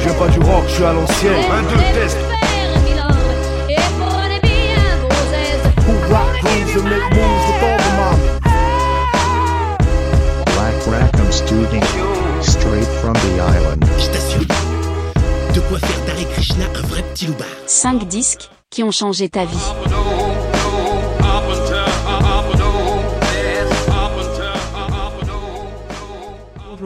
Je 0.00 0.08
veux 0.08 0.14
pas 0.14 0.28
du 0.28 0.38
rock, 0.38 0.64
je 0.68 0.74
suis 0.74 0.84
à 0.84 0.92
l'ancienne. 0.92 1.44
Un, 1.50 1.62
deux, 1.62 1.76
test. 1.94 2.18
Rock 6.08 6.40
grooves 6.40 6.76
and 6.76 6.84
make 6.84 7.02
moves 7.12 7.44
with 7.48 7.62
all 7.64 7.76
the. 7.76 7.92
Black 10.46 10.76
Rackham 10.86 11.30
Studio. 11.32 11.82
Straight 12.40 12.90
from 13.02 13.12
the 13.14 13.40
island. 13.40 13.84
Je 13.98 14.06
t'assure, 14.06 14.46
de 15.54 15.60
quoi 15.68 15.78
faire 15.78 16.00
d'Hare 16.06 16.28
Krishna 16.32 16.64
un 16.64 16.86
vrai 16.86 17.02
petit 17.12 17.26
loupard. 17.26 17.46
5 17.66 18.08
disques 18.08 18.48
qui 18.70 18.82
ont 18.82 18.90
changé 18.90 19.28
ta 19.28 19.44
vie. 19.44 19.87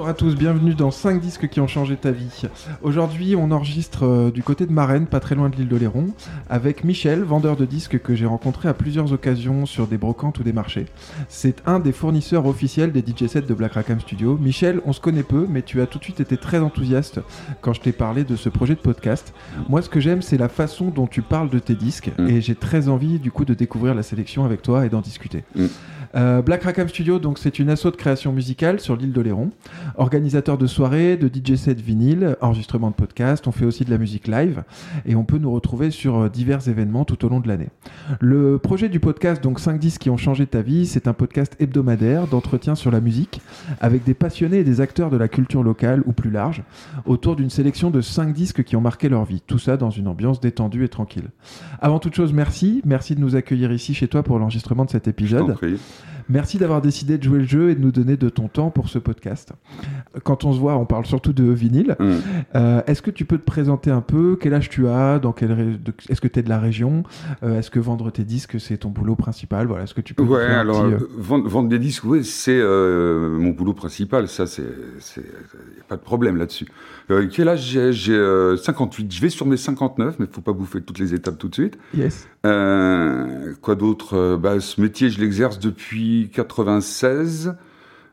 Bonjour 0.02 0.10
à 0.10 0.14
tous, 0.14 0.34
bienvenue 0.34 0.74
dans 0.74 0.90
5 0.90 1.20
disques 1.20 1.48
qui 1.48 1.60
ont 1.60 1.68
changé 1.68 1.96
ta 1.96 2.10
vie. 2.10 2.42
Aujourd'hui, 2.82 3.36
on 3.36 3.52
enregistre 3.52 4.04
euh, 4.04 4.30
du 4.32 4.42
côté 4.42 4.66
de 4.66 4.72
Marennes, 4.72 5.06
pas 5.06 5.20
très 5.20 5.36
loin 5.36 5.48
de 5.48 5.54
l'île 5.54 5.68
d'Oléron, 5.68 6.08
avec 6.50 6.82
Michel, 6.82 7.22
vendeur 7.22 7.54
de 7.54 7.64
disques 7.64 8.00
que 8.00 8.16
j'ai 8.16 8.26
rencontré 8.26 8.68
à 8.68 8.74
plusieurs 8.74 9.12
occasions 9.12 9.64
sur 9.64 9.86
des 9.86 9.98
brocantes 9.98 10.40
ou 10.40 10.42
des 10.42 10.52
marchés. 10.52 10.86
C'est 11.28 11.62
un 11.66 11.78
des 11.78 11.92
fournisseurs 11.92 12.46
officiels 12.46 12.90
des 12.90 12.98
DJ 12.98 13.28
sets 13.28 13.42
de 13.42 13.54
Black 13.54 13.74
Rackham 13.74 14.00
Studio. 14.00 14.36
Michel, 14.42 14.80
on 14.86 14.92
se 14.92 15.00
connaît 15.00 15.22
peu, 15.22 15.46
mais 15.48 15.62
tu 15.62 15.80
as 15.80 15.86
tout 15.86 16.00
de 16.00 16.04
suite 16.04 16.18
été 16.18 16.36
très 16.36 16.58
enthousiaste 16.58 17.20
quand 17.60 17.72
je 17.72 17.80
t'ai 17.80 17.92
parlé 17.92 18.24
de 18.24 18.34
ce 18.34 18.48
projet 18.48 18.74
de 18.74 18.80
podcast. 18.80 19.32
Moi, 19.68 19.82
ce 19.82 19.88
que 19.88 20.00
j'aime, 20.00 20.20
c'est 20.20 20.36
la 20.36 20.48
façon 20.48 20.88
dont 20.88 21.06
tu 21.06 21.22
parles 21.22 21.48
de 21.48 21.60
tes 21.60 21.76
disques, 21.76 22.10
Mm. 22.18 22.28
et 22.28 22.40
j'ai 22.40 22.56
très 22.56 22.88
envie, 22.88 23.20
du 23.20 23.30
coup, 23.30 23.44
de 23.44 23.54
découvrir 23.54 23.94
la 23.94 24.02
sélection 24.02 24.44
avec 24.44 24.62
toi 24.62 24.84
et 24.84 24.88
d'en 24.88 25.00
discuter. 25.00 25.44
Mm. 25.54 25.66
Euh, 26.14 26.42
Black 26.42 26.64
Rackham 26.64 26.88
Studio, 26.88 27.18
donc 27.18 27.38
c'est 27.38 27.58
une 27.58 27.70
asso 27.70 27.86
de 27.86 27.90
création 27.96 28.32
musicale 28.32 28.80
sur 28.80 28.96
l'île 28.96 29.12
d'Oléron. 29.12 29.50
Organisateur 29.96 30.58
de 30.58 30.66
soirées, 30.66 31.16
de 31.16 31.28
DJ 31.28 31.56
set 31.56 31.80
vinyle, 31.80 32.36
enregistrement 32.40 32.90
de 32.90 32.94
podcasts, 32.94 33.46
on 33.46 33.52
fait 33.52 33.64
aussi 33.64 33.84
de 33.84 33.90
la 33.90 33.98
musique 33.98 34.28
live 34.28 34.64
et 35.06 35.14
on 35.14 35.24
peut 35.24 35.38
nous 35.38 35.50
retrouver 35.50 35.90
sur 35.90 36.16
euh, 36.16 36.28
divers 36.28 36.68
événements 36.68 37.04
tout 37.04 37.24
au 37.24 37.28
long 37.28 37.40
de 37.40 37.48
l'année. 37.48 37.68
Le 38.20 38.58
projet 38.58 38.88
du 38.88 39.00
podcast, 39.00 39.42
donc 39.42 39.60
5 39.60 39.78
disques 39.78 40.02
qui 40.02 40.10
ont 40.10 40.16
changé 40.16 40.46
ta 40.46 40.62
vie, 40.62 40.86
c'est 40.86 41.06
un 41.06 41.12
podcast 41.12 41.56
hebdomadaire 41.60 42.26
d'entretien 42.26 42.74
sur 42.74 42.90
la 42.90 43.00
musique 43.00 43.40
avec 43.80 44.04
des 44.04 44.14
passionnés 44.14 44.58
et 44.58 44.64
des 44.64 44.80
acteurs 44.80 45.10
de 45.10 45.16
la 45.16 45.28
culture 45.28 45.62
locale 45.62 46.02
ou 46.06 46.12
plus 46.12 46.30
large 46.30 46.62
autour 47.06 47.36
d'une 47.36 47.50
sélection 47.50 47.90
de 47.90 48.00
5 48.00 48.32
disques 48.32 48.64
qui 48.64 48.76
ont 48.76 48.80
marqué 48.80 49.08
leur 49.08 49.24
vie. 49.24 49.42
Tout 49.46 49.58
ça 49.58 49.76
dans 49.76 49.90
une 49.90 50.08
ambiance 50.08 50.40
détendue 50.40 50.84
et 50.84 50.88
tranquille. 50.88 51.28
Avant 51.80 51.98
toute 51.98 52.14
chose, 52.14 52.32
merci. 52.32 52.82
Merci 52.84 53.14
de 53.14 53.20
nous 53.20 53.36
accueillir 53.36 53.72
ici 53.72 53.94
chez 53.94 54.08
toi 54.08 54.22
pour 54.22 54.38
l'enregistrement 54.38 54.84
de 54.84 54.90
cet 54.90 55.08
épisode. 55.08 55.56
Merci 56.32 56.56
d'avoir 56.56 56.80
décidé 56.80 57.18
de 57.18 57.22
jouer 57.22 57.40
le 57.40 57.44
jeu 57.44 57.68
et 57.68 57.74
de 57.74 57.80
nous 57.80 57.92
donner 57.92 58.16
de 58.16 58.30
ton 58.30 58.48
temps 58.48 58.70
pour 58.70 58.88
ce 58.88 58.98
podcast. 58.98 59.52
Quand 60.24 60.46
on 60.46 60.54
se 60.54 60.58
voit, 60.58 60.78
on 60.78 60.86
parle 60.86 61.04
surtout 61.04 61.34
de 61.34 61.44
vinyle. 61.44 61.94
Mm. 62.00 62.10
Euh, 62.54 62.82
Est-ce 62.86 63.02
que 63.02 63.10
tu 63.10 63.26
peux 63.26 63.36
te 63.36 63.44
présenter 63.44 63.90
un 63.90 64.00
peu? 64.00 64.38
Quel 64.40 64.54
âge 64.54 64.70
tu 64.70 64.88
as? 64.88 65.18
Dans 65.18 65.32
ré- 65.32 65.78
Est-ce 66.08 66.22
que 66.22 66.28
tu 66.28 66.38
es 66.38 66.42
de 66.42 66.48
la 66.48 66.58
région? 66.58 67.02
Euh, 67.42 67.58
Est-ce 67.58 67.70
que 67.70 67.78
vendre 67.78 68.10
tes 68.10 68.24
disques, 68.24 68.58
c'est 68.58 68.78
ton 68.78 68.88
boulot 68.88 69.14
principal? 69.14 69.66
Voilà, 69.66 69.84
Est-ce 69.84 69.92
que 69.92 70.00
tu 70.00 70.14
peux 70.14 70.22
Ouais, 70.22 70.42
alors 70.42 70.84
petit, 70.84 70.94
euh, 70.94 71.06
vendre, 71.18 71.46
vendre 71.48 71.68
des 71.68 71.78
disques, 71.78 72.04
oui, 72.04 72.24
c'est 72.24 72.62
mon 72.62 73.50
boulot 73.50 73.74
principal. 73.74 74.26
Ça, 74.26 74.46
c'est, 74.46 74.64
pas 75.86 75.96
de 75.96 76.02
problème 76.02 76.36
là-dessus. 76.36 76.66
Euh, 77.12 77.28
quel 77.30 77.48
âge 77.48 77.62
j'ai? 77.62 77.92
J'ai 77.92 78.14
euh, 78.14 78.56
58. 78.56 79.12
Je 79.12 79.20
vais 79.20 79.28
sur 79.28 79.46
mes 79.46 79.56
59, 79.56 80.16
mais 80.18 80.26
faut 80.30 80.40
pas 80.40 80.52
bouffer 80.52 80.80
toutes 80.80 80.98
les 80.98 81.14
étapes 81.14 81.38
tout 81.38 81.48
de 81.48 81.54
suite. 81.54 81.78
Yes. 81.94 82.26
Euh, 82.46 83.52
quoi 83.60 83.74
d'autre? 83.74 84.14
Euh, 84.16 84.36
bah, 84.36 84.60
Ce 84.60 84.80
métier, 84.80 85.10
je 85.10 85.20
l'exerce 85.20 85.58
depuis 85.58 86.30
96, 86.32 87.54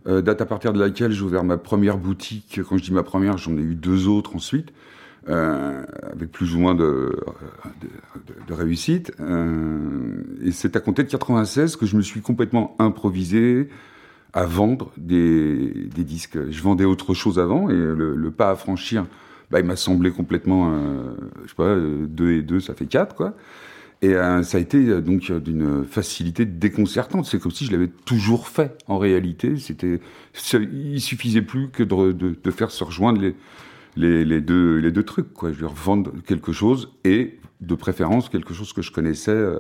euh, 0.08 0.22
date 0.22 0.42
à 0.42 0.46
partir 0.46 0.74
de 0.74 0.80
laquelle 0.80 1.12
j'ai 1.12 1.24
ouvert 1.24 1.44
ma 1.44 1.58
première 1.58 1.98
boutique. 1.98 2.60
Quand 2.68 2.78
je 2.78 2.84
dis 2.84 2.94
ma 2.94 3.04
première, 3.04 3.38
j'en 3.38 3.58
ai 3.58 3.62
eu 3.62 3.76
deux 3.76 4.08
autres 4.08 4.36
ensuite, 4.36 4.70
avec 5.28 6.32
plus 6.32 6.56
ou 6.56 6.60
moins 6.60 6.76
de, 6.76 7.16
de, 8.48 8.54
réussite. 8.54 9.12
Et 10.42 10.52
c'est 10.52 10.76
à 10.76 10.80
compter 10.80 11.04
de 11.04 11.10
96 11.10 11.76
que 11.76 11.86
je 11.86 11.96
me 11.96 12.02
suis 12.02 12.22
complètement 12.22 12.76
improvisé 12.80 13.70
à 14.34 14.46
vendre 14.46 14.92
des, 14.98 15.90
disques. 15.98 16.38
Je 16.50 16.62
vendais 16.62 16.86
autre 16.86 17.14
chose 17.14 17.40
avant, 17.40 17.70
et 17.70 17.76
le, 17.76 18.32
pas 18.32 18.52
à 18.52 18.56
franchir, 18.56 19.06
bah, 19.52 19.60
il 19.60 19.66
m'a 19.66 19.76
semblé 19.76 20.12
complètement, 20.12 20.72
euh, 20.72 21.16
je 21.44 21.50
sais 21.50 21.56
pas, 21.56 21.64
euh, 21.64 22.06
deux 22.08 22.32
et 22.32 22.42
deux, 22.42 22.60
ça 22.60 22.74
fait 22.76 22.86
quatre, 22.86 23.16
quoi. 23.16 23.36
Et 24.02 24.16
euh, 24.16 24.44
ça 24.44 24.58
a 24.58 24.62
été 24.62 24.78
euh, 24.78 25.02
donc 25.02 25.30
euh, 25.30 25.40
d'une 25.40 25.86
facilité 25.86 26.46
déconcertante. 26.46 27.26
C'est 27.26 27.40
comme 27.40 27.52
si 27.52 27.66
je 27.66 27.72
l'avais 27.72 27.90
toujours 27.90 28.48
fait. 28.48 28.78
En 28.88 28.98
réalité, 28.98 29.58
c'était, 29.58 30.00
il 30.54 31.02
suffisait 31.02 31.42
plus 31.42 31.70
que 31.70 31.84
de, 31.84 32.52
faire 32.52 32.72
se 32.72 32.84
rejoindre 32.84 33.22
les, 33.98 34.42
deux, 34.42 34.78
les 34.78 34.92
deux 34.92 35.04
trucs. 35.04 35.34
Quoi. 35.34 35.52
Je 35.52 35.56
veux 35.56 35.68
dire, 35.68 35.76
vendre 35.76 36.14
quelque 36.26 36.54
chose 36.54 36.94
et 37.04 37.40
de 37.60 37.76
préférence 37.76 38.30
quelque 38.30 38.54
chose 38.54 38.72
que 38.72 38.82
je 38.82 38.92
connaissais. 38.92 39.32
euh, 39.32 39.60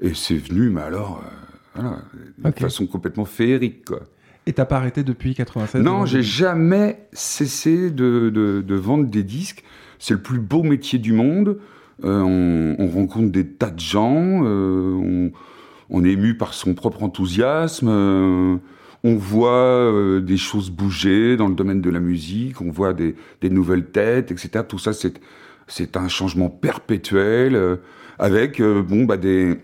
et 0.00 0.14
c'est 0.14 0.36
venu, 0.36 0.70
mais 0.70 0.82
alors, 0.82 1.22
euh, 1.24 1.53
voilà, 1.74 1.98
Ok. 2.44 2.60
façon 2.60 2.86
complètement 2.86 3.24
féerique. 3.24 3.84
Quoi. 3.86 4.00
Et 4.46 4.52
t'as 4.52 4.64
pas 4.66 4.76
arrêté 4.76 5.02
depuis 5.02 5.34
96 5.34 5.80
de 5.80 5.84
Non, 5.84 6.04
j'ai 6.06 6.22
jamais 6.22 7.06
cessé 7.12 7.90
de, 7.90 8.30
de, 8.30 8.62
de 8.66 8.74
vendre 8.74 9.06
des 9.06 9.22
disques. 9.22 9.64
C'est 9.98 10.14
le 10.14 10.20
plus 10.22 10.38
beau 10.38 10.62
métier 10.62 10.98
du 10.98 11.12
monde. 11.12 11.58
Euh, 12.04 12.20
on, 12.20 12.76
on 12.78 12.88
rencontre 12.88 13.30
des 13.32 13.46
tas 13.46 13.70
de 13.70 13.80
gens. 13.80 14.42
euh, 14.44 14.92
on, 14.94 15.32
on 15.90 16.04
est 16.04 16.10
ému 16.10 16.36
par 16.36 16.52
son 16.54 16.74
propre 16.74 17.02
enthousiasme. 17.02 17.88
euh, 17.88 18.56
on 19.06 19.16
voit 19.16 19.92
des 20.22 20.36
choses 20.38 20.70
bouger 20.70 21.36
dans 21.36 21.48
le 21.48 21.54
domaine 21.54 21.80
de 21.82 21.90
la 21.90 22.00
musique. 22.00 22.60
On 22.62 22.70
voit 22.70 22.94
des, 22.94 23.14
des 23.42 23.50
nouvelles 23.50 23.86
têtes, 23.86 24.30
etc. 24.30 24.64
Tout 24.68 24.78
ça, 24.78 24.92
c'est 24.92 25.20
c'est 25.66 25.96
un 25.96 26.08
changement 26.08 26.48
perpétuel 26.50 27.78
avec 28.18 28.60
bon 28.62 29.04
bah 29.04 29.16
des 29.16 29.58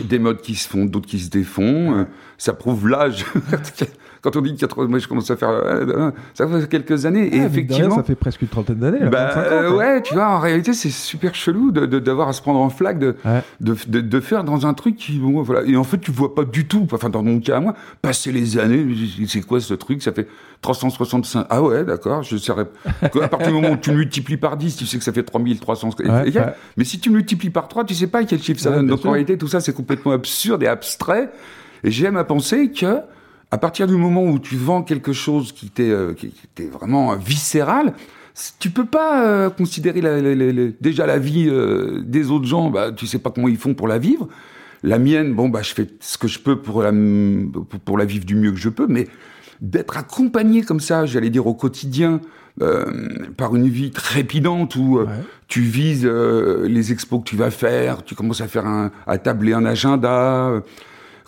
des 0.00 0.18
modes 0.18 0.40
qui 0.40 0.54
se 0.54 0.68
font, 0.68 0.84
d'autres 0.84 1.08
qui 1.08 1.18
se 1.18 1.30
défont. 1.30 1.98
euh, 1.98 2.04
ça 2.38 2.52
prouve 2.52 2.88
l'âge. 2.88 3.24
Quand 4.22 4.36
on 4.36 4.40
dit 4.40 4.54
80, 4.54 4.86
moi 4.88 4.98
je 5.00 5.08
commence 5.08 5.28
à 5.32 5.36
faire, 5.36 5.50
euh, 5.50 6.12
ça 6.32 6.46
fait 6.46 6.68
quelques 6.68 7.06
années. 7.06 7.28
Ah, 7.32 7.34
et 7.34 7.38
rien, 7.40 7.46
effectivement, 7.48 7.96
ça 7.96 8.04
fait 8.04 8.14
presque 8.14 8.40
une 8.42 8.46
trentaine 8.48 8.76
d'années. 8.76 9.00
là, 9.00 9.06
bah, 9.06 9.24
25 9.34 9.40
ans, 9.40 9.44
euh, 9.50 9.68
quoi. 9.68 9.76
ouais, 9.78 10.02
tu 10.02 10.14
vois, 10.14 10.28
en 10.28 10.38
réalité, 10.38 10.72
c'est 10.74 10.90
super 10.90 11.34
chelou 11.34 11.72
de- 11.72 11.86
de- 11.86 11.98
d'avoir 11.98 12.28
à 12.28 12.32
se 12.32 12.40
prendre 12.40 12.60
en 12.60 12.70
flaque, 12.70 13.00
de, 13.00 13.16
Ouais. 13.24 13.42
de, 13.60 13.74
de, 14.00 14.20
faire 14.20 14.44
dans 14.44 14.64
un 14.64 14.74
truc 14.74 14.94
qui, 14.96 15.18
bon, 15.18 15.42
voilà. 15.42 15.62
Et 15.68 15.76
en 15.76 15.82
fait, 15.82 15.98
tu 15.98 16.12
vois 16.12 16.34
pas 16.36 16.44
du 16.44 16.66
tout, 16.68 16.86
enfin, 16.92 17.08
dans 17.08 17.24
mon 17.24 17.40
cas 17.40 17.58
moi, 17.58 17.74
passer 18.00 18.30
les 18.30 18.58
années, 18.58 18.86
c'est 19.26 19.40
quoi 19.44 19.60
ce 19.60 19.74
truc? 19.74 20.02
Ça 20.02 20.12
fait 20.12 20.28
365. 20.60 21.46
Ah 21.50 21.60
ouais, 21.60 21.84
d'accord, 21.84 22.22
je 22.22 22.36
saurais. 22.36 22.66
À 23.02 23.28
partir 23.28 23.48
du 23.48 23.54
moment 23.54 23.70
où 23.72 23.76
tu 23.76 23.90
multiplies 23.90 24.36
par 24.36 24.56
10, 24.56 24.76
tu 24.76 24.86
sais 24.86 24.98
que 24.98 25.04
ça 25.04 25.12
fait 25.12 25.24
3300. 25.24 25.90
et- 26.00 26.08
Ouais, 26.08 26.28
et- 26.28 26.38
ouais. 26.38 26.46
Mais 26.76 26.84
si 26.84 27.00
tu 27.00 27.10
multiplies 27.10 27.50
par 27.50 27.66
3, 27.66 27.84
tu 27.84 27.94
sais 27.94 28.06
pas 28.06 28.22
quel 28.24 28.40
chiffre 28.40 28.60
ça 28.60 28.70
donne. 28.70 28.86
Donc 28.86 29.00
sûr. 29.00 29.08
en 29.08 29.12
réalité, 29.12 29.36
tout 29.36 29.48
ça, 29.48 29.58
c'est 29.60 29.72
complètement 29.74 30.12
absurde 30.12 30.62
et 30.62 30.68
abstrait. 30.68 31.30
Et 31.82 31.90
j'aime 31.90 32.16
à 32.16 32.22
penser 32.24 32.70
que, 32.70 32.98
à 33.52 33.58
partir 33.58 33.86
du 33.86 33.94
moment 33.96 34.24
où 34.24 34.38
tu 34.40 34.56
vends 34.56 34.82
quelque 34.82 35.12
chose 35.12 35.52
qui 35.52 35.68
t'est 35.70 35.90
euh, 35.90 36.14
qui, 36.14 36.32
qui 36.54 36.64
vraiment 36.64 37.12
euh, 37.12 37.16
viscéral, 37.16 37.92
tu 38.58 38.70
peux 38.70 38.86
pas 38.86 39.24
euh, 39.26 39.50
considérer 39.50 40.00
la- 40.00 40.20
la- 40.20 40.34
la- 40.34 40.70
déjà 40.80 41.06
la 41.06 41.18
vie 41.18 41.46
euh, 41.48 42.00
des 42.04 42.30
autres 42.30 42.46
gens. 42.46 42.70
Bah, 42.70 42.90
tu 42.90 43.06
sais 43.06 43.18
pas 43.18 43.30
comment 43.30 43.48
ils 43.48 43.58
font 43.58 43.74
pour 43.74 43.86
la 43.88 43.98
vivre. 43.98 44.26
La 44.82 44.98
mienne, 44.98 45.34
bon, 45.34 45.48
bah, 45.48 45.60
je 45.62 45.74
fais 45.74 45.86
ce 46.00 46.16
que 46.18 46.26
je 46.26 46.40
peux 46.40 46.56
pour 46.60 46.82
la, 46.82 46.92
pour, 47.84 47.98
la 47.98 48.04
vivre 48.04 48.24
du 48.24 48.34
mieux 48.34 48.50
que 48.50 48.58
je 48.58 48.68
peux, 48.70 48.86
mais 48.88 49.06
d'être 49.60 49.96
accompagné 49.96 50.62
comme 50.62 50.80
ça, 50.80 51.06
j'allais 51.06 51.30
dire 51.30 51.46
au 51.46 51.54
quotidien, 51.54 52.20
euh, 52.62 52.84
par 53.36 53.54
une 53.54 53.68
vie 53.68 53.90
trépidante 53.92 54.74
où 54.76 54.98
euh, 54.98 55.04
Ouais. 55.04 55.10
tu 55.46 55.60
vises 55.60 56.04
euh, 56.04 56.66
les 56.66 56.90
expos 56.90 57.20
que 57.20 57.28
tu 57.28 57.36
vas 57.36 57.50
faire, 57.52 58.02
tu 58.02 58.14
commences 58.16 58.40
à 58.40 58.48
faire 58.48 58.66
un, 58.66 58.90
à 59.06 59.18
tabler 59.18 59.52
un 59.52 59.64
agenda, 59.66 60.48
euh, 60.48 60.60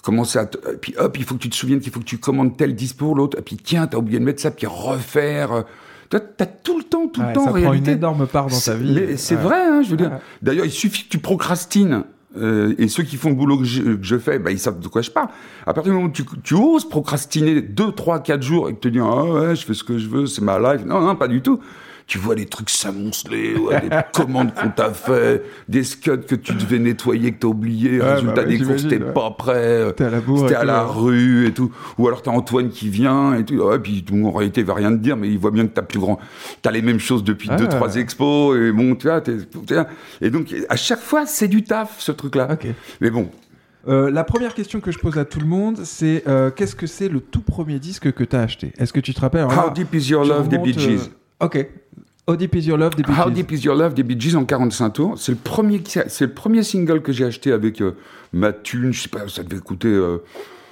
commencer 0.05 0.39
à, 0.39 0.47
te- 0.47 0.59
et 0.73 0.77
puis 0.77 0.95
hop, 0.99 1.17
il 1.19 1.25
faut 1.25 1.35
que 1.35 1.41
tu 1.41 1.49
te 1.51 1.57
souviennes 1.57 1.81
qu'il 1.81 1.91
faut 1.93 2.01
que 2.01 2.05
tu 2.05 2.19
commandes 2.19 2.57
tel 2.57 2.75
disque 2.75 2.97
pour 2.99 3.15
l'autre, 3.17 3.39
et 3.39 3.43
puis 3.43 3.57
tiens, 3.57 3.87
t'as 3.87 3.97
oublié 3.99 4.19
de 4.19 4.25
mettre 4.25 4.43
ça, 4.43 4.51
puis 4.51 4.67
refaire. 4.67 5.53
euh, 5.53 5.63
t'as 6.11 6.47
tout 6.47 6.79
le 6.79 6.85
temps, 6.85 7.09
tout 7.09 7.21
Ouais, 7.21 7.29
le 7.29 7.33
temps 7.33 7.45
ça 7.45 7.49
en 7.49 7.53
prend 7.53 7.59
une 7.63 7.69
réalité. 7.69 7.93
énorme 7.93 8.27
part 8.27 8.47
dans 8.47 8.59
ta 8.61 8.75
vie. 8.75 9.15
C'est 9.17 9.35
Ouais. 9.37 9.43
vrai, 9.43 9.61
hein, 9.65 9.83
je 9.83 9.91
veux 9.91 9.97
dire. 9.97 10.11
Ouais. 10.13 10.19
D'ailleurs, 10.43 10.65
il 10.67 10.71
suffit 10.71 11.05
que 11.05 11.09
tu 11.09 11.19
procrastines. 11.19 12.05
euh, 12.37 12.75
et 12.79 12.89
ceux 12.89 13.05
qui 13.05 13.17
font 13.17 13.29
le 13.29 13.37
boulot 13.37 13.59
que 13.59 13.65
je, 13.65 13.81
que 13.83 14.03
je 14.03 14.19
fais, 14.19 14.41
bah, 14.41 14.51
ils 14.51 14.59
savent 14.59 14.81
de 14.81 14.89
quoi 14.89 15.03
je 15.03 15.11
parle. 15.13 15.29
À 15.69 15.73
partir 15.73 15.93
du 15.93 15.97
moment 15.97 16.09
où 16.09 16.13
tu, 16.13 16.25
tu 16.43 16.55
oses 16.55 16.89
procrastiner 16.89 17.61
2, 17.63 17.93
3, 17.93 18.19
4 18.25 18.43
jours 18.43 18.69
et 18.69 18.73
que 18.75 18.81
tu 18.81 18.89
te 18.89 18.93
dis, 18.93 18.99
ah 19.01 19.23
ouais, 19.25 19.55
je 19.55 19.65
fais 19.65 19.73
ce 19.75 19.85
que 19.85 19.99
je 19.99 20.09
veux, 20.09 20.27
c'est 20.27 20.43
ma 20.43 20.59
life. 20.59 20.85
Non, 20.85 21.01
non, 21.01 21.15
pas 21.15 21.29
du 21.29 21.43
tout. 21.43 21.61
Tu 22.07 22.19
vois 22.19 22.35
les 22.35 22.45
trucs 22.45 22.69
s'amonceler, 22.69 23.57
ouais, 23.57 23.81
des 23.81 23.89
commandes 24.13 24.53
qu'on 24.55 24.69
t'a 24.69 24.91
fait, 24.93 25.43
des 25.69 25.83
scuds 25.85 26.19
que 26.29 26.35
tu 26.35 26.53
devais 26.53 26.79
nettoyer, 26.79 27.33
que 27.33 27.39
t'as 27.41 27.49
oublié, 27.49 27.99
Ouais, 27.99 28.13
résultat 28.15 28.43
bah 28.43 28.43
ouais, 28.49 28.59
des 28.59 28.65
courses, 28.65 28.87
t'es 28.89 28.99
pas 28.99 29.31
prêt. 29.31 29.91
T'es 29.97 30.05
à 30.05 30.11
la 30.11 30.21
bourre 30.21 30.51
et 30.51 30.55
à 30.55 30.65
la 30.65 30.83
rue 30.85 31.47
et 31.47 31.53
tout. 31.53 31.73
Ou 31.97 32.07
alors 32.07 32.21
t'as 32.21 32.31
Antoine 32.31 32.69
qui 32.69 32.91
vient 32.91 33.35
et 33.35 33.45
tout. 33.45 33.55
Ouais, 33.55 33.79
puis 33.79 34.05
en 34.23 34.33
réalité, 34.33 34.61
il 34.61 34.67
va 34.67 34.75
rien 34.75 34.91
te 34.91 34.99
dire, 34.99 35.17
mais 35.17 35.29
il 35.31 35.39
voit 35.39 35.51
bien 35.51 35.67
que 35.67 35.73
t'as 35.73 35.81
plus 35.83 35.99
grand. 35.99 36.19
T'as 36.61 36.73
les 36.73 36.83
mêmes 36.83 37.01
choses 37.01 37.25
depuis 37.25 37.49
Ah. 37.51 37.57
deux, 37.57 37.69
trois 37.69 37.97
expos 37.97 38.55
et 38.59 38.71
bon, 38.71 38.95
tu 38.97 39.07
vois, 39.09 39.23
et 40.21 40.31
donc 40.31 40.55
à 40.69 40.77
chaque 40.77 41.01
fois, 41.01 41.25
c'est 41.27 41.49
du 41.49 41.65
taf 41.65 42.01
ce 42.01 42.13
truc-là. 42.13 42.49
Ok. 42.53 42.67
Mais 43.01 43.11
bon, 43.11 43.31
Euh, 43.87 44.11
la 44.11 44.25
première 44.25 44.55
question 44.55 44.81
que 44.81 44.91
je 44.91 44.99
pose 44.99 45.19
à 45.19 45.25
tout 45.27 45.41
le 45.41 45.47
monde, 45.47 45.81
c'est 45.85 46.23
euh, 46.27 46.51
qu'est-ce 46.51 46.75
que 46.75 46.87
c'est 46.87 47.09
le 47.11 47.21
tout 47.21 47.43
premier 47.43 47.79
disque 47.79 48.13
que 48.13 48.25
tu 48.25 48.35
as 48.35 48.41
acheté? 48.41 48.73
Est-ce 48.79 48.93
que 48.95 49.01
tu 49.01 49.13
te 49.13 49.21
rappelles? 49.21 49.47
Là, 49.47 49.67
How 49.67 49.71
Deep 49.73 49.95
Is 49.95 50.09
Your 50.11 50.25
Love 50.25 50.49
des 50.49 50.57
Bee 50.57 50.73
Gees. 50.73 51.11
euh, 51.43 51.45
Ok. 51.47 51.69
How 52.27 52.37
Deep 52.37 52.55
Is 52.55 52.63
Your 52.67 52.79
Love 52.79 52.95
des 52.95 53.03
Bee 53.03 53.13
How 53.13 53.29
Gees. 53.29 53.35
Deep 53.35 53.53
Is 53.53 53.59
Your 53.65 53.75
Love 53.77 53.95
des 53.95 54.03
Bee 54.03 54.19
Gees 54.19 54.35
en 54.37 54.45
45 54.45 54.91
tours. 54.91 55.19
C'est 55.19 55.33
le 55.33 55.39
premier, 55.39 55.83
c'est 55.87 56.21
le 56.23 56.33
premier 56.33 56.63
single 56.63 57.03
que 57.03 57.13
j'ai 57.13 57.25
acheté 57.27 57.53
avec 57.53 57.83
euh, 57.83 57.97
ma 58.33 58.53
thune. 58.53 58.93
Je 58.93 59.03
sais 59.03 59.09
pas, 59.09 59.29
ça 59.29 59.43
devait 59.43 59.61
coûter. 59.61 59.89
euh, 59.89 60.23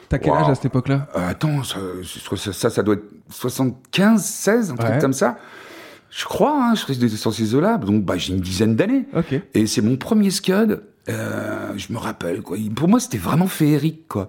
T'as 0.08 0.18
quel 0.18 0.32
Wow. 0.32 0.38
âge 0.38 0.48
à 0.50 0.54
cette 0.54 0.64
époque-là? 0.66 1.08
Euh, 1.16 1.28
attends, 1.28 1.62
ça, 1.62 1.76
ça, 2.52 2.70
ça, 2.70 2.82
doit 2.82 2.94
être 2.94 3.04
75, 3.30 4.24
16, 4.24 4.70
un 4.70 4.74
Ouais. 4.76 4.88
truc 4.90 5.00
comme 5.00 5.12
ça. 5.12 5.36
Je 6.10 6.24
crois, 6.24 6.54
hein, 6.70 6.74
je 6.74 6.84
reste 6.86 7.06
sur 7.16 7.32
ces 7.32 7.54
eaux-là. 7.54 7.78
Donc, 7.78 8.04
bah, 8.04 8.16
j'ai 8.18 8.32
une 8.34 8.40
dizaine 8.40 8.74
d'années. 8.76 9.06
Ok. 9.16 9.34
Et 9.54 9.66
c'est 9.66 9.80
mon 9.82 9.96
premier 9.96 10.30
Scud. 10.30 10.82
Euh, 11.08 11.72
je 11.76 11.92
me 11.92 11.98
rappelle, 11.98 12.42
quoi. 12.42 12.56
Pour 12.76 12.88
moi, 12.88 13.00
c'était 13.00 13.18
vraiment 13.18 13.46
féerique, 13.46 14.08
quoi. 14.08 14.28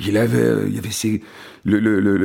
Il 0.00 0.16
avait, 0.16 0.38
euh, 0.38 0.64
il 0.68 0.74
y 0.74 0.78
avait 0.78 0.90
ses, 0.90 1.22
le, 1.64 1.78
le, 1.78 2.00
le, 2.00 2.16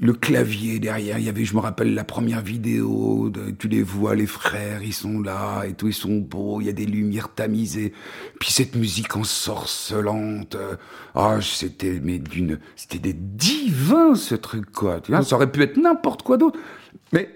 le, 0.00 0.12
clavier 0.12 0.78
derrière. 0.78 1.18
Il 1.18 1.24
y 1.24 1.28
avait, 1.28 1.44
je 1.44 1.54
me 1.54 1.60
rappelle, 1.60 1.94
la 1.94 2.04
première 2.04 2.40
vidéo. 2.42 3.28
De, 3.30 3.50
tu 3.50 3.68
les 3.68 3.82
vois, 3.82 4.14
les 4.14 4.26
frères, 4.26 4.82
ils 4.82 4.92
sont 4.94 5.20
là 5.20 5.64
et 5.64 5.72
tout, 5.74 5.88
ils 5.88 5.94
sont 5.94 6.18
beaux. 6.18 6.60
Il 6.60 6.66
y 6.66 6.70
a 6.70 6.72
des 6.72 6.86
lumières 6.86 7.28
tamisées. 7.34 7.92
Puis 8.38 8.50
cette 8.52 8.76
musique 8.76 9.16
ensorcelante. 9.16 10.54
euh, 10.54 10.76
Ah, 11.14 11.38
c'était, 11.42 12.00
mais 12.02 12.18
d'une, 12.18 12.58
c'était 12.76 12.98
des 12.98 13.14
divins, 13.14 14.14
ce 14.14 14.34
truc, 14.34 14.70
quoi. 14.72 15.00
Tu 15.00 15.12
vois, 15.12 15.22
ça 15.24 15.36
aurait 15.36 15.50
pu 15.50 15.62
être 15.62 15.76
n'importe 15.76 16.22
quoi 16.22 16.36
d'autre. 16.36 16.58
Mais 17.12 17.28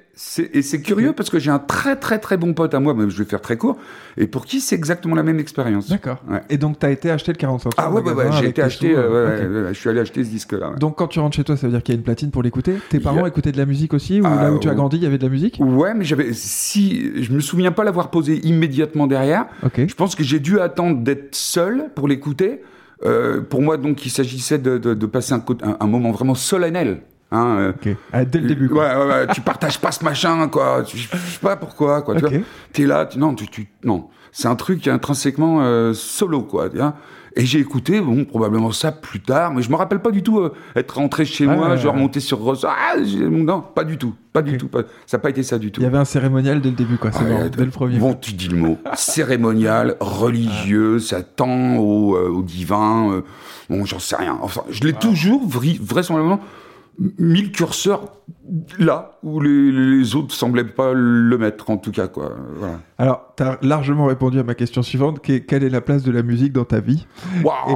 et 0.53 0.63
c'est 0.63 0.81
curieux 0.81 1.13
parce 1.13 1.29
que 1.31 1.39
j'ai 1.39 1.51
un 1.51 1.59
très 1.59 1.97
très 1.97 2.19
très 2.19 2.37
bon 2.37 2.55
pote 2.55 2.73
à 2.75 2.81
moi, 2.81 2.95
mais 2.95 3.11
je 3.11 3.19
vais 3.19 3.29
faire 3.29 3.41
très 3.41 3.57
court, 3.57 3.77
et 4.17 4.27
pour 4.27 4.47
qui 4.47 4.61
c'est 4.61 4.77
exactement 4.77 5.15
la 5.17 5.23
même 5.25 5.41
expérience. 5.41 5.89
D'accord. 5.89 6.23
Ouais. 6.31 6.41
Et 6.51 6.57
donc, 6.57 6.79
t'as 6.79 6.91
été 6.91 7.11
acheter 7.11 7.33
le 7.33 7.39
45 7.39 7.73
Ah 7.77 7.91
ouais, 7.91 8.01
ouais, 8.03 8.13
ouais, 8.13 8.27
j'ai 8.41 8.47
été 8.49 8.63
acheté, 8.63 8.95
euh, 8.95 9.29
ouais, 9.29 9.35
Ok. 9.45 9.51
ouais, 9.51 9.63
ouais, 9.63 9.75
je 9.75 9.79
suis 9.79 9.89
allé 9.91 10.01
acheter 10.01 10.23
ce 10.23 10.31
disque-là. 10.31 10.75
Donc, 10.79 10.97
quand 10.97 11.09
tu 11.09 11.19
rentres 11.19 11.37
chez 11.37 11.45
toi, 11.45 11.57
ça 11.57 11.67
veut 11.67 11.73
dire 11.73 11.83
qu'il 11.83 11.95
y 11.95 11.97
a 11.97 11.99
une 11.99 12.05
platine 12.05 12.31
pour 12.31 12.43
l'écouter 12.43 12.75
Tes 12.91 13.01
parents 13.01 13.25
a- 13.25 13.29
écoutaient 13.29 13.53
de 13.53 13.59
la 13.59 13.67
musique 13.67 13.93
aussi 13.95 14.21
Ou 14.21 14.25
Ah, 14.27 14.45
là 14.45 14.53
où 14.53 14.59
tu 14.59 14.69
as 14.69 14.71
ouais. 14.71 14.77
grandi, 14.77 14.97
il 14.99 15.03
y 15.03 15.07
avait 15.07 15.19
de 15.19 15.25
la 15.25 15.29
musique? 15.31 15.59
Ouais, 15.61 15.95
mais 15.95 16.05
j'avais, 16.05 16.33
si, 16.33 17.23
je 17.23 17.33
me 17.33 17.41
souviens 17.41 17.73
pas 17.73 17.83
l'avoir 17.85 18.11
posé 18.11 18.37
immédiatement 18.47 19.07
derrière. 19.07 19.47
Ok. 19.65 19.83
Je 19.89 19.95
pense 19.95 20.15
que 20.15 20.23
j'ai 20.23 20.39
dû 20.39 20.61
attendre 20.61 21.01
d'être 21.03 21.35
seul 21.35 21.87
pour 21.95 22.07
l'écouter. 22.09 22.63
Euh, 23.05 23.41
pour 23.41 23.61
moi, 23.63 23.77
donc, 23.77 24.07
il 24.07 24.11
s'agissait 24.11 24.59
de, 24.59 24.79
de, 24.79 24.95
de 24.95 25.07
passer 25.07 25.33
un, 25.35 25.41
co- 25.41 25.57
un, 25.63 25.77
un 25.81 25.87
moment 25.87 26.13
vraiment 26.13 26.35
solennel. 26.37 27.01
Hein, 27.31 27.57
euh. 27.87 27.95
Ah, 28.13 28.25
dès 28.25 28.39
le 28.41 28.47
début, 28.49 28.69
quoi. 28.69 28.85
Ouais, 28.89 28.97
ouais, 28.97 29.07
ouais, 29.09 29.27
tu 29.35 29.41
partages 29.43 29.79
pas 29.79 29.91
ce 29.93 30.05
machin, 30.05 30.49
quoi. 30.49 30.83
Tu- 30.87 30.97
Je 30.99 31.09
sais 31.09 31.39
pas 31.41 31.57
pourquoi, 31.57 32.03
quoi. 32.03 32.15
Tu 32.17 32.25
Ok. 32.25 32.33
vois. 32.33 32.41
T'es 32.73 32.87
là, 32.87 33.07
tu, 33.07 33.19
non, 33.19 33.35
tu, 33.35 33.49
tu, 33.49 33.69
non. 33.83 34.09
C'est 34.31 34.49
un 34.49 34.57
truc 34.57 34.87
intrinsèquement 34.89 35.59
euh, 35.63 35.93
solo, 35.95 36.43
quoi. 36.43 36.69
Tu 36.69 36.77
vois. 36.77 36.95
Et 37.37 37.45
j'ai 37.45 37.59
écouté, 37.59 38.01
bon, 38.01 38.25
probablement 38.25 38.71
ça 38.71 38.93
plus 38.93 39.19
tard, 39.21 39.53
mais 39.53 39.63
je 39.63 39.69
me 39.71 39.75
rappelle 39.75 39.99
pas 39.99 40.13
du 40.13 40.23
tout 40.23 40.39
euh, 40.39 40.53
être 40.77 40.93
rentré 40.97 41.25
chez 41.25 41.49
Ah, 41.51 41.57
moi, 41.57 41.69
ouais, 41.71 41.77
genre 41.79 41.95
ouais. 41.95 42.01
monter 42.01 42.21
sur 42.21 42.39
Rose. 42.39 42.65
Ah, 42.69 42.95
non, 43.01 43.61
pas 43.61 43.83
du 43.83 43.99
tout, 43.99 44.15
pas 44.33 44.41
du 44.43 44.57
tout. 44.57 44.69
Pas, 44.69 44.83
ça 45.05 45.17
n'a 45.17 45.21
pas 45.21 45.31
été 45.31 45.43
ça 45.43 45.59
du 45.59 45.73
tout. 45.73 45.81
Il 45.81 45.85
y 45.85 45.87
avait 45.89 45.99
un 45.99 46.05
cérémonial 46.05 46.61
dès 46.61 46.71
le 46.71 46.77
début, 46.77 46.97
quoi. 46.97 47.11
C'est 47.11 47.19
Ah, 47.23 47.25
bon, 47.45 47.51
dès 47.57 47.65
le 47.65 47.71
premier. 47.73 47.99
Bon, 47.99 48.15
tu 48.15 48.35
dis 48.35 48.47
le 48.47 48.57
mot. 48.57 48.79
Cérémonial, 48.95 49.97
religieux, 49.99 51.01
ça 51.01 51.23
tend 51.23 51.77
au, 51.77 52.15
euh, 52.17 52.29
au 52.29 52.43
divin. 52.43 53.11
euh, 53.13 53.21
bon, 53.69 53.85
j'en 53.85 53.99
sais 53.99 54.15
rien. 54.17 54.39
Enfin, 54.41 54.63
je 54.71 54.83
l'ai 54.85 54.93
toujours 54.93 55.43
vraisemblablement 55.49 56.39
mis 57.19 57.43
le 57.43 57.49
curseur 57.49 58.13
là 58.79 59.19
où 59.23 59.41
les, 59.41 59.73
les 59.73 60.15
autres 60.17 60.33
semblaient 60.35 60.65
pas 60.65 60.93
le 60.95 61.37
mettre, 61.39 61.71
en 61.71 61.77
tout 61.77 61.91
cas, 61.91 62.07
quoi. 62.09 62.33
Voilà. 62.57 62.81
Alors, 62.99 63.33
tu 63.37 63.43
as 63.43 63.59
largement 63.63 64.07
répondu 64.07 64.39
à 64.39 64.43
ma 64.45 64.55
question 64.55 64.83
suivante, 64.83 65.21
qui 65.21 65.33
est 65.33 65.41
quelle 65.41 65.65
est 65.65 65.71
la 65.71 65.81
place 65.81 66.03
de 66.03 66.13
la 66.13 66.23
musique 66.23 66.53
dans 66.53 66.65
ta 66.65 66.81
vie? 66.81 67.07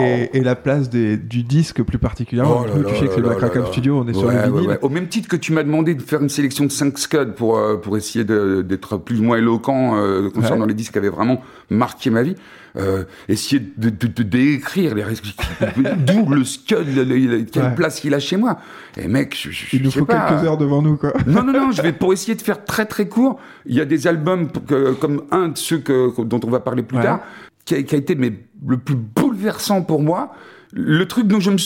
Et, 0.01 0.31
et 0.39 0.41
la 0.43 0.55
place 0.55 0.89
des- 0.91 1.17
du 1.17 1.43
disque 1.43 1.83
plus 1.83 1.99
particulièrement. 1.99 2.65
Oh 2.65 2.79
Tu 2.89 2.97
sais 2.97 3.07
que 3.07 3.15
c'est 3.15 3.21
là. 3.21 3.67
Studio, 3.67 3.99
on 4.05 4.09
est 4.09 4.13
sur 4.15 4.31
le 4.31 4.37
ouais, 4.37 4.47
vinyle. 4.47 4.69
ouais. 4.69 4.79
Au 4.83 4.89
même 4.89 5.09
titre 5.09 5.29
que 5.29 5.37
tu 5.37 5.53
m'as 5.53 5.63
demandé 5.65 5.95
de 5.95 6.03
faire 6.03 6.23
une 6.23 6.29
sélection 6.29 6.65
de 6.65 6.71
5 6.71 6.97
scuds 6.99 7.33
pour, 7.37 7.59
euh, 7.59 7.77
pour 7.77 7.97
essayer 7.97 8.25
d'être 8.25 8.99
plus 8.99 9.21
ou 9.21 9.25
moins 9.25 9.39
éloquent 9.39 9.97
euh, 9.97 10.31
concernant 10.31 10.67
les 10.67 10.75
disques 10.75 10.93
qui 10.93 10.99
avaient 10.99 11.09
vraiment 11.09 11.41
marqué 11.71 12.11
ma 12.11 12.23
vie, 12.23 12.35
euh, 12.79 13.05
essayer 13.29 13.61
de, 13.77 13.91
de, 13.91 14.07
de 14.07 14.23
décrire 14.23 14.95
les 14.95 15.05
d'où 16.07 16.29
le 16.33 16.45
scud, 16.45 16.95
le- 16.95 17.05
le- 17.05 17.17
le- 17.39 17.43
quelle 17.45 17.63
Ouais. 17.65 17.75
place 17.75 18.03
il 18.05 18.15
a 18.15 18.21
chez 18.21 18.37
moi. 18.37 18.59
Et 18.97 19.09
mec, 19.09 19.37
je, 19.39 19.51
je, 19.51 19.77
Il 19.77 19.83
nous 19.83 19.91
faut 19.91 20.05
pas. 20.05 20.29
quelques 20.29 20.45
heures 20.45 20.57
devant 20.59 20.81
nous, 20.83 20.97
quoi. 20.97 21.13
Non, 21.27 21.43
non, 21.43 21.53
non, 21.53 21.71
je 21.73 21.83
vais 21.83 21.93
pour 22.01 22.13
essayer 22.13 22.35
de 22.35 22.43
faire 22.43 22.65
très 22.65 22.87
très 22.87 23.09
court. 23.09 23.41
Il 23.67 23.75
y 23.75 23.81
a 23.81 23.85
des 23.85 24.07
albums 24.07 24.49
pour 24.49 24.65
que- 24.65 24.93
comme 24.93 25.25
un 25.31 25.49
de 25.49 25.59
ceux 25.59 25.79
que, 25.79 26.23
dont 26.23 26.41
on 26.45 26.51
va 26.51 26.61
parler 26.61 26.83
plus 26.83 26.99
Ouais. 26.99 27.03
tard, 27.05 27.21
qui 27.65 27.75
a, 27.75 27.83
qui 27.83 27.95
a 27.95 27.99
été 27.99 28.15
mais, 28.15 28.33
le 28.67 28.79
plus 28.79 28.95
bouleversant 28.97 29.83
pour 29.83 30.03
moi. 30.03 30.33
Le 30.73 31.07
truc 31.09 31.27
dont 31.27 31.41
je, 31.41 31.51
me, 31.51 31.57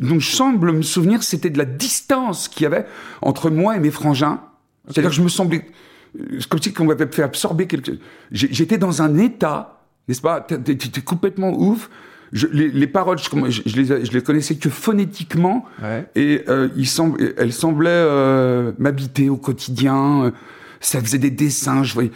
dont 0.00 0.18
je 0.18 0.30
semble 0.30 0.72
me 0.72 0.82
souvenir, 0.82 1.22
c'était 1.22 1.48
de 1.50 1.56
la 1.58 1.64
distance 1.64 2.48
qu'il 2.48 2.64
y 2.64 2.66
avait 2.66 2.86
entre 3.22 3.48
moi 3.50 3.76
et 3.76 3.80
mes 3.80 3.90
frangins. 3.90 4.40
C'est-à-dire 4.88 5.08
que 5.10 5.16
je 5.16 5.22
me 5.22 5.28
semblais. 5.28 5.66
C'est 6.38 6.46
comme 6.48 6.60
si 6.60 6.72
on 6.78 6.84
m'avait 6.84 7.06
fait 7.10 7.22
absorber 7.22 7.66
quelque 7.66 7.86
chose. 7.86 7.98
J'étais 8.30 8.76
dans 8.78 9.00
un 9.02 9.16
état, 9.18 9.83
n'est-ce 10.08 10.20
pas? 10.22 10.40
T'es- 10.40 10.76
complètement 11.04 11.50
ouf. 11.58 11.88
Je- 12.32 12.46
les, 12.48 12.68
les 12.68 12.86
paroles, 12.86 13.18
je, 13.18 13.28
je, 13.50 13.62
je 13.66 13.76
les, 13.80 14.04
je 14.04 14.12
les 14.12 14.22
connaissais 14.22 14.56
que 14.56 14.68
phonétiquement. 14.68 15.64
Ouais. 15.82 16.06
Et 16.16 16.42
euh, 16.48 16.68
il 16.76 16.86
semble, 16.88 17.34
elle 17.36 17.52
semblait 17.52 17.90
euh, 17.90 18.72
m'habiter 18.78 19.28
au 19.30 19.36
quotidien. 19.36 20.32
Ça 20.80 21.00
faisait 21.00 21.16
des 21.18 21.30
dessins. 21.30 21.82
Je 21.82 21.94
voyais, 21.94 22.10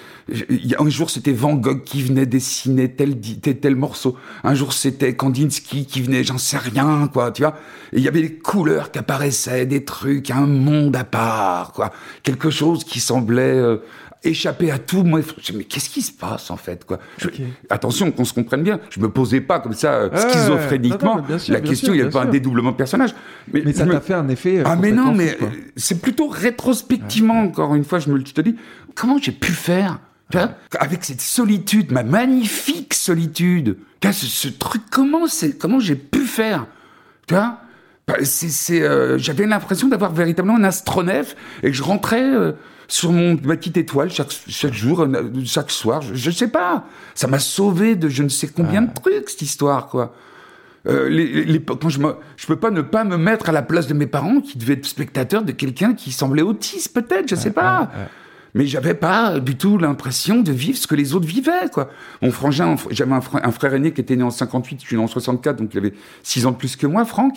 un 0.78 0.88
jour, 0.90 1.08
c'était 1.08 1.32
Van 1.32 1.54
Gogh 1.54 1.84
qui 1.84 2.02
venait 2.02 2.26
dessiner 2.26 2.90
tel, 2.92 3.18
tel, 3.40 3.58
tel 3.60 3.76
morceau. 3.76 4.14
Un 4.44 4.54
jour, 4.54 4.74
c'était 4.74 5.14
Kandinsky 5.16 5.86
qui 5.86 6.02
venait, 6.02 6.22
j'en 6.22 6.36
sais 6.36 6.58
rien, 6.58 7.08
quoi, 7.10 7.30
tu 7.30 7.42
vois. 7.42 7.56
Et 7.94 7.98
il 7.98 8.02
y 8.02 8.08
avait 8.08 8.20
des 8.20 8.34
couleurs 8.34 8.90
qui 8.90 8.98
apparaissaient, 8.98 9.64
des 9.64 9.84
trucs, 9.84 10.30
un 10.30 10.46
monde 10.46 10.96
à 10.96 11.04
part, 11.04 11.72
quoi. 11.72 11.92
Quelque 12.22 12.50
chose 12.50 12.84
qui 12.84 13.00
semblait 13.00 13.40
euh, 13.40 13.78
échapper 14.24 14.70
à 14.70 14.78
tout. 14.78 15.02
Moi, 15.04 15.20
je 15.40 15.52
me 15.52 15.58
mais 15.58 15.64
qu'est-ce 15.64 15.90
qui 15.90 16.02
se 16.02 16.12
passe, 16.12 16.50
en 16.50 16.56
fait, 16.56 16.84
quoi? 16.84 16.98
Je-. 17.18 17.28
Attention, 17.70 18.10
qu'on 18.12 18.24
se 18.24 18.32
comprenne 18.32 18.62
bien. 18.62 18.80
Je 18.90 19.00
me 19.00 19.08
posais 19.08 19.40
pas 19.40 19.60
comme 19.60 19.74
ça, 19.74 19.92
euh, 19.94 20.08
Ouais, 20.10 20.16
ouais, 20.16 20.24
ouais. 20.24 20.30
schizophréniquement. 20.30 21.16
Non, 21.16 21.16
non, 21.16 21.22
mais 21.22 21.28
bien 21.28 21.38
sûr, 21.38 21.54
La 21.54 21.60
question, 21.60 21.86
sûr, 21.86 21.94
il 21.94 21.98
n'y 21.98 22.02
avait 22.02 22.10
pas 22.12 22.22
un 22.22 22.26
dédoublement 22.30 22.72
de 22.72 22.76
personnage. 22.76 23.14
Mais 23.52 23.72
ça 23.72 23.84
me- 23.86 23.92
t'a 23.92 24.00
fait 24.00 24.14
un 24.14 24.28
effet. 24.28 24.58
euh, 24.58 24.64
ah 24.66 24.76
mais 24.76 24.92
non, 24.92 25.12
mais 25.14 25.36
c'est 25.76 26.00
plutôt 26.00 26.28
rétrospectivement, 26.28 27.40
encore 27.42 27.74
une 27.74 27.84
fois, 27.84 27.98
je 27.98 28.10
me 28.10 28.18
le 28.18 28.24
je 28.26 28.32
te 28.34 28.40
dis, 28.40 28.56
comment 28.94 29.18
j'ai 29.18 29.32
pu 29.32 29.52
faire 29.52 30.00
tu 30.30 30.36
vois, 30.36 30.50
avec 30.78 31.04
cette 31.04 31.22
solitude, 31.22 31.90
ma 31.90 32.02
magnifique 32.02 32.92
solitude, 32.92 33.78
ce, 34.04 34.26
ce 34.26 34.48
truc, 34.48 34.82
comment 34.90 35.26
c'est, 35.26 35.56
comment 35.56 35.80
j'ai 35.80 35.94
pu 35.96 36.20
faire, 36.26 36.66
tu 37.26 37.32
vois? 37.34 37.60
Bah, 38.06 38.16
euh, 38.70 39.16
j'avais 39.18 39.46
l'impression 39.46 39.88
d'avoir 39.88 40.12
véritablement 40.12 40.56
un 40.56 40.64
astronef 40.64 41.34
et 41.62 41.68
que 41.68 41.72
je 41.72 41.82
rentrais 41.82 42.22
sur 42.88 43.12
mon 43.12 43.38
ma 43.44 43.56
petite 43.56 43.76
étoile 43.76 44.10
chaque 44.10 44.32
chaque 44.48 44.72
jour, 44.74 45.00
euh, 45.02 45.22
chaque 45.44 45.70
soir, 45.70 46.00
je, 46.02 46.14
je 46.14 46.30
sais 46.30 46.48
pas, 46.48 46.86
ça 47.14 47.26
m'a 47.26 47.38
sauvé 47.38 47.94
de 47.96 48.08
je 48.08 48.22
ne 48.22 48.28
sais 48.28 48.48
combien 48.48 48.82
de 48.82 48.90
trucs 48.94 49.28
cette 49.28 49.42
histoire, 49.42 49.86
quoi. 49.88 50.14
Euh, 50.86 51.08
les, 51.08 51.44
les- 51.44 51.60
quand 51.62 51.88
je, 51.88 51.98
me, 51.98 52.14
je 52.36 52.46
peux 52.46 52.56
pas 52.56 52.70
ne 52.70 52.80
pas 52.82 53.04
me 53.04 53.16
mettre 53.18 53.48
à 53.50 53.52
la 53.52 53.62
place 53.62 53.88
de 53.88 53.94
mes 53.94 54.06
parents 54.06 54.40
qui 54.40 54.56
devaient 54.56 54.74
être 54.74 54.86
spectateurs 54.86 55.42
de 55.42 55.52
quelqu'un 55.52 55.92
qui 55.92 56.12
semblait 56.12 56.40
autiste, 56.42 56.94
peut-être, 56.94 57.28
je 57.28 57.34
sais 57.34 57.50
pas. 57.50 57.90
Mais 58.54 58.64
j'avais 58.66 58.94
pas 58.94 59.38
du 59.40 59.56
tout 59.56 59.76
l'impression 59.76 60.40
de 60.40 60.50
vivre 60.52 60.78
ce 60.78 60.86
que 60.86 60.94
les 60.94 61.14
autres 61.14 61.26
vivaient, 61.26 61.68
quoi. 61.70 61.90
Mon 62.22 62.30
frangin, 62.30 62.76
j'avais 62.90 63.12
un, 63.12 63.20
frère- 63.20 63.44
un 63.46 63.52
frère 63.52 63.74
aîné 63.74 63.92
qui 63.92 64.00
était 64.00 64.16
né 64.16 64.22
en 64.22 64.30
58, 64.30 64.80
je 64.80 64.86
suis 64.86 64.96
né 64.96 65.02
en 65.02 65.06
64, 65.08 65.56
donc 65.56 65.74
il 65.74 65.78
avait 65.78 65.92
6 66.22 66.46
ans 66.46 66.52
de 66.52 66.56
plus 66.56 66.74
que 66.76 66.86
moi, 66.86 67.04
Franck. 67.04 67.34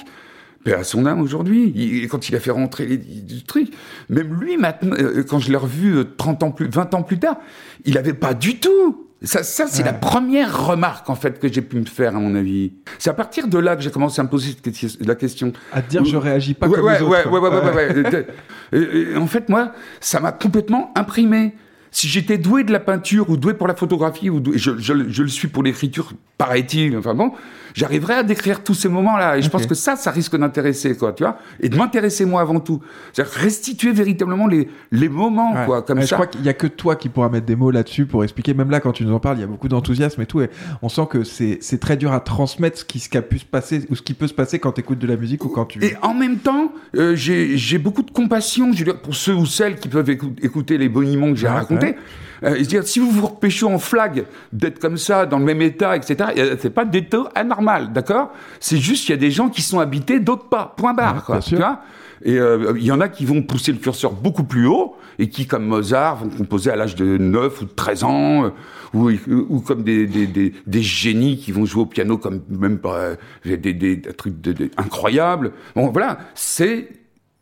Mais 0.65 0.73
à 0.73 0.83
son 0.83 1.05
âme 1.05 1.21
aujourd'hui, 1.21 2.07
quand 2.09 2.29
il 2.29 2.35
a 2.35 2.39
fait 2.39 2.51
rentrer 2.51 2.85
les, 2.85 2.97
les 2.97 3.41
trucs, 3.47 3.69
même 4.09 4.39
lui, 4.39 4.57
maintenant, 4.57 4.95
euh, 4.99 5.23
quand 5.23 5.39
je 5.39 5.49
l'ai 5.49 5.57
revu 5.57 5.95
euh, 5.97 6.03
30 6.17 6.43
ans 6.43 6.51
plus, 6.51 6.67
20 6.69 6.93
ans 6.93 7.01
plus 7.03 7.17
tard, 7.19 7.37
il 7.85 7.97
avait 7.97 8.13
pas 8.13 8.33
du 8.33 8.59
tout. 8.59 9.07
Ça, 9.23 9.43
ça 9.43 9.65
c'est 9.67 9.83
la 9.83 9.93
première 9.93 10.67
remarque, 10.67 11.07
en 11.09 11.15
fait, 11.15 11.37
que 11.39 11.51
j'ai 11.51 11.61
pu 11.61 11.77
me 11.77 11.85
faire, 11.85 12.15
à 12.15 12.19
mon 12.19 12.33
avis. 12.33 12.73
C'est 12.97 13.09
à 13.11 13.13
partir 13.13 13.47
de 13.47 13.57
là 13.59 13.75
que 13.75 13.83
j'ai 13.83 13.91
commencé 13.91 14.19
à 14.19 14.23
me 14.23 14.29
poser 14.29 14.55
la 15.01 15.13
question. 15.15 15.53
À 15.71 15.81
te 15.83 15.89
dire, 15.91 16.03
je 16.05 16.17
réagis 16.17 16.55
pas 16.55 16.67
Ouais, 16.67 16.75
comme 16.77 16.85
ouais, 16.85 16.95
les 16.97 17.03
autres. 17.03 17.11
ouais, 17.29 17.39
ouais, 17.39 17.49
ouais, 17.49 17.95
ouais, 18.09 18.25
ouais, 18.73 19.15
en 19.17 19.27
fait, 19.27 19.47
moi, 19.49 19.73
ça 19.99 20.19
m'a 20.19 20.31
complètement 20.31 20.91
imprimé. 20.95 21.53
Si 21.91 22.07
j'étais 22.07 22.37
doué 22.39 22.63
de 22.63 22.71
la 22.71 22.79
peinture 22.79 23.29
ou 23.29 23.37
doué 23.37 23.53
pour 23.53 23.67
la 23.67 23.75
photographie, 23.75 24.29
ou 24.29 24.39
doué- 24.39 24.57
je, 24.57 24.77
je, 24.79 24.93
je 25.09 25.21
le 25.23 25.29
suis 25.29 25.49
pour 25.49 25.61
l'écriture, 25.61 26.13
paraît-il, 26.37 26.97
enfin 26.97 27.13
bon, 27.13 27.31
j'arriverais 27.73 28.15
à 28.15 28.23
décrire 28.23 28.63
tous 28.63 28.73
ces 28.73 28.89
moments-là. 28.89 29.37
Et 29.37 29.41
je 29.41 29.49
pense 29.49 29.65
que 29.65 29.75
ça, 29.75 29.95
ça 29.95 30.11
risque 30.11 30.35
d'intéresser, 30.37 30.95
quoi, 30.95 31.13
tu 31.13 31.23
vois, 31.23 31.37
et 31.59 31.69
de 31.69 31.75
m'intéresser 31.77 32.25
moi 32.25 32.41
avant 32.41 32.59
tout. 32.59 32.81
C'est-à-dire 33.13 33.33
restituer 33.33 33.91
véritablement 33.91 34.47
les, 34.47 34.69
les 34.91 35.09
moments, 35.09 35.53
Ouais. 35.53 35.65
quoi, 35.65 35.81
comme 35.81 35.97
Ouais, 35.99 36.03
ça. 36.05 36.09
Je 36.09 36.13
crois 36.15 36.27
qu'il 36.27 36.43
y 36.43 36.49
a 36.49 36.53
que 36.53 36.67
toi 36.67 36.95
qui 36.95 37.09
pourras 37.09 37.29
mettre 37.29 37.45
des 37.45 37.55
mots 37.55 37.71
là-dessus 37.71 38.05
pour 38.05 38.23
expliquer. 38.23 38.53
Même 38.53 38.69
là, 38.71 38.79
quand 38.79 38.91
tu 38.91 39.05
nous 39.05 39.13
en 39.13 39.19
parles, 39.19 39.37
il 39.37 39.41
y 39.41 39.43
a 39.43 39.47
beaucoup 39.47 39.67
d'enthousiasme 39.67 40.21
et 40.21 40.25
tout. 40.25 40.41
Et 40.41 40.49
on 40.81 40.89
sent 40.89 41.07
que 41.09 41.23
c'est 41.23 41.57
c'est 41.61 41.79
très 41.79 41.97
dur 41.97 42.11
à 42.13 42.19
transmettre 42.19 42.77
ce 42.79 42.85
qui, 42.85 42.99
ce 42.99 43.09
qui 43.09 43.17
a 43.17 43.21
pu 43.21 43.39
se 43.39 43.45
passer 43.45 43.85
ou 43.89 43.95
ce 43.95 44.01
qui 44.01 44.13
peut 44.13 44.27
se 44.27 44.33
passer 44.33 44.59
quand 44.59 44.71
tu 44.73 44.81
écoutes 44.81 44.99
de 44.99 45.07
la 45.07 45.15
musique 45.17 45.43
ou 45.45 45.49
quand 45.49 45.65
tu. 45.65 45.83
Et 45.83 45.95
en 46.01 46.13
même 46.13 46.37
temps, 46.37 46.71
euh, 46.95 47.15
j'ai 47.15 47.57
j'ai 47.57 47.77
beaucoup 47.77 48.03
de 48.03 48.11
compassion 48.11 48.71
je 48.73 48.79
veux 48.79 48.85
dire, 48.85 49.01
pour 49.01 49.15
ceux 49.15 49.33
ou 49.35 49.45
celles 49.45 49.75
qui 49.77 49.87
peuvent 49.87 50.09
écou- 50.09 50.33
écouter 50.41 50.77
les 50.77 50.89
boniments 50.89 51.29
que 51.29 51.35
j'ai 51.35 51.47
Ouais, 51.47 51.53
racontés. 51.53 51.95
Euh, 52.43 52.53
je 52.55 52.59
veux 52.59 52.65
dire, 52.65 52.87
si 52.87 52.99
vous 52.99 53.11
vous 53.11 53.27
repêchez 53.27 53.65
en 53.65 53.77
flag 53.77 54.25
d'être 54.51 54.79
comme 54.79 54.97
ça, 54.97 55.25
dans 55.25 55.37
le 55.39 55.45
même 55.45 55.61
état, 55.61 55.95
etc., 55.95 56.31
euh, 56.37 56.55
c'est 56.59 56.69
pas 56.71 56.85
des 56.85 57.05
taux 57.05 57.27
anormal, 57.35 57.93
d'accord? 57.93 58.31
C'est 58.59 58.77
juste 58.77 59.05
qu'il 59.05 59.13
y 59.13 59.17
a 59.17 59.21
des 59.21 59.31
gens 59.31 59.49
qui 59.49 59.61
sont 59.61 59.79
habités, 59.79 60.19
d'autres 60.19 60.49
pas. 60.49 60.73
Point 60.75 60.93
barre, 60.93 61.15
Ouais, 61.15 61.21
quoi. 61.25 61.35
bien 61.35 61.41
sûr. 61.41 61.57
Tu 61.57 61.63
vois? 61.63 61.79
Et 62.23 62.37
euh, 62.37 62.73
il 62.77 62.83
y 62.83 62.91
en 62.91 63.01
a 63.01 63.09
qui 63.09 63.25
vont 63.25 63.41
pousser 63.41 63.71
le 63.71 63.79
curseur 63.79 64.11
beaucoup 64.11 64.43
plus 64.43 64.67
haut 64.67 64.95
et 65.17 65.27
qui, 65.29 65.47
comme 65.47 65.65
Mozart, 65.65 66.17
vont 66.17 66.29
composer 66.29 66.69
à 66.71 66.75
l'âge 66.75 66.95
de 66.95 67.17
9 67.17 67.61
ou 67.61 67.65
de 67.65 67.71
13 67.71 68.03
ans, 68.03 68.45
euh, 68.45 68.49
ou, 68.93 69.09
ou 69.49 69.59
comme 69.61 69.83
des, 69.83 70.05
des, 70.05 70.27
des, 70.27 70.53
des 70.67 70.81
génies 70.81 71.37
qui 71.37 71.51
vont 71.51 71.65
jouer 71.65 71.81
au 71.83 71.85
piano 71.87 72.17
comme 72.19 72.41
même 72.49 72.77
pas 72.77 72.95
euh, 72.95 73.15
des, 73.45 73.57
des, 73.57 73.73
des 73.73 74.01
trucs 74.13 74.39
de- 74.41 74.53
de- 74.53 74.69
incroyables. 74.77 75.51
Bon, 75.75 75.87
voilà, 75.89 76.19
c'est 76.35 76.89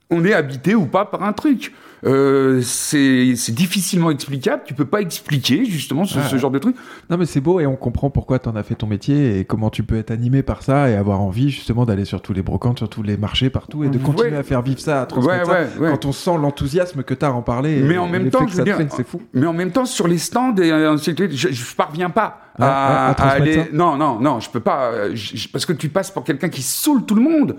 on 0.10 0.26
est 0.26 0.34
habité 0.34 0.76
ou 0.76 0.86
pas 0.86 1.06
par 1.06 1.24
un 1.24 1.34
truc. 1.34 1.74
Euh, 2.06 2.62
c'est 2.64 3.34
difficilement 3.50 4.10
explicable. 4.10 4.62
Tu 4.66 4.74
peux 4.74 4.86
pas 4.86 5.02
expliquer 5.02 5.66
justement 5.66 6.06
ce, 6.06 6.22
ce 6.22 6.38
genre 6.38 6.50
de 6.50 6.58
truc. 6.58 6.78
Non, 7.10 7.18
mais 7.18 7.26
c'est 7.26 7.42
beau 7.42 7.60
et 7.60 7.66
on 7.68 7.76
comprend 7.76 8.10
pourquoi 8.10 8.40
tu 8.40 8.48
en 8.48 8.56
as 8.56 8.64
fait 8.64 8.76
ton 8.76 8.88
métier 8.88 9.38
et 9.38 9.44
comment 9.44 9.70
tu 9.70 9.84
peux 9.84 9.98
être 9.98 10.10
animé 10.10 10.42
par 10.42 10.64
ça 10.64 10.90
et 10.90 10.96
avoir 10.96 11.20
envie 11.20 11.50
justement 11.50 11.86
d'aller 11.86 12.06
sur 12.06 12.22
tous 12.22 12.32
les 12.32 12.42
brocantes, 12.42 12.78
sur 12.78 12.88
tous 12.88 13.04
les 13.04 13.18
marchés, 13.18 13.50
partout 13.50 13.84
et 13.84 13.90
de 13.90 13.98
continuer 13.98 14.32
Ouais. 14.32 14.38
à 14.38 14.44
faire 14.44 14.62
vivre 14.62 14.80
ça, 14.80 15.02
à 15.02 15.06
transmettre 15.08 15.50
Ouais, 15.50 15.68
ça. 15.76 15.82
ouais. 15.82 15.90
Quand 15.92 16.06
on 16.06 16.12
sent 16.14 16.38
l'enthousiasme 16.42 17.04
que 17.04 17.14
tu 17.14 17.26
as 17.26 17.28
à 17.28 17.32
en 17.32 17.42
parler. 17.42 17.82
Mais 17.84 17.96
et 17.96 17.98
en 17.98 18.08
même 18.08 18.30
temps, 18.30 18.48
je 18.48 18.64
c'est 18.96 19.06
fou. 19.08 19.22
Mais 19.34 19.46
en 19.46 19.54
même 19.54 19.72
temps, 19.72 19.86
sur 19.86 20.08
les 20.08 20.20
stands 20.20 20.56
et 20.56 20.72
suite, 21.00 21.32
je, 21.36 21.50
je 21.52 21.76
parviens 21.76 22.10
pas 22.10 22.40
ouais, 22.58 22.66
à 22.66 23.08
à, 23.08 23.10
à 23.10 23.14
transmettre 23.14 23.42
aller. 23.42 23.70
Non, 23.74 23.98
non, 23.98 24.20
non, 24.22 24.40
je 24.40 24.50
peux 24.50 24.62
pas 24.62 24.92
euh, 24.94 25.12
je- 25.16 25.50
parce 25.50 25.66
que 25.66 25.74
tu 25.74 25.90
passes 25.90 26.12
pour 26.12 26.24
quelqu'un 26.24 26.48
qui 26.50 26.62
saoule 26.62 27.06
tout 27.06 27.16
le 27.16 27.22
monde. 27.22 27.58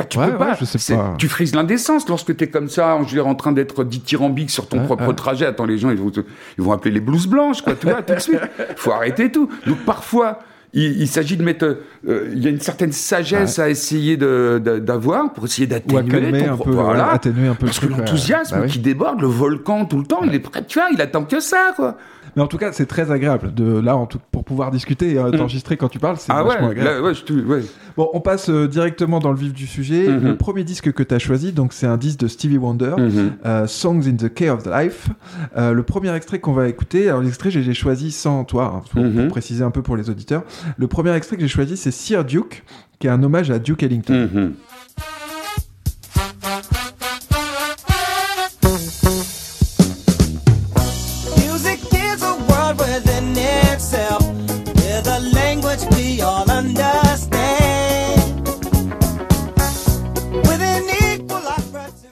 Dire, 0.00 0.08
tu 0.08 0.18
Ouais, 0.18 0.26
peux 0.30 0.36
pas. 0.38 0.46
ouais, 0.50 0.56
je 0.60 0.64
sais 0.64 0.78
C'est- 0.78 0.94
pas. 0.96 1.14
Tu 1.18 1.28
frises 1.28 1.54
l'indécence 1.54 2.08
lorsque 2.08 2.36
tu 2.36 2.44
es 2.44 2.48
comme 2.48 2.68
ça, 2.68 2.96
je 3.02 3.04
veux 3.06 3.12
dire, 3.12 3.26
en 3.26 3.34
train 3.34 3.52
d'être 3.52 3.84
dithyrambique 3.84 4.50
sur 4.50 4.68
ton 4.68 4.78
Ouais, 4.80 4.84
propre 4.86 5.12
trajet. 5.12 5.46
Attends, 5.46 5.66
les 5.66 5.78
gens, 5.78 5.90
ils 5.90 5.96
vont, 5.98 6.10
te- 6.10 6.20
ils 6.58 6.64
vont 6.64 6.72
appeler 6.72 6.92
les 6.94 7.00
blouses 7.00 7.26
blanches, 7.26 7.62
quoi, 7.62 7.74
tu 7.74 7.86
vois, 7.88 8.02
tout 8.02 8.14
de 8.14 8.18
suite. 8.20 8.40
Faut 8.76 8.92
arrêter 8.92 9.30
tout. 9.32 9.48
Donc 9.66 9.78
parfois, 9.86 10.40
il, 10.74 11.00
il 11.00 11.08
s'agit 11.08 11.36
de 11.36 11.42
mettre. 11.42 11.64
euh, 12.08 12.28
il 12.32 12.38
y 12.42 12.46
a 12.46 12.50
une 12.50 12.60
certaine 12.60 12.92
sagesse 12.92 13.58
à 13.58 13.70
essayer 13.70 14.16
d'avoir 14.16 15.32
pour 15.32 15.44
essayer 15.44 15.66
d'atténuer 15.66 16.44
un 16.44 16.54
pro- 16.56 16.64
peu, 16.64 16.70
voilà. 16.72 17.12
un 17.14 17.18
peu 17.18 17.66
Parce 17.66 17.78
que 17.78 17.86
l'enthousiasme 17.86 18.56
Bah 18.56 18.62
oui. 18.64 18.70
qui 18.70 18.78
déborde, 18.78 19.20
le 19.20 19.26
volcan 19.28 19.84
tout 19.86 19.98
le 19.98 20.04
temps, 20.06 20.20
il 20.24 20.34
est 20.34 20.38
prêt, 20.40 20.64
tu 20.66 20.78
vois, 20.78 20.88
il 20.92 21.00
attend 21.00 21.24
que 21.24 21.40
ça, 21.40 21.72
quoi. 21.76 21.96
Mais 22.36 22.42
en 22.42 22.46
tout 22.46 22.58
cas, 22.58 22.70
c'est 22.72 22.84
très 22.86 23.10
agréable 23.10 23.54
de 23.54 23.78
là, 23.78 23.96
en 23.96 24.04
tout, 24.06 24.18
pour 24.30 24.44
pouvoir 24.44 24.70
discuter 24.70 25.12
et 25.14 25.18
euh, 25.18 25.30
t'enregistrer 25.30 25.76
quand 25.78 25.88
tu 25.88 25.98
parles, 25.98 26.16
c'est 26.18 26.30
Ah 26.30 26.42
vachement 26.42 26.66
ouais, 26.66 26.72
agréable. 26.72 26.96
là, 26.98 27.02
ouais, 27.02 27.14
je 27.14 27.22
te- 27.24 27.32
ouais. 27.32 27.62
Bon, 27.96 28.10
on 28.12 28.20
passe 28.20 28.50
euh, 28.50 28.68
directement 28.68 29.18
dans 29.20 29.30
le 29.32 29.38
vif 29.38 29.54
du 29.54 29.66
sujet. 29.66 30.06
Mhm. 30.08 30.22
Le 30.22 30.36
premier 30.36 30.62
disque 30.62 30.92
que 30.92 31.02
tu 31.02 31.14
as 31.14 31.18
choisi, 31.18 31.52
donc 31.52 31.72
c'est 31.72 31.86
un 31.86 31.96
disque 31.96 32.20
de 32.20 32.28
Stevie 32.28 32.58
Wonder, 32.58 32.94
Mhm. 32.98 33.32
euh, 33.46 33.66
Songs 33.66 34.02
in 34.06 34.16
the 34.16 34.32
Key 34.32 34.50
of 34.50 34.64
the 34.64 34.68
Life. 34.70 35.08
Euh, 35.56 35.72
le 35.72 35.82
premier 35.82 36.14
extrait 36.14 36.38
qu'on 36.38 36.52
va 36.52 36.68
écouter, 36.68 37.08
alors 37.08 37.22
l'extrait 37.22 37.50
j'ai 37.50 37.72
choisi 37.74 38.10
sans 38.12 38.44
toi, 38.44 38.74
hein, 38.76 38.82
pour, 38.92 39.02
Mhm. 39.02 39.14
pour 39.14 39.28
préciser 39.28 39.64
un 39.64 39.70
peu 39.70 39.80
pour 39.80 39.96
les 39.96 40.10
auditeurs. 40.10 40.42
Le 40.76 40.86
premier 40.88 41.12
extrait 41.16 41.36
que 41.36 41.42
j'ai 41.42 41.48
choisi, 41.48 41.76
c'est 41.78 41.90
Sir 41.90 42.24
Duke, 42.24 42.64
qui 42.98 43.06
est 43.06 43.10
un 43.10 43.22
hommage 43.22 43.50
à 43.50 43.58
Duke 43.58 43.82
Ellington. 43.82 44.52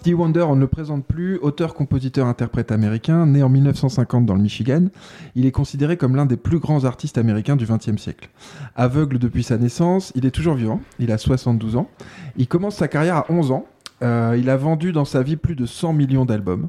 Stevie 0.05 0.17
Wonder, 0.17 0.43
on 0.43 0.55
ne 0.55 0.61
le 0.61 0.67
présente 0.67 1.07
plus, 1.07 1.39
auteur, 1.39 1.73
compositeur, 1.73 2.27
interprète 2.27 2.71
américain, 2.71 3.25
né 3.25 3.43
en 3.43 3.49
1950 3.49 4.27
dans 4.27 4.35
le 4.35 4.43
Michigan. 4.43 4.89
Il 5.35 5.47
est 5.47 5.51
considéré 5.51 5.97
comme 5.97 6.15
l'un 6.15 6.27
des 6.27 6.37
plus 6.37 6.59
grands 6.59 6.85
artistes 6.85 7.17
américains 7.17 7.57
du 7.57 7.65
XXe 7.65 7.97
siècle. 7.97 8.29
Aveugle 8.77 9.19
depuis 9.19 9.43
sa 9.43 9.57
naissance, 9.57 10.13
il 10.15 10.27
est 10.27 10.31
toujours 10.31 10.57
vivant, 10.57 10.83
il 10.99 11.11
a 11.11 11.17
72 11.17 11.77
ans. 11.77 11.89
Il 12.37 12.49
commence 12.49 12.77
sa 12.77 12.87
carrière 12.87 13.17
à 13.17 13.27
11 13.31 13.51
ans. 13.51 13.65
Euh, 14.05 14.37
il 14.39 14.51
a 14.51 14.57
vendu 14.57 14.93
dans 14.93 15.05
sa 15.05 15.23
vie 15.23 15.37
plus 15.37 15.57
de 15.57 15.65
100 15.67 15.95
millions 15.95 16.25
d'albums. 16.25 16.69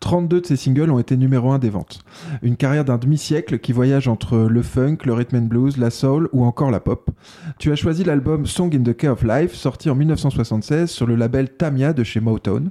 32 0.00 0.40
de 0.40 0.46
ses 0.46 0.56
singles 0.56 0.90
ont 0.90 0.98
été 0.98 1.16
numéro 1.16 1.52
1 1.52 1.58
des 1.58 1.70
ventes. 1.70 2.00
Une 2.42 2.56
carrière 2.56 2.84
d'un 2.84 2.98
demi-siècle 2.98 3.60
qui 3.60 3.72
voyage 3.72 4.08
entre 4.08 4.36
le 4.36 4.62
funk, 4.62 4.98
le 5.04 5.12
rhythm 5.12 5.36
and 5.36 5.42
blues, 5.42 5.76
la 5.76 5.90
soul 5.90 6.28
ou 6.32 6.44
encore 6.44 6.70
la 6.70 6.80
pop. 6.80 7.10
Tu 7.58 7.70
as 7.70 7.76
choisi 7.76 8.02
l'album 8.02 8.46
Song 8.46 8.74
in 8.74 8.82
the 8.82 8.96
Key 8.96 9.08
of 9.08 9.22
Life, 9.22 9.54
sorti 9.54 9.90
en 9.90 9.94
1976 9.94 10.90
sur 10.90 11.06
le 11.06 11.14
label 11.14 11.50
Tamia 11.50 11.92
de 11.92 12.02
chez 12.02 12.20
Motown. 12.20 12.70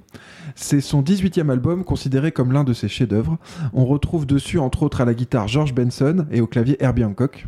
C'est 0.55 0.81
son 0.81 1.01
18e 1.01 1.49
album, 1.49 1.85
considéré 1.85 2.33
comme 2.33 2.51
l'un 2.51 2.65
de 2.65 2.73
ses 2.73 2.89
chefs-d'œuvre. 2.89 3.37
On 3.73 3.85
retrouve 3.85 4.25
dessus, 4.25 4.59
entre 4.59 4.83
autres, 4.83 4.99
à 4.99 5.05
la 5.05 5.13
guitare 5.13 5.47
George 5.47 5.73
Benson 5.73 6.25
et 6.31 6.41
au 6.41 6.47
clavier 6.47 6.75
Herbie 6.83 7.05
Hancock. 7.05 7.47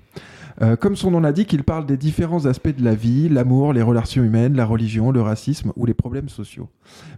Euh, 0.61 0.75
comme 0.75 0.95
son 0.95 1.11
nom 1.11 1.19
l'indique, 1.19 1.53
il 1.53 1.63
parle 1.63 1.85
des 1.85 1.97
différents 1.97 2.45
aspects 2.45 2.75
de 2.75 2.83
la 2.83 2.95
vie, 2.95 3.29
l'amour, 3.29 3.73
les 3.73 3.81
relations 3.81 4.23
humaines, 4.23 4.55
la 4.55 4.65
religion, 4.65 5.11
le 5.11 5.21
racisme 5.21 5.71
ou 5.75 5.85
les 5.85 5.93
problèmes 5.93 6.29
sociaux. 6.29 6.69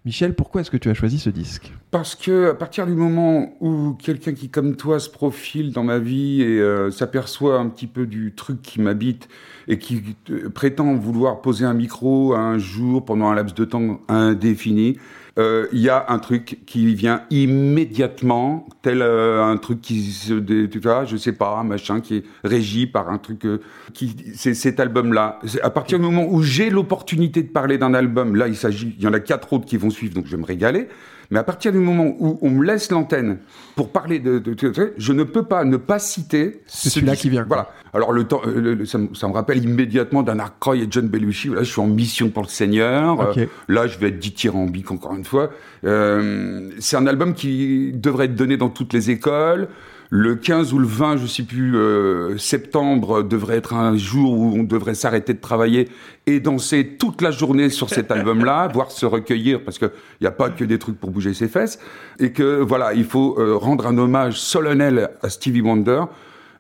Michel, 0.05 0.35
pourquoi 0.35 0.61
est-ce 0.61 0.71
que 0.71 0.77
tu 0.77 0.89
as 0.89 0.93
choisi 0.93 1.19
ce 1.19 1.29
disque? 1.29 1.73
Parce 1.91 2.15
que 2.15 2.51
à 2.51 2.53
partir 2.53 2.85
du 2.85 2.93
moment 2.93 3.53
où 3.59 3.93
quelqu'un 3.93 4.33
qui 4.33 4.49
comme 4.49 4.75
toi 4.75 4.99
se 4.99 5.09
profile 5.09 5.71
dans 5.71 5.83
ma 5.83 5.99
vie 5.99 6.41
et 6.41 6.59
euh, 6.59 6.91
s'aperçoit 6.91 7.59
un 7.59 7.67
petit 7.67 7.87
peu 7.87 8.05
du 8.05 8.33
truc 8.33 8.61
qui 8.61 8.81
m'habite 8.81 9.27
et 9.67 9.79
qui 9.79 10.15
euh, 10.29 10.49
prétend 10.49 10.95
vouloir 10.95 11.41
poser 11.41 11.65
un 11.65 11.73
micro 11.73 12.33
un 12.35 12.57
jour 12.57 13.03
pendant 13.03 13.27
un 13.27 13.35
laps 13.35 13.55
de 13.55 13.65
temps 13.65 13.99
indéfini, 14.07 14.97
euh, 15.37 15.67
y 15.73 15.89
a 15.89 16.05
un 16.07 16.19
truc 16.19 16.59
qui 16.65 16.95
vient 16.95 17.23
immédiatement, 17.29 18.67
tel 18.81 19.01
euh, 19.01 19.43
un 19.43 19.57
truc 19.57 19.81
qui 19.81 20.01
se, 20.03 20.33
tu 20.33 20.79
vois, 20.79 21.03
je 21.03 21.17
sais 21.17 21.33
pas, 21.33 21.57
un 21.57 21.65
machin 21.65 21.99
qui 21.99 22.17
est 22.17 22.23
régi 22.45 22.87
par 22.87 23.09
un 23.09 23.17
truc 23.17 23.45
euh, 23.45 23.59
qui, 23.93 24.15
c'est 24.33 24.53
cet 24.53 24.79
album-là. 24.79 25.39
À 25.61 25.69
partir 25.71 25.99
du 25.99 26.05
moment 26.05 26.25
où 26.29 26.41
j'ai 26.41 26.69
l'opportunité 26.69 27.43
de 27.43 27.49
parler 27.49 27.77
d'un 27.77 27.93
album, 27.93 28.35
là, 28.35 28.47
il 28.47 28.55
s'agit, 28.55 28.95
il 28.97 29.03
y 29.03 29.07
en 29.07 29.13
a 29.13 29.19
quatre 29.19 29.51
autres 29.51 29.65
qui 29.65 29.75
vont 29.75 29.89
suivre, 29.89 30.13
donc 30.13 30.25
je 30.25 30.31
vais 30.31 30.41
me 30.41 30.45
régaler. 30.45 30.87
Mais 31.31 31.39
à 31.39 31.43
partir 31.43 31.71
du 31.71 31.79
moment 31.79 32.15
où 32.19 32.37
on 32.41 32.49
me 32.49 32.63
laisse 32.65 32.91
l'antenne 32.91 33.37
pour 33.75 33.91
parler 33.91 34.19
de, 34.19 34.39
de, 34.39 34.53
de- 34.53 34.69
de- 34.69 34.93
je 34.97 35.13
ne 35.13 35.23
peux 35.23 35.43
pas 35.43 35.63
ne 35.65 35.77
pas 35.77 35.99
citer. 35.99 36.61
C'est 36.67 36.89
ce 36.89 36.95
celui-là 36.95 37.15
qui 37.15 37.29
vient, 37.29 37.43
quoi. 37.43 37.55
Voilà. 37.57 37.69
Alors 37.93 38.11
le 38.11 38.23
temps, 38.25 38.41
euh, 38.45 38.59
le- 38.61 38.73
le- 38.75 38.85
ça, 38.85 38.97
me, 38.97 39.13
ça 39.13 39.27
me 39.27 39.33
rappelle 39.33 39.63
immédiatement 39.63 40.21
Dan 40.23 40.39
Aykroyd 40.39 40.83
et 40.83 40.87
John 40.89 41.07
Belushi. 41.07 41.49
Là, 41.49 41.63
je 41.63 41.71
suis 41.71 41.81
en 41.81 41.87
mission 41.87 42.29
pour 42.29 42.43
le 42.43 42.47
Seigneur. 42.49 43.19
Ok. 43.19 43.37
Euh, 43.37 43.45
là, 43.67 43.87
je 43.87 43.97
vais 43.99 44.09
être 44.09 44.19
dithyrambique 44.19 44.91
encore 44.91 45.15
une 45.15 45.25
fois. 45.25 45.49
Euh, 45.83 46.69
c'est 46.79 46.97
un 46.97 47.07
album 47.07 47.33
qui 47.33 47.91
devrait 47.93 48.25
être 48.25 48.35
donné 48.35 48.57
dans 48.57 48.69
toutes 48.69 48.93
les 48.93 49.09
écoles. 49.11 49.67
Le 50.11 50.35
15 50.35 50.73
ou 50.73 50.79
le 50.79 50.85
20, 50.85 51.17
je 51.17 51.25
sais 51.25 51.43
plus, 51.43 51.75
euh, 51.75 52.37
septembre 52.37 53.23
devrait 53.23 53.57
être 53.57 53.73
un 53.73 53.97
jour 53.97 54.37
où 54.37 54.53
on 54.55 54.63
devrait 54.63 54.93
s'arrêter 54.93 55.33
de 55.33 55.39
travailler 55.39 55.89
et 56.27 56.39
danser 56.39 56.95
toute 56.99 57.21
la 57.21 57.31
journée 57.31 57.69
sur 57.69 57.89
cet 57.89 58.11
album-là, 58.11 58.67
voire 58.71 58.91
se 58.91 59.05
recueillir 59.05 59.63
parce 59.63 59.79
que 59.79 59.85
il 59.85 60.23
n'y 60.23 60.27
a 60.27 60.31
pas 60.31 60.49
que 60.49 60.63
des 60.63 60.77
trucs 60.77 60.99
pour 60.99 61.09
bouger 61.09 61.33
ses 61.33 61.47
fesses 61.47 61.79
et 62.19 62.31
que 62.31 62.61
voilà, 62.61 62.93
il 62.93 63.05
faut 63.05 63.35
euh, 63.39 63.55
rendre 63.55 63.87
un 63.87 63.97
hommage 63.97 64.39
solennel 64.39 65.09
à 65.23 65.29
Stevie 65.29 65.61
Wonder, 65.61 66.03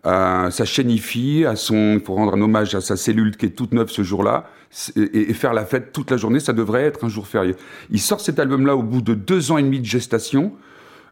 à 0.03 0.49
sa 0.49 0.65
chaîne 0.65 0.89
IFI, 0.89 1.45
à 1.45 1.55
son, 1.55 1.93
il 1.93 1.99
faut 1.99 2.15
rendre 2.15 2.35
un 2.35 2.41
hommage 2.41 2.73
à 2.73 2.81
sa 2.81 2.95
cellule 2.95 3.37
qui 3.37 3.45
est 3.45 3.49
toute 3.49 3.73
neuve 3.73 3.89
ce 3.89 4.01
jour-là 4.01 4.49
et, 4.95 5.29
et 5.29 5.33
faire 5.33 5.53
la 5.53 5.65
fête 5.65 5.91
toute 5.91 6.09
la 6.09 6.17
journée. 6.17 6.39
Ça 6.39 6.53
devrait 6.53 6.83
être 6.83 7.03
un 7.03 7.09
jour 7.09 7.27
férié. 7.27 7.55
Il 7.91 7.99
sort 7.99 8.21
cet 8.21 8.39
album-là 8.39 8.75
au 8.75 8.83
bout 8.83 9.01
de 9.01 9.13
deux 9.13 9.51
ans 9.51 9.57
et 9.57 9.63
demi 9.63 9.79
de 9.79 9.85
gestation. 9.85 10.51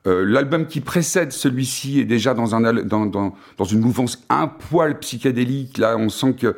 Euh, 0.05 0.25
L'album 0.25 0.67
qui 0.67 0.81
précède 0.81 1.31
celui-ci 1.31 1.99
est 1.99 2.05
déjà 2.05 2.33
dans, 2.33 2.55
un, 2.55 2.73
dans, 2.83 3.05
dans, 3.05 3.35
dans 3.57 3.65
une 3.65 3.79
mouvance 3.79 4.23
un 4.29 4.47
poil 4.47 4.99
psychédélique. 4.99 5.77
Là, 5.77 5.95
on 5.97 6.09
sent 6.09 6.33
que 6.33 6.55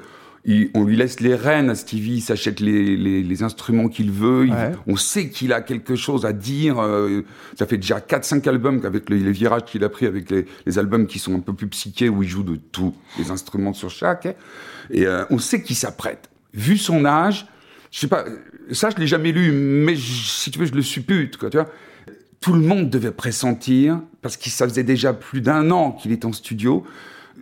il- 0.48 0.70
on 0.76 0.84
lui 0.84 0.96
laisse 0.96 1.20
les 1.22 1.34
rênes 1.34 1.72
à 1.72 1.76
Stevie, 1.76 2.16
il 2.18 2.22
s'achète 2.22 2.60
les, 2.60 2.96
les, 2.96 3.24
les 3.24 3.44
instruments 3.44 3.88
qu'il 3.88 4.12
veut. 4.12 4.46
il- 4.48 4.52
Ouais. 4.54 4.72
on 4.88 4.96
sait 4.96 5.30
qu'il 5.30 5.54
a 5.54 5.62
quelque 5.62 5.96
chose 5.96 6.26
à 6.26 6.34
dire. 6.34 6.80
euh, 6.80 7.24
ça 7.58 7.66
fait 7.68 7.78
déjà 7.78 8.00
4-5 8.00 8.48
albums 8.48 8.82
avec 8.86 9.10
les, 9.10 9.20
les 9.20 9.32
virages 9.32 9.66
qu'il 9.66 9.84
a 9.84 9.90
pris 9.90 10.06
avec 10.08 10.30
les, 10.32 10.46
les 10.66 10.80
albums 10.80 11.06
qui 11.08 11.18
sont 11.20 11.36
un 11.36 11.40
peu 11.40 11.54
plus 11.54 11.68
psychés 11.68 12.10
où 12.10 12.22
il 12.24 12.30
joue 12.30 12.44
de 12.44 12.56
tous 12.72 12.94
les 13.20 13.30
instruments 13.32 13.74
sur 13.74 13.90
chaque. 13.90 14.28
Et 14.92 15.06
euh, 15.08 15.24
on 15.32 15.38
sait 15.40 15.62
qu'il 15.64 15.76
s'apprête. 15.76 16.30
Vu 16.54 16.78
son 16.78 17.06
âge, 17.06 17.48
je 17.92 18.00
sais 18.00 18.08
pas, 18.08 18.26
ça 18.72 18.90
je 18.92 18.98
l'ai 18.98 19.08
jamais 19.08 19.32
lu, 19.32 19.52
mais 19.52 19.96
je- 19.96 20.26
si 20.30 20.52
tu 20.52 20.60
veux, 20.60 20.66
je 20.66 20.74
le 20.74 20.82
suppute, 20.84 21.38
quoi, 21.38 21.50
tu 21.50 21.58
vois. 21.58 21.68
Tout 22.42 22.54
le 22.54 22.62
monde 22.62 22.90
devait 22.90 23.12
pressentir, 23.12 24.00
parce 24.22 24.38
que 24.38 24.50
ça 24.50 24.68
faisait 24.68 24.84
déjà 24.84 25.14
plus 25.14 25.42
d'un 25.42 25.72
an 25.72 25.92
qu'il 25.92 26.12
est 26.12 26.26
en 26.26 26.34
studio. 26.34 26.84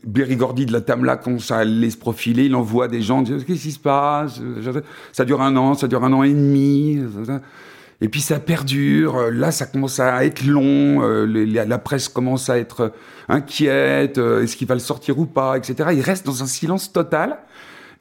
Berry 0.05 0.35
Gordy 0.35 0.65
de 0.65 0.73
la 0.73 0.81
Tamla 0.81 1.17
commence 1.17 1.51
à 1.51 1.57
aller 1.57 1.89
se 1.89 1.97
profiler, 1.97 2.45
il 2.45 2.55
envoie 2.55 2.87
des 2.87 3.01
gens, 3.01 3.23
qu'est-ce 3.23 3.45
qui 3.45 3.71
se 3.71 3.79
passe? 3.79 4.41
Ça 5.11 5.23
dure 5.23 5.41
un 5.41 5.55
an, 5.55 5.75
ça 5.75 5.87
dure 5.87 6.03
un 6.03 6.11
an 6.13 6.23
et 6.23 6.33
demi. 6.33 6.99
Et 8.01 8.09
puis 8.09 8.19
ça 8.19 8.39
perdure, 8.39 9.31
là 9.31 9.51
ça 9.51 9.65
commence 9.65 9.99
à 10.01 10.25
être 10.25 10.43
long, 10.45 11.01
la 11.25 11.77
presse 11.77 12.09
commence 12.09 12.49
à 12.49 12.57
être 12.57 12.91
inquiète, 13.29 14.17
euh, 14.17 14.43
est-ce 14.43 14.57
qu'il 14.57 14.67
va 14.67 14.73
le 14.73 14.81
sortir 14.81 15.17
ou 15.19 15.25
pas, 15.25 15.57
etc. 15.57 15.89
Il 15.93 16.01
reste 16.01 16.25
dans 16.25 16.43
un 16.43 16.45
silence 16.47 16.91
total. 16.91 17.37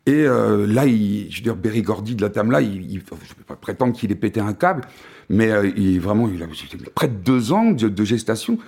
Et 0.07 0.27
euh, 0.27 0.67
là, 0.67 0.87
il, 0.87 1.31
je 1.31 1.37
veux 1.39 1.43
dire, 1.43 1.55
Berry 1.57 1.83
Gordy 1.83 2.17
de 2.17 2.23
la 2.23 2.31
Tamla, 2.31 2.61
il, 2.61 2.91
il, 2.91 2.95
je 2.95 2.97
ne 2.97 3.35
peux 3.37 3.45
pas 3.47 3.55
prétendre 3.55 3.93
qu'il 3.93 4.11
ait 4.11 4.17
pété 4.17 4.41
un 4.41 4.53
câble, 4.53 4.83
mais 5.29 5.51
euh, 5.51 5.71
il 5.77 6.01
vraiment, 6.01 6.29
il 6.29 6.43
a 6.43 6.47
près 6.95 7.07
de 7.09 7.15
deux 7.15 7.53
ans 7.53 7.71
de, 7.71 7.89
de 7.89 8.05
gestation. 8.05 8.59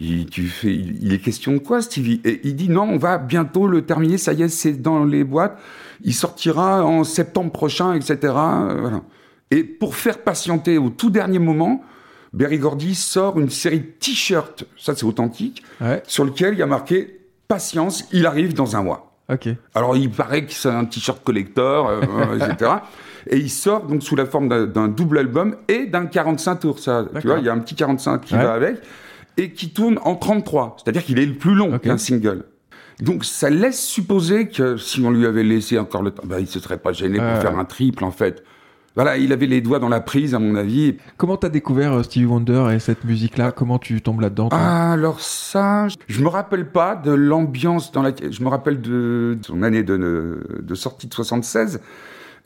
il, 0.00 0.26
tu 0.26 0.46
fais, 0.48 0.74
il, 0.74 1.12
est 1.12 1.18
question 1.18 1.52
de 1.52 1.58
quoi, 1.58 1.80
Stevie? 1.80 2.20
Et 2.24 2.40
il 2.42 2.56
dit 2.56 2.68
non, 2.68 2.82
on 2.82 2.96
va 2.96 3.18
bientôt 3.18 3.68
le 3.68 3.82
terminer. 3.82 4.18
Ça 4.18 4.32
y 4.32 4.42
est, 4.42 4.48
c'est 4.48 4.82
dans 4.82 5.04
les 5.04 5.22
boîtes. 5.22 5.58
Il 6.02 6.14
sortira 6.14 6.84
en 6.84 7.04
septembre 7.04 7.52
prochain, 7.52 7.94
etc. 7.94 8.16
Voilà. 8.22 9.02
Et 9.52 9.62
pour 9.62 9.94
faire 9.94 10.18
patienter 10.22 10.76
au 10.78 10.90
tout 10.90 11.10
dernier 11.10 11.38
moment, 11.38 11.84
Berry 12.32 12.58
Gordy 12.58 12.94
sort 12.94 13.38
une 13.38 13.50
série 13.50 13.80
de 13.80 13.86
t-shirts, 13.98 14.64
ça 14.76 14.94
c'est 14.94 15.04
authentique, 15.04 15.62
Ouais. 15.80 16.02
sur 16.06 16.24
lequel 16.24 16.54
il 16.54 16.58
y 16.60 16.62
a 16.62 16.66
marqué 16.66 17.20
patience, 17.48 18.04
il 18.12 18.26
arrive 18.26 18.54
dans 18.54 18.76
un 18.76 18.82
mois. 18.82 19.09
Ok. 19.32 19.48
Alors 19.74 19.96
il 19.96 20.10
paraît 20.10 20.44
que 20.44 20.52
c'est 20.52 20.68
un 20.68 20.84
t-shirt 20.84 21.22
collector, 21.22 21.88
euh, 21.88 22.00
etc. 22.50 22.70
Et 23.28 23.36
il 23.36 23.50
sort 23.50 23.82
donc 23.86 24.02
sous 24.02 24.16
la 24.16 24.26
forme 24.26 24.48
d'un- 24.72 24.88
double 24.88 25.18
album 25.18 25.56
et 25.68 25.86
d'un 25.86 26.06
45 26.06 26.56
tours. 26.56 26.78
Ça, 26.78 27.04
tu 27.20 27.26
vois, 27.26 27.38
il 27.38 27.44
y 27.44 27.48
a 27.48 27.52
un 27.52 27.58
petit 27.58 27.74
45 27.74 28.20
qui 28.22 28.34
Ouais. 28.34 28.42
va 28.42 28.54
avec 28.54 28.76
et 29.36 29.52
qui 29.52 29.70
tourne 29.70 29.98
en 30.04 30.14
33. 30.16 30.76
C'est-à-dire 30.82 31.04
qu'il 31.04 31.18
est 31.18 31.26
le 31.26 31.34
plus 31.34 31.54
long 31.54 31.78
qu'un 31.78 31.98
single. 31.98 32.44
Donc 33.00 33.24
ça 33.24 33.48
laisse 33.48 33.82
supposer 33.82 34.48
que 34.48 34.76
si 34.76 35.00
on 35.02 35.10
lui 35.10 35.24
avait 35.26 35.42
laissé 35.44 35.78
encore 35.78 36.02
le 36.02 36.10
temps, 36.10 36.22
bah, 36.26 36.40
il 36.40 36.46
se 36.46 36.60
serait 36.60 36.76
pas 36.78 36.92
gêné 36.92 37.18
pour 37.18 37.40
faire 37.40 37.58
un 37.58 37.64
triple 37.64 38.04
en 38.04 38.10
fait. 38.10 38.42
Voilà, 38.96 39.16
il 39.18 39.32
avait 39.32 39.46
les 39.46 39.60
doigts 39.60 39.78
dans 39.78 39.88
la 39.88 40.00
prise 40.00 40.34
à 40.34 40.38
mon 40.40 40.56
avis. 40.56 40.96
Comment 41.16 41.36
t'as 41.36 41.48
découvert 41.48 41.92
euh, 41.92 42.02
Stevie 42.02 42.26
Wonder 42.26 42.66
et 42.74 42.80
cette 42.80 43.04
musique-là? 43.04 43.52
Comment 43.52 43.78
tu 43.78 44.00
tombes 44.02 44.20
là-dedans 44.20 44.48
Ah, 44.50 44.92
alors 44.92 45.20
ça, 45.20 45.86
je 46.08 46.20
me 46.22 46.28
rappelle 46.28 46.66
pas 46.70 46.96
de 46.96 47.12
l'ambiance 47.12 47.92
dans 47.92 48.02
laquelle. 48.02 48.32
Je 48.32 48.42
me 48.42 48.48
rappelle 48.48 48.80
de 48.80 49.38
son 49.46 49.62
année 49.62 49.84
de, 49.84 50.42
de 50.60 50.74
sortie 50.74 51.06
de 51.06 51.14
76. 51.14 51.80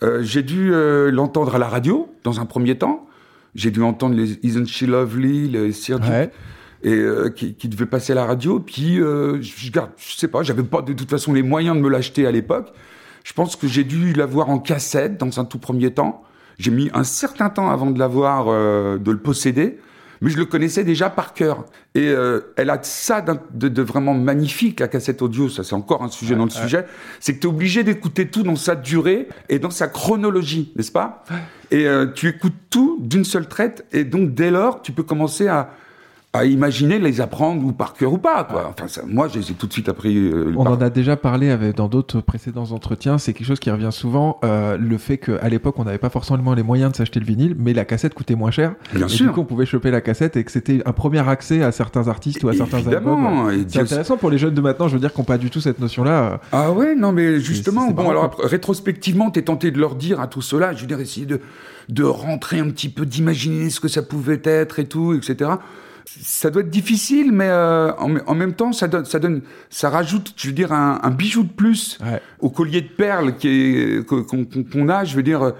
Euh, 0.02 0.22
j'ai 0.22 0.42
dû 0.42 0.72
euh, 0.74 1.10
l'entendre 1.10 1.54
à 1.54 1.58
la 1.58 1.66
radio 1.68 2.12
dans 2.24 2.40
un 2.40 2.44
premier 2.46 2.76
temps. 2.76 3.06
J'ai 3.54 3.70
dû 3.70 3.82
entendre 3.82 4.14
les 4.14 4.38
Isn't 4.42 4.66
She 4.66 4.82
Lovely, 4.82 5.48
les 5.48 5.72
Sir 5.72 5.98
Ouais. 6.02 6.30
et 6.82 6.92
euh, 6.92 7.30
qui, 7.30 7.54
qui 7.54 7.68
devait 7.68 7.86
passer 7.86 8.12
à 8.12 8.16
la 8.16 8.26
radio. 8.26 8.60
Puis 8.60 8.96
je 8.96 9.70
garde, 9.72 9.90
je 9.96 10.16
sais 10.16 10.28
pas, 10.28 10.42
j'avais 10.42 10.62
pas 10.64 10.82
de 10.82 10.92
toute 10.92 11.08
façon 11.08 11.32
les 11.32 11.42
moyens 11.42 11.74
de 11.76 11.80
me 11.80 11.88
l'acheter 11.88 12.26
à 12.26 12.32
l'époque. 12.32 12.70
Je 13.22 13.32
pense 13.32 13.56
que 13.56 13.66
j'ai 13.66 13.84
dû 13.84 14.12
l'avoir 14.12 14.50
en 14.50 14.58
cassette 14.58 15.16
dans 15.16 15.40
un 15.40 15.46
tout 15.46 15.58
premier 15.58 15.90
temps. 15.92 16.22
J'ai 16.58 16.70
mis 16.70 16.90
un 16.94 17.04
certain 17.04 17.50
temps 17.50 17.70
avant 17.70 17.90
de 17.90 17.98
l'avoir, 17.98 18.46
euh, 18.48 18.98
de 18.98 19.10
le 19.10 19.18
posséder, 19.18 19.78
mais 20.20 20.30
je 20.30 20.38
le 20.38 20.46
connaissais 20.46 20.84
déjà 20.84 21.10
par 21.10 21.34
cœur. 21.34 21.64
Et 21.94 22.08
euh, 22.08 22.40
elle 22.56 22.70
a 22.70 22.78
ça 22.82 23.20
de, 23.20 23.68
de 23.68 23.82
vraiment 23.82 24.14
magnifique, 24.14 24.80
la 24.80 24.88
cassette 24.88 25.22
audio, 25.22 25.48
ça 25.48 25.64
c'est 25.64 25.74
encore 25.74 26.02
un 26.02 26.08
sujet 26.08 26.34
dans 26.34 26.44
le 26.44 26.50
sujet, 26.50 26.86
c'est 27.20 27.34
que 27.34 27.40
tu 27.40 27.46
es 27.46 27.50
obligé 27.50 27.84
d'écouter 27.84 28.28
tout 28.28 28.42
dans 28.42 28.56
sa 28.56 28.74
durée 28.74 29.28
et 29.48 29.58
dans 29.58 29.70
sa 29.70 29.88
chronologie, 29.88 30.72
n'est-ce 30.76 30.92
pas? 30.92 31.24
Et 31.70 31.86
euh, 31.86 32.06
tu 32.06 32.28
écoutes 32.28 32.54
tout 32.70 32.98
d'une 33.00 33.24
seule 33.24 33.48
traite, 33.48 33.86
et 33.92 34.04
donc 34.04 34.34
dès 34.34 34.50
lors, 34.50 34.82
tu 34.82 34.92
peux 34.92 35.02
commencer 35.02 35.48
à, 35.48 35.70
à 36.34 36.44
imaginer 36.44 36.98
les 36.98 37.20
apprendre 37.22 37.64
ou 37.64 37.72
par 37.72 37.94
cœur 37.94 38.12
ou 38.12 38.18
pas. 38.18 38.44
Quoi. 38.44 38.68
Enfin, 38.76 38.88
ça, 38.88 39.02
moi, 39.06 39.28
je 39.32 39.38
les 39.38 39.50
ai 39.52 39.54
tout 39.54 39.66
de 39.66 39.72
suite 39.72 39.88
appris. 39.88 40.16
euh, 40.18 40.52
On 40.56 40.64
par- 40.64 40.72
en 40.74 40.80
a 40.82 40.90
déjà 40.90 41.16
parlé 41.16 41.48
avec, 41.50 41.76
dans 41.76 41.88
d'autres 41.88 42.20
précédents 42.20 42.70
entretiens. 42.72 43.18
C'est 43.18 43.32
quelque 43.32 43.46
chose 43.46 43.60
qui 43.60 43.70
revient 43.70 43.90
souvent. 43.92 44.38
euh, 44.44 44.76
le 44.76 44.98
fait 44.98 45.16
qu'à 45.18 45.48
l'époque, 45.48 45.76
on 45.78 45.84
n'avait 45.84 45.98
pas 45.98 46.10
forcément 46.10 46.52
les 46.54 46.62
moyens 46.64 46.90
de 46.92 46.96
s'acheter 46.96 47.20
le 47.20 47.24
vinyle, 47.26 47.54
mais 47.58 47.72
la 47.72 47.84
cassette 47.84 48.12
coûtait 48.14 48.34
moins 48.34 48.50
cher. 48.50 48.74
Bien 48.92 49.06
et 49.06 49.08
sûr. 49.08 49.26
du 49.26 49.32
coup, 49.32 49.40
on 49.40 49.44
pouvait 49.44 49.64
choper 49.64 49.90
la 49.90 50.00
cassette 50.00 50.36
et 50.36 50.44
que 50.44 50.50
c'était 50.50 50.82
un 50.84 50.92
premier 50.92 51.26
accès 51.26 51.62
à 51.62 51.70
certains 51.72 52.08
artistes 52.08 52.42
ou 52.42 52.48
à 52.48 52.52
certains 52.52 52.86
albums. 52.88 53.50
et 53.52 53.64
C'est 53.68 53.80
intéressant 53.80 54.16
pour 54.16 54.30
les 54.30 54.38
jeunes 54.38 54.54
de 54.54 54.60
maintenant, 54.60 54.88
je 54.88 54.94
veux 54.94 55.00
dire, 55.00 55.12
qui 55.12 55.20
n'ont 55.20 55.24
pas 55.24 55.38
du 55.38 55.50
tout 55.50 55.60
cette 55.60 55.78
notion-là. 55.78 56.40
Ah 56.50 56.72
ouais, 56.72 56.94
non, 56.96 57.12
mais 57.12 57.38
justement, 57.38 57.90
bon, 57.92 58.10
alors 58.10 58.30
quoi. 58.30 58.46
rétrospectivement, 58.48 59.30
t'es 59.30 59.42
tenté 59.42 59.70
de 59.70 59.78
leur 59.78 59.94
dire 59.94 60.18
à 60.20 60.26
tout 60.26 60.42
cela, 60.42 60.72
je 60.72 60.80
veux 60.80 60.86
dire, 60.88 60.98
essayer 60.98 61.26
de, 61.26 61.40
de 61.88 62.02
rentrer 62.02 62.58
un 62.58 62.68
petit 62.70 62.88
peu, 62.88 63.06
d'imaginer 63.06 63.70
ce 63.70 63.78
que 63.78 63.88
ça 63.88 64.02
pouvait 64.02 64.40
être 64.44 64.78
et 64.80 64.86
tout, 64.86 65.14
etc. 65.14 65.50
Ça 66.06 66.50
doit 66.50 66.62
être 66.62 66.70
difficile, 66.70 67.32
mais 67.32 67.48
euh, 67.48 67.92
en, 67.94 68.16
en 68.26 68.34
même 68.34 68.52
temps, 68.54 68.72
ça 68.72 68.88
donne, 68.88 69.04
ça 69.04 69.18
donne, 69.18 69.40
ça 69.70 69.88
rajoute, 69.90 70.32
je 70.36 70.48
veux 70.48 70.52
dire, 70.52 70.72
un, 70.72 71.00
un 71.02 71.10
bijou 71.10 71.42
de 71.42 71.48
plus 71.52 71.98
Ouais. 72.04 72.20
au 72.40 72.50
collier 72.50 72.82
de 72.82 72.88
perles 72.88 73.36
qui 73.36 73.48
est- 73.48 74.06
que- 74.06 74.62
qu'on 74.62 74.88
a, 74.90 75.04
je 75.04 75.16
veux 75.16 75.22
dire, 75.22 75.52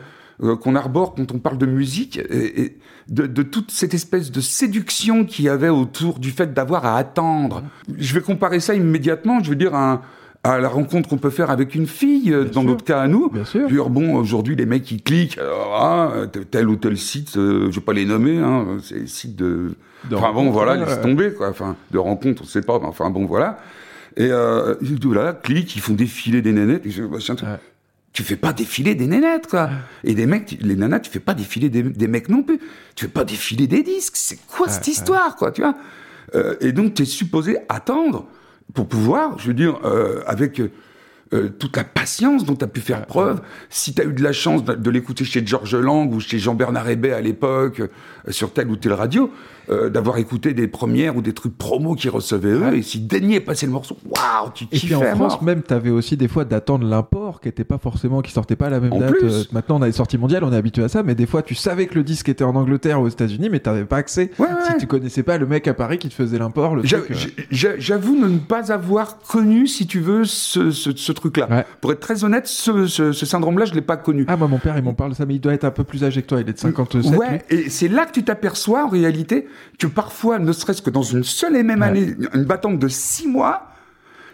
euh, 0.43 0.57
qu'on 0.57 0.75
arbore 0.75 1.15
quand 1.15 1.33
on 1.33 1.39
parle 1.39 1.59
de 1.59 1.67
musique, 1.67 2.19
et, 2.19 2.61
et 2.62 2.79
de, 3.09 3.27
de 3.27 3.42
toute 3.42 3.71
cette 3.71 3.95
espèce 3.95 4.31
de 4.31 4.40
séduction 4.40 5.25
qu'il 5.25 5.45
y 5.47 5.49
avait 5.49 5.68
autour 5.71 6.18
du 6.18 6.31
fait 6.31 6.53
d'avoir 6.53 6.85
à 6.85 6.97
attendre. 6.99 7.62
Je 7.97 8.14
vais 8.14 8.21
comparer 8.21 8.61
ça 8.61 8.75
immédiatement, 8.75 9.42
je 9.42 9.51
veux 9.51 9.57
dire, 9.57 9.75
un- 9.75 10.03
à 10.44 10.59
la 10.61 10.68
rencontre 10.68 11.09
qu'on 11.09 11.16
peut 11.18 11.30
faire 11.30 11.50
avec 11.50 11.74
une 11.74 11.87
fille, 11.87 12.33
euh, 12.33 12.44
dans 12.44 12.61
sûr. 12.61 12.70
notre 12.70 12.85
cas 12.85 13.00
à 13.00 13.09
nous. 13.09 13.30
Bien 13.30 13.44
sûr. 13.44 13.68
Je 13.68 13.74
dire, 13.74 13.88
bon, 13.90 14.14
aujourd'hui, 14.14 14.54
les 14.57 14.66
mecs, 14.66 14.90
ils 14.90 15.02
cliquent, 15.02 15.38
ah, 15.74 16.12
tel 16.50 16.68
ou 16.68 16.76
tel 16.76 16.96
site, 16.98 17.37
euh, 17.37 17.70
je 17.70 17.76
vais 17.80 17.85
pas 17.85 17.94
les 17.94 18.04
nommer, 18.04 18.38
hein, 18.38 18.76
c'est 18.83 19.00
des 19.00 19.07
sites 19.07 19.37
de... 19.37 19.74
De 20.11 20.16
enfin 20.16 20.33
bon, 20.35 20.50
voilà, 20.50 20.76
laisse 20.76 21.00
tomber, 21.00 21.33
quoi. 21.33 21.48
Enfin, 21.48 21.76
de 21.90 21.96
rencontres, 21.98 22.42
on 22.42 22.46
sait 22.46 22.61
pas, 22.61 22.78
mais 22.78 22.85
enfin 22.87 23.09
bon, 23.09 23.24
voilà. 23.24 23.59
Et 24.18 24.28
euh, 24.30 24.74
voilà, 25.02 25.33
cliquent, 25.33 25.74
ils 25.76 25.80
font 25.80 25.94
défiler 25.94 26.42
des 26.42 26.52
nénettes. 26.52 26.85
Et 26.85 26.90
je, 26.90 27.02
bah, 27.04 27.16
tiens, 27.20 27.37
Ouais. 27.42 27.59
Tu 28.12 28.22
fais 28.22 28.37
pas 28.37 28.52
défiler 28.52 28.94
des 28.94 29.09
nénettes, 29.09 29.48
quoi. 29.48 29.70
Et 30.04 30.14
des 30.14 30.26
mecs, 30.26 30.46
tu- 30.46 30.57
les 30.61 30.76
nanas, 30.76 31.00
tu 31.00 31.11
fais 31.11 31.18
pas 31.18 31.35
défiler 31.35 31.68
des, 31.68 31.83
des 31.83 32.07
mecs 32.07 32.28
non 32.28 32.44
plus. 32.44 32.61
Tu 32.94 33.07
fais 33.07 33.11
pas 33.11 33.24
défiler 33.24 33.66
des 33.66 33.83
disques. 33.83 34.14
C'est 34.16 34.38
quoi 34.46 34.68
cette 34.68 34.87
histoire, 34.87 35.35
quoi, 35.35 35.50
tu 35.50 35.62
vois? 35.62 35.74
Euh, 36.37 36.54
Et 36.61 36.70
donc, 36.70 36.94
tu 36.94 37.02
es 37.02 37.07
supposé 37.07 37.57
attendre 37.68 38.26
pour 38.72 38.88
pouvoir, 38.88 39.38
je 39.38 39.48
veux 39.48 39.55
dire, 39.55 39.79
euh, 39.85 40.22
avec 40.27 40.61
euh, 41.33 41.48
toute 41.48 41.77
la 41.77 41.85
patience 41.85 42.44
dont 42.44 42.55
tu 42.55 42.64
as 42.64 42.68
pu 42.68 42.81
faire 42.81 43.07
preuve, 43.07 43.40
si 43.68 43.94
tu 43.94 44.00
as 44.00 44.05
eu 44.05 44.12
de 44.12 44.22
la 44.22 44.33
chance 44.33 44.64
de, 44.64 44.74
de 44.74 44.90
l'écouter 44.90 45.24
chez 45.24 45.44
Georges 45.44 45.74
Lang 45.74 46.12
ou 46.12 46.20
chez 46.20 46.38
Jean-Bernard 46.38 46.88
Hébet 46.88 47.12
à 47.12 47.20
l'époque, 47.20 47.81
euh, 47.81 47.88
sur 48.31 48.53
telle 48.53 48.68
ou 48.68 48.77
telle 48.77 48.92
radio, 48.92 49.33
euh, 49.70 49.88
d'avoir 49.90 50.18
écouté 50.18 50.53
des 50.55 50.68
premières 50.68 51.16
ou 51.16 51.22
des 51.22 51.33
trucs 51.33 51.57
promos 51.57 51.94
qu'ils 51.94 52.11
recevaient 52.11 52.50
eux, 52.53 52.74
et 52.74 52.83
si 52.83 53.00
daignaient 53.00 53.40
passer 53.40 53.66
le 53.66 53.72
morceau, 53.72 53.96
waouh, 54.05 54.50
tu 54.55 54.64
Et 54.72 54.79
puis 54.79 54.94
en 54.94 55.03
à 55.03 55.14
France, 55.14 55.40
même, 55.42 55.62
t'avais 55.62 55.90
aussi 55.90 56.16
des 56.16 56.29
fois 56.29 56.44
d'attendre 56.44 56.87
l'import 56.87 57.40
qui 57.40 57.48
était 57.48 57.64
pas 57.64 57.79
forcément, 57.79 58.20
qui 58.22 58.33
sortait 58.33 58.57
pas 58.57 58.66
à 58.66 58.70
la 58.70 58.81
même 58.81 58.92
En 58.92 58.98
date. 58.98 59.12
plus. 59.12 59.33
Euh, 59.33 59.42
maintenant, 59.53 59.79
on 59.79 59.83
a 59.83 59.87
les 59.87 59.92
sorties 59.92 60.18
mondiales, 60.18 60.44
on 60.44 60.53
est 60.53 60.57
habitué 60.57 60.85
à 60.85 60.88
ça, 60.88 61.03
mais 61.03 61.14
des 61.14 61.27
fois, 61.27 61.42
tu 61.42 61.55
savais 61.55 61.87
que 61.87 61.94
le 61.94 62.05
disque 62.05 62.29
était 62.29 62.44
en 62.44 62.55
Angleterre 62.57 63.00
ou 63.00 63.05
aux 63.05 63.09
États-Unis, 63.09 63.48
mais 63.50 63.61
t'avais 63.61 63.85
pas 63.85 63.96
accès. 63.96 64.31
Ouais, 64.38 64.46
Si 64.66 64.72
ouais. 64.72 64.79
tu 64.79 64.87
connaissais 64.87 65.22
pas 65.22 65.38
le 65.38 65.46
mec 65.46 65.66
à 65.68 65.74
Paris 65.74 65.98
qui 65.98 66.09
te 66.09 66.14
faisait 66.14 66.38
l'import, 66.38 66.74
le 66.77 66.83
euh, 66.83 66.85
j'a- 66.85 66.98
j'a- 67.50 67.79
J'avoue 67.79 68.16
ne 68.16 68.38
pas 68.38 68.72
avoir 68.72 69.18
connu, 69.20 69.66
si 69.66 69.87
tu 69.87 70.00
veux, 70.00 70.24
ce, 70.24 70.70
ce, 70.70 70.90
ce 70.94 71.12
truc-là. 71.12 71.48
Ouais. 71.50 71.64
Pour 71.81 71.92
être 71.92 72.00
très 72.00 72.24
honnête, 72.24 72.46
ce, 72.46 72.87
ce, 72.87 73.12
syndrome-là, 73.12 73.64
je 73.64 73.74
l'ai 73.74 73.81
pas 73.83 73.96
connu. 73.96 74.24
Ah, 74.29 74.37
moi, 74.37 74.48
mon 74.48 74.59
père, 74.59 74.77
il 74.77 74.85
m'en 74.85 74.94
parle 74.94 75.11
de 75.11 75.16
ça, 75.16 75.27
mais 75.27 75.35
il 75.35 75.40
doit 75.40 75.53
être 75.55 75.64
un 75.64 75.70
peu 75.70 75.85
plus 75.85 76.05
âgé 76.05 76.22
que 76.22 76.27
toi. 76.27 76.40
Il 76.40 76.48
est 76.48 76.53
de 76.53 76.59
57. 76.59 77.11
lui. 77.11 77.18
Ouais, 77.18 77.42
et 77.50 77.68
c'est 77.70 77.88
là 77.88 78.07
que 78.07 78.12
tu 78.12 78.22
t'aperçois 78.24 78.85
en 78.85 78.88
réalité 78.88 79.46
que 79.79 79.87
parfois, 79.87 80.38
ne 80.38 80.53
serait-ce 80.53 80.83
que 80.83 80.90
dans 80.90 81.03
une 81.03 81.25
seule 81.25 81.57
et 81.57 81.62
même 81.62 81.81
Ouais. 81.81 81.87
année, 81.88 82.14
une 82.35 82.45
battante 82.45 82.79
de 82.79 82.88
six 82.88 83.27
mois, 83.29 83.69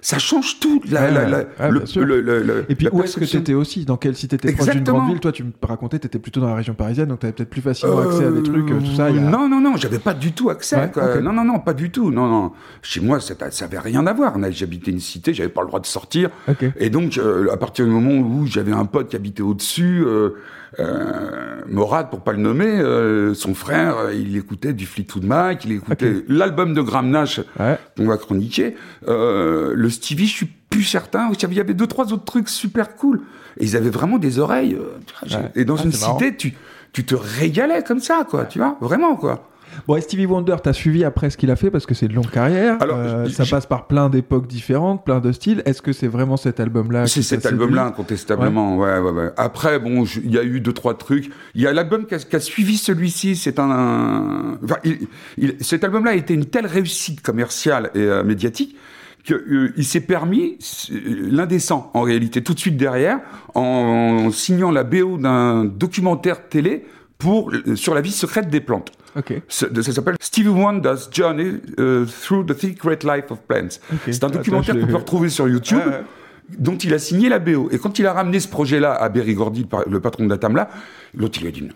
ça 0.02 0.18
change 0.18 0.60
tout. 0.60 0.80
La, 0.90 1.02
Ouais, 1.02 1.10
la- 1.10 1.28
la- 1.28 1.38
ouais, 1.38 1.44
le- 1.70 1.78
bien 1.80 1.86
sûr. 1.86 2.04
le- 2.06 2.22
le- 2.22 2.42
le- 2.42 2.64
Et 2.70 2.74
puis, 2.74 2.88
où 2.90 3.02
est-ce 3.02 3.16
que 3.16 3.20
perception. 3.20 3.38
t'étais 3.40 3.52
aussi 3.52 3.84
Dans 3.84 3.98
quelle 3.98 4.16
cité 4.16 4.38
t'étais 4.38 4.54
proche 4.54 4.70
d'une 4.70 4.82
grande 4.82 5.10
ville 5.10 5.20
Toi, 5.20 5.30
tu 5.30 5.44
me 5.44 5.50
racontais, 5.60 5.98
t'étais 5.98 6.18
plutôt 6.18 6.40
dans 6.40 6.46
la 6.48 6.54
région 6.54 6.72
parisienne, 6.72 7.08
donc 7.08 7.18
t'avais 7.18 7.34
peut-être 7.34 7.50
plus 7.50 7.60
facilement 7.60 7.98
accès 7.98 8.24
à 8.24 8.30
des 8.30 8.42
trucs, 8.42 8.70
euh, 8.70 8.78
tout 8.78 8.94
ça. 8.96 9.06
a- 9.06 9.10
Non, 9.10 9.46
non, 9.46 9.60
non, 9.60 9.76
j'avais 9.76 9.98
pas 9.98 10.14
du 10.14 10.32
tout 10.32 10.48
accès. 10.48 10.76
Ouais. 10.76 11.20
Non, 11.20 11.34
non, 11.34 11.44
non, 11.44 11.58
pas 11.58 11.74
du 11.74 11.90
tout. 11.90 12.10
Non, 12.10 12.28
non. 12.28 12.52
Chez 12.80 13.00
moi, 13.02 13.20
ça, 13.20 13.34
ça 13.50 13.64
avait 13.66 13.78
rien 13.78 14.06
à 14.06 14.14
voir. 14.14 14.36
J'habitais 14.50 14.90
une 14.90 15.00
cité, 15.00 15.34
j'avais 15.34 15.50
pas 15.50 15.60
le 15.60 15.66
droit 15.66 15.80
de 15.80 15.86
sortir. 15.86 16.30
Et 16.78 16.88
donc, 16.88 17.18
euh, 17.18 17.50
à 17.52 17.58
partir 17.58 17.84
du 17.84 17.90
moment 17.90 18.12
où 18.26 18.46
j'avais 18.46 18.72
un 18.72 18.86
pote 18.86 19.10
qui 19.10 19.16
habitait 19.16 19.42
au-dessus, 19.42 20.02
euh, 20.06 20.30
euh, 20.78 21.60
Morad, 21.68 22.10
pour 22.10 22.20
pas 22.20 22.32
le 22.32 22.38
nommer, 22.38 22.66
euh, 22.80 23.34
son 23.34 23.54
frère, 23.54 23.96
euh, 23.98 24.14
il 24.14 24.36
écoutait 24.36 24.72
du 24.72 24.86
Fleetwood 24.86 25.24
Mac, 25.24 25.64
il 25.64 25.72
écoutait 25.72 26.24
l'album 26.28 26.74
de 26.74 26.80
Graham 26.82 27.10
Nash 27.10 27.40
Ouais. 27.58 27.78
qu'on 27.96 28.06
va 28.06 28.16
chroniquer. 28.16 28.76
Euh, 29.08 29.72
le 29.74 29.90
Stevie, 29.90 30.26
je 30.26 30.34
suis 30.34 30.46
plus 30.46 30.84
certain. 30.84 31.30
Il 31.42 31.54
y 31.54 31.60
avait 31.60 31.74
deux, 31.74 31.86
trois 31.86 32.12
autres 32.12 32.24
trucs 32.24 32.48
super 32.48 32.94
cool. 32.96 33.22
Et 33.58 33.64
ils 33.64 33.76
avaient 33.76 33.90
vraiment 33.90 34.18
des 34.18 34.38
oreilles. 34.38 34.74
euh, 34.74 34.98
Ouais. 35.36 35.50
Et 35.56 35.64
dans 35.64 35.76
Ah, 35.76 35.82
une 35.84 35.90
marrant. 36.00 36.18
cité, 36.18 36.36
tu, 36.36 36.54
tu 36.92 37.04
te 37.04 37.14
régalais 37.16 37.82
comme 37.82 38.00
ça, 38.00 38.24
quoi. 38.28 38.44
Tu 38.44 38.58
vois, 38.58 38.76
vraiment, 38.80 39.16
quoi. 39.16 39.49
Bon, 39.86 39.96
et 39.96 40.00
Stevie 40.00 40.26
Wonder, 40.26 40.56
t'as 40.62 40.72
suivi 40.72 41.04
après 41.04 41.30
ce 41.30 41.36
qu'il 41.36 41.50
a 41.50 41.56
fait 41.56 41.70
parce 41.70 41.86
que 41.86 41.94
c'est 41.94 42.06
une 42.06 42.14
longue 42.14 42.30
carrière. 42.30 42.76
Alors, 42.80 42.96
Euh, 42.98 43.28
ça 43.28 43.44
passe 43.46 43.66
par 43.66 43.86
plein 43.86 44.08
d'époques 44.08 44.46
différentes, 44.46 45.04
plein 45.04 45.20
de 45.20 45.32
styles. 45.32 45.62
Est-ce 45.64 45.82
que 45.82 45.92
c'est 45.92 46.06
vraiment 46.08 46.36
cet 46.36 46.60
album-là 46.60 47.06
C'est 47.06 47.22
cet 47.22 47.46
album-là, 47.46 47.86
incontestablement. 47.86 48.76
Ouais. 48.76 48.98
Ouais, 48.98 49.10
ouais, 49.10 49.30
Après, 49.36 49.78
bon, 49.78 50.04
il 50.24 50.30
y 50.32 50.38
a 50.38 50.42
eu 50.44 50.60
deux, 50.60 50.72
trois 50.72 50.96
trucs. 50.96 51.30
Il 51.54 51.62
y 51.62 51.66
a 51.66 51.72
l'album 51.72 52.06
qui 52.06 52.14
a, 52.14 52.40
suivi 52.40 52.76
celui-ci. 52.76 53.36
C'est 53.36 53.58
un, 53.58 53.70
un- 53.70 54.58
enfin, 54.64 54.76
il- 54.84 55.06
il- 55.38 55.56
cet 55.60 55.84
album-là 55.84 56.12
a 56.12 56.14
été 56.14 56.34
une 56.34 56.44
telle 56.46 56.66
réussite 56.66 57.22
commerciale 57.22 57.90
et 57.94 58.00
euh, 58.00 58.22
médiatique 58.24 58.76
qu'il 59.24 59.72
il 59.76 59.84
s'est 59.84 60.00
permis 60.00 60.56
euh, 60.90 61.28
l'indécent, 61.30 61.90
en 61.94 62.02
réalité, 62.02 62.42
tout 62.42 62.54
de 62.54 62.58
suite 62.58 62.76
derrière, 62.76 63.18
en, 63.54 64.30
signant 64.32 64.70
la 64.70 64.82
BO 64.84 65.18
d'un 65.18 65.64
documentaire 65.66 66.48
télé 66.48 66.86
pour, 67.18 67.50
euh, 67.52 67.76
sur 67.76 67.94
la 67.94 68.00
vie 68.00 68.12
secrète 68.12 68.48
des 68.48 68.60
plantes. 68.60 68.92
Ok. 69.16 69.34
Ça, 69.48 69.66
ça 69.82 69.92
s'appelle 69.92 70.16
Stevie 70.20 70.48
Wonder's 70.48 71.08
Journey 71.12 71.54
euh, 71.78 72.06
Through 72.06 72.46
the 72.46 72.58
Secret 72.60 72.98
Life 73.02 73.30
of 73.30 73.40
Plants. 73.48 73.68
C'est 74.06 74.22
un 74.22 74.28
Attends, 74.28 74.38
documentaire 74.38 74.78
qu'on 74.80 74.86
peut 74.86 74.96
retrouver 74.96 75.28
sur 75.28 75.48
YouTube. 75.48 75.80
Dont 76.58 76.76
il 76.76 76.92
a 76.94 76.98
signé 76.98 77.28
la 77.28 77.38
BO. 77.38 77.68
Et 77.70 77.78
quand 77.78 78.00
il 78.00 78.06
a 78.08 78.12
ramené 78.12 78.40
ce 78.40 78.48
projet-là 78.48 78.92
à 78.94 79.08
Berry 79.08 79.34
Gordy, 79.34 79.60
le 79.60 79.66
pa- 79.68 79.84
le 79.88 80.00
patron 80.00 80.24
de 80.24 80.30
Datamla, 80.30 80.68
l'autre 81.14 81.38
il 81.40 81.46
a 81.46 81.52
dit, 81.52 81.68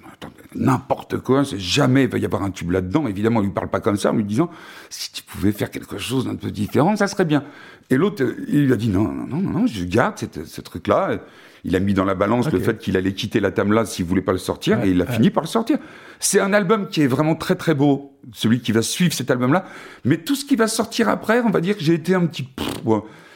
n'importe 0.56 1.18
quoi, 1.18 1.44
c'est 1.44 1.60
jamais 1.60 2.04
il 2.04 2.08
va 2.10 2.18
y 2.18 2.24
avoir 2.24 2.42
un 2.42 2.50
tube 2.50 2.72
là-dedans. 2.72 3.06
Évidemment, 3.06 3.40
il 3.40 3.44
lui 3.46 3.52
parle 3.52 3.68
pas 3.68 3.78
comme 3.78 3.96
ça, 3.96 4.10
en 4.10 4.16
lui 4.16 4.24
disant, 4.24 4.50
si 4.90 5.12
tu 5.12 5.22
pouvais 5.22 5.52
faire 5.52 5.70
quelque 5.70 5.96
chose 5.98 6.24
d'un 6.26 6.34
peu 6.34 6.50
différent, 6.50 6.96
ça 6.96 7.06
serait 7.06 7.24
bien. 7.24 7.44
Et 7.88 7.96
l'autre, 7.96 8.24
il 8.48 8.72
a 8.72 8.76
dit, 8.76 8.88
non, 8.88 9.04
non, 9.04 9.26
non, 9.28 9.36
non, 9.36 9.50
non, 9.60 9.66
je 9.68 9.84
garde 9.84 10.18
cette- 10.18 10.44
ce 10.44 10.60
truc-là. 10.60 11.18
Il 11.64 11.74
a 11.76 11.80
mis 11.80 11.94
dans 11.94 12.04
la 12.04 12.14
balance 12.14 12.52
le 12.52 12.60
fait 12.60 12.78
qu'il 12.78 12.96
allait 12.96 13.14
quitter 13.14 13.40
la 13.40 13.50
Tamla 13.50 13.86
s'il 13.86 14.04
voulait 14.04 14.20
pas 14.22 14.32
le 14.32 14.38
sortir, 14.38 14.78
Ouais, 14.78 14.88
et 14.88 14.90
il 14.90 15.00
a 15.00 15.06
ouais. 15.06 15.12
fini 15.12 15.30
par 15.30 15.42
le 15.42 15.48
sortir. 15.48 15.78
C'est 16.20 16.38
un 16.40 16.52
album 16.52 16.88
qui 16.88 17.00
est 17.02 17.06
vraiment 17.06 17.34
très 17.34 17.54
très 17.54 17.74
beau, 17.74 18.12
celui 18.32 18.60
qui 18.60 18.72
va 18.72 18.82
suivre 18.82 19.12
cet 19.14 19.30
album-là. 19.30 19.64
Mais 20.04 20.18
tout 20.18 20.34
ce 20.34 20.44
qui 20.44 20.56
va 20.56 20.66
sortir 20.68 21.08
après, 21.08 21.40
on 21.40 21.50
va 21.50 21.60
dire 21.60 21.76
que 21.76 21.82
j'ai 21.82 21.94
été 21.94 22.14
un 22.14 22.26
petit... 22.26 22.46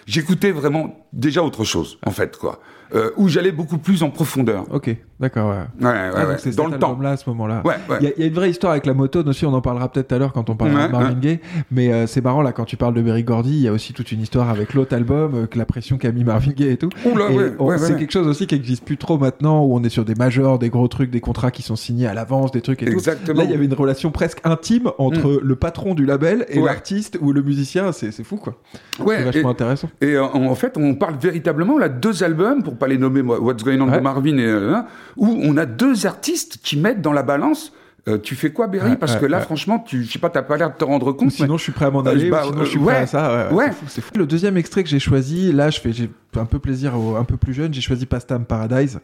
J'écoutais 0.06 0.52
vraiment 0.52 1.06
déjà 1.12 1.42
autre 1.42 1.64
chose, 1.64 1.98
en 2.04 2.10
fait, 2.10 2.36
quoi. 2.36 2.60
Euh, 2.94 3.10
où 3.16 3.28
j'allais 3.28 3.52
beaucoup 3.52 3.78
plus 3.78 4.02
en 4.02 4.10
profondeur. 4.10 4.64
Ok, 4.72 4.94
d'accord. 5.20 5.50
Ouais. 5.50 5.56
Ouais, 5.86 5.92
ouais, 5.92 6.10
Ah, 6.16 6.24
donc 6.24 6.34
c'est 6.38 6.56
Dans 6.56 6.66
le 6.68 6.78
temps. 6.78 6.88
album-là 6.88 7.10
à 7.10 7.16
ce 7.18 7.28
moment-là. 7.30 7.62
Ouais, 7.64 7.74
ouais. 7.90 7.96
Il 8.00 8.04
y, 8.04 8.06
a- 8.08 8.12
il 8.16 8.20
y 8.20 8.24
a 8.24 8.28
une 8.28 8.34
vraie 8.34 8.50
histoire 8.50 8.72
avec 8.72 8.86
la 8.86 8.94
motone 8.94 9.28
aussi, 9.28 9.44
on 9.44 9.52
en 9.52 9.60
parlera 9.60 9.90
peut-être 9.92 10.08
tout 10.08 10.14
à 10.14 10.18
l'heure 10.18 10.32
quand 10.32 10.48
on 10.48 10.56
parlera 10.56 10.86
de 10.86 10.92
Marvin. 10.92 11.12
Gaye. 11.14 11.40
Mais 11.70 11.92
euh, 11.92 12.06
c'est 12.06 12.22
marrant 12.24 12.40
là, 12.40 12.52
quand 12.52 12.64
tu 12.64 12.76
parles 12.78 12.94
de 12.94 13.02
Berry 13.02 13.24
Gordy, 13.24 13.50
il 13.50 13.60
y 13.60 13.68
a 13.68 13.72
aussi 13.72 13.92
toute 13.92 14.10
une 14.12 14.22
histoire 14.22 14.48
avec 14.48 14.72
l'autre 14.74 14.94
album, 14.96 15.34
euh, 15.34 15.46
que 15.46 15.58
la 15.58 15.66
pression 15.66 15.98
qu'a 15.98 16.12
mis 16.12 16.24
Marvin 16.24 16.52
Gaye 16.52 16.68
et 16.70 16.76
tout. 16.78 16.88
Oula, 17.04 17.30
Et 17.30 17.36
ouais, 17.36 17.52
on- 17.58 17.76
c'est 17.76 17.96
quelque 17.98 18.12
chose 18.12 18.26
aussi 18.26 18.46
qui 18.46 18.54
n'existe 18.54 18.84
plus 18.84 18.96
trop 18.96 19.18
maintenant, 19.18 19.62
où 19.64 19.74
on 19.76 19.82
est 19.82 19.88
sur 19.90 20.04
des 20.06 20.14
majors, 20.14 20.58
des 20.58 20.70
gros 20.70 20.88
trucs, 20.88 21.10
des 21.10 21.20
contrats 21.20 21.50
qui 21.50 21.62
sont 21.62 21.76
signés 21.76 22.06
à 22.06 22.14
l'avance, 22.14 22.52
des 22.52 22.62
trucs 22.62 22.82
et 22.82 22.86
tout. 22.86 22.92
Exactement. 22.92 23.38
Là, 23.38 23.44
il 23.44 23.50
y 23.50 23.54
avait 23.54 23.66
une 23.66 23.74
relation 23.74 24.10
presque 24.10 24.40
intime 24.44 24.90
entre 24.98 25.40
le 25.42 25.56
patron 25.56 25.94
du 25.94 26.06
label 26.06 26.46
et 26.48 26.60
l'artiste 26.60 27.18
ou 27.20 27.32
le 27.32 27.42
musicien. 27.42 27.92
C'est 27.92 28.12
c'est 28.12 28.24
fou 28.24 28.36
quoi. 28.36 28.54
Ouais, 29.00 29.16
c'est 29.18 29.24
vachement 29.24 29.48
et- 29.48 29.52
intéressant. 29.52 29.90
Et 30.00 30.14
euh, 30.14 30.24
en, 30.24 30.44
en 30.46 30.54
fait, 30.54 30.76
on 30.78 30.94
parle 30.94 31.16
véritablement 31.20 31.76
là 31.76 31.88
de 31.88 31.98
deux 31.98 32.22
albums, 32.22 32.62
pour 32.62 32.76
pas 32.78 32.88
les 32.88 32.98
nommer 32.98 33.22
moi, 33.22 33.40
What's 33.40 33.62
Going 33.64 33.80
On 33.80 33.88
Ouais. 33.90 33.98
de 33.98 34.02
Marvin 34.02 34.38
et 34.38 34.44
euh, 34.46 34.74
hein, 34.74 34.86
où 35.16 35.38
on 35.42 35.56
a 35.56 35.66
deux 35.66 36.06
artistes 36.06 36.58
qui 36.62 36.76
mettent 36.78 37.02
dans 37.02 37.12
la 37.12 37.22
balance. 37.22 37.72
euh, 38.06 38.16
tu 38.16 38.36
fais 38.36 38.52
quoi, 38.52 38.68
Berry 38.68 38.90
Ouais, 38.92 38.96
Parce 38.96 39.14
ouais, 39.14 39.20
que 39.20 39.26
là, 39.26 39.36
ouais. 39.38 39.42
franchement, 39.42 39.80
tu, 39.86 40.02
je 40.04 40.10
sais 40.10 40.18
pas, 40.18 40.30
t'as 40.30 40.40
pas 40.40 40.56
l'air 40.56 40.70
de 40.72 40.76
te 40.78 40.84
rendre 40.84 41.08
Ou 41.08 41.12
compte. 41.14 41.30
sinon, 41.30 41.58
je 41.58 41.62
suis 41.64 41.72
prêt 41.72 41.84
à 41.84 41.90
m'en 41.90 42.02
Euh, 42.06 42.10
aller. 42.10 42.30
bah, 42.30 42.44
ou 42.46 42.52
sinon, 42.52 42.64
je 42.64 42.70
suis 42.70 42.78
euh, 42.78 42.82
prêt 42.84 42.94
ouais. 42.94 43.00
à 43.02 43.06
ça. 43.06 43.48
Ouais, 43.50 43.54
Ouais. 43.66 43.70
C'est 43.86 44.00
fou, 44.00 44.08
fou. 44.14 44.18
Le 44.18 44.24
deuxième 44.26 44.56
extrait 44.56 44.82
que 44.82 44.88
j'ai 44.88 44.98
choisi, 45.00 45.52
là, 45.52 45.68
je 45.68 45.78
fais, 45.78 45.92
j'ai 45.92 46.08
un 46.36 46.46
peu 46.46 46.58
plaisir 46.58 46.98
au 46.98 47.16
un 47.16 47.24
peu 47.24 47.36
plus 47.36 47.52
jeune. 47.52 47.74
J'ai 47.74 47.82
choisi 47.82 48.06
Pastime 48.06 48.44
Paradise, 48.46 49.00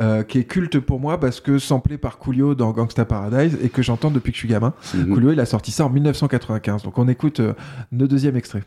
euh, 0.00 0.24
qui 0.24 0.38
est 0.40 0.44
culte 0.44 0.80
pour 0.80 0.98
moi 0.98 1.20
parce 1.20 1.40
que 1.40 1.58
samplé 1.60 1.98
par 1.98 2.18
Coolio 2.18 2.56
dans 2.56 2.72
Gangsta 2.72 3.04
Paradise 3.04 3.56
et 3.62 3.68
que 3.68 3.82
j'entends 3.82 4.10
depuis 4.10 4.32
que 4.32 4.36
je 4.36 4.40
suis 4.40 4.48
gamin. 4.48 4.72
Mhm. 4.92 5.14
Coolio, 5.14 5.30
il 5.32 5.38
a 5.40 5.46
sorti 5.46 5.70
ça 5.70 5.84
en 5.86 5.90
1995. 5.90 6.82
Donc, 6.82 6.98
on 6.98 7.06
écoute 7.06 7.38
euh, 7.38 7.52
le 7.96 8.08
deuxième 8.08 8.34
extrait. 8.36 8.62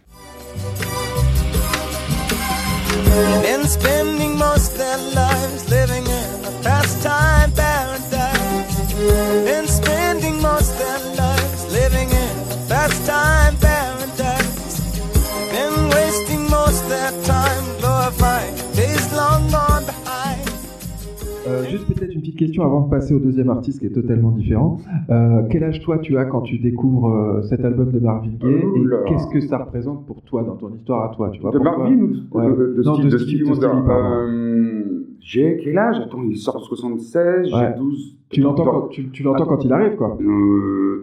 Euh, 21.51 21.63
juste 21.65 21.85
peut-être 21.87 22.13
une 22.13 22.21
petite 22.21 22.37
question 22.37 22.63
avant 22.63 22.81
de 22.81 22.89
passer 22.89 23.13
au 23.13 23.19
deuxième 23.19 23.49
artiste 23.49 23.79
qui 23.79 23.85
est 23.87 23.89
totalement 23.93 24.31
différent. 24.31 24.77
Euh, 25.09 25.41
quel 25.49 25.63
âge 25.63 25.81
toi 25.81 25.97
tu 25.99 26.17
as 26.17 26.25
quand 26.25 26.41
tu 26.41 26.57
découvres 26.59 27.09
euh, 27.09 27.41
cet 27.43 27.65
album 27.65 27.91
de 27.91 27.99
Marvin 27.99 28.31
Gaye 28.39 28.53
et 28.55 29.07
qu'est-ce 29.07 29.27
que 29.27 29.39
ça 29.41 29.57
représente 29.57 30.05
pour 30.05 30.21
toi 30.21 30.43
dans 30.43 30.55
ton 30.55 30.69
histoire 30.73 31.03
à 31.11 31.15
toi 31.15 31.29
tu 31.31 31.41
vois, 31.41 31.51
De 31.51 31.59
Marvin 31.59 31.97
ou 31.97 32.07
de, 32.07 32.19
Ouais. 32.31 32.47
de, 32.47 32.73
de 32.77 32.83
Non, 32.83 32.93
Wonder. 32.93 33.67
Euh, 33.89 34.83
J'ai 35.19 35.57
quel 35.63 35.77
âge? 35.77 35.97
Attends, 35.99 36.23
il 36.29 36.37
sort 36.37 36.55
en 36.57 36.59
76, 36.59 37.53
Ouais. 37.53 37.59
j'ai 37.73 37.79
12. 37.79 38.17
Tu 38.29 38.41
l'entends 38.41 38.63
quand, 38.65 38.87
tu, 38.87 39.09
tu 39.09 39.23
l'entends 39.23 39.45
quand 39.45 39.65
il 39.65 39.73
arrive 39.73 39.95
quoi. 39.97 40.17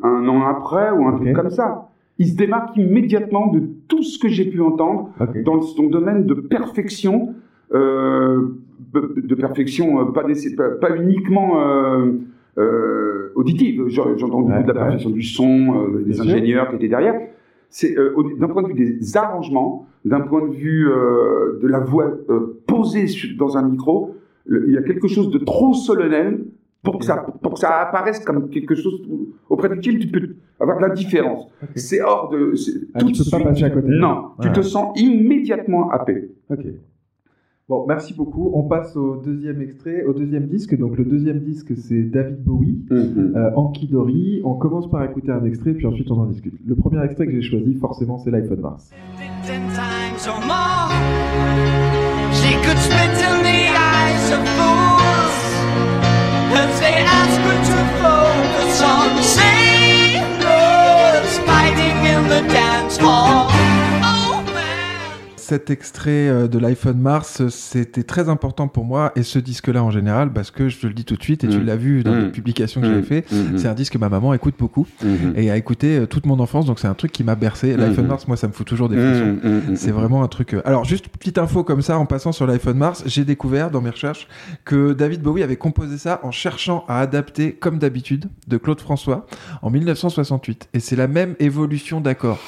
Un 0.02 0.28
an 0.28 0.42
après 0.46 0.90
ou 0.92 1.06
un 1.06 1.12
Ok. 1.14 1.22
truc 1.22 1.34
comme 1.34 1.50
ça. 1.50 1.88
Il 2.20 2.26
se 2.26 2.36
démarque 2.36 2.76
immédiatement 2.76 3.48
de 3.52 3.62
tout 3.86 4.02
ce 4.02 4.18
que 4.18 4.28
j'ai 4.28 4.46
pu 4.46 4.60
entendre 4.60 5.10
dans 5.44 5.60
son 5.60 5.88
domaine 5.88 6.26
de 6.26 6.34
perfection, 6.34 7.34
euh, 7.74 8.48
de 8.92 9.34
perfection 9.34 10.00
euh, 10.00 10.12
pas, 10.12 10.24
pas, 10.56 10.70
pas 10.88 10.96
uniquement 10.96 11.60
euh, 11.60 12.12
euh, 12.58 13.32
auditive. 13.34 13.84
J'en- 13.88 14.16
J'entends 14.16 14.40
beaucoup 14.40 14.52
Ouais, 14.52 14.62
de 14.64 14.68
la 14.72 14.74
ouais. 14.74 14.80
perfection 14.86 15.10
du 15.10 15.22
son, 15.22 15.88
des 15.98 16.04
Bien 16.04 16.14
sûr. 16.14 16.24
ingénieurs 16.24 16.68
qui 16.70 16.76
étaient 16.76 16.88
derrière. 16.88 17.14
C'est 17.70 17.94
d'un 18.38 18.48
point 18.48 18.62
de 18.62 18.68
vue 18.68 18.74
des 18.74 19.16
arrangements, 19.16 19.86
d'un 20.04 20.20
point 20.20 20.46
de 20.48 20.52
vue 20.54 20.86
de 21.62 21.66
la 21.68 21.80
voix 21.80 22.10
posée 22.66 23.04
dans 23.38 23.58
un 23.58 23.68
micro, 23.68 24.14
il 24.50 24.72
y 24.72 24.78
a 24.78 24.82
quelque 24.82 25.06
chose 25.08 25.30
de 25.30 25.38
trop 25.38 25.74
solennel 25.74 26.46
pour 26.82 26.98
que 26.98 27.04
ça, 27.04 27.16
pour 27.42 27.52
que 27.54 27.58
ça 27.60 27.80
apparaisse 27.82 28.20
comme 28.20 28.48
quelque 28.48 28.74
chose 28.74 29.02
auprès 29.50 29.68
duquel 29.68 29.98
tu 29.98 30.06
peux 30.08 30.30
avoir 30.58 30.78
de 30.78 30.82
la 30.86 30.94
différence. 30.94 31.46
Ok. 31.62 31.68
C'est 31.74 32.00
hors 32.00 32.30
de. 32.30 32.54
Ah, 32.94 33.00
tout 33.00 33.08
tu 33.12 33.22
peux 33.22 33.30
pas 33.30 33.36
suite- 33.36 33.48
passer 33.48 33.64
à 33.64 33.70
côté. 33.70 33.88
Non, 33.90 34.28
tu 34.40 34.50
te 34.50 34.62
sens 34.62 34.98
immédiatement 34.98 35.90
happé. 35.90 36.30
Ok. 36.50 36.64
Bon, 37.68 37.84
merci 37.86 38.14
beaucoup. 38.14 38.50
On 38.54 38.62
passe 38.62 38.96
au 38.96 39.16
deuxième 39.16 39.60
extrait, 39.60 40.02
au 40.04 40.14
deuxième 40.14 40.46
disque. 40.46 40.74
Donc 40.78 40.96
le 40.96 41.04
deuxième 41.04 41.40
disque, 41.40 41.76
c'est 41.76 42.02
David 42.02 42.42
Bowie, 42.42 42.86
euh, 42.90 43.50
Anki 43.56 43.86
Dory. 43.88 44.40
On 44.42 44.54
commence 44.54 44.88
par 44.90 45.04
écouter 45.04 45.32
un 45.32 45.44
extrait, 45.44 45.74
puis 45.74 45.86
ensuite 45.86 46.10
on 46.10 46.18
en 46.18 46.26
discute. 46.26 46.54
Le 46.66 46.74
premier 46.74 47.04
extrait 47.04 47.26
que 47.26 47.32
j'ai 47.32 47.42
choisi, 47.42 47.74
forcément, 47.74 48.16
c'est 48.16 48.30
l'iPhone 48.30 48.60
Mars. 48.60 48.90
dance 62.48 62.98
hall. 63.02 63.57
Cet 65.48 65.70
extrait 65.70 66.28
euh, 66.28 66.46
de 66.46 66.58
l'iPhone 66.58 66.98
Mars, 66.98 67.40
euh, 67.40 67.48
c'était 67.48 68.02
très 68.02 68.28
important 68.28 68.68
pour 68.68 68.84
moi, 68.84 69.12
et 69.16 69.22
ce 69.22 69.38
disque-là 69.38 69.82
en 69.82 69.90
général, 69.90 70.30
parce 70.30 70.50
que 70.50 70.68
je 70.68 70.78
te 70.78 70.86
le 70.86 70.92
dis 70.92 71.06
tout 71.06 71.16
de 71.16 71.22
suite, 71.22 71.42
et 71.42 71.48
tu 71.48 71.56
Mm. 71.56 71.64
l'as 71.64 71.76
vu 71.76 72.02
dans 72.02 72.12
Mm. 72.14 72.24
les 72.24 72.30
publications 72.30 72.82
que 72.82 72.86
j'avais 72.86 73.00
fait, 73.02 73.24
Mhm. 73.32 73.56
c'est 73.56 73.66
un 73.66 73.72
disque 73.72 73.94
que 73.94 73.98
ma 73.98 74.10
maman 74.10 74.34
écoute 74.34 74.56
beaucoup, 74.58 74.86
Mhm. 75.02 75.32
et 75.36 75.50
a 75.50 75.56
écouté 75.56 76.00
euh, 76.00 76.06
toute 76.06 76.26
mon 76.26 76.38
enfance, 76.38 76.66
donc 76.66 76.78
c'est 76.78 76.86
un 76.86 76.92
truc 76.92 77.12
qui 77.12 77.24
m'a 77.24 77.34
bercé. 77.34 77.74
L'iPhone 77.78 78.04
Mhm. 78.04 78.10
Mars, 78.10 78.28
moi, 78.28 78.36
ça 78.36 78.46
me 78.46 78.52
fout 78.52 78.66
toujours 78.66 78.90
des 78.90 78.96
frissons. 78.98 79.38
Mhm. 79.42 79.62
Mhm. 79.70 79.76
C'est 79.76 79.90
vraiment 79.90 80.22
un 80.22 80.28
truc. 80.28 80.54
Alors, 80.66 80.84
juste 80.84 81.08
petite 81.08 81.38
info 81.38 81.64
comme 81.64 81.80
ça, 81.80 81.96
en 81.98 82.04
passant 82.04 82.32
sur 82.32 82.46
l'iPhone 82.46 82.76
Mars, 82.76 83.02
j'ai 83.06 83.24
découvert 83.24 83.70
dans 83.70 83.80
mes 83.80 83.88
recherches 83.88 84.28
que 84.66 84.92
David 84.92 85.22
Bowie 85.22 85.42
avait 85.42 85.56
composé 85.56 85.96
ça 85.96 86.20
en 86.24 86.30
cherchant 86.30 86.84
à 86.88 87.00
adapter, 87.00 87.52
comme 87.54 87.78
d'habitude, 87.78 88.26
de 88.48 88.58
Claude 88.58 88.82
François 88.82 89.26
en 89.62 89.70
1968. 89.70 90.68
Et 90.74 90.80
c'est 90.80 90.96
la 90.96 91.08
même 91.08 91.36
évolution 91.40 92.02
d'accords. 92.02 92.38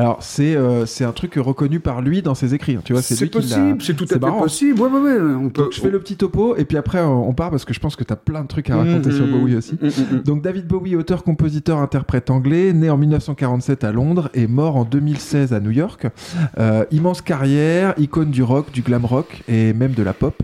Alors, 0.00 0.22
c'est 0.22 0.56
euh, 0.56 0.86
c'est 0.86 1.04
un 1.04 1.12
truc 1.12 1.34
reconnu 1.36 1.78
par 1.78 2.00
lui 2.00 2.22
dans 2.22 2.34
ses 2.34 2.54
écrits. 2.54 2.74
hein. 2.76 2.80
Tu 2.84 2.94
vois, 2.94 3.02
c'est 3.02 3.26
possible, 3.26 3.82
c'est 3.82 3.94
tout 3.94 4.04
à 4.04 4.14
fait 4.14 4.18
marrant. 4.18 4.40
possible. 4.40 4.80
Ouais, 4.80 4.88
ouais, 4.88 4.98
ouais. 4.98 5.34
On 5.34 5.50
peut, 5.50 5.64
Donc, 5.64 5.72
je 5.74 5.80
fais 5.80 5.90
le 5.90 5.98
petit 6.00 6.16
topo 6.16 6.56
et 6.56 6.64
puis 6.64 6.78
après 6.78 7.00
on 7.02 7.32
part 7.34 7.50
parce 7.50 7.66
que 7.66 7.74
je 7.74 7.80
pense 7.80 7.96
que 7.96 8.04
tu 8.04 8.12
as 8.12 8.16
plein 8.16 8.42
de 8.42 8.48
trucs 8.48 8.70
à 8.70 8.76
raconter 8.78 9.12
sur 9.12 9.26
Bowie 9.26 9.56
aussi. 9.56 9.78
Mhm. 9.80 10.22
Donc 10.22 10.42
David 10.42 10.66
Bowie, 10.66 10.96
auteur, 10.96 11.22
compositeur, 11.22 11.78
interprète 11.78 12.30
anglais, 12.30 12.72
né 12.72 12.88
en 12.88 12.96
1947 12.96 13.84
à 13.84 13.92
Londres 13.92 14.30
et 14.32 14.46
mort 14.46 14.76
en 14.76 14.84
2016 14.84 15.52
à 15.52 15.60
New 15.60 15.70
York. 15.70 16.06
Euh, 16.58 16.84
immense 16.90 17.20
carrière, 17.20 17.92
icône 17.98 18.30
du 18.30 18.42
rock, 18.42 18.72
du 18.72 18.80
glam 18.80 19.04
rock 19.04 19.42
et 19.48 19.74
même 19.74 19.92
de 19.92 20.02
la 20.02 20.14
pop. 20.14 20.42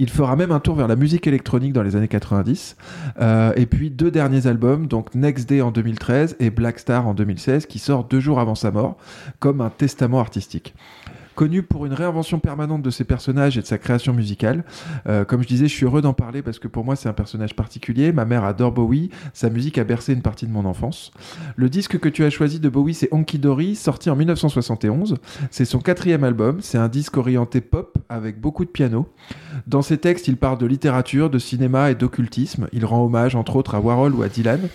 Il 0.00 0.10
fera 0.10 0.36
même 0.36 0.52
un 0.52 0.60
tour 0.60 0.76
vers 0.76 0.86
la 0.86 0.94
musique 0.94 1.26
électronique 1.26 1.72
dans 1.72 1.82
les 1.82 1.96
années 1.96 2.06
90. 2.06 2.76
Euh, 3.20 3.52
et 3.56 3.66
puis 3.66 3.90
deux 3.90 4.12
derniers 4.12 4.46
albums, 4.46 4.86
donc 4.86 5.12
Next 5.16 5.48
Day 5.48 5.60
en 5.60 5.72
2013 5.72 6.36
et 6.38 6.50
Black 6.50 6.78
Star 6.78 7.08
en 7.08 7.14
2016, 7.14 7.66
qui 7.66 7.80
sort 7.80 8.04
deux 8.04 8.20
jours 8.20 8.38
avant 8.38 8.54
sa 8.54 8.70
mort, 8.70 8.96
comme 9.40 9.60
un 9.60 9.70
testament 9.70 10.20
artistique. 10.20 10.72
Connu 11.38 11.62
pour 11.62 11.86
une 11.86 11.92
réinvention 11.92 12.40
permanente 12.40 12.82
de 12.82 12.90
ses 12.90 13.04
personnages 13.04 13.56
et 13.56 13.60
de 13.60 13.66
sa 13.66 13.78
création 13.78 14.12
musicale. 14.12 14.64
Euh, 15.06 15.24
comme 15.24 15.40
je 15.40 15.46
disais, 15.46 15.68
je 15.68 15.72
suis 15.72 15.84
heureux 15.84 16.02
d'en 16.02 16.12
parler 16.12 16.42
parce 16.42 16.58
que 16.58 16.66
pour 16.66 16.84
moi 16.84 16.96
c'est 16.96 17.08
un 17.08 17.12
personnage 17.12 17.54
particulier. 17.54 18.10
Ma 18.10 18.24
mère 18.24 18.42
adore 18.42 18.72
Bowie, 18.72 19.10
sa 19.34 19.48
musique 19.48 19.78
a 19.78 19.84
bercé 19.84 20.12
une 20.12 20.20
partie 20.20 20.48
de 20.48 20.50
mon 20.50 20.64
enfance. 20.64 21.12
Le 21.54 21.68
disque 21.68 22.00
que 22.00 22.08
tu 22.08 22.24
as 22.24 22.30
choisi 22.30 22.58
de 22.58 22.68
Bowie, 22.68 22.92
c'est 22.92 23.08
Honky 23.12 23.38
Dory, 23.38 23.76
sorti 23.76 24.10
en 24.10 24.16
1971. 24.16 25.18
C'est 25.52 25.64
son 25.64 25.78
quatrième 25.78 26.24
album. 26.24 26.58
C'est 26.60 26.76
un 26.76 26.88
disque 26.88 27.16
orienté 27.16 27.60
pop 27.60 27.98
avec 28.08 28.40
beaucoup 28.40 28.64
de 28.64 28.70
piano. 28.70 29.06
Dans 29.68 29.82
ses 29.82 29.98
textes, 29.98 30.26
il 30.26 30.38
parle 30.38 30.58
de 30.58 30.66
littérature, 30.66 31.30
de 31.30 31.38
cinéma 31.38 31.92
et 31.92 31.94
d'occultisme. 31.94 32.66
Il 32.72 32.84
rend 32.84 33.04
hommage 33.04 33.36
entre 33.36 33.54
autres 33.54 33.76
à 33.76 33.80
Warhol 33.80 34.12
ou 34.12 34.22
à 34.22 34.28
Dylan. 34.28 34.68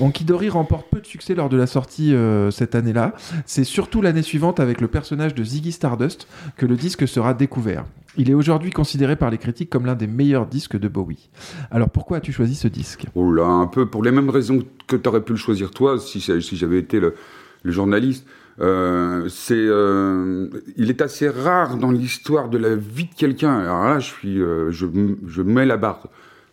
Honky 0.00 0.24
Dory 0.24 0.48
remporte 0.48 0.88
peu 0.90 1.00
de 1.00 1.06
succès 1.06 1.34
lors 1.34 1.48
de 1.48 1.56
la 1.56 1.66
sortie 1.66 2.14
euh, 2.14 2.50
cette 2.50 2.74
année-là. 2.74 3.14
C'est 3.46 3.64
surtout 3.64 4.02
l'année 4.02 4.22
suivante 4.22 4.60
avec 4.60 4.80
le 4.80 4.88
personnage 4.88 5.34
de 5.34 5.44
Ziggy 5.44 5.72
Stardust 5.72 6.26
que 6.56 6.66
le 6.66 6.76
disque 6.76 7.06
sera 7.06 7.34
découvert. 7.34 7.84
Il 8.16 8.30
est 8.30 8.34
aujourd'hui 8.34 8.70
considéré 8.70 9.16
par 9.16 9.30
les 9.30 9.38
critiques 9.38 9.70
comme 9.70 9.86
l'un 9.86 9.94
des 9.94 10.06
meilleurs 10.06 10.46
disques 10.46 10.78
de 10.78 10.88
Bowie. 10.88 11.28
Alors 11.70 11.90
pourquoi 11.90 12.18
as-tu 12.18 12.32
choisi 12.32 12.54
ce 12.54 12.68
disque? 12.68 13.06
Oh 13.14 13.32
là, 13.32 13.46
un 13.46 13.66
peu 13.66 13.86
pour 13.86 14.02
les 14.02 14.12
mêmes 14.12 14.30
raisons 14.30 14.60
que 14.86 14.96
tu 14.96 15.08
aurais 15.08 15.22
pu 15.22 15.32
le 15.32 15.38
choisir 15.38 15.70
toi, 15.70 15.98
si, 15.98 16.20
j'avais 16.20 16.78
été 16.78 17.00
le, 17.00 17.14
le 17.62 17.72
journaliste. 17.72 18.26
Euh, 18.60 19.28
c'est, 19.28 19.54
euh, 19.56 20.48
il 20.76 20.90
est 20.90 21.02
assez 21.02 21.28
rare 21.28 21.76
dans 21.76 21.90
l'histoire 21.90 22.48
de 22.48 22.58
la 22.58 22.76
vie 22.76 23.06
de 23.06 23.14
quelqu'un. 23.14 23.58
Alors 23.58 23.84
là, 23.84 23.98
je 23.98 24.06
suis, 24.06 24.40
euh, 24.40 24.70
je, 24.70 24.86
je 25.26 25.42
mets 25.42 25.66
la 25.66 25.76
barre 25.76 26.08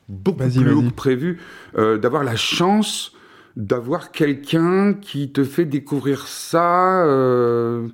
beaucoup 0.10 0.50
plus 0.50 0.74
haut 0.74 0.82
que 0.82 0.90
prévu, 0.90 1.38
d'avoir 1.76 2.26
la 2.26 2.36
chance 2.36 3.14
d'avoir 3.56 4.12
quelqu'un 4.12 4.94
qui 4.94 5.32
te 5.32 5.44
fait 5.44 5.66
découvrir 5.66 6.28
ça 6.28 7.04
euh, 7.06 7.88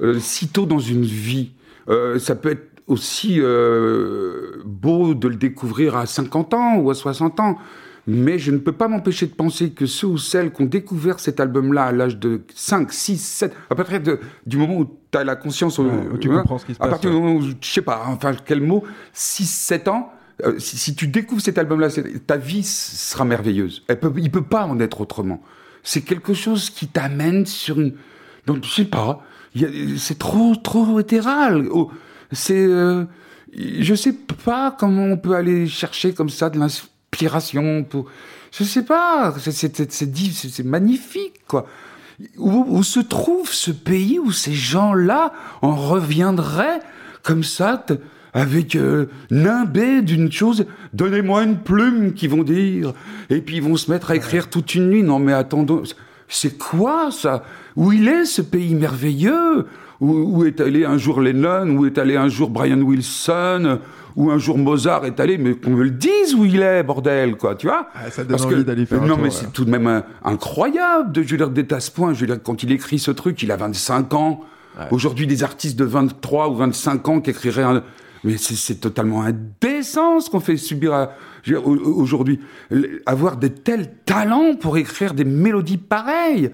euh, 0.00 0.18
si 0.18 0.48
tôt 0.48 0.66
dans 0.66 0.78
une 0.78 1.04
vie. 1.04 1.52
Euh, 1.88 2.18
ça 2.18 2.34
peut 2.34 2.50
être 2.50 2.68
aussi 2.86 3.36
euh, 3.40 4.62
beau 4.64 5.14
de 5.14 5.28
le 5.28 5.36
découvrir 5.36 5.96
à 5.96 6.06
50 6.06 6.54
ans 6.54 6.76
ou 6.76 6.90
à 6.90 6.94
60 6.94 7.40
ans. 7.40 7.58
Mais 8.08 8.36
je 8.36 8.50
ne 8.50 8.58
peux 8.58 8.72
pas 8.72 8.88
m'empêcher 8.88 9.26
de 9.26 9.32
penser 9.34 9.70
que 9.70 9.86
ceux 9.86 10.08
ou 10.08 10.18
celles 10.18 10.52
qui 10.52 10.62
ont 10.62 10.66
découvert 10.66 11.20
cet 11.20 11.38
album-là 11.38 11.84
à 11.84 11.92
l'âge 11.92 12.16
de 12.18 12.42
5, 12.52 12.92
6, 12.92 13.16
7, 13.16 13.54
à 13.70 13.74
partir 13.76 14.00
de, 14.00 14.18
du 14.44 14.56
moment 14.56 14.78
où 14.78 14.86
tu 15.12 15.16
as 15.18 15.22
la 15.22 15.36
conscience, 15.36 15.78
Ouais, 15.78 15.86
euh, 15.86 16.14
où 16.14 16.18
tu 16.18 16.28
hein, 16.28 16.38
comprends 16.38 16.58
ce 16.58 16.66
qui 16.66 16.74
se 16.74 16.78
à 16.78 16.80
passe, 16.80 16.90
partir 16.90 17.10
ouais. 17.10 17.16
du 17.16 17.22
moment 17.22 17.36
où, 17.38 17.42
je 17.42 17.54
sais 17.60 17.80
pas, 17.82 18.02
enfin 18.08 18.32
quel 18.44 18.60
mot, 18.60 18.82
6, 19.12 19.46
7 19.48 19.86
ans, 19.86 20.12
euh, 20.44 20.58
si, 20.58 20.94
tu 20.94 21.08
découvres 21.08 21.40
cet 21.40 21.58
album-là, 21.58 21.88
ta 22.26 22.36
vie 22.36 22.64
sera 22.64 23.24
merveilleuse. 23.24 23.82
Elle 23.88 24.00
peut, 24.00 24.12
il 24.16 24.30
peut 24.30 24.42
pas 24.42 24.64
en 24.64 24.80
être 24.80 25.00
autrement. 25.00 25.42
C'est 25.82 26.02
quelque 26.02 26.34
chose 26.34 26.70
qui 26.70 26.88
t'amène 26.88 27.46
sur 27.46 27.80
une, 27.80 27.94
donc 28.46 28.64
je 28.64 28.70
sais 28.70 28.84
pas, 28.84 29.22
c'est 29.98 30.18
trop, 30.18 30.54
trop 30.56 31.00
éthéral. 31.00 31.68
Oh, 31.70 31.90
c'est, 32.30 32.64
euh, 32.64 33.04
je 33.54 33.94
sais 33.94 34.14
pas 34.44 34.74
comment 34.78 35.04
on 35.04 35.16
peut 35.16 35.34
aller 35.34 35.66
chercher 35.66 36.14
comme 36.14 36.30
ça 36.30 36.50
de 36.50 36.58
l'inspiration 36.58 37.84
pour, 37.84 38.06
je 38.50 38.64
sais 38.64 38.84
pas, 38.84 39.34
c'est, 39.38 40.64
magnifique, 40.64 41.46
quoi. 41.46 41.66
Où, 42.36 42.82
se 42.84 43.00
trouve 43.00 43.52
ce 43.52 43.70
pays 43.72 44.18
où 44.18 44.30
ces 44.30 44.52
gens-là 44.52 45.32
en 45.60 45.74
reviendraient 45.74 46.80
comme 47.22 47.42
ça, 47.42 47.84
avec 48.34 48.76
euh, 48.76 49.06
nimbé 49.30 50.02
d'une 50.02 50.32
chose, 50.32 50.66
donnez-moi 50.94 51.44
une 51.44 51.58
plume, 51.58 52.14
qu'ils 52.14 52.30
vont 52.30 52.42
dire, 52.42 52.92
et 53.30 53.40
puis 53.40 53.56
ils 53.56 53.62
vont 53.62 53.76
se 53.76 53.90
mettre 53.90 54.10
à 54.10 54.16
écrire 54.16 54.48
toute 54.48 54.74
une 54.74 54.88
nuit. 54.88 55.02
Non 55.02 55.18
mais 55.18 55.32
attendons, 55.32 55.82
c'est 56.28 56.56
quoi 56.56 57.10
ça? 57.10 57.44
Où 57.76 57.92
il 57.92 58.08
est 58.08 58.24
ce 58.24 58.42
pays 58.42 58.74
merveilleux? 58.74 59.66
Où, 60.00 60.38
où 60.38 60.44
est 60.44 60.60
allé 60.60 60.84
un 60.84 60.98
jour 60.98 61.20
Lennon? 61.20 61.68
Où 61.76 61.86
est 61.86 61.98
allé 61.98 62.16
un 62.16 62.28
jour 62.28 62.50
Brian 62.50 62.80
Wilson? 62.80 63.78
Où 64.16 64.30
un 64.30 64.38
jour 64.38 64.58
Mozart 64.58 65.04
est 65.04 65.20
allé? 65.20 65.38
Mais 65.38 65.54
qu'on 65.54 65.70
me 65.70 65.84
le 65.84 65.90
dise 65.90 66.34
où 66.34 66.44
il 66.44 66.60
est, 66.60 66.82
bordel, 66.82 67.36
quoi, 67.36 67.54
tu 67.54 67.66
vois? 67.68 67.88
Ah, 67.94 68.10
ça 68.10 68.24
donne 68.24 68.36
Parce 68.36 68.44
envie 68.44 68.64
d'aller 68.64 68.84
faire 68.84 69.02
un 69.02 69.06
Non 69.06 69.14
tour, 69.14 69.18
mais 69.18 69.24
ouais. 69.24 69.30
c'est 69.30 69.52
tout 69.52 69.64
de 69.64 69.70
même 69.70 69.86
euh, 69.86 70.00
incroyable 70.24 71.12
de 71.12 71.74
à 71.74 71.80
ce 71.80 71.90
point. 71.90 72.14
Je 72.14 72.20
veux 72.20 72.26
dire, 72.26 72.42
quand 72.42 72.62
il 72.62 72.72
écrit 72.72 72.98
ce 72.98 73.10
truc, 73.10 73.42
il 73.42 73.52
a 73.52 73.56
25 73.56 74.14
ans. 74.14 74.40
Aujourd'hui, 74.90 75.26
des 75.26 75.42
artistes 75.44 75.78
de 75.78 75.84
23 75.84 76.48
ou 76.48 76.54
25 76.56 77.08
ans 77.08 77.20
qui 77.20 77.28
écriraient 77.30 77.62
un... 77.62 77.82
Mais 78.24 78.36
c'est- 78.36 78.80
totalement 78.80 79.22
indécent 79.22 80.20
ce 80.20 80.30
qu'on 80.30 80.40
fait 80.40 80.56
subir 80.56 80.94
à... 80.94 81.12
aujourd'hui. 81.52 82.40
Avoir 83.06 83.36
de 83.36 83.48
tels 83.48 83.92
talents 84.04 84.54
pour 84.54 84.76
écrire 84.76 85.14
des 85.14 85.24
mélodies 85.24 85.78
pareilles. 85.78 86.50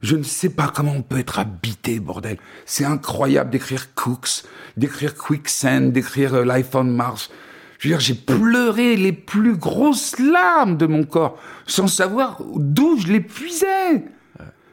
Je 0.00 0.16
ne 0.16 0.22
sais 0.22 0.50
pas 0.50 0.70
comment 0.74 0.92
on 0.92 1.02
peut 1.02 1.18
être 1.18 1.38
habité, 1.38 1.98
bordel. 1.98 2.36
C'est 2.66 2.84
incroyable 2.84 3.50
d'écrire 3.50 3.94
Cooks, 3.94 4.44
d'écrire 4.76 5.16
Quicksand, 5.16 5.90
d'écrire 5.92 6.34
euh, 6.34 6.44
Life 6.44 6.74
on 6.74 6.84
Mars. 6.84 7.30
Je 7.78 7.88
veux 7.88 7.94
dire, 7.94 8.00
j'ai 8.00 8.14
pleuré 8.14 8.96
les 8.96 9.12
plus 9.12 9.56
grosses 9.56 10.18
larmes 10.18 10.76
de 10.76 10.86
mon 10.86 11.04
corps, 11.04 11.38
sans 11.66 11.86
savoir 11.88 12.42
d'où 12.56 12.98
je 12.98 13.08
les 13.08 13.20
puisais. 13.20 14.04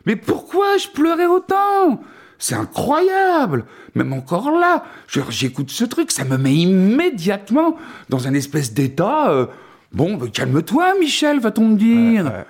Mais 0.05 0.15
pourquoi 0.15 0.77
je 0.77 0.87
pleurais 0.89 1.25
autant? 1.27 2.01
C'est 2.37 2.55
incroyable. 2.55 3.65
Même 3.95 4.13
encore 4.13 4.51
là, 4.51 4.83
j'écoute 5.29 5.71
ce 5.71 5.85
truc, 5.85 6.11
ça 6.11 6.23
me 6.25 6.37
met 6.37 6.53
immédiatement 6.53 7.77
dans 8.09 8.27
un 8.27 8.33
espèce 8.33 8.73
d'état. 8.73 9.29
euh, 9.31 9.45
bon, 9.93 10.15
bah, 10.15 10.25
calme-toi, 10.31 10.93
Michel, 10.99 11.39
va-t-on 11.39 11.69
me 11.69 11.75
dire. 11.77 12.25
Ouais. 12.25 12.45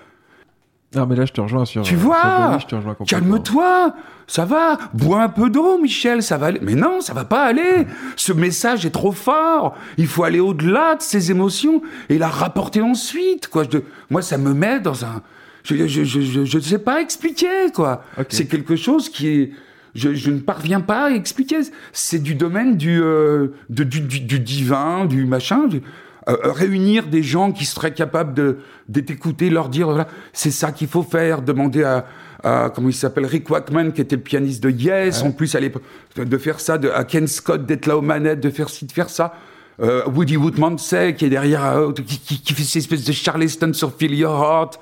Non, 0.96 1.06
mais 1.06 1.16
là, 1.16 1.26
je 1.26 1.34
te 1.34 1.42
rejoins 1.42 1.66
sur. 1.66 1.82
Tu 1.82 1.90
sur 1.90 2.00
vois? 2.00 2.58
Calme-toi 3.06 3.94
Ça 4.28 4.46
va? 4.46 4.78
Bois 4.94 5.24
un 5.24 5.30
peu 5.30 5.50
d'eau, 5.50 5.78
Michel, 5.78 6.24
ça 6.24 6.38
va 6.38 6.48
aller. 6.48 6.60
Mais 6.64 6.74
non, 6.76 7.02
ça 7.02 7.14
va 7.14 7.26
pas 7.26 7.44
aller 7.44 7.86
Ce 8.16 8.32
message 8.32 8.86
est 8.86 8.92
trop 8.92 9.12
fort 9.12 9.76
Il 9.98 10.08
faut 10.08 10.24
aller 10.24 10.40
au-delà 10.40 10.96
de 10.96 11.02
ces 11.02 11.32
émotions 11.32 11.82
et 12.10 12.18
la 12.18 12.30
rapporter 12.30 12.82
ensuite, 12.82 13.50
quoi. 13.50 13.66
Je- 13.70 13.80
moi, 14.10 14.22
ça 14.22 14.38
me 14.38 14.54
met 14.54 14.80
dans 14.80 15.04
un... 15.06 15.22
Je 15.64 15.76
je, 15.88 16.04
je, 16.06 16.22
je, 16.22 16.46
je 16.46 16.58
ne 16.58 16.64
sais 16.64 16.80
pas 16.80 17.02
expliquer, 17.02 17.72
quoi. 17.74 18.04
C'est 18.30 18.46
quelque 18.48 18.76
chose 18.78 19.10
qui 19.10 19.28
est... 19.28 19.52
Je, 19.96 20.14
je 20.14 20.30
ne 20.30 20.40
parviens 20.40 20.82
pas 20.82 21.06
à 21.06 21.10
expliquer. 21.12 21.58
C'est 21.94 22.20
du 22.22 22.36
domaine 22.36 22.76
du, 22.78 23.02
euh, 23.02 23.48
de- 23.70 23.84
du, 23.86 24.02
du, 24.02 24.20
du 24.20 24.40
divin, 24.40 25.06
du 25.06 25.26
machin. 25.26 25.68
du- 25.68 25.82
euh, 26.28 26.36
réunir 26.44 27.06
des 27.08 27.22
gens 27.22 27.52
qui 27.52 27.66
seraient 27.66 27.94
capables 27.94 28.34
de, 28.34 28.58
de 28.90 29.00
t'écouter, 29.00 29.52
leur 29.52 29.70
dire 29.70 29.86
voilà, 29.88 30.08
c'est 30.34 30.50
ça 30.52 30.72
qu'il 30.72 30.88
faut 30.88 31.04
faire. 31.04 31.44
Demander 31.44 31.84
à, 31.84 32.08
à 32.44 32.72
comment 32.74 32.90
il 32.90 32.94
s'appelle 32.96 33.28
Rick 33.28 33.48
Wakeman 33.50 33.94
qui 33.94 34.02
était 34.02 34.16
le 34.16 34.24
pianiste 34.24 34.64
de 34.64 34.72
Yes, 34.72 35.22
en 35.22 35.32
plus 35.32 35.54
à 35.54 35.60
l'époque, 35.60 35.84
de 36.18 36.38
faire 36.40 36.60
ça, 36.60 36.80
de, 36.80 36.90
à 36.90 37.04
Ken 37.04 37.28
Scott 37.28 37.66
d'être 37.68 37.86
là 37.86 37.96
aux 37.96 38.02
manettes, 38.02 38.40
de 38.42 38.50
faire 38.50 38.70
ci, 38.70 38.86
de 38.88 38.92
faire 38.92 39.10
ça. 39.10 39.36
Euh, 39.82 40.04
Woody 40.08 40.36
Woodmansey 40.38 41.14
qui 41.16 41.26
est 41.26 41.30
derrière, 41.30 41.64
euh, 41.64 41.92
qui, 41.92 42.18
qui, 42.18 42.42
qui 42.42 42.54
fait 42.54 42.64
ces 42.64 42.80
espèces 42.80 43.04
de 43.06 43.12
Charleston 43.12 43.72
sur 43.74 43.94
Feel 43.94 44.16
Your 44.16 44.34
Heart. 44.42 44.80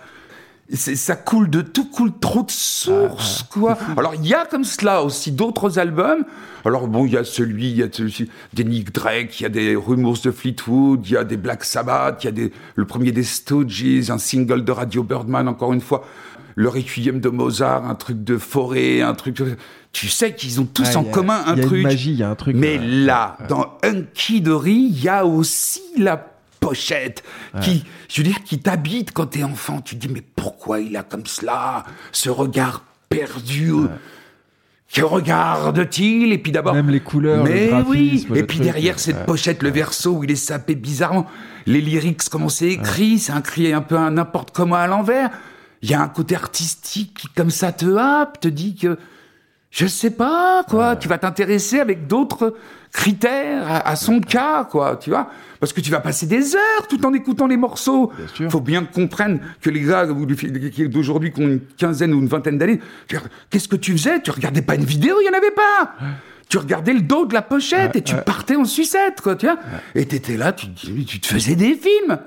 Ça 0.72 1.16
coule 1.16 1.50
de 1.50 1.62
tout, 1.62 1.86
coule 1.90 2.12
trop 2.20 2.42
de 2.44 2.50
sources, 2.52 3.44
quoi. 3.44 3.78
Alors, 3.98 4.16
il 4.16 4.26
y 4.26 4.34
a 4.34 4.46
comme 4.46 4.64
cela 4.64 5.04
aussi 5.04 5.32
d'autres 5.32 5.78
albums. 5.78 6.24
Alors, 6.66 6.88
bon, 6.88 7.06
il 7.06 7.12
y 7.14 7.18
a 7.18 7.24
celui, 7.26 7.70
il 7.72 7.78
y 7.78 7.84
a 7.84 7.88
celui 7.92 8.30
des 8.54 8.64
Nick 8.64 8.94
Drake, 8.94 9.40
il 9.40 9.44
y 9.44 9.46
a 9.46 9.50
des 9.50 9.76
Rumors 9.76 10.20
de 10.24 10.32
Fleetwood, 10.32 11.06
il 11.06 11.12
y 11.12 11.18
a 11.18 11.26
des 11.26 11.36
Black 11.38 11.66
Sabbath, 11.66 12.24
il 12.24 12.28
y 12.28 12.30
a 12.30 12.32
des, 12.32 12.52
le 12.76 12.86
premier 12.86 13.12
des 13.12 13.24
Stooges, 13.24 14.10
un 14.10 14.18
single 14.18 14.64
de 14.64 14.72
Radio 14.72 15.04
Birdman, 15.04 15.48
encore 15.50 15.74
une 15.74 15.82
fois. 15.82 16.06
Le 16.56 16.70
Requiem 16.70 17.20
de 17.20 17.30
Mozart, 17.30 17.86
un 17.90 17.96
truc 17.96 18.24
de 18.24 18.38
forêt, 18.38 19.02
un 19.02 19.16
truc. 19.16 19.42
Tu 19.92 20.08
sais 20.08 20.34
qu'ils 20.34 20.62
ont 20.62 20.66
tous 20.66 20.88
Ah, 20.94 21.00
en 21.00 21.02
a- 21.02 21.12
commun 21.12 21.44
un 21.46 21.56
il 21.56 21.60
y 21.60 21.62
a 21.62 21.66
truc. 21.66 21.78
Une 21.80 21.84
magie, 21.84 22.12
il 22.12 22.18
y 22.20 22.24
a 22.24 22.30
un 22.30 22.36
truc. 22.36 22.56
Mais 22.56 22.78
là, 22.80 23.38
dans 23.50 23.78
Hunky 23.84 24.40
Dory, 24.42 24.88
il 24.92 25.04
y 25.04 25.10
a 25.10 25.26
aussi 25.26 25.82
la 25.98 26.30
pochette 26.64 27.24
qui, 27.62 27.84
je 28.10 28.22
veux 28.22 28.28
dire, 28.28 28.44
qui 28.44 28.60
t'habite 28.60 29.12
quand 29.12 29.28
t'es 29.28 29.44
enfant. 29.44 29.82
Tu 29.82 29.96
te 29.96 30.08
dis, 30.08 30.14
mais 30.14 30.22
pourquoi 30.22 30.80
il 30.80 30.96
a 30.98 31.04
comme 31.04 31.26
cela 31.26 31.84
ce 32.12 32.30
regard 32.30 32.84
perdu 33.10 33.74
Que 34.92 35.02
regarde-t-il? 35.02 36.32
Et 36.32 36.38
puis 36.38 36.52
d'abord, 36.52 36.74
Même 36.74 36.90
les 36.90 37.00
couleurs, 37.00 37.44
le 37.44 37.52
mais 37.52 37.72
oui. 37.88 38.28
Et 38.34 38.44
puis 38.44 38.58
truc, 38.58 38.62
derrière 38.62 38.96
ouais. 38.96 39.02
cette 39.02 39.26
pochette, 39.26 39.64
le 39.64 39.70
verso 39.70 40.12
où 40.12 40.24
il 40.24 40.32
est 40.32 40.36
sapé 40.36 40.76
bizarrement, 40.76 41.28
les 41.66 41.82
lyrics, 41.82 42.30
comment 42.30 42.50
c'est 42.50 42.70
écrit, 42.70 43.20
c'est 43.20 43.34
un 43.34 43.42
cri 43.42 43.74
un 43.74 43.82
peu 43.82 43.98
n'importe 44.10 44.52
comment 44.52 44.76
à 44.76 44.88
l'envers. 44.88 45.30
Il 45.82 45.90
y 45.90 45.94
a 45.94 46.02
un 46.02 46.08
côté 46.08 46.36
artistique 46.36 47.14
qui, 47.20 47.28
comme 47.30 47.50
ça, 47.50 47.74
te 47.74 47.98
happe, 47.98 48.40
te 48.40 48.48
dit 48.48 48.76
que 48.76 48.98
je 49.74 49.88
sais 49.88 50.12
pas, 50.12 50.64
quoi. 50.70 50.96
Tu 50.96 51.08
vas 51.08 51.18
t'intéresser 51.18 51.80
avec 51.80 52.06
d'autres 52.06 52.56
critères 52.92 53.68
à, 53.68 53.90
à 53.90 53.96
son 53.96 54.20
cas, 54.22 54.66
quoi. 54.66 54.98
Tu 54.98 55.10
vois 55.10 55.32
Parce 55.60 55.74
que 55.74 55.82
tu 55.82 55.90
vas 55.90 56.00
passer 56.00 56.28
des 56.28 56.56
heures 56.56 56.88
tout 56.88 57.04
en 57.08 57.14
écoutant 57.14 57.48
les 57.48 57.58
morceaux. 57.58 58.12
Bien 58.16 58.28
sûr. 58.28 58.52
Faut 58.52 58.62
bien 58.62 58.84
comprendre 58.86 59.40
que 59.62 59.72
les 59.72 59.82
gars 59.82 60.06
d'aujourd'hui 60.06 61.32
qui 61.32 61.42
ont 61.42 61.48
une 61.48 61.60
quinzaine 61.76 62.14
ou 62.14 62.20
une 62.20 62.28
vingtaine 62.28 62.60
d'années, 62.60 62.80
qu'est-ce 63.50 63.68
que 63.68 63.76
tu 63.76 63.94
faisais? 63.94 64.22
Tu 64.22 64.30
regardais 64.30 64.62
pas 64.62 64.76
une 64.76 64.86
vidéo, 64.86 65.16
il 65.22 65.26
y 65.26 65.30
en 65.30 65.36
avait 65.38 65.50
pas. 65.50 65.96
Tu 66.50 66.60
regardais 66.60 66.94
le 66.94 67.02
dos 67.02 67.26
de 67.26 67.34
la 67.34 67.42
pochette 67.42 67.96
et 67.96 68.04
tu 68.04 68.14
partais 68.16 68.56
en 68.56 68.66
sucette, 68.66 69.22
quoi. 69.22 69.36
Tu 69.36 69.48
vois 69.48 69.58
Et 69.96 70.06
t'étais 70.06 70.38
là, 70.38 70.54
tu, 70.54 70.68
tu 70.72 71.20
te 71.20 71.26
faisais 71.26 71.56
des 71.56 71.74
films. 71.74 72.20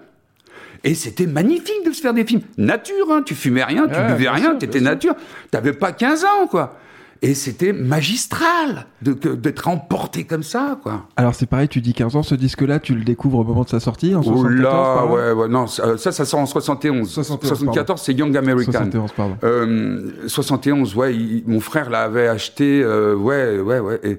Et 0.83 0.97
c'était 0.97 1.27
magnifique 1.27 1.85
de 1.87 1.93
se 1.93 2.01
faire 2.01 2.13
des 2.13 2.25
films. 2.25 2.43
Nature, 2.59 3.13
hein, 3.13 3.23
tu 3.25 3.37
fumais 3.37 3.63
rien, 3.63 3.87
tu 3.87 4.01
buvais 4.15 4.31
rien, 4.31 4.57
t'étais 4.57 4.81
nature. 4.81 5.15
T'avais 5.53 5.73
pas 5.75 5.93
15 5.93 6.25
ans, 6.25 6.47
quoi. 6.51 6.77
Et 7.23 7.35
c'était 7.35 7.73
magistral 7.73 8.87
d'être 9.03 9.69
emporté 9.69 10.25
comme 10.25 10.43
ça, 10.43 10.79
quoi. 10.83 11.07
Alors, 11.17 11.35
c'est 11.35 11.47
pareil, 11.47 11.69
tu 11.69 11.81
dis 11.81 11.93
15 11.95 12.17
ans, 12.17 12.23
ce 12.23 12.35
disque-là, 12.35 12.79
tu 12.79 12.95
le 12.95 13.05
découvres 13.05 13.39
au 13.39 13.45
moment 13.45 13.65
de 13.65 13.69
sa 13.69 13.81
sortie, 13.81 14.15
en 14.15 14.21
Oh 14.21 14.25
74, 14.25 14.63
là, 14.63 15.07
ouais, 15.07 15.33
ouais, 15.33 15.49
non, 15.49 15.67
ça, 15.67 15.97
ça, 15.99 16.13
ça 16.13 16.25
sort 16.25 16.41
en 16.41 16.47
71. 16.47 17.09
71, 17.09 17.49
74, 17.49 18.01
c'est 18.03 18.13
Young 18.15 18.37
American. 18.37 18.73
71, 18.73 19.13
pardon. 19.13 19.37
Euh, 19.45 20.11
71, 20.27 20.95
ouais, 20.97 21.15
il- 21.15 21.45
mon 21.47 21.61
frère 21.61 21.91
l'avait 21.91 22.29
acheté, 22.29 22.83
euh, 22.83 23.15
ouais, 23.15 23.59
ouais, 23.61 23.79
ouais. 23.81 24.01
Et, 24.05 24.19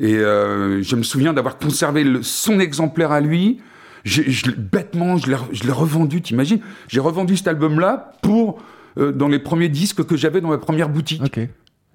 et 0.00 0.16
euh, 0.18 0.82
je 0.82 0.96
me 0.96 1.02
souviens 1.02 1.32
d'avoir 1.32 1.58
conservé 1.58 2.04
le- 2.04 2.22
son 2.22 2.60
exemplaire 2.60 3.12
à 3.12 3.20
lui. 3.20 3.60
Je 4.04 4.50
bêtement, 4.56 5.16
je 5.18 5.26
l'ai 5.64 5.72
revendu, 5.72 6.22
t'imagines? 6.22 6.60
J'ai 6.86 7.00
revendu 7.00 7.36
cet 7.36 7.48
album-là 7.48 8.12
pour 8.22 8.58
euh, 8.96 9.12
dans 9.12 9.28
les 9.28 9.38
premiers 9.38 9.68
disques 9.68 10.04
que 10.06 10.16
j'avais 10.16 10.40
dans 10.40 10.48
ma 10.48 10.56
première 10.58 10.88
boutique. 10.88 11.20
Ok. 11.24 11.40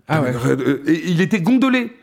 Ah 0.07 0.21
ouais. 0.21 0.33
Euh, 0.45 0.83
Et 0.87 1.03
il 1.09 1.21
était 1.21 1.41
gondolé. 1.41 1.95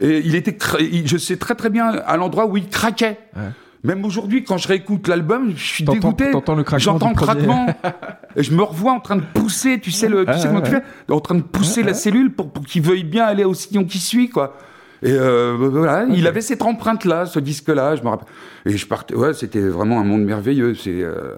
Et 0.00 0.18
il 0.24 0.34
était, 0.34 0.56
je 1.04 1.16
sais 1.16 1.36
très 1.36 1.54
très 1.54 1.70
bien 1.70 1.86
à 1.88 2.16
l'endroit 2.16 2.46
où 2.46 2.56
il 2.56 2.68
craquait. 2.68 3.18
Ouais. 3.34 3.42
Même 3.84 4.04
aujourd'hui, 4.04 4.42
quand 4.42 4.58
je 4.58 4.66
réécoute 4.68 5.06
l'album, 5.06 5.52
je 5.56 5.64
suis 5.64 5.84
dégoûté. 5.84 6.32
t'entends 6.32 6.56
le 6.56 6.64
craquement 6.64 6.92
J'entends 6.92 7.10
le 7.10 7.14
craquement. 7.14 7.66
et 8.36 8.42
je 8.42 8.52
me 8.52 8.62
revois 8.62 8.92
en 8.92 9.00
train 9.00 9.16
de 9.16 9.22
pousser, 9.32 9.78
tu 9.78 9.92
sais, 9.92 10.08
le, 10.08 10.24
tu 10.24 10.32
Ah, 10.32 10.38
sais 10.38 10.48
comment 10.48 10.60
tu 10.60 10.72
fais 10.72 10.82
En 11.08 11.20
train 11.20 11.36
de 11.36 11.42
pousser 11.42 11.82
la 11.84 11.94
cellule 11.94 12.32
pour, 12.32 12.50
pour 12.50 12.64
qu'il 12.64 12.82
veuille 12.82 13.04
bien 13.04 13.24
aller 13.24 13.44
au 13.44 13.54
sillon 13.54 13.84
qui 13.84 13.98
suit, 13.98 14.28
quoi. 14.28 14.56
Et 15.02 15.12
euh, 15.12 15.56
voilà, 15.58 16.04
il 16.10 16.26
avait 16.26 16.40
cette 16.40 16.62
empreinte-là, 16.62 17.26
ce 17.26 17.38
disque-là, 17.38 17.96
je 17.96 18.02
me 18.02 18.08
rappelle. 18.08 18.26
Et 18.64 18.76
je 18.76 18.86
partais, 18.86 19.14
ouais, 19.14 19.34
c'était 19.34 19.60
vraiment 19.60 20.00
un 20.00 20.04
monde 20.04 20.24
merveilleux. 20.24 20.74
C'est, 20.74 21.02
euh, 21.02 21.36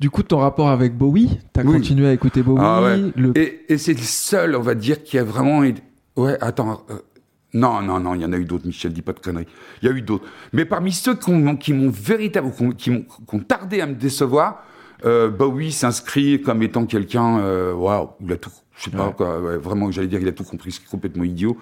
Du 0.00 0.10
coup, 0.10 0.22
ton 0.22 0.38
rapport 0.38 0.68
avec 0.68 0.96
Bowie, 0.96 1.40
t'as 1.52 1.64
Oui. 1.64 1.72
continué 1.72 2.06
à 2.08 2.12
écouter 2.12 2.42
Bowie. 2.42 2.60
Ah 2.62 2.82
ouais. 2.82 3.00
le... 3.16 3.36
Et, 3.36 3.64
et 3.68 3.78
c'est 3.78 3.94
le 3.94 3.98
seul, 4.02 4.54
on 4.54 4.60
va 4.62 4.74
dire, 4.74 5.02
qui 5.02 5.18
a 5.18 5.24
vraiment. 5.24 5.60
Ouais, 6.16 6.36
attends. 6.40 6.84
euh, 6.90 6.94
non, 7.54 7.80
non, 7.80 7.98
non, 7.98 8.14
il 8.14 8.20
y 8.22 8.24
en 8.24 8.32
a 8.32 8.36
eu 8.36 8.44
d'autres, 8.44 8.66
Michel, 8.66 8.92
dis 8.92 9.02
pas 9.02 9.12
de 9.14 9.20
conneries. 9.20 9.46
Il 9.82 9.88
y 9.88 9.92
a 9.92 9.94
eu 9.94 10.02
d'autres. 10.02 10.26
Mais 10.52 10.64
parmi 10.66 10.92
ceux 10.92 11.14
qui 11.16 11.32
m'ont, 11.32 11.90
véritablement, 11.90 12.70
qui 12.72 12.90
m'ont- 12.90 13.04
tardé 13.48 13.80
à 13.80 13.86
me 13.86 13.94
décevoir, 13.94 14.62
euh, 15.04 15.30
Bowie 15.30 15.72
s'inscrit 15.72 16.42
comme 16.42 16.62
étant 16.62 16.84
quelqu'un, 16.84 17.38
euh, 17.38 17.72
waouh, 17.72 18.10
il 18.20 18.30
a 18.32 18.36
tout, 18.36 18.50
je 18.76 18.84
sais 18.84 18.90
pas 18.90 19.12
quoi, 19.16 19.40
ouais, 19.40 19.56
vraiment, 19.56 19.90
j'allais 19.90 20.08
dire, 20.08 20.20
il 20.20 20.28
a 20.28 20.32
tout 20.32 20.44
compris, 20.44 20.72
c'est 20.72 20.84
complètement 20.86 21.24
idiot. 21.24 21.56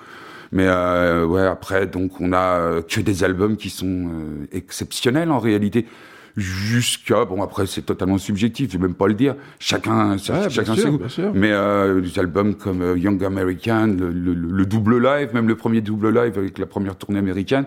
Mais 0.53 0.67
euh, 0.67 1.25
ouais, 1.25 1.47
après, 1.47 1.87
donc, 1.87 2.21
on 2.21 2.33
a 2.33 2.83
que 2.83 3.01
des 3.01 3.23
albums 3.25 3.57
qui 3.57 3.71
sont 3.71 3.87
euh, 4.13 4.47
exceptionnels 4.53 5.31
en 5.31 5.39
réalité. 5.39 5.87
Jusqu'à 6.37 7.25
bon 7.25 7.43
après 7.43 7.67
c'est 7.67 7.83
totalement 7.83 8.19
subjectif, 8.19 8.71
je 8.71 8.77
vais 8.77 8.83
même 8.87 8.95
pas 8.95 9.07
le 9.09 9.15
dire. 9.15 9.37
Chacun, 9.59 10.11
Ouais, 10.11 10.17
bien 10.17 10.49
chacun 10.51 10.75
sûr, 10.75 10.83
ses 11.09 11.23
goûts. 11.23 11.31
Mais 11.35 11.51
euh, 11.53 12.01
des 12.03 12.19
albums 12.19 12.55
comme 12.55 12.83
euh, 12.83 12.99
Young 12.99 13.25
American, 13.25 13.87
le, 13.99 14.11
le- 14.11 14.35
le 14.35 14.67
double 14.67 15.03
live, 15.03 15.31
même 15.33 15.49
le 15.49 15.57
premier 15.57 15.81
double 15.81 16.11
live 16.11 16.37
avec 16.37 16.59
la 16.59 16.67
première 16.67 16.97
tournée 16.97 17.19
américaine, 17.19 17.65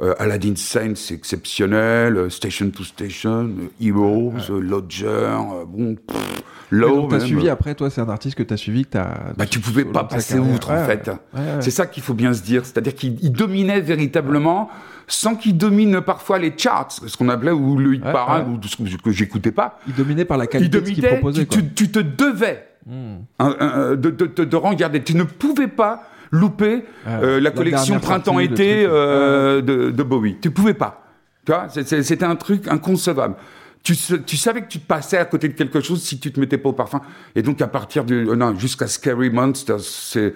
euh, 0.00 0.14
Aladdin 0.20 0.54
Sane, 0.56 0.94
c'est 0.94 1.14
exceptionnel, 1.14 2.16
euh, 2.16 2.30
Station 2.30 2.70
to 2.70 2.84
Station, 2.84 3.50
euh, 3.58 3.84
Heroes, 3.84 4.34
euh, 4.50 4.60
Lodger, 4.60 5.30
bon, 5.66 5.96
pff, 5.96 6.42
Low. 6.70 7.08
t'as 7.10 7.20
suivi 7.20 7.48
après, 7.48 7.74
toi, 7.74 7.90
c'est 7.90 8.00
un 8.00 8.08
artiste 8.08 8.36
que 8.36 8.42
t'as 8.44 8.56
suivi, 8.56 8.84
que 8.84 8.90
t'as. 8.90 9.32
Bah, 9.36 9.46
tu 9.46 9.58
pouvais 9.60 9.84
pas 9.84 10.04
passer 10.04 10.38
outre, 10.38 10.70
Ouais, 10.70 10.76
en 10.76 10.80
ouais. 10.80 10.86
fait. 10.86 11.08
Ouais, 11.08 11.14
ouais. 11.40 11.46
C'est 11.60 11.70
ça 11.70 11.86
qu'il 11.86 12.02
faut 12.02 12.14
bien 12.14 12.32
se 12.32 12.42
dire. 12.42 12.64
C'est-à-dire 12.64 12.94
qu'il 12.94 13.18
il 13.22 13.30
dominait 13.32 13.80
véritablement, 13.80 14.68
sans 15.06 15.36
qu'il 15.36 15.56
domine 15.56 16.00
parfois 16.00 16.38
les 16.38 16.52
charts, 16.56 16.92
ce 16.92 17.16
qu'on 17.16 17.28
appelait, 17.28 17.50
ou 17.50 17.76
le 17.78 17.94
hit 17.94 18.04
Ouais, 18.04 18.12
parade, 18.12 18.48
ouais. 18.48 18.54
ou 18.54 18.60
ce 18.66 18.76
que, 18.76 19.02
que 19.02 19.10
j'écoutais 19.10 19.52
pas. 19.52 19.78
Il 19.86 19.94
dominait 19.94 20.24
par 20.24 20.38
la 20.38 20.46
qualité 20.46 20.80
de 20.80 20.86
ce 20.86 20.90
qu'il 20.92 21.04
proposait. 21.06 21.46
tu, 21.46 21.58
tu- 21.68 21.74
tu 21.74 21.90
te 21.90 21.98
devais 21.98 22.68
Hmm. 22.86 23.20
un- 23.38 23.56
un- 23.60 23.90
de, 23.96 24.10
de, 24.10 24.26
de, 24.26 24.44
de 24.44 24.56
regarder. 24.56 25.02
Tu 25.02 25.14
ne 25.16 25.22
pouvais 25.24 25.68
pas 25.68 26.02
louper 26.30 26.84
euh, 27.06 27.36
la 27.36 27.40
la 27.40 27.50
collection 27.50 27.98
printemps-été 27.98 28.84
euh, 28.86 29.62
de, 29.62 29.90
de 29.90 30.02
Bowie. 30.02 30.36
Tu 30.42 30.50
pouvais 30.50 30.74
pas. 30.74 31.02
Tu 31.46 31.52
vois, 31.52 31.66
c'était 31.68 32.24
un 32.24 32.36
truc 32.36 32.68
inconcevable. 32.68 33.36
Tu, 33.82 33.94
sa- 33.94 34.18
tu 34.18 34.36
savais 34.36 34.62
que 34.62 34.68
tu 34.68 34.80
te 34.80 34.86
passais 34.86 35.16
à 35.18 35.24
côté 35.26 35.48
de 35.48 35.54
quelque 35.54 35.80
chose 35.80 36.02
si 36.02 36.18
tu 36.18 36.30
te 36.32 36.38
mettais 36.40 36.58
pas 36.58 36.70
au 36.70 36.72
parfum. 36.74 37.00
Et 37.34 37.42
donc 37.42 37.60
à 37.62 37.68
partir 37.68 38.04
du 38.04 38.28
euh, 38.28 38.34
non 38.36 38.58
jusqu'à 38.58 38.86
Scary 38.86 39.30
Monsters, 39.30 39.80
c'est 39.80 40.34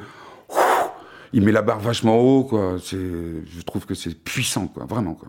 il 1.33 1.43
met 1.43 1.53
la 1.53 1.62
barre 1.62 1.81
vachement 1.81 2.19
haut 2.19 2.45
quoi. 2.45 2.77
C'est 2.83 2.97
je 2.97 3.61
trouve 3.62 3.87
que 3.87 3.95
c'est 3.95 4.14
puissant 4.14 4.67
quoi, 4.69 4.85
vraiment 4.87 5.14
quoi. 5.14 5.29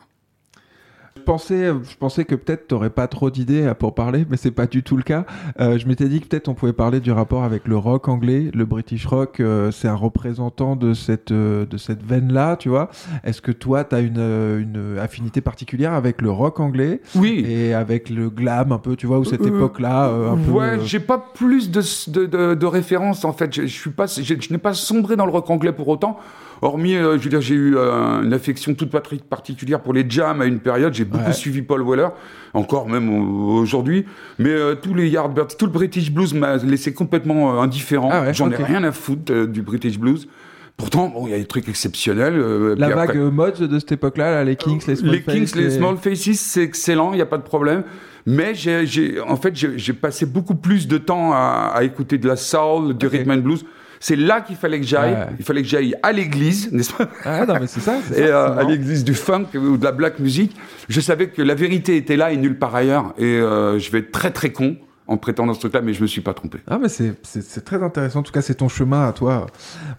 Je 1.19 1.23
pensais, 1.25 1.65
je 1.67 1.95
pensais 1.97 2.23
que 2.25 2.33
peut-être 2.33 2.67
t'aurais 2.67 2.89
pas 2.89 3.07
trop 3.07 3.29
d'idées 3.29 3.71
pour 3.77 3.93
parler, 3.93 4.25
mais 4.29 4.37
c'est 4.37 4.51
pas 4.51 4.67
du 4.67 4.83
tout 4.83 4.95
le 4.97 5.03
cas. 5.03 5.25
Euh, 5.59 5.77
je 5.77 5.85
m'étais 5.87 6.07
dit 6.07 6.21
que 6.21 6.27
peut-être 6.27 6.47
on 6.47 6.53
pouvait 6.53 6.73
parler 6.73 6.99
du 7.01 7.11
rapport 7.11 7.43
avec 7.43 7.67
le 7.67 7.77
rock 7.77 8.07
anglais. 8.07 8.49
Le 8.53 8.65
British 8.65 9.05
rock, 9.05 9.39
euh, 9.39 9.69
c'est 9.69 9.87
un 9.87 9.95
représentant 9.95 10.75
de 10.75 10.93
cette, 10.93 11.31
euh, 11.31 11.65
de 11.65 11.77
cette 11.77 12.03
veine-là, 12.03 12.55
tu 12.55 12.69
vois. 12.69 12.89
Est-ce 13.23 13.41
que 13.41 13.51
toi, 13.51 13.83
t'as 13.83 14.01
une, 14.01 14.17
une 14.17 14.97
affinité 14.99 15.41
particulière 15.41 15.93
avec 15.93 16.21
le 16.21 16.31
rock 16.31 16.59
anglais 16.59 17.01
Oui. 17.15 17.45
et 17.47 17.73
avec 17.73 18.09
le 18.09 18.29
glam 18.29 18.71
un 18.71 18.79
peu, 18.79 18.95
tu 18.95 19.05
vois, 19.05 19.19
ou 19.19 19.25
cette 19.25 19.45
époque-là, 19.45 20.05
un 20.07 20.37
peu. 20.37 20.51
Ouais, 20.51 20.79
j'ai 20.85 20.99
pas 20.99 21.17
plus 21.17 21.69
de, 21.69 21.81
de, 22.11 22.25
de, 22.25 22.53
de 22.55 22.65
références 22.65 23.25
en 23.25 23.33
fait. 23.33 23.53
Je, 23.53 23.63
je 23.63 23.67
suis 23.79 23.89
pas, 23.91 24.05
je, 24.07 24.23
je 24.23 24.51
n'ai 24.51 24.57
pas 24.57 24.73
sombré 24.73 25.15
dans 25.15 25.25
le 25.25 25.31
rock 25.31 25.49
anglais 25.49 25.73
pour 25.73 25.87
autant. 25.89 26.17
Hormis, 26.61 26.95
euh, 26.95 27.17
je 27.17 27.23
veux 27.23 27.29
dire, 27.29 27.41
j'ai 27.41 27.55
eu 27.55 27.75
euh, 27.77 28.21
une 28.23 28.33
affection 28.33 28.73
toute 28.73 28.89
particulière 29.29 29.79
pour 29.81 29.93
les 29.93 30.05
jams 30.09 30.41
à 30.41 30.45
une 30.45 30.59
période. 30.59 30.93
J'ai 30.93 31.05
beaucoup 31.05 31.25
Ouais. 31.27 31.33
suivi 31.33 31.61
Paul 31.61 31.83
Weller, 31.87 32.09
encore 32.53 32.89
même 32.89 33.09
au- 33.09 33.59
aujourd'hui. 33.59 34.05
Mais 34.39 34.49
euh, 34.49 34.75
tous 34.75 34.93
les 34.93 35.07
Yardbirds, 35.09 35.55
tout 35.57 35.65
le 35.65 35.71
British 35.71 36.11
blues 36.11 36.33
m'a 36.33 36.57
laissé 36.57 36.93
complètement 36.93 37.55
euh, 37.57 37.61
indifférent. 37.61 38.09
Ah 38.11 38.21
ouais, 38.23 38.33
J'en 38.33 38.51
ai 38.51 38.55
rien 38.57 38.83
à 38.83 38.91
foutre 38.91 39.31
euh, 39.31 39.47
du 39.47 39.61
British 39.61 39.97
blues. 39.97 40.27
Pourtant, 40.75 41.09
bon, 41.09 41.27
il 41.27 41.31
y 41.31 41.33
a 41.33 41.37
des 41.37 41.45
trucs 41.45 41.67
exceptionnels. 41.67 42.35
euh, 42.37 42.75
La 42.77 42.89
vague 42.89 43.09
après- 43.09 43.19
mods 43.31 43.51
de 43.67 43.79
cette 43.79 43.91
époque-là, 43.93 44.31
là, 44.31 44.43
les 44.45 44.55
Kings, 44.55 44.81
les 44.87 44.95
Small 44.95 45.11
les 45.11 45.21
Kings, 45.21 45.41
Faces, 45.47 45.55
les 45.55 45.69
Small 45.71 45.97
Faces, 45.97 46.39
c'est 46.39 46.63
excellent, 46.63 47.11
il 47.11 47.17
n'y 47.17 47.21
a 47.21 47.25
pas 47.25 47.37
de 47.37 47.43
problème. 47.43 47.83
Mais 48.25 48.53
j'ai, 48.53 49.19
en 49.21 49.35
fait, 49.37 49.55
j'ai, 49.55 49.93
passé 49.93 50.25
beaucoup 50.25 50.55
plus 50.55 50.87
de 50.87 50.97
temps 50.97 51.31
à, 51.33 51.71
à 51.73 51.83
écouter 51.83 52.17
de 52.17 52.27
la 52.27 52.35
soul, 52.35 52.95
du 52.97 53.07
rhythm 53.07 53.31
and 53.31 53.37
blues. 53.37 53.65
C'est 53.99 54.15
là 54.15 54.41
qu'il 54.41 54.55
fallait 54.55 54.79
que 54.79 54.85
j'aille. 54.85 55.13
Ouais. 55.13 55.27
Il 55.39 55.43
fallait 55.45 55.61
que 55.61 55.67
j'aille 55.67 55.93
à 56.03 56.11
l'église, 56.11 56.71
n'est-ce 56.71 56.93
pas 56.93 57.09
Ah 57.25 57.45
non, 57.45 57.55
mais 57.59 57.67
c'est 57.67 57.81
ça. 57.81 57.95
c'est 58.07 58.19
Et 58.21 58.27
ça, 58.27 58.53
euh, 58.53 58.57
à 58.59 58.63
l'église 58.63 59.03
du 59.03 59.13
funk 59.13 59.47
ou 59.55 59.77
de 59.77 59.83
la 59.83 59.91
black 59.91 60.19
music. 60.19 60.55
Je 60.87 61.01
savais 61.01 61.27
que 61.29 61.41
la 61.41 61.53
vérité 61.55 61.97
était 61.97 62.15
là 62.15 62.31
et 62.31 62.37
nulle 62.37 62.57
part 62.57 62.75
ailleurs. 62.75 63.13
Et 63.17 63.25
euh, 63.25 63.77
je 63.79 63.91
vais 63.91 63.99
être 63.99 64.11
très 64.11 64.31
très 64.31 64.51
con 64.51 64.77
en 65.07 65.17
prétendant 65.17 65.53
ce 65.55 65.59
truc-là, 65.59 65.81
mais 65.81 65.93
je 65.93 66.01
me 66.03 66.07
suis 66.07 66.21
pas 66.21 66.33
trompé. 66.35 66.59
Ah 66.67 66.77
mais 66.79 66.87
c'est 66.87 67.13
c'est- 67.23 67.41
c'est 67.41 67.61
très 67.65 67.81
intéressant. 67.83 68.19
En 68.19 68.23
tout 68.23 68.31
cas, 68.31 68.41
c'est 68.43 68.53
ton 68.55 68.69
chemin 68.69 69.07
à 69.07 69.11
toi. 69.11 69.47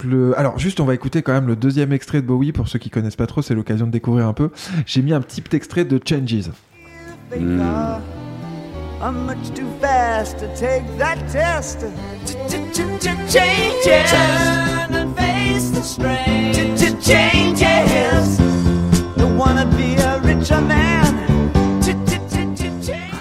Le... 0.05 0.33
Alors 0.39 0.57
juste, 0.57 0.79
on 0.79 0.85
va 0.85 0.93
écouter 0.95 1.21
quand 1.21 1.33
même 1.33 1.47
le 1.47 1.55
deuxième 1.57 1.91
extrait 1.91 2.21
de 2.21 2.25
Bowie 2.27 2.53
pour 2.53 2.67
ceux 2.69 2.79
qui 2.79 2.89
connaissent 2.89 3.17
pas 3.17 3.27
trop. 3.27 3.41
C'est 3.41 3.53
l'occasion 3.55 3.85
de 3.87 3.91
découvrir 3.91 4.25
un 4.27 4.33
peu. 4.33 4.49
J'ai 4.85 5.01
mis 5.01 5.13
un 5.13 5.21
petit 5.21 5.43
extrait 5.55 5.83
de 5.85 5.99
Changes. 6.03 6.49
Are. 7.61 7.99
I'm 9.03 9.25
much 9.25 9.49
too 9.55 9.65
fast 9.79 10.37
to 10.39 10.47
take 10.55 10.85
that 10.99 11.17
test. 11.31 11.79
Changes. 13.27 14.11
Turn 14.11 14.93
and 14.93 15.15
face 15.17 15.71
the 15.71 15.81
strain. 15.81 16.53
Changes. 17.01 18.37
Don't 19.17 19.37
wanna 19.37 19.65
be 19.65 19.95
a 20.03 20.19
richer 20.19 20.61
man. 20.61 21.15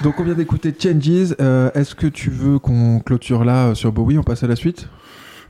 Donc 0.03 0.19
on 0.19 0.25
vient 0.25 0.35
d'écouter 0.35 0.75
Changes. 0.79 1.35
Euh, 1.41 1.71
Est-ce 1.75 1.95
que 1.95 2.07
tu 2.07 2.29
veux 2.31 2.59
qu'on 2.59 3.01
clôture 3.01 3.45
là 3.45 3.69
euh, 3.69 3.75
sur 3.75 3.91
Bowie? 3.93 4.19
On 4.19 4.23
passe 4.23 4.43
à 4.43 4.47
la 4.47 4.57
suite. 4.57 4.87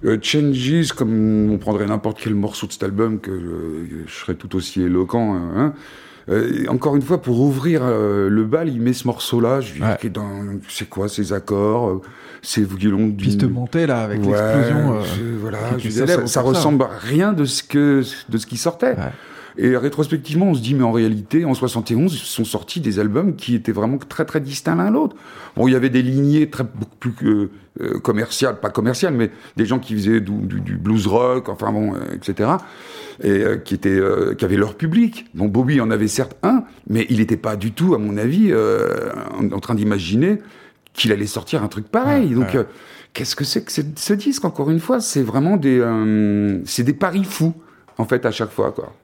Euh, 0.04 0.16
Changes, 0.22 0.92
comme 0.92 1.50
on 1.50 1.58
prendrait 1.58 1.86
n'importe 1.86 2.20
quel 2.22 2.34
morceau 2.34 2.66
de 2.68 2.72
cet 2.72 2.84
album, 2.84 3.18
que 3.20 3.30
euh, 3.30 4.04
je 4.06 4.12
serais 4.12 4.34
tout 4.34 4.54
aussi 4.56 4.80
éloquent. 4.82 5.34
Hein, 5.34 5.74
Euh, 6.30 6.64
encore 6.68 6.94
une 6.96 7.02
fois, 7.02 7.20
pour 7.20 7.40
ouvrir 7.40 7.80
euh, 7.82 8.28
le 8.28 8.44
bal, 8.44 8.68
il 8.68 8.80
met 8.80 8.92
ce 8.92 9.06
morceau-là. 9.06 9.60
Je 9.60 9.74
dis, 9.74 9.80
Ouais. 9.82 10.10
dans, 10.10 10.30
c'est 10.68 10.88
quoi 10.88 11.08
ces 11.08 11.32
accords, 11.32 11.88
euh, 11.88 12.00
ces 12.40 12.62
violons 12.64 13.10
Piste 13.10 13.42
montée 13.44 13.86
là 13.86 14.02
avec 14.02 14.20
Ouais, 14.24 14.28
l'explosion. 14.28 14.94
euh, 14.94 15.36
voilà, 15.40 15.58
je 15.78 15.90
ça, 16.26 16.40
ressemble 16.42 16.84
à 16.84 16.90
rien 17.00 17.32
de 17.32 17.44
ce 17.44 17.62
que 17.62 18.02
de 18.28 18.38
ce 18.38 18.46
qui 18.46 18.56
sortait. 18.56 18.92
Ouais. 18.92 19.12
Et 19.62 19.76
rétrospectivement, 19.76 20.46
on 20.46 20.54
se 20.54 20.62
dit, 20.62 20.74
mais 20.74 20.84
en 20.84 20.92
réalité, 20.92 21.44
en 21.44 21.52
71, 21.52 22.14
sont 22.16 22.44
sortis 22.46 22.80
des 22.80 22.98
albums 22.98 23.36
qui 23.36 23.54
étaient 23.54 23.72
vraiment 23.72 23.98
très 23.98 24.24
très 24.24 24.40
distincts 24.40 24.74
l'un 24.74 24.90
l'autre. 24.90 25.16
Bon, 25.54 25.68
il 25.68 25.72
y 25.72 25.74
avait 25.76 25.90
des 25.90 26.00
lignées 26.00 26.48
très 26.48 26.64
beaucoup 26.64 26.96
plus 26.98 27.12
euh, 27.28 27.50
euh, 27.82 27.98
commerciales, 27.98 28.58
pas 28.58 28.70
commerciales, 28.70 29.12
mais 29.12 29.30
des 29.56 29.66
gens 29.66 29.78
qui 29.78 29.92
faisaient 29.94 30.20
du, 30.20 30.32
du- 30.46 30.60
du 30.62 30.76
blues 30.78 31.06
rock, 31.06 31.50
enfin 31.50 31.72
bon, 31.72 31.94
euh, 31.94 31.98
etc. 32.14 32.50
Et 33.22 33.28
euh, 33.30 33.56
qui 33.58 33.74
étaient, 33.74 33.90
euh, 33.90 34.32
qui 34.34 34.46
avaient 34.46 34.56
leur 34.56 34.76
public. 34.76 35.26
Bon, 35.34 35.46
Bobby 35.46 35.78
en 35.82 35.90
avait 35.90 36.08
certes 36.08 36.36
un, 36.42 36.64
mais 36.88 37.04
il 37.10 37.18
n'était 37.18 37.36
pas 37.36 37.56
du 37.56 37.72
tout, 37.72 37.94
à 37.94 37.98
mon 37.98 38.16
avis, 38.16 38.54
en, 38.54 39.52
en 39.52 39.60
train 39.60 39.74
d'imaginer 39.74 40.38
qu'il 40.94 41.12
allait 41.12 41.26
sortir 41.26 41.62
un 41.62 41.68
truc 41.68 41.86
pareil. 41.88 42.30
Donc, 42.30 42.56
qu'est-ce 43.12 43.36
que 43.36 43.44
c'est 43.44 43.62
que 43.64 43.72
ce, 43.72 43.82
ce 43.94 44.14
disque 44.14 44.44
Encore 44.46 44.70
une 44.70 44.80
fois, 44.80 45.00
c'est 45.00 45.22
vraiment 45.22 45.56
des, 45.58 45.84
c'est 46.64 46.82
des 46.84 46.94
paris 46.94 47.24
fous 47.24 47.52
en 47.98 48.06
fait 48.06 48.24
à 48.24 48.30
chaque 48.30 48.50
fois, 48.52 48.72
quoi. 48.72 48.94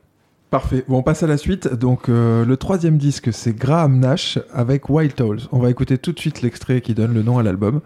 Parfait. 0.50 0.84
Bon, 0.88 0.98
on 0.98 1.02
passe 1.02 1.22
à 1.22 1.26
la 1.26 1.36
suite. 1.36 1.72
Donc, 1.74 2.08
euh, 2.08 2.44
le 2.44 2.56
troisième 2.56 2.98
disque, 2.98 3.32
c'est 3.32 3.52
Graham 3.52 3.98
Nash 3.98 4.38
avec 4.54 4.88
Wild 4.88 5.14
Tales. 5.14 5.40
On 5.52 5.58
va 5.58 5.70
écouter 5.70 5.98
tout 5.98 6.12
de 6.12 6.18
suite 6.18 6.42
l'extrait 6.42 6.80
qui 6.80 6.94
donne 6.94 7.14
le 7.14 7.22
nom 7.22 7.38
à 7.38 7.42
l'album. 7.42 7.80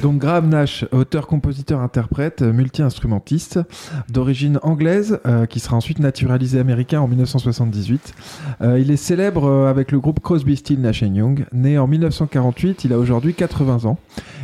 Donc 0.00 0.18
Graham 0.18 0.48
Nash, 0.48 0.84
auteur, 0.92 1.26
compositeur, 1.26 1.80
interprète, 1.80 2.42
multi-instrumentiste, 2.42 3.58
d'origine 4.08 4.60
anglaise, 4.62 5.18
euh, 5.26 5.44
qui 5.46 5.58
sera 5.58 5.76
ensuite 5.76 5.98
naturalisé 5.98 6.60
américain 6.60 7.00
en 7.00 7.08
1978. 7.08 8.14
Euh, 8.60 8.78
il 8.78 8.92
est 8.92 8.96
célèbre 8.96 9.46
euh, 9.46 9.68
avec 9.68 9.90
le 9.90 9.98
groupe 9.98 10.20
Crosby, 10.20 10.56
Still, 10.56 10.80
Nash 10.80 11.02
Young. 11.02 11.46
Né 11.52 11.78
en 11.78 11.88
1948, 11.88 12.84
il 12.84 12.92
a 12.92 12.98
aujourd'hui 12.98 13.34
80 13.34 13.86
ans. 13.86 13.98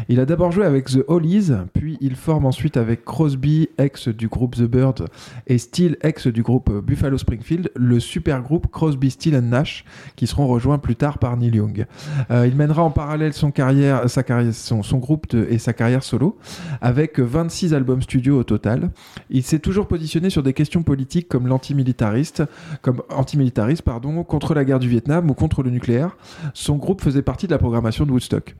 Il 0.08 0.18
a 0.18 0.26
d'abord 0.26 0.50
joué 0.50 0.66
avec 0.66 0.86
The 0.86 1.04
Hollies, 1.06 1.52
puis 1.72 1.96
il 2.00 2.16
forme 2.16 2.46
ensuite 2.46 2.76
avec 2.76 3.04
Crosby, 3.04 3.68
ex 3.78 4.08
du 4.08 4.28
groupe 4.28 4.56
The 4.56 4.64
Birds, 4.64 5.04
et 5.46 5.56
Steele, 5.56 5.96
ex 6.02 6.26
du 6.26 6.42
groupe 6.42 6.70
Buffalo 6.84 7.16
Springfield, 7.16 7.70
le 7.76 8.00
super 8.00 8.42
groupe 8.42 8.66
Crosby, 8.70 9.10
Steele 9.10 9.38
Nash, 9.38 9.84
qui 10.16 10.26
seront 10.26 10.46
rejoints 10.46 10.78
plus 10.78 10.96
tard 10.96 11.18
par 11.18 11.36
Neil 11.38 11.54
Young. 11.54 11.86
Il 12.30 12.54
mènera 12.56 12.82
en 12.82 12.90
parallèle 12.90 13.32
son, 13.32 13.50
carrière, 13.50 14.02
son 14.10 14.98
groupe 14.98 15.30
de- 15.30 15.43
et 15.48 15.58
sa 15.58 15.72
carrière 15.72 16.02
solo, 16.02 16.36
avec 16.80 17.18
26 17.18 17.74
albums 17.74 18.02
studio 18.02 18.38
au 18.38 18.44
total. 18.44 18.90
Il 19.30 19.42
s'est 19.42 19.58
toujours 19.58 19.86
positionné 19.86 20.30
sur 20.30 20.42
des 20.42 20.52
questions 20.52 20.82
politiques 20.82 21.28
comme 21.28 21.46
l'antimilitariste, 21.46 22.42
comme 22.82 23.02
contre 24.24 24.54
la 24.54 24.64
guerre 24.64 24.78
du 24.78 24.88
Vietnam 24.88 25.30
ou 25.30 25.34
contre 25.34 25.62
le 25.62 25.70
nucléaire. 25.70 26.16
Son 26.52 26.76
groupe 26.76 27.00
faisait 27.02 27.22
partie 27.22 27.46
de 27.46 27.52
la 27.52 27.58
programmation 27.58 28.06
de 28.06 28.12
Woodstock. 28.12 28.54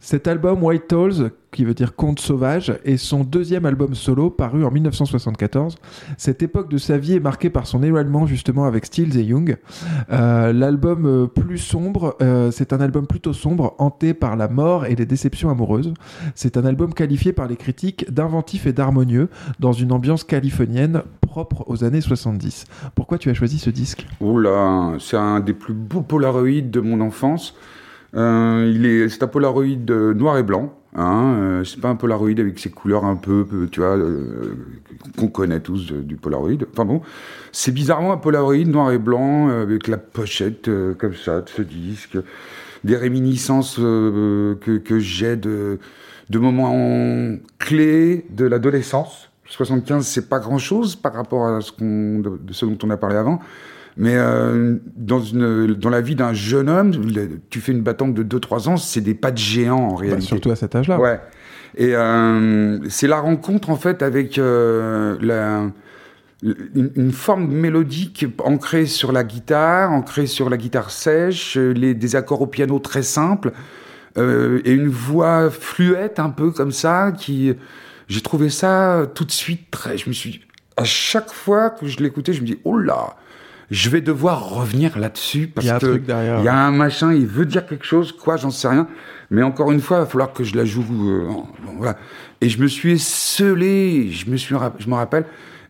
Cet 0.00 0.28
album 0.28 0.62
White 0.62 0.86
Tolls, 0.86 1.32
qui 1.50 1.64
veut 1.64 1.74
dire 1.74 1.96
Conte 1.96 2.20
sauvage, 2.20 2.72
est 2.84 2.96
son 2.96 3.24
deuxième 3.24 3.66
album 3.66 3.94
solo 3.94 4.30
paru 4.30 4.64
en 4.64 4.70
1974. 4.70 5.76
Cette 6.16 6.40
époque 6.40 6.70
de 6.70 6.78
sa 6.78 6.98
vie 6.98 7.14
est 7.14 7.20
marquée 7.20 7.50
par 7.50 7.66
son 7.66 7.82
éloignement 7.82 8.24
justement 8.26 8.64
avec 8.64 8.86
Stills 8.86 9.18
et 9.18 9.24
Young. 9.24 9.56
Euh, 10.12 10.52
L'album 10.52 11.04
euh, 11.04 11.26
plus 11.26 11.58
sombre, 11.58 12.16
euh, 12.22 12.52
c'est 12.52 12.72
un 12.72 12.80
album 12.80 13.08
plutôt 13.08 13.32
sombre, 13.32 13.74
hanté 13.78 14.14
par 14.14 14.36
la 14.36 14.46
mort 14.46 14.86
et 14.86 14.94
les 14.94 15.06
déceptions 15.06 15.50
amoureuses. 15.50 15.92
C'est 16.36 16.56
un 16.56 16.64
album 16.64 16.94
qualifié 16.94 17.32
par 17.32 17.48
les 17.48 17.56
critiques 17.56 18.08
d'inventif 18.12 18.66
et 18.66 18.72
d'harmonieux 18.72 19.28
dans 19.58 19.72
une 19.72 19.90
ambiance 19.90 20.22
californienne 20.22 21.02
propre 21.20 21.64
aux 21.66 21.82
années 21.82 22.00
70. 22.00 22.66
Pourquoi 22.94 23.18
tu 23.18 23.30
as 23.30 23.34
choisi 23.34 23.58
ce 23.58 23.70
disque? 23.70 24.06
C'est 25.00 25.16
un 25.16 25.40
des 25.40 25.54
plus 25.54 25.74
beaux 25.74 26.02
polaroïdes 26.02 26.70
de 26.70 26.80
mon 26.80 27.00
enfance. 27.00 27.54
Euh, 28.14 28.72
il 28.74 28.86
est, 28.86 29.08
c'est 29.08 29.22
un 29.22 29.28
polaroid 29.28 29.64
euh, 29.64 30.14
noir 30.14 30.38
et 30.38 30.42
blanc. 30.42 30.74
Hein, 30.94 31.34
euh, 31.38 31.64
c'est 31.64 31.80
pas 31.80 31.88
un 31.88 31.96
polaroid 31.96 32.30
avec 32.30 32.58
ses 32.58 32.70
couleurs 32.70 33.04
un 33.04 33.16
peu, 33.16 33.46
tu 33.70 33.80
vois, 33.80 33.96
euh, 33.96 34.54
qu'on 35.18 35.28
connaît 35.28 35.60
tous 35.60 35.92
euh, 35.92 36.02
du 36.02 36.16
polaroid. 36.16 36.50
Enfin 36.72 36.86
bon, 36.86 37.02
c'est 37.52 37.72
bizarrement 37.72 38.12
un 38.12 38.16
polaroid 38.16 38.64
noir 38.64 38.90
et 38.92 38.98
blanc 38.98 39.48
euh, 39.48 39.62
avec 39.62 39.86
la 39.86 39.98
pochette 39.98 40.70
comme 40.98 41.14
ça 41.14 41.42
de 41.42 41.48
ce 41.48 41.62
disque, 41.62 42.18
des 42.84 42.96
réminiscences 42.96 43.76
que, 43.76 44.78
que 44.78 44.98
j'ai 44.98 45.36
de, 45.36 45.78
de 46.30 46.38
moments 46.38 47.36
clés 47.58 48.26
de 48.30 48.46
l'adolescence. 48.46 49.30
75, 49.46 50.06
c'est 50.06 50.28
pas 50.28 50.40
grand 50.40 50.58
chose 50.58 50.96
par 50.96 51.14
rapport 51.14 51.46
à 51.46 51.60
ce, 51.60 51.72
qu'on, 51.72 52.20
de 52.20 52.52
ce 52.52 52.66
dont 52.66 52.78
on 52.82 52.90
a 52.90 52.96
parlé 52.96 53.16
avant. 53.16 53.40
Mais 54.00 54.14
euh, 54.14 54.76
dans, 54.96 55.20
une, 55.20 55.74
dans 55.74 55.90
la 55.90 56.00
vie 56.00 56.14
d'un 56.14 56.32
jeune 56.32 56.68
homme, 56.70 56.92
tu 57.50 57.60
fais 57.60 57.72
une 57.72 57.82
battante 57.82 58.14
de 58.14 58.38
2-3 58.38 58.68
ans, 58.68 58.76
c'est 58.76 59.00
des 59.00 59.14
pas 59.14 59.32
de 59.32 59.38
géant 59.38 59.76
en 59.76 59.90
Bah, 59.94 60.00
réalité. 60.00 60.26
Surtout 60.26 60.50
à 60.52 60.56
cet 60.56 60.76
âge-là. 60.76 61.00
Ouais. 61.00 61.20
Et 61.76 61.96
euh, 61.96 62.78
c'est 62.88 63.08
la 63.08 63.18
rencontre 63.18 63.70
en 63.70 63.76
fait 63.76 64.02
avec 64.02 64.38
euh, 64.38 65.16
la, 65.20 65.64
une, 66.42 66.92
une 66.94 67.12
forme 67.12 67.48
mélodique 67.48 68.24
ancrée 68.44 68.86
sur 68.86 69.10
la 69.10 69.24
guitare, 69.24 69.90
ancrée 69.90 70.26
sur 70.26 70.48
la 70.48 70.56
guitare 70.56 70.90
sèche, 70.90 71.56
euh, 71.58 71.72
les, 71.72 71.92
des 71.94 72.14
accords 72.16 72.42
au 72.42 72.46
piano 72.46 72.78
très 72.78 73.02
simples 73.02 73.52
euh, 74.16 74.60
et 74.64 74.72
une 74.72 74.88
voix 74.88 75.50
fluette 75.50 76.20
un 76.20 76.30
peu 76.30 76.52
comme 76.52 76.72
ça 76.72 77.12
qui 77.12 77.52
j'ai 78.06 78.20
trouvé 78.20 78.48
ça 78.48 79.06
tout 79.14 79.24
de 79.24 79.30
suite 79.32 79.70
très 79.70 79.98
je 79.98 80.08
me 80.08 80.14
suis 80.14 80.40
à 80.76 80.84
chaque 80.84 81.30
fois 81.30 81.68
que 81.70 81.86
je 81.86 81.98
l'écoutais 81.98 82.32
je 82.32 82.40
me 82.40 82.46
dis 82.46 82.58
oh 82.64 82.78
là 82.78 83.16
je 83.70 83.90
vais 83.90 84.00
devoir 84.00 84.48
revenir 84.48 84.98
là-dessus 84.98 85.46
parce 85.46 85.66
Il 85.66 85.68
y 85.68 85.72
a 85.72 85.78
il 86.38 86.44
y 86.44 86.48
a 86.48 86.56
un 86.56 86.70
machin, 86.70 87.12
il 87.12 87.26
veut 87.26 87.44
dire 87.44 87.66
quelque 87.66 87.84
chose, 87.84 88.12
quoi, 88.12 88.36
j'en 88.36 88.50
sais 88.50 88.68
rien. 88.68 88.88
Mais 89.30 89.42
encore 89.42 89.70
une 89.72 89.80
fois, 89.80 89.98
il 89.98 90.00
va 90.00 90.06
falloir 90.06 90.32
que 90.32 90.42
je 90.42 90.56
la 90.56 90.64
joue. 90.64 90.84
euh, 90.90 91.28
bon, 91.28 91.46
voilà. 91.76 91.98
Et 92.40 92.48
je 92.48 92.60
me 92.62 92.66
suis 92.66 92.92
esselé, 92.92 94.10
je 94.10 94.30
me 94.30 94.36
suis, 94.36 94.54
je 94.78 94.88
me 94.88 94.94
rappelle, 94.94 95.26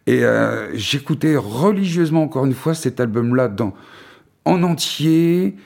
et 0.07 0.24
euh, 0.24 0.74
j'écoutais 0.76 1.36
religieusement 1.36 2.22
encore 2.22 2.46
une 2.46 2.55
fois 2.55 2.74
cet 2.74 3.01
album-là 3.01 3.49
dans 3.49 3.74
en 4.44 4.62
entier. 4.62 5.57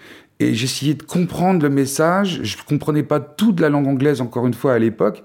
Et 0.41 0.55
j'essayais 0.55 0.95
de 0.95 1.03
comprendre 1.05 1.63
le 1.63 1.71
message. 1.71 2.41
Je 2.43 2.57
comprenais 2.67 3.05
pas 3.05 3.21
tout 3.21 3.53
de 3.53 3.63
la 3.63 3.69
langue 3.69 3.87
anglaise 3.87 4.21
encore 4.21 4.47
une 4.47 4.55
fois 4.55 4.73
à 4.73 4.79
l'époque. 4.79 5.23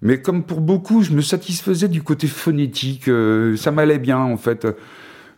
Mais 0.00 0.22
comme 0.22 0.44
pour 0.44 0.60
beaucoup, 0.60 1.02
je 1.02 1.12
me 1.12 1.20
satisfaisais 1.20 1.88
du 1.88 2.02
côté 2.02 2.26
phonétique. 2.26 3.08
euh, 3.08 3.56
ça 3.56 3.70
m'allait 3.72 3.98
bien 3.98 4.18
en 4.18 4.36
fait. 4.36 4.66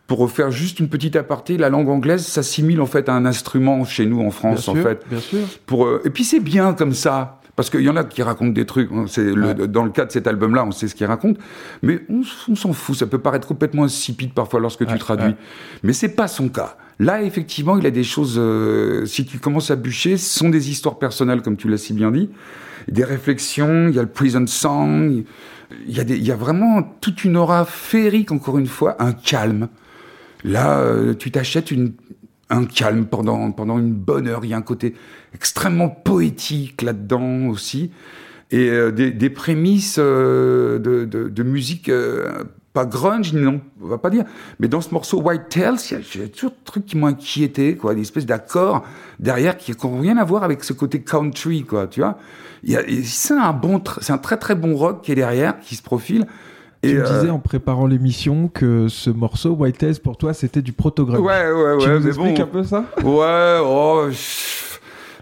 Pour 0.09 0.29
faire 0.31 0.51
juste 0.51 0.79
une 0.81 0.89
petite 0.89 1.15
aparté, 1.15 1.55
la 1.57 1.69
langue 1.69 1.87
anglaise 1.87 2.25
s'assimile 2.25 2.81
en 2.81 2.85
fait 2.87 3.07
à 3.07 3.13
un 3.13 3.25
instrument 3.25 3.85
chez 3.85 4.05
nous 4.05 4.17
en 4.19 4.23
Bien 4.23 4.31
France 4.31 4.67
en 4.67 4.73
sûr, 4.73 4.83
fait. 4.83 5.01
bien 5.09 5.19
sûr. 5.19 5.39
Pour, 5.65 5.85
euh, 5.85 6.01
et 6.03 6.09
puis 6.09 6.23
c'est 6.25 6.39
bien 6.41 6.73
comme 6.73 6.93
ça. 6.93 7.39
Parce 7.55 7.69
qu'il 7.69 7.81
y 7.81 7.89
en 7.89 7.95
a 7.97 8.03
qui 8.05 8.23
racontent 8.23 8.51
des 8.53 8.65
trucs. 8.65 8.89
hein, 8.91 9.03
C'est 9.07 9.21
le- 9.23 9.47
Ouais. 9.47 9.67
dans 9.67 9.83
le 9.83 9.91
cas 9.91 10.05
de 10.05 10.11
cet 10.11 10.27
album-là, 10.27 10.65
on 10.65 10.71
sait 10.71 10.87
ce 10.87 10.95
qu'ils 10.95 11.05
racontent. 11.07 11.39
Mais 11.83 11.99
on, 12.09 12.23
s'en 12.55 12.71
fout. 12.73 12.95
Ça 12.95 13.05
peut 13.05 13.17
paraître 13.19 13.47
complètement 13.47 13.83
insipide 13.83 14.33
parfois 14.33 14.59
lorsque 14.61 14.85
tu 14.87 14.97
traduis. 14.97 15.27
ouais. 15.27 15.35
Mais 15.83 15.91
c'est 15.93 16.09
pas 16.15 16.27
son 16.29 16.47
cas. 16.49 16.77
Là, 16.99 17.21
effectivement, 17.21 17.77
il 17.77 17.85
a 17.85 17.91
des 17.91 18.03
choses. 18.05 18.35
euh, 18.39 19.05
si 19.05 19.25
tu 19.25 19.39
commences 19.39 19.71
à 19.71 19.75
bûcher, 19.75 20.15
ce 20.17 20.39
sont 20.39 20.49
des 20.49 20.69
histoires 20.71 20.97
personnelles, 20.99 21.41
comme 21.41 21.57
tu 21.57 21.67
l'as 21.67 21.77
si 21.77 21.93
bien 21.93 22.11
dit. 22.11 22.29
Des 22.87 23.03
réflexions. 23.03 23.89
Il 23.89 23.95
y 23.95 23.99
a 23.99 24.03
le 24.03 24.07
prison 24.09 24.47
song. 24.47 25.23
Il 25.85 25.95
y 25.95 25.99
a, 25.99 26.03
des, 26.05 26.15
il 26.17 26.25
y 26.25 26.31
a 26.31 26.35
vraiment 26.37 26.81
toute 27.01 27.25
une 27.25 27.35
aura 27.37 27.65
féerique, 27.65 28.31
encore 28.31 28.57
une 28.57 28.67
fois, 28.67 28.95
un 29.03 29.11
calme. 29.11 29.67
Là, 30.43 30.79
euh, 30.79 31.13
tu 31.13 31.31
t'achètes 31.31 31.73
un 32.49 32.65
calme 32.65 33.05
pendant, 33.05 33.51
pendant 33.51 33.77
une 33.77 33.93
bonne 33.93 34.27
heure. 34.27 34.43
Il 34.43 34.49
y 34.49 34.53
a 34.53 34.57
un 34.57 34.61
côté 34.61 34.95
extrêmement 35.33 35.89
poétique 35.89 36.81
là-dedans 36.81 37.47
aussi. 37.47 37.91
Et 38.51 38.69
euh, 38.69 38.91
des, 38.91 39.29
prémices 39.29 39.97
euh, 39.99 40.79
de, 40.79 41.43
musique, 41.43 41.91
pas 42.73 42.85
grunge, 42.85 43.33
non, 43.33 43.61
on 43.81 43.87
va 43.87 43.97
pas 43.97 44.09
dire. 44.09 44.23
Mais 44.59 44.67
dans 44.67 44.81
ce 44.81 44.93
morceau 44.93 45.21
White 45.21 45.49
Tails, 45.49 45.77
il 45.91 46.21
y 46.21 46.23
a- 46.23 46.27
toujours 46.27 46.51
des 46.51 46.63
trucs 46.65 46.85
qui 46.85 46.97
m'ont 46.97 47.07
inquiété, 47.07 47.75
quoi, 47.75 47.93
des 47.93 48.01
espèces 48.01 48.25
d'accords 48.25 48.83
derrière 49.19 49.57
qui 49.57 49.71
n'ont 49.83 49.99
rien 49.99 50.17
à 50.17 50.23
voir 50.23 50.43
avec 50.43 50.63
ce 50.63 50.73
côté 50.73 51.01
country, 51.01 51.63
quoi, 51.63 51.87
tu 51.87 51.99
vois. 51.99 52.17
C'est 53.03 53.33
un 53.33 53.53
bon, 53.53 53.81
c'est 54.01 54.13
un 54.13 54.17
très 54.17 54.37
très 54.37 54.55
bon 54.55 54.75
rock 54.75 55.03
qui 55.03 55.11
est 55.11 55.15
derrière, 55.15 55.59
qui 55.59 55.75
se 55.75 55.81
profile. 55.83 56.25
Tu 56.81 56.89
Et, 56.89 56.93
me 56.93 57.01
euh, 57.05 57.19
disais 57.19 57.29
en 57.29 57.39
préparant 57.39 57.87
l'émission 57.87 58.47
que 58.47 58.87
ce 58.87 59.09
morceau, 59.09 59.51
White 59.51 59.99
pour 59.99 60.15
toi, 60.17 60.33
c'était 60.33 60.61
du 60.61 60.71
proto-grunge. 60.71 61.19
Ouais, 61.19 61.51
ouais, 61.51 61.77
Tu 61.79 61.87
ouais, 61.89 61.93
nous 61.95 61.99
mais 62.01 62.07
expliques 62.07 62.37
bon. 62.37 62.43
un 62.43 62.47
peu 62.47 62.63
ça? 62.63 62.85
Ouais, 63.03 63.59
oh, 63.61 64.05
je- 64.09 64.68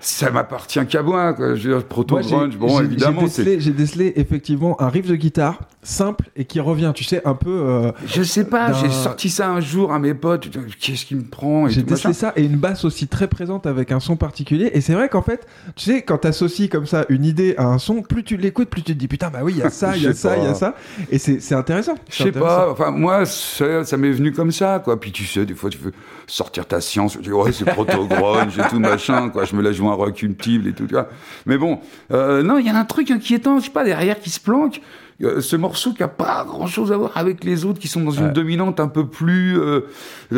ça 0.08 0.32
m'appartient 0.32 0.86
qu'à 0.88 1.04
moi, 1.04 1.34
quoi. 1.34 1.56
Je 1.56 1.68
veux 1.68 1.76
dire, 1.78 1.86
proto 1.86 2.16
Moi, 2.16 2.22
grunge, 2.24 2.58
bon, 2.58 2.80
évidemment, 2.80 3.24
j'ai 3.28 3.72
décelé, 3.72 4.14
effectivement 4.16 4.82
un 4.82 4.88
riff 4.88 5.06
de 5.06 5.16
guitare 5.16 5.60
simple 5.84 6.30
et 6.36 6.46
qui 6.46 6.60
revient, 6.62 6.92
tu 6.96 7.04
sais, 7.04 7.22
un 7.26 7.34
peu. 7.34 7.50
euh, 7.50 7.92
Je 8.06 8.24
sais 8.24 8.46
pas, 8.46 8.72
j'ai 8.74 8.90
sorti 8.90 9.30
ça 9.30 9.50
un 9.50 9.60
jour 9.60 9.92
à 9.92 10.00
mes 10.00 10.14
potes, 10.14 10.48
qu'est-ce 10.80 11.06
qui 11.06 11.16
me 11.16 11.24
prend 11.24 11.68
J'ai 11.68 11.84
décelé 11.84 12.14
ça 12.14 12.32
et 12.38 12.44
une 12.44 12.56
basse 12.58 12.86
aussi 12.86 13.08
très 13.08 13.28
présente 13.28 13.66
avec 13.68 13.92
un 13.92 14.00
son 14.00 14.16
particulier. 14.16 14.72
Et 14.74 14.82
c'est 14.82 14.94
vrai 14.94 15.10
qu'en 15.10 15.22
fait, 15.22 15.46
tu 15.76 15.86
sais, 15.92 16.02
quand 16.04 16.20
t'associes 16.20 16.70
comme 16.70 16.86
ça 16.86 17.06
une 17.10 17.26
idée 17.26 17.56
à 17.58 17.66
un 17.66 17.78
son, 17.78 18.02
plus 18.02 18.24
tu 18.24 18.38
l'écoutes, 18.38 18.70
plus 18.70 18.84
tu 18.84 18.94
te 18.94 18.98
dis 18.98 19.08
putain, 19.10 19.30
bah 19.30 19.40
oui, 19.44 19.54
il 19.56 19.60
y 19.60 19.64
a 19.64 19.70
ça, 19.70 19.96
il 19.98 20.04
y 20.04 20.08
a 20.08 20.14
ça, 20.14 20.38
il 20.38 20.44
y 20.44 20.48
a 20.48 20.54
ça. 20.54 20.76
Et 21.12 21.18
c'est 21.20 21.56
intéressant. 21.56 21.96
Je 22.10 22.24
sais 22.24 22.32
pas, 22.32 22.72
enfin, 22.72 22.92
moi, 22.92 23.26
ça, 23.26 23.84
ça 23.84 23.98
m'est 23.98 24.12
venu 24.12 24.32
comme 24.32 24.52
ça, 24.52 24.80
quoi. 24.80 24.98
Puis 25.00 25.12
tu 25.12 25.26
sais, 25.26 25.46
des 25.46 25.54
fois, 25.54 25.70
tu 25.70 25.78
veux 25.78 25.92
sortir 26.28 26.66
ta 26.66 26.80
science, 26.82 27.14
tu 27.14 27.20
dis, 27.20 27.32
ouais, 27.32 27.52
c'est 27.52 27.66
proto-grunge 27.66 28.58
et 28.58 28.70
tout, 28.70 28.80
machin, 28.80 29.30
quoi. 29.30 29.46
Je 29.46 29.56
me 29.56 29.62
la 29.62 29.72
joue 29.72 29.90
un 29.90 29.97
ultime 30.22 30.68
et 30.68 30.74
tout, 30.74 30.86
tu 30.88 30.94
vois. 30.94 31.10
Mais 31.46 31.58
bon, 31.58 31.80
euh, 32.12 32.44
non, 32.44 32.58
il 32.58 32.66
y 32.66 32.70
a 32.70 32.76
un 32.78 32.86
truc 32.86 33.12
inquiétant, 33.12 33.60
je 33.60 33.66
sais 33.66 33.72
pas, 33.72 33.84
derrière 33.84 34.20
qui 34.20 34.30
se 34.30 34.40
planque. 34.40 34.82
Euh, 35.24 35.42
ce 35.42 35.56
morceau 35.56 35.94
qui 35.94 36.04
a 36.04 36.08
pas 36.08 36.46
grand 36.48 36.68
chose 36.68 36.92
à 36.92 36.98
voir 36.98 37.12
avec 37.16 37.44
les 37.44 37.66
autres 37.66 37.80
qui 37.80 37.88
sont 37.88 38.02
dans 38.04 38.12
une 38.12 38.34
dominante 38.34 38.80
un 38.80 38.88
peu 38.88 39.08
plus 39.08 39.58
euh, 39.60 39.82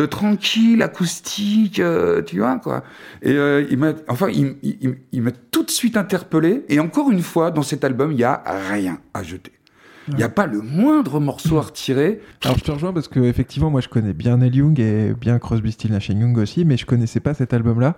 tranquille, 0.08 0.82
acoustique, 0.82 1.82
tu 2.26 2.40
vois 2.40 2.58
quoi. 2.60 2.84
Et 3.22 3.34
il 3.70 3.78
m'a, 3.78 3.92
enfin, 4.08 4.28
il, 4.30 4.56
il- 4.64 4.78
il- 4.82 4.98
il 5.12 5.22
m'a 5.22 5.32
tout 5.32 5.64
de 5.64 5.70
suite 5.72 5.98
interpellé. 5.98 6.64
Et 6.70 6.80
encore 6.80 7.12
une 7.12 7.22
fois, 7.22 7.52
dans 7.52 7.62
cet 7.62 7.84
album, 7.84 8.12
il 8.14 8.20
y 8.20 8.24
a 8.24 8.42
rien 8.72 9.00
à 9.14 9.22
jeter. 9.24 9.52
Il 10.10 10.16
n'y 10.16 10.24
a 10.24 10.30
pas 10.30 10.46
le 10.48 10.62
moindre 10.62 11.20
morceau 11.20 11.58
à 11.58 11.62
retirer. 11.62 12.20
Alors 12.44 12.58
je 12.58 12.64
te 12.64 12.72
rejoins 12.72 12.94
parce 12.94 13.08
que 13.08 13.20
effectivement 13.20 13.70
moi 13.70 13.82
je 13.82 13.88
connais 13.88 14.14
bien 14.14 14.38
Neil 14.38 14.56
Young 14.56 14.80
et 14.80 15.14
bien 15.20 15.38
Crosby, 15.40 15.72
Stills, 15.72 15.92
Nash 15.92 16.10
Young 16.10 16.38
aussi, 16.38 16.66
mais 16.66 16.78
je 16.78 16.86
connaissais 16.86 17.20
pas 17.20 17.34
cet 17.34 17.54
album-là 17.54 17.96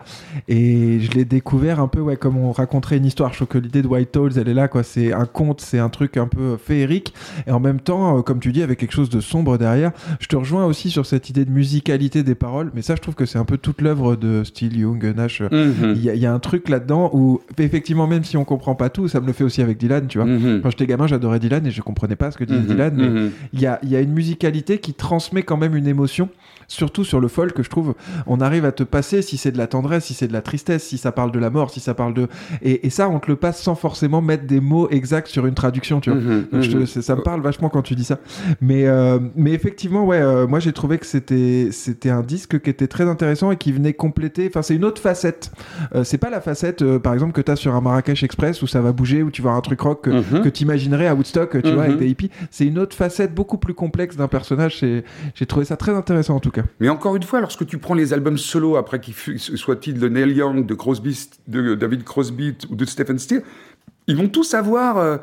et 0.48 1.00
je 1.00 1.12
l'ai 1.12 1.26
découvert 1.26 1.80
un 1.80 1.88
peu 1.88 2.00
ouais 2.00 2.18
comme 2.18 2.38
on 2.38 2.52
raconterait 2.52 2.98
une 2.98 3.06
histoire. 3.06 3.32
Je 3.32 3.38
trouve 3.38 3.48
que 3.48 3.58
l'idée 3.58 3.82
de 3.82 3.88
White 3.88 4.12
Tales 4.12 4.32
elle 4.38 4.50
est 4.50 4.54
là 4.54 4.68
quoi, 4.68 4.84
c'est 4.84 5.14
un 5.14 5.26
conte, 5.26 5.62
c'est 5.62 5.80
un 5.80 5.90
truc 5.90 6.18
un 6.18 6.28
peu 6.28 6.58
féerique 6.58 7.14
et 7.48 7.52
en 7.52 7.60
même 7.60 7.80
temps 7.80 8.18
euh, 8.18 8.22
comme 8.22 8.40
tu 8.40 8.52
dis 8.52 8.64
avec 8.64 8.80
quelque 8.80 8.94
chose 8.94 9.10
de 9.10 9.20
sombre 9.22 9.58
derrière. 9.58 9.92
Je 10.20 10.28
te 10.28 10.36
rejoins 10.36 10.66
aussi 10.66 10.90
sur 10.90 11.06
cette 11.06 11.30
idée 11.30 11.46
de 11.46 11.52
musicalité 11.52 12.24
des 12.24 12.36
paroles, 12.36 12.72
mais 12.74 12.82
ça 12.82 12.96
je 12.96 13.02
trouve 13.02 13.16
que 13.16 13.26
c'est 13.26 13.40
un 13.40 13.46
peu 13.46 13.58
toute 13.58 13.82
l'œuvre 13.82 14.16
de 14.16 14.44
Steele, 14.44 14.78
Young, 14.78 15.14
Nash. 15.16 15.42
Il 15.52 16.02
y, 16.04 16.10
a- 16.10 16.14
il 16.16 16.22
y 16.22 16.26
a 16.26 16.34
un 16.34 16.40
truc 16.40 16.70
là-dedans 16.70 17.10
où 17.14 17.42
effectivement 17.58 18.08
même 18.08 18.24
si 18.24 18.38
on 18.38 18.46
comprend 18.46 18.76
pas 18.76 18.90
tout, 18.90 19.08
ça 19.08 19.20
me 19.22 19.28
le 19.28 19.34
fait 19.34 19.44
aussi 19.44 19.62
avec 19.62 19.78
Dylan, 19.78 20.08
tu 20.08 20.18
vois. 20.18 20.28
Mhm. 20.28 20.62
Quand 20.62 20.70
j'étais 20.70 20.88
gamin, 20.88 21.08
j'adorais 21.08 21.40
Dylan 21.40 21.66
et 21.66 21.72
je 21.72 21.82
comprenais 21.82 22.01
comprenais 22.02 22.16
pas 22.16 22.32
ce 22.32 22.38
que 22.38 22.44
disait 22.44 22.60
Mhm, 22.60 22.66
Dylan, 22.68 22.94
mais 22.96 23.10
mhm. 23.10 23.32
il 23.54 23.62
y 23.62 23.68
a, 23.68 23.80
il 23.84 23.90
y 23.90 23.96
a 23.96 24.02
une 24.02 24.12
musicalité 24.12 24.80
qui 24.80 24.94
transmet 24.94 25.44
quand 25.44 25.58
même 25.58 25.76
une 25.76 25.88
émotion, 25.88 26.30
surtout 26.72 27.04
sur 27.04 27.20
le 27.20 27.28
folk, 27.28 27.54
que 27.54 27.64
je 27.64 27.70
trouve. 27.70 27.94
On 28.28 28.40
arrive 28.40 28.66
à 28.66 28.72
te 28.72 28.84
passer 28.84 29.22
si 29.22 29.38
c'est 29.38 29.52
de 29.52 29.58
la 29.58 29.68
tendresse, 29.68 30.06
si 30.06 30.14
c'est 30.14 30.28
de 30.28 30.34
la 30.34 30.42
tristesse, 30.42 30.84
si 30.84 30.98
ça 30.98 31.12
parle 31.12 31.32
de 31.32 31.40
la 31.40 31.50
mort, 31.50 31.70
si 31.70 31.80
ça 31.80 31.94
parle 31.94 32.14
de. 32.14 32.28
Et, 32.62 32.88
et 32.88 32.90
ça, 32.90 33.10
on 33.10 33.20
te 33.20 33.30
le 33.30 33.36
passe 33.36 33.62
sans 33.62 33.76
forcément 33.76 34.22
mettre 34.22 34.46
des 34.48 34.62
mots 34.62 34.90
exacts 34.90 35.28
sur 35.28 35.46
une 35.46 35.54
traduction, 35.54 36.00
tu 36.00 36.12
vois. 36.12 36.20
Donc, 36.52 36.62
je 36.62 36.72
te- 36.72 36.78
mhm. 36.78 36.86
c'est- 36.86 37.02
ça 37.02 37.16
me 37.16 37.22
parle 37.22 37.42
vachement 37.42 37.70
quand 37.70 37.82
tu 37.82 37.96
dis 37.96 38.04
ça. 38.06 38.20
Mais, 38.62 38.88
euh, 38.88 39.20
mais 39.36 39.52
effectivement, 39.52 40.06
ouais, 40.06 40.22
euh, 40.22 40.48
moi 40.48 40.60
j'ai 40.60 40.72
trouvé 40.74 40.98
que 40.98 41.06
c'était 41.06 41.70
c'était 41.72 42.10
un 42.10 42.22
disque 42.22 42.62
qui 42.62 42.70
était 42.70 42.88
très 42.88 43.08
intéressant 43.08 43.52
et 43.52 43.58
qui 43.58 43.72
venait 43.72 43.94
compléter. 43.94 44.48
Enfin, 44.48 44.62
c'est 44.62 44.76
une 44.76 44.86
autre 44.86 45.02
facette. 45.02 45.52
Euh, 45.96 46.04
c'est 46.04 46.18
pas 46.18 46.30
la 46.30 46.42
facette, 46.42 46.84
par 47.00 47.14
exemple, 47.14 47.34
que 47.34 47.42
tu 47.42 47.52
as 47.52 47.56
sur 47.56 47.76
un 47.76 47.82
Marrakech 47.82 48.24
Express 48.24 48.62
où 48.62 48.68
ça 48.68 48.82
va 48.82 48.92
bouger, 48.94 49.24
où 49.24 49.32
tu 49.32 49.42
vois 49.42 49.52
un 49.54 49.62
truc 49.62 49.82
rock 49.82 50.04
que, 50.06 50.42
que 50.42 50.50
tu 50.50 50.64
imaginerais 50.64 51.08
à 51.08 51.16
Woodstock, 51.16 51.62
tu 51.62 51.72
vois, 51.74 51.84
avec 51.84 51.98
des 51.98 52.08
hippies. 52.08 52.32
C'est 52.50 52.66
une 52.66 52.80
autre 52.80 52.96
facette 52.96 53.34
beaucoup 53.36 53.58
plus 53.58 53.74
complexe 53.74 54.16
d'un 54.16 54.28
personnage. 54.28 54.84
J'ai 55.36 55.46
trouvé 55.46 55.66
ça 55.66 55.76
très 55.78 55.94
intéressant 55.94 56.36
en 56.36 56.40
tout 56.40 56.52
cas. 56.52 56.61
Mais 56.80 56.90
encore 56.90 57.16
une 57.16 57.24
fois, 57.24 57.42
lorsque 57.42 57.66
tu 57.66 57.78
prends 57.78 57.94
les 57.94 58.14
albums 58.14 58.38
solo, 58.38 58.76
après 58.76 59.00
qu'ils 59.00 59.14
soient-ils 59.40 60.00
de 60.00 60.08
Neil 60.10 60.32
Young, 60.34 60.66
de 60.66 60.74
Crosby, 60.74 61.30
de 61.48 61.76
David 61.76 62.04
Crosby 62.04 62.56
ou 62.70 62.76
de 62.76 62.86
Stephen 62.86 63.20
Stills, 63.20 63.44
ils 64.08 64.16
vont 64.18 64.28
tous 64.28 64.54
avoir, 64.54 64.98
euh, 64.98 65.18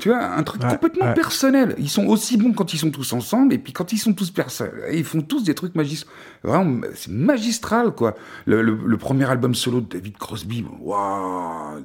tu 0.00 0.08
vois, 0.08 0.24
un 0.24 0.42
truc 0.42 0.62
Ouais, 0.62 0.70
complètement 0.70 1.06
ouais. 1.06 1.14
personnel. 1.14 1.74
Ils 1.78 1.90
sont 1.90 2.06
aussi 2.06 2.36
bons 2.36 2.52
quand 2.52 2.72
ils 2.72 2.78
sont 2.78 2.90
tous 2.90 3.12
ensemble, 3.12 3.52
et 3.52 3.58
puis 3.58 3.72
quand 3.72 3.92
ils 3.92 3.98
sont 3.98 4.12
tous 4.14 4.30
personnels, 4.30 4.72
ils 4.92 5.04
font 5.04 5.20
tous 5.20 5.44
des 5.44 5.54
trucs 5.54 5.74
magistraux. 5.74 6.10
Vraiment, 6.42 6.80
c'est 6.94 7.10
magistral, 7.12 7.90
quoi. 7.92 8.14
Le, 8.46 8.62
le- 8.62 8.78
le 8.86 8.96
premier 8.96 9.28
album 9.28 9.54
solo 9.54 9.80
de 9.80 9.86
David 9.88 10.16
Crosby, 10.16 10.64
waouh, 10.80 11.82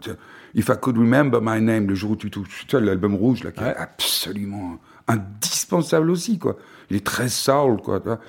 If 0.56 0.70
I 0.70 0.74
Could 0.82 0.98
Remember 0.98 1.40
My 1.42 1.62
Name, 1.62 1.88
le 1.88 1.96
jour 1.96 2.12
où 2.12 2.16
tu 2.16 2.30
touches, 2.32 2.66
tu 2.68 2.76
vois, 2.78 2.86
l'album 2.86 3.14
rouge, 3.16 3.44
là, 3.44 3.52
qui 3.52 3.64
est 3.64 3.76
absolument 3.76 4.78
indispensable 5.08 6.10
aussi, 6.10 6.38
quoi. 6.40 6.58
Il 6.90 6.98
est 6.98 7.06
très 7.06 7.28
soul, 7.30 7.78
quoi. 7.84 8.00
tu 8.00 8.08
vois. 8.08 8.20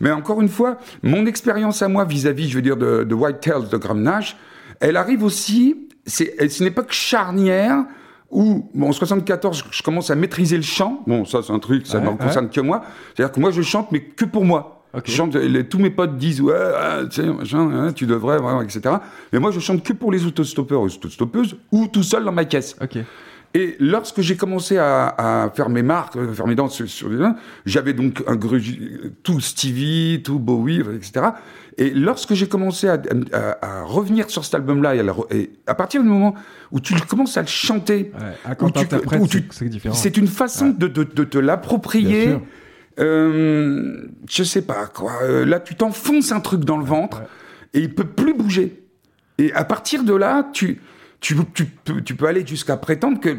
Mais 0.00 0.10
encore 0.10 0.40
une 0.40 0.48
fois, 0.48 0.78
mon 1.02 1.26
expérience 1.26 1.82
à 1.82 1.88
moi 1.88 2.04
vis-à-vis, 2.04 2.48
je 2.48 2.56
veux 2.56 2.62
dire, 2.62 2.76
de, 2.76 3.04
de 3.04 3.14
White 3.14 3.40
Tales 3.40 3.68
de 3.68 3.76
Graham 3.76 4.02
Nash, 4.02 4.36
elle 4.80 4.96
arrive 4.96 5.22
aussi, 5.24 5.88
c'est, 6.06 6.34
elle- 6.38 6.50
c'est 6.50 6.60
une 6.64 6.68
époque 6.70 6.92
charnière 6.92 7.84
où, 8.30 8.68
bon, 8.74 8.88
en 8.88 8.92
74, 8.92 9.64
je, 9.70 9.82
commence 9.82 10.10
à 10.10 10.14
maîtriser 10.14 10.56
le 10.56 10.62
chant. 10.62 11.02
Bon, 11.06 11.24
ça, 11.24 11.40
c'est 11.42 11.52
un 11.52 11.58
truc, 11.58 11.86
ça 11.86 11.98
Ouais, 11.98 12.04
ne 12.04 12.10
ouais. 12.10 12.16
concerne 12.16 12.48
que 12.50 12.60
moi. 12.60 12.82
C'est-à-dire 13.14 13.32
que 13.32 13.40
moi, 13.40 13.50
je 13.50 13.62
chante, 13.62 13.90
mais 13.92 14.00
que 14.00 14.24
pour 14.24 14.44
moi. 14.44 14.74
Je 15.04 15.12
chante, 15.12 15.34
les- 15.36 15.68
tous 15.68 15.78
mes 15.78 15.90
potes 15.90 16.16
disent, 16.16 16.40
ouais, 16.40 16.54
ah, 16.56 17.00
tu 17.08 17.22
sais, 17.22 17.28
machin, 17.28 17.70
hein, 17.72 17.92
tu 17.92 18.06
devrais, 18.06 18.38
vraiment, 18.38 18.62
etc. 18.62 18.96
Mais 19.32 19.38
moi, 19.38 19.50
je 19.50 19.60
chante 19.60 19.82
que 19.84 19.92
pour 19.92 20.10
les 20.10 20.26
autostoppeurs 20.26 20.80
autostoppeuses 20.80 21.56
ou 21.70 21.86
tout 21.88 22.02
seul 22.02 22.24
dans 22.24 22.32
ma 22.32 22.44
caisse. 22.46 22.74
Ok. 22.82 22.98
Et 23.54 23.76
lorsque 23.80 24.20
j'ai 24.20 24.36
commencé 24.36 24.76
à, 24.76 25.06
à 25.44 25.50
faire 25.50 25.68
mes 25.70 25.82
marques, 25.82 26.16
euh, 26.16 26.32
faire 26.34 26.46
mes 26.46 26.54
dents 26.54 26.68
sur, 26.68 26.88
sur 26.88 27.08
les 27.08 27.16
j'avais 27.64 27.94
donc 27.94 28.22
un 28.26 28.36
tout 29.22 29.40
Stevie, 29.40 30.20
tout 30.22 30.38
Bowie, 30.38 30.80
etc. 30.94 31.28
Et 31.78 31.90
lorsque 31.90 32.34
j'ai 32.34 32.46
commencé 32.46 32.88
à, 32.88 33.00
à- 33.32 33.80
à 33.80 33.82
revenir 33.84 34.28
sur 34.30 34.44
cet 34.44 34.54
album-là, 34.56 34.94
et, 34.96 35.00
à 35.00 35.04
et 35.30 35.50
à 35.66 35.74
partir 35.74 36.02
du 36.02 36.08
moment 36.08 36.34
où 36.72 36.80
tu 36.80 36.94
commences 37.08 37.36
à 37.38 37.40
le 37.42 37.46
chanter, 37.46 38.12
Ouais, 38.14 38.34
à 38.44 38.54
où 38.64 38.70
tu- 39.26 39.38
c'est- 39.38 39.48
tu- 39.48 39.48
c'est 39.50 39.68
différent. 39.68 39.94
c'est 39.94 40.16
une 40.18 40.26
façon 40.28 40.66
Ouais. 40.66 40.74
de, 40.78 40.86
de- 40.88 41.04
de 41.04 41.24
te 41.24 41.38
l'approprier. 41.38 42.36
Euh, 42.98 44.08
je 44.28 44.42
sais 44.42 44.62
pas 44.62 44.86
quoi. 44.86 45.12
Euh, 45.22 45.44
là, 45.46 45.60
tu 45.60 45.74
t'enfonces 45.74 46.32
un 46.32 46.40
truc 46.40 46.64
dans 46.64 46.76
le 46.76 46.84
ventre 46.84 47.22
et 47.74 47.80
il 47.80 47.94
peut 47.94 48.04
plus 48.04 48.34
bouger. 48.34 48.82
Et 49.38 49.52
à 49.52 49.64
partir 49.64 50.02
de 50.02 50.14
là, 50.14 50.48
tu, 50.52 50.80
tu, 51.20 51.34
peux- 51.34 52.26
aller 52.26 52.46
jusqu'à 52.46 52.76
prétendre 52.76 53.20
que 53.20 53.36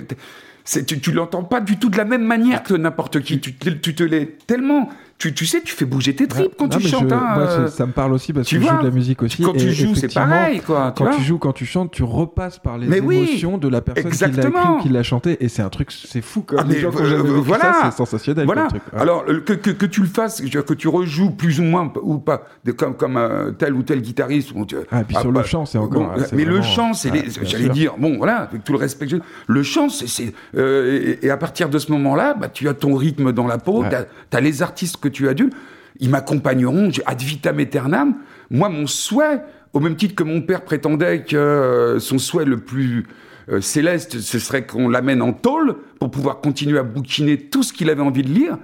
tu, 0.82 1.12
l'entends 1.12 1.44
pas 1.44 1.62
du 1.62 1.78
tout 1.78 1.90
de 1.90 1.98
la 1.98 2.06
même 2.06 2.24
manière 2.24 2.64
que 2.64 2.74
n'importe 2.74 3.22
qui. 3.22 3.40
Tu, 3.40 3.56
tu 3.56 3.96
te 3.96 4.04
l'es 4.04 4.38
tellement. 4.48 4.90
Tu, 5.20 5.34
tu 5.34 5.46
sais, 5.46 5.60
tu 5.62 5.76
fais 5.76 5.84
bouger 5.84 6.16
tes 6.16 6.28
tripes 6.28 6.54
quand 6.58 6.72
Non, 6.72 6.78
tu 6.80 6.88
chantes. 6.88 7.10
je- 7.10 7.14
hein, 7.14 7.32
moi, 7.36 7.44
euh, 7.44 7.68
ça, 7.68 7.86
me 7.86 7.92
parle 7.92 8.14
aussi 8.14 8.32
parce 8.32 8.48
tu 8.48 8.56
que 8.56 8.62
je 8.62 8.66
joue 8.68 8.74
vois, 8.74 8.82
de 8.82 8.88
la 8.88 8.94
musique 8.94 9.22
aussi. 9.22 9.44
quand 9.44 9.52
tu 9.52 9.74
joues, 9.74 9.94
c'est 9.94 10.14
pareil, 10.14 10.62
quoi. 10.62 10.94
tu 10.96 11.04
Quand 11.04 11.10
vois. 11.10 11.18
tu 11.18 11.24
joues, 11.24 11.38
quand 11.38 11.52
tu 11.52 11.66
chantes, 11.66 11.92
tu 11.92 12.04
repasses 12.04 12.58
par 12.58 12.78
les 12.78 12.88
Mais 12.88 13.02
oui, 13.02 13.18
émotions 13.28 13.58
de 13.58 13.68
la 13.68 13.82
personne 13.82 14.10
qui 14.14 14.18
l'a 14.18 14.28
écrit 14.30 14.38
exactement. 14.40 14.78
qui 14.80 14.88
l'a 14.88 15.04
chanté. 15.04 15.36
Et 15.44 15.50
c'est 15.50 15.62
un 15.62 15.68
truc, 15.68 15.92
c'est 15.92 16.22
fou. 16.22 16.40
Comme 16.44 16.60
Ah, 16.62 16.64
les 16.66 16.80
gens 16.80 16.88
euh, 16.98 17.22
vécu 17.22 17.42
voilà. 17.42 17.82
c'est 17.84 17.98
sensationnel. 17.98 18.46
Voilà. 18.46 18.62
comme 18.62 18.70
truc. 18.80 18.84
Ouais. 18.94 19.00
Alors 19.02 19.26
euh, 19.28 19.42
que, 19.42 19.52
que, 19.52 19.72
que 19.72 19.86
tu 19.86 20.00
le 20.00 20.08
fasses, 20.08 20.40
que 20.40 20.74
tu 20.74 20.88
rejoues 20.88 21.32
plus 21.32 21.60
ou 21.60 21.64
moins 21.64 21.92
ou 22.02 22.20
pas, 22.20 22.44
de, 22.64 22.72
comme, 22.72 22.96
comme 22.96 23.18
euh, 23.18 23.52
tel 23.52 23.74
ou 23.74 23.84
tel 23.84 24.02
guitariste. 24.02 24.54
Tu- 24.70 24.78
Ah, 24.90 25.02
et 25.02 25.04
puis 25.04 25.18
sur 25.18 25.28
le 25.28 25.34
bah, 25.34 25.44
chant, 25.44 25.66
c'est 25.66 25.78
encore, 25.80 26.02
bon, 26.02 26.10
ah, 26.18 26.22
mais 26.32 26.46
le 26.46 26.62
chant, 26.62 26.94
c'est 26.94 27.12
j'allais 27.44 27.68
dire, 27.68 27.96
bon, 27.98 28.16
voilà, 28.16 28.44
avec 28.44 28.64
tout 28.64 28.72
le 28.72 28.78
respect 28.80 29.08
que 29.08 29.18
le 29.48 29.64
chant, 29.64 29.90
c'est, 29.90 30.08
c'est, 30.08 30.34
euh, 30.56 31.18
et, 31.22 31.30
à 31.30 31.36
partir 31.36 31.68
de 31.68 31.78
ce 31.78 31.92
moment-là, 31.92 32.36
bah, 32.40 32.48
tu 32.48 32.70
as 32.70 32.74
ton 32.74 32.96
rythme 32.96 33.34
dans 33.34 33.48
la 33.48 33.58
peau, 33.58 33.84
tu 34.32 34.38
as, 34.38 34.40
les 34.40 34.62
artistes 34.62 34.96
que 34.96 35.09
tu 35.10 35.28
adules, 35.28 35.52
ils 36.00 36.10
m'accompagneront, 36.10 36.92
ad 37.06 37.22
vitam 37.22 37.60
aeternam. 37.60 38.16
Moi, 38.50 38.70
mon 38.70 38.88
souhait, 38.88 39.42
au 39.74 39.80
même 39.80 39.96
titre 39.96 40.16
que 40.16 40.24
mon 40.24 40.42
père 40.42 40.64
prétendait 40.64 41.24
que 41.24 41.36
euh, 41.36 42.00
son 42.00 42.18
souhait 42.18 42.46
le 42.46 42.58
plus 42.58 43.06
euh, 43.52 43.62
céleste, 43.62 44.20
ce 44.20 44.40
serait 44.40 44.66
qu'on 44.66 44.90
l'amène 44.90 45.22
en 45.22 45.34
tôle 45.34 45.76
pour 46.00 46.12
pouvoir 46.12 46.40
continuer 46.42 46.80
à 46.80 46.84
bouquiner 46.84 47.38
tout 47.38 47.64
ce 47.64 47.74
qu'il 47.74 47.90
avait 47.90 48.02
envie 48.02 48.24
de 48.24 48.30
lire. 48.30 48.58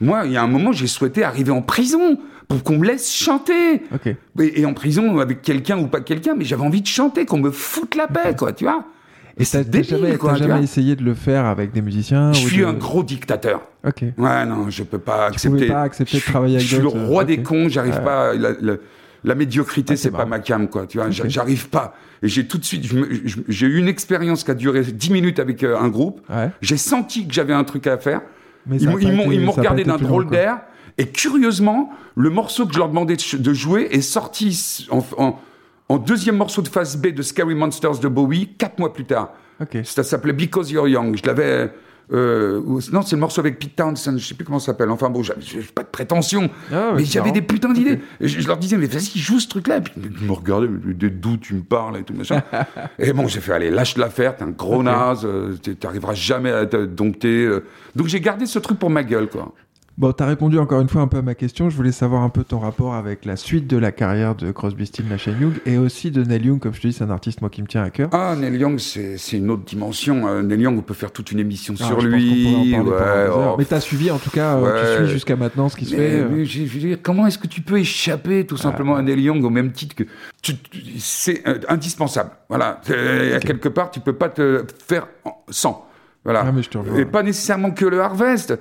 Moi, 0.00 0.22
il 0.24 0.32
y 0.32 0.36
a 0.36 0.42
un 0.42 0.48
moment, 0.48 0.72
j'ai 0.72 0.86
souhaité 0.86 1.22
arriver 1.22 1.52
en 1.52 1.62
prison 1.62 2.18
pour 2.48 2.62
qu'on 2.64 2.78
me 2.78 2.86
laisse 2.86 3.12
chanter. 3.12 3.82
Et, 4.40 4.60
et 4.60 4.66
en 4.66 4.74
prison 4.74 5.18
avec 5.18 5.42
quelqu'un 5.42 5.78
ou 5.78 5.86
pas 5.86 6.00
quelqu'un, 6.00 6.34
mais 6.34 6.44
j'avais 6.44 6.64
envie 6.64 6.82
de 6.82 6.86
chanter, 6.86 7.24
qu'on 7.24 7.38
me 7.38 7.50
foute 7.50 7.94
la 7.94 8.08
paix, 8.08 8.34
quoi, 8.36 8.52
tu 8.52 8.64
vois. 8.64 8.84
Et 9.38 9.44
t'as 9.46 9.64
débile, 9.64 9.88
jamais, 9.88 10.16
quoi, 10.18 10.32
tu 10.34 10.40
jamais 10.40 10.52
vois. 10.54 10.62
essayé 10.62 10.94
de 10.96 11.02
le 11.02 11.14
faire 11.14 11.46
avec 11.46 11.72
des 11.72 11.80
musiciens 11.82 12.32
Je 12.32 12.44
ou 12.44 12.48
suis 12.48 12.58
de- 12.60 12.66
un 12.66 12.72
gros 12.74 13.02
dictateur. 13.02 13.62
Ok. 13.86 14.02
Ouais, 14.18 14.46
non, 14.46 14.68
je 14.68 14.82
peux 14.82 14.98
pas 14.98 15.28
Tu 15.30 15.34
accepter. 15.36 15.66
pas 15.68 15.82
accepter 15.82 16.18
de 16.18 16.22
travailler 16.22 16.56
avec 16.56 16.66
Je 16.68 16.74
suis 16.76 16.82
le 16.84 16.88
euh, 16.88 17.06
roi 17.06 17.22
ok. 17.22 17.28
des 17.28 17.42
cons, 17.42 17.68
j'arrive 17.68 18.02
pas. 18.02 18.34
La, 18.34 18.50
la- 18.60 18.76
la 19.24 19.34
médiocrité, 19.36 19.92
Ah, 19.94 19.96
c'est 19.96 20.10
pas 20.10 20.24
ma 20.26 20.40
cam, 20.40 20.68
quoi. 20.68 20.86
Tu 20.86 20.98
vois, 20.98 21.08
j'arrive 21.10 21.68
pas. 21.68 21.94
Et 22.24 22.28
j'ai 22.28 22.46
tout 22.46 22.58
de 22.58 22.64
suite, 22.64 22.84
j'ai 23.48 23.66
eu 23.66 23.78
une 23.78 23.86
expérience 23.88 24.42
qui 24.44 24.50
a 24.50 24.54
duré 24.54 24.82
10 24.82 25.10
minutes 25.10 25.38
avec 25.38 25.62
euh, 25.62 25.78
un 25.78 25.88
groupe. 25.88 26.20
Ouais. 26.28 26.50
J'ai 26.60 26.76
senti 26.76 27.26
que 27.26 27.32
j'avais 27.32 27.52
un 27.54 27.64
truc 27.64 27.86
à 27.86 27.98
faire. 27.98 28.20
Mais 28.66 28.76
Ils 28.78 28.88
m'ont 29.44 29.52
regardé 29.52 29.84
d'un 29.84 29.96
drôle 29.96 30.28
d'air. 30.28 30.58
Et 30.98 31.06
curieusement, 31.06 31.90
le 32.16 32.28
morceau 32.30 32.66
que 32.66 32.74
je 32.74 32.78
leur 32.78 32.88
demandais 32.88 33.16
de, 33.16 33.38
de 33.38 33.52
jouer 33.54 33.88
est 33.92 34.02
sorti 34.02 34.86
en, 34.90 35.02
en- 35.16 35.38
en 35.92 35.98
deuxième 35.98 36.36
morceau 36.36 36.62
de 36.62 36.68
phase 36.68 36.96
B 36.96 37.08
de 37.08 37.22
Scary 37.22 37.54
Monsters 37.54 37.98
de 37.98 38.08
Bowie, 38.08 38.48
quatre 38.58 38.78
mois 38.78 38.92
plus 38.92 39.04
tard. 39.04 39.30
Ça 39.84 40.02
s'appelait 40.02 40.32
Because 40.32 40.70
You're 40.70 40.88
Young. 40.88 41.16
Je 41.16 41.26
l'avais. 41.26 41.70
euh, 42.12 42.60
non, 42.92 43.02
c'est 43.02 43.14
le 43.16 43.20
morceau 43.20 43.40
avec 43.40 43.58
Pete 43.58 43.76
Townsend, 43.76 44.18
je 44.18 44.26
sais 44.26 44.34
plus 44.34 44.44
comment 44.44 44.58
ça 44.58 44.66
s'appelle. 44.66 44.90
Enfin 44.90 45.08
bon, 45.08 45.22
j'avais 45.22 45.40
pas 45.74 45.82
de 45.82 45.88
prétention. 45.88 46.50
Ah 46.72 46.92
mais 46.96 47.04
j'avais 47.04 47.30
des 47.30 47.42
putains 47.42 47.72
d'idées. 47.72 48.00
Je, 48.20 48.26
je 48.40 48.48
leur 48.48 48.56
disais, 48.58 48.76
mais 48.76 48.86
vas-y, 48.86 49.18
joue 49.18 49.38
ce 49.38 49.48
truc-là. 49.48 49.76
Et 49.76 49.80
puis 49.82 49.92
ils 50.20 50.26
me 50.26 50.32
regardaient, 50.32 50.66
d'où 50.68 51.36
tu 51.36 51.54
me 51.54 51.62
parles 51.62 51.98
et 51.98 52.02
tout 52.02 52.14
machin. 52.14 52.42
et 52.98 53.12
bon, 53.12 53.28
j'ai 53.28 53.40
fait, 53.40 53.52
allez, 53.52 53.70
lâche 53.70 53.96
l'affaire, 53.96 54.36
t'es 54.36 54.42
un 54.44 54.50
gros 54.50 54.78
Ok. 54.78 54.84
naze, 54.84 55.22
euh, 55.24 55.54
t'arriveras 55.78 56.14
jamais 56.14 56.50
à 56.50 56.66
te 56.66 56.84
dompter. 56.84 57.44
euh. 57.44 57.64
Donc 57.94 58.08
j'ai 58.08 58.20
gardé 58.20 58.46
ce 58.46 58.58
truc 58.58 58.78
pour 58.78 58.90
ma 58.90 59.04
gueule, 59.04 59.28
quoi. 59.28 59.52
Bon, 60.02 60.10
t'as 60.10 60.26
répondu 60.26 60.58
encore 60.58 60.80
une 60.80 60.88
fois 60.88 61.00
un 61.02 61.06
peu 61.06 61.18
à 61.18 61.22
ma 61.22 61.36
question. 61.36 61.70
Je 61.70 61.76
voulais 61.76 61.92
savoir 61.92 62.22
un 62.22 62.28
peu 62.28 62.42
ton 62.42 62.58
rapport 62.58 62.94
avec 62.96 63.24
la 63.24 63.36
suite 63.36 63.68
de 63.68 63.76
la 63.76 63.92
carrière 63.92 64.34
de 64.34 64.50
Crosby, 64.50 64.84
Stills, 64.86 65.06
Nash 65.08 65.28
Young 65.28 65.52
et 65.64 65.78
aussi 65.78 66.10
de 66.10 66.24
Neil 66.24 66.44
Young. 66.44 66.58
Comme 66.58 66.74
je 66.74 66.80
te 66.80 66.88
dis, 66.88 66.92
c'est 66.92 67.04
un 67.04 67.10
artiste 67.10 67.40
moi 67.40 67.50
qui 67.50 67.62
me 67.62 67.68
tient 67.68 67.84
à 67.84 67.90
cœur. 67.90 68.08
Ah, 68.10 68.34
Neil 68.36 68.56
Young, 68.56 68.80
c'est 68.80 69.16
une 69.32 69.48
autre 69.48 69.62
dimension. 69.62 70.26
Euh, 70.26 70.42
Neil 70.42 70.62
Young, 70.62 70.76
on 70.76 70.82
peut 70.82 70.92
faire 70.94 71.12
toute 71.12 71.30
une 71.30 71.38
émission 71.38 71.74
Ah, 71.80 71.84
sur 71.84 72.00
je 72.00 72.08
lui. 72.08 72.74
en 72.74 72.82
ouais, 72.84 73.28
oh, 73.32 73.54
Mais 73.58 73.64
t'as 73.64 73.78
suivi 73.78 74.10
en 74.10 74.18
tout 74.18 74.30
cas, 74.30 74.56
euh, 74.56 74.96
tu 74.98 75.04
suis 75.04 75.12
jusqu'à 75.12 75.36
maintenant 75.36 75.68
ce 75.68 75.76
qui 75.76 75.84
se 75.84 75.94
Mais, 75.94 75.98
fait. 76.10 76.18
euh. 76.18 76.28
mais 76.32 76.44
j'ai- 76.46 76.66
je 76.66 76.72
veux 76.72 76.80
dire, 76.80 76.98
comment 77.00 77.28
est-ce 77.28 77.38
que 77.38 77.46
tu 77.46 77.60
peux 77.60 77.78
échapper 77.78 78.44
tout 78.44 78.56
simplement 78.56 78.96
à 78.96 79.02
Neil 79.02 79.20
Young 79.20 79.44
au 79.44 79.50
même 79.50 79.70
titre 79.70 79.94
que 79.94 80.02
tu- 80.42 80.56
tu- 80.58 80.80
c'est 80.98 81.46
euh, 81.46 81.60
indispensable. 81.68 82.30
Voilà, 82.48 82.80
quelque 82.84 83.68
part 83.68 83.92
tu 83.92 84.00
peux 84.00 84.14
pas 84.14 84.30
te 84.30 84.64
faire 84.84 85.06
sans. 85.48 85.86
Voilà, 86.24 86.44
Ah, 86.46 86.50
mais 86.52 86.62
je 86.62 86.70
te 86.70 86.78
et 86.98 87.04
pas 87.04 87.22
nécessairement 87.22 87.70
que 87.70 87.84
le 87.84 88.00
Harvest, 88.00 88.56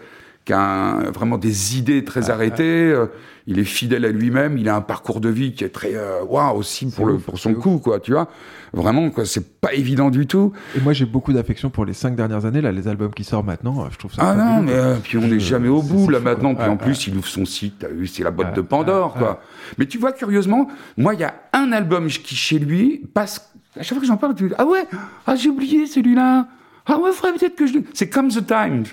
qui 0.46 0.54
a 0.54 0.60
un- 0.60 1.12
vraiment 1.12 1.38
des 1.38 1.78
idées 1.78 2.04
très 2.04 2.30
arrêtées. 2.30 2.92
euh, 2.92 3.08
il 3.48 3.58
est 3.58 3.64
fidèle 3.64 4.06
à 4.06 4.10
lui-même. 4.10 4.58
Il 4.58 4.70
a 4.70 4.76
un 4.76 4.82
parcours 4.82 5.20
de 5.20 5.28
vie 5.30 5.54
qui 5.54 5.64
est 5.64 5.70
très 5.70 5.96
euh, 5.96 6.24
waouh 6.24 6.58
aussi 6.58 6.86
pour 6.92 7.08
le 7.08 7.16
ouf, 7.16 7.24
pour 7.24 7.40
son 7.40 7.54
ouf. 7.54 7.60
coup 7.60 7.80
quoi. 7.80 8.00
Tu 8.00 8.12
vois, 8.12 8.28
vraiment 8.72 9.10
quoi, 9.10 9.26
c'est 9.26 9.60
pas 9.60 9.74
évident 9.74 10.10
du 10.12 10.28
tout. 10.28 10.54
Et 10.78 10.80
moi, 10.80 10.94
j'ai 10.94 11.06
beaucoup 11.06 11.34
d'affection 11.34 11.70
pour 11.72 11.84
les 11.86 11.94
cinq 11.94 12.16
dernières 12.16 12.46
années. 12.46 12.62
Là, 12.62 12.72
les 12.72 12.88
albums 12.88 13.12
qui 13.14 13.24
sortent 13.24 13.46
maintenant, 13.48 13.82
euh, 13.84 13.88
je 13.92 13.98
trouve 13.98 14.14
ça. 14.14 14.22
Ah 14.24 14.36
non, 14.36 14.62
mais 14.62 14.74
euh, 14.74 14.96
puis 15.04 15.18
on 15.18 15.22
n'est 15.28 15.40
jamais 15.40 15.70
au 15.70 15.82
bout 15.82 16.10
là 16.10 16.20
maintenant. 16.20 16.54
Puis 16.56 16.66
en 16.68 16.72
Ouais, 16.72 16.78
plus, 16.78 17.08
il 17.08 17.18
ouvre 17.18 17.28
son 17.28 17.46
site. 17.46 17.80
T'as 17.80 17.88
vu, 17.88 18.06
c'est 18.08 18.24
la 18.24 18.32
boîte 18.32 18.56
de 18.56 18.62
Pandore, 18.62 19.16
quoi. 19.16 19.42
Mais 19.78 19.86
tu 19.88 19.98
vois, 19.98 20.12
curieusement, 20.12 20.68
moi, 20.98 21.14
il 21.16 21.20
y 21.20 21.24
a 21.24 21.34
un 21.54 21.72
album 21.72 22.08
qui 22.08 22.36
chez 22.36 22.60
lui 22.60 23.02
passe. 23.14 23.52
À 23.80 23.84
chaque 23.84 23.90
fois 23.96 24.02
que 24.02 24.08
j'en 24.08 24.18
parle, 24.18 24.36
tu 24.36 24.48
dis 24.50 24.54
ah 24.58 24.66
ouais, 24.66 24.84
ah 25.26 25.36
j'ai 25.36 25.50
oublié 25.50 25.88
celui-là. 25.88 26.48
Ah 26.86 26.98
ouais, 27.00 27.12
frère, 27.12 27.34
peut-être 27.34 27.56
que 27.56 27.66
je. 27.66 27.74
C'est 27.94 28.10
Come 28.10 28.28
the 28.30 28.46
Time. 28.46 28.84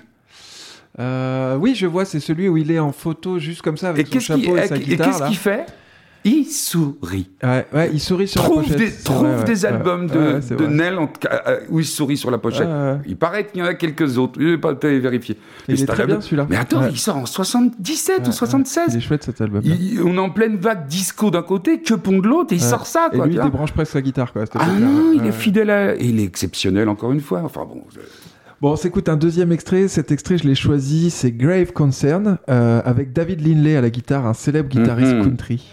Euh, 0.98 1.56
oui, 1.56 1.74
je 1.74 1.86
vois, 1.86 2.04
c'est 2.04 2.20
celui 2.20 2.48
où 2.48 2.56
il 2.56 2.70
est 2.70 2.78
en 2.80 2.92
photo 2.92 3.38
juste 3.38 3.62
comme 3.62 3.76
ça 3.76 3.88
Et 3.88 3.90
avec 3.90 4.06
son 4.08 4.12
qu'est-ce 4.14 4.26
chapeau 4.26 4.56
et, 4.56 4.60
et 4.60 4.66
sa 4.66 4.76
qu'est-ce 4.76 4.88
guitare. 4.90 5.20
là. 5.20 5.26
qu'il 5.28 5.36
fait? 5.36 5.66
Il 6.24 6.44
sourit. 6.46 7.30
Ouais, 7.44 7.64
ouais, 7.72 7.90
il 7.92 8.00
sourit 8.00 8.26
sur 8.26 8.42
la 8.42 8.48
Trouve 8.48 8.62
pochette. 8.64 8.76
des, 8.78 8.90
trouve 9.04 9.18
vrai, 9.28 9.36
ouais. 9.38 9.44
des 9.44 9.64
albums 9.64 10.08
de, 10.08 10.40
de. 10.56 10.66
Nell 10.66 10.98
en 10.98 11.08
euh, 11.46 11.60
où 11.70 11.78
il 11.78 11.86
sourit 11.86 12.16
sur 12.16 12.32
la 12.32 12.38
pochette. 12.38 12.68
Il 13.06 13.16
paraît 13.16 13.46
qu'il 13.46 13.60
y 13.60 13.62
en 13.62 13.66
a 13.66 13.74
quelques 13.74 14.18
autres. 14.18 14.34
Je 14.40 14.48
n'ai 14.48 14.58
pas 14.58 14.72
été 14.72 14.98
vérifié. 14.98 15.38
Il 15.68 15.80
est 15.80 15.86
très 15.86 16.06
bien, 16.06 16.20
celui-là. 16.20 16.46
Mais 16.50 16.56
attends, 16.56 16.86
il 16.88 16.98
sort 16.98 17.16
en 17.18 17.24
77 17.24 18.18
Ouais, 18.22 18.28
ou 18.28 18.32
76. 18.32 18.84
Il 18.88 18.96
est 18.96 19.00
chouette 19.00 19.22
cet 19.22 19.40
album. 19.40 19.62
Il- 19.64 20.02
on 20.04 20.16
est 20.16 20.18
en 20.18 20.30
pleine 20.30 20.56
vague 20.56 20.88
disco 20.88 21.30
d'un 21.30 21.42
côté, 21.42 21.80
que 21.80 21.94
pont 21.94 22.18
de 22.18 22.26
l'autre, 22.26 22.52
et 22.52 22.56
il 22.56 22.62
sort 22.62 22.86
ça. 22.86 23.10
Et 23.12 23.16
lui, 23.16 23.34
il 23.34 23.40
débranche 23.40 23.72
presque 23.72 23.92
sa 23.92 24.02
guitare. 24.02 24.32
Quoi. 24.32 24.44
Ah 24.58 24.66
non, 24.78 25.12
il 25.14 25.24
est 25.24 25.32
fidèle 25.32 25.70
à... 25.70 25.94
et 25.94 26.04
il 26.04 26.18
est 26.18 26.24
exceptionnel 26.24 26.88
encore 26.88 27.12
une 27.12 27.20
fois. 27.20 27.42
Enfin 27.44 27.64
bon, 27.64 27.84
Bon, 28.60 28.72
on 28.72 28.76
s'écoute 28.76 29.08
un 29.08 29.16
deuxième 29.16 29.52
extrait. 29.52 29.86
Cet 29.86 30.10
extrait, 30.10 30.36
je 30.36 30.44
l'ai 30.44 30.56
choisi, 30.56 31.10
c'est 31.10 31.30
Grave 31.30 31.72
Concern, 31.72 32.38
euh, 32.50 32.82
avec 32.84 33.12
David 33.12 33.40
Lindley 33.46 33.76
à 33.76 33.80
la 33.80 33.90
guitare, 33.90 34.26
un 34.26 34.34
célèbre 34.34 34.68
guitariste 34.68 35.14
Mhm. 35.14 35.22
country. 35.24 35.70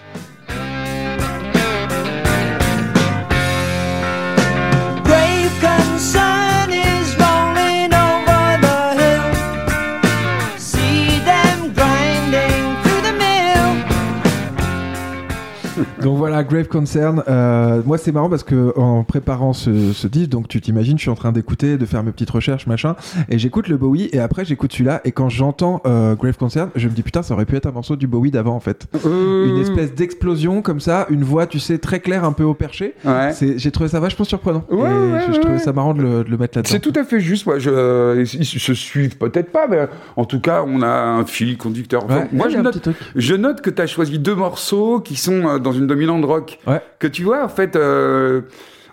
Donc 16.05 16.19
voilà, 16.19 16.43
Grave 16.43 16.67
Concern. 16.67 17.23
Euh, 17.27 17.81
moi, 17.83 17.97
c'est 17.97 18.11
marrant 18.11 18.29
parce 18.29 18.43
que 18.43 18.77
en 18.77 19.03
préparant 19.03 19.53
ce, 19.53 19.91
ce 19.91 20.05
disque, 20.05 20.29
donc 20.29 20.47
tu 20.47 20.61
t'imagines, 20.61 20.99
je 20.99 21.01
suis 21.01 21.09
en 21.09 21.15
train 21.15 21.31
d'écouter, 21.31 21.79
de 21.79 21.85
faire 21.87 22.03
mes 22.03 22.11
petites 22.11 22.29
recherches, 22.29 22.67
machin, 22.67 22.95
et 23.27 23.39
j'écoute 23.39 23.67
le 23.69 23.77
Bowie, 23.77 24.09
et 24.13 24.19
après 24.19 24.45
j'écoute 24.45 24.71
celui-là, 24.71 25.01
et 25.03 25.11
quand 25.11 25.29
j'entends 25.29 25.81
euh, 25.87 26.13
Grave 26.13 26.37
Concern, 26.37 26.69
je 26.75 26.87
me 26.87 26.93
dis 26.93 27.01
putain, 27.01 27.23
ça 27.23 27.33
aurait 27.33 27.47
pu 27.47 27.55
être 27.55 27.65
un 27.65 27.71
morceau 27.71 27.95
du 27.95 28.05
Bowie 28.05 28.29
d'avant 28.29 28.55
en 28.55 28.59
fait. 28.59 28.85
Euh, 29.03 29.47
Une 29.47 29.57
espèce 29.57 29.95
d'explosion 29.95 30.61
comme 30.61 30.79
ça, 30.79 31.07
une 31.09 31.23
voix, 31.23 31.47
tu 31.47 31.57
sais, 31.57 31.79
très 31.79 31.99
claire, 32.01 32.23
un 32.23 32.33
peu 32.33 32.43
au 32.43 32.53
perché. 32.53 32.93
Ouais. 33.03 33.31
J'ai 33.55 33.71
trouvé 33.71 33.89
ça 33.89 33.99
vachement 33.99 34.25
surprenant. 34.25 34.63
Ouais, 34.69 34.87
et 34.87 35.11
ouais, 35.11 35.21
je, 35.33 35.39
trouvais 35.39 35.57
ça 35.57 35.73
marrant 35.73 35.95
de 35.95 36.03
le, 36.03 36.23
de 36.23 36.29
le 36.29 36.37
mettre 36.37 36.59
là-dedans. 36.59 36.71
C'est 36.71 36.81
tout 36.81 36.93
à 36.95 37.03
fait 37.03 37.19
juste. 37.19 37.47
Moi, 37.47 37.57
je, 37.57 38.21
ils 38.21 38.45
se 38.45 38.73
suivent 38.75 39.17
peut-être 39.17 39.51
pas, 39.51 39.65
mais 39.67 39.87
en 40.17 40.25
tout 40.25 40.39
cas, 40.39 40.63
on 40.67 40.83
a 40.83 40.87
un 40.87 41.25
fil 41.25 41.57
conducteur. 41.57 42.05
Enfin, 42.05 42.27
moi, 42.31 42.49
je 42.49 42.59
note, 42.59 42.89
je 43.15 43.33
note 43.33 43.61
que 43.61 43.71
tu 43.71 43.81
as 43.81 43.87
choisi 43.87 44.19
deux 44.19 44.35
morceaux 44.35 44.99
qui 44.99 45.15
sont 45.15 45.57
dans 45.57 45.71
une 45.71 45.94
dominante 45.95 46.25
rock. 46.25 46.59
Ouais. 46.67 46.81
Que 46.99 47.07
tu 47.07 47.23
vois, 47.23 47.43
en 47.43 47.49
fait, 47.49 47.75
euh, 47.75 48.41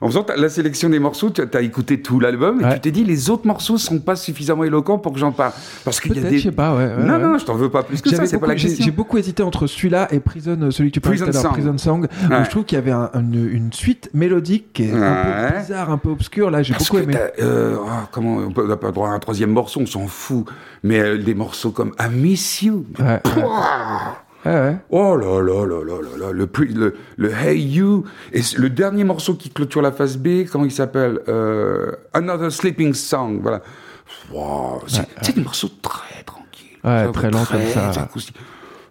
en 0.01 0.09
faisant 0.09 0.27
la 0.37 0.49
sélection 0.49 0.89
des 0.89 0.99
morceaux, 0.99 1.31
tu 1.31 1.43
as 1.43 1.61
écouté 1.61 2.03
tout 2.03 2.19
l'album 2.19 2.61
et 2.61 2.65
Ouais. 2.65 2.75
tu 2.75 2.81
t'es 2.81 2.91
dit 2.91 3.05
les 3.05 3.31
autres 3.31 3.47
morceaux 3.47 3.79
sont 3.79 4.01
pas 4.01 4.17
suffisamment 4.17 4.65
éloquents 4.65 4.99
pour 4.99 5.13
que 5.13 5.19
j'en 5.21 5.31
parle. 5.31 5.53
Parce 5.85 6.01
qu'il 6.01 6.13
y 6.17 6.19
a 6.19 6.29
des. 6.29 6.39
je 6.39 6.43
sais 6.49 6.51
pas, 6.53 6.75
ouais. 6.75 6.97
non, 7.05 7.19
non, 7.19 7.39
je 7.39 7.45
t'en 7.45 7.55
veux 7.55 7.71
pas 7.71 7.85
plus 7.85 8.03
que 8.03 8.11
ça, 8.11 8.27
c'est 8.27 8.39
pas 8.41 8.49
la 8.49 8.57
J'ai 8.57 8.67
question. 8.67 8.85
j'ai 8.85 8.91
beaucoup 8.91 9.17
hésité 9.19 9.45
entre 9.45 9.69
celui-là 9.69 10.09
et 10.13 10.19
Prison, 10.19 10.59
euh, 10.61 10.71
celui 10.73 10.91
que 10.91 10.95
tu 10.95 11.01
parlais 11.01 11.19
tout 11.19 11.23
à 11.23 11.27
Prison 11.27 11.43
l'heure, 11.43 11.53
Song. 11.53 11.53
Prison 11.53 11.79
Song, 11.79 12.07
où 12.41 12.45
je 12.45 12.51
trouve 12.51 12.65
qu'il 12.65 12.77
y 12.77 12.81
avait 12.81 12.91
un- 12.91 13.11
une, 13.15 13.49
une 13.53 13.73
suite 13.73 14.11
mélodique 14.13 14.73
qui 14.73 14.85
est 14.89 14.93
un 14.93 15.49
peu 15.53 15.59
bizarre, 15.61 15.91
un 15.93 15.99
peu 15.99 16.11
obscure. 16.11 16.51
Là, 16.51 16.65
j'ai 16.65 16.75
beaucoup 16.75 16.99
aimé. 16.99 17.15
euh, 17.41 17.77
ah, 17.89 18.09
comment 18.11 18.39
on 18.57 18.67
n'a 18.67 18.77
pas 18.77 18.91
droit 18.91 19.09
à 19.09 19.13
un 19.13 19.19
troisième 19.21 19.51
morceau, 19.53 19.79
on 19.83 19.87
s'en 19.87 20.09
fout. 20.09 20.47
Mais 20.83 20.99
euh, 20.99 21.17
des 21.19 21.35
morceaux 21.35 21.71
comme 21.71 21.93
I 22.01 22.09
Miss 22.13 22.63
You. 22.63 22.85
Pouah 23.23 24.17
Ouais, 24.45 24.53
ouais. 24.53 24.77
Oh 24.91 25.17
là 25.17 25.41
là 25.41 25.65
là 25.67 25.85
là 25.85 26.01
là 26.03 26.19
là, 26.19 26.33
le, 26.33 26.49
le, 26.59 26.97
le 27.17 27.33
Hey 27.33 27.63
You, 27.63 28.05
et 28.33 28.41
le 28.57 28.71
dernier 28.71 29.05
morceau 29.05 29.35
qui 29.35 29.51
clôture 29.51 29.83
la 29.83 29.93
phase 29.93 30.17
B, 30.17 30.47
comment 30.51 30.65
il 30.65 30.73
s'appelle 30.73 31.21
euh, 31.29 31.93
Another 32.13 32.51
Sleeping 32.51 32.93
Song, 32.93 33.41
voilà. 33.41 33.61
Wow, 34.33 34.83
c'est 34.87 35.07
c'est 35.23 35.37
des 35.37 35.43
morceaux 35.43 35.71
très 35.81 36.23
tranquilles. 36.25 36.79
Ouais, 36.85 37.11
très 37.13 37.31
lents 37.31 37.45
comme 37.45 37.67
ça. 37.73 37.93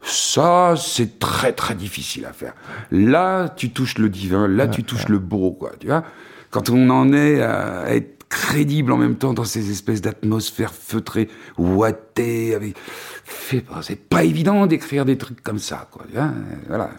Ça, 0.03 0.73
c'est 0.77 1.19
très 1.19 1.51
très 1.53 1.75
difficile 1.75 2.25
à 2.25 2.33
faire. 2.33 2.53
Là, 2.89 3.49
tu 3.49 3.71
touches 3.71 3.97
le 3.97 4.09
divin, 4.09 4.47
là, 4.47 4.67
tu 4.67 4.83
touches 4.83 5.09
le 5.09 5.19
beau, 5.19 5.51
quoi, 5.51 5.73
tu 5.79 5.87
vois. 5.87 6.03
Quand 6.49 6.69
on 6.69 6.89
en 6.89 7.13
est 7.13 7.41
à 7.41 7.93
être 7.93 8.20
crédible 8.31 8.93
en 8.93 8.97
même 8.97 9.15
temps 9.15 9.33
dans 9.33 9.43
ces 9.43 9.69
espèces 9.69 10.01
d'atmosphères 10.01 10.73
feutrées, 10.73 11.27
ouatées, 11.57 12.55
avec... 12.55 12.75
C'est 13.81 13.99
pas 13.99 14.23
évident 14.23 14.65
d'écrire 14.65 15.05
des 15.05 15.17
trucs 15.17 15.43
comme 15.43 15.59
ça, 15.59 15.87
quoi. 15.91 16.05
vois, 16.11 16.31
Voilà. 16.67 16.89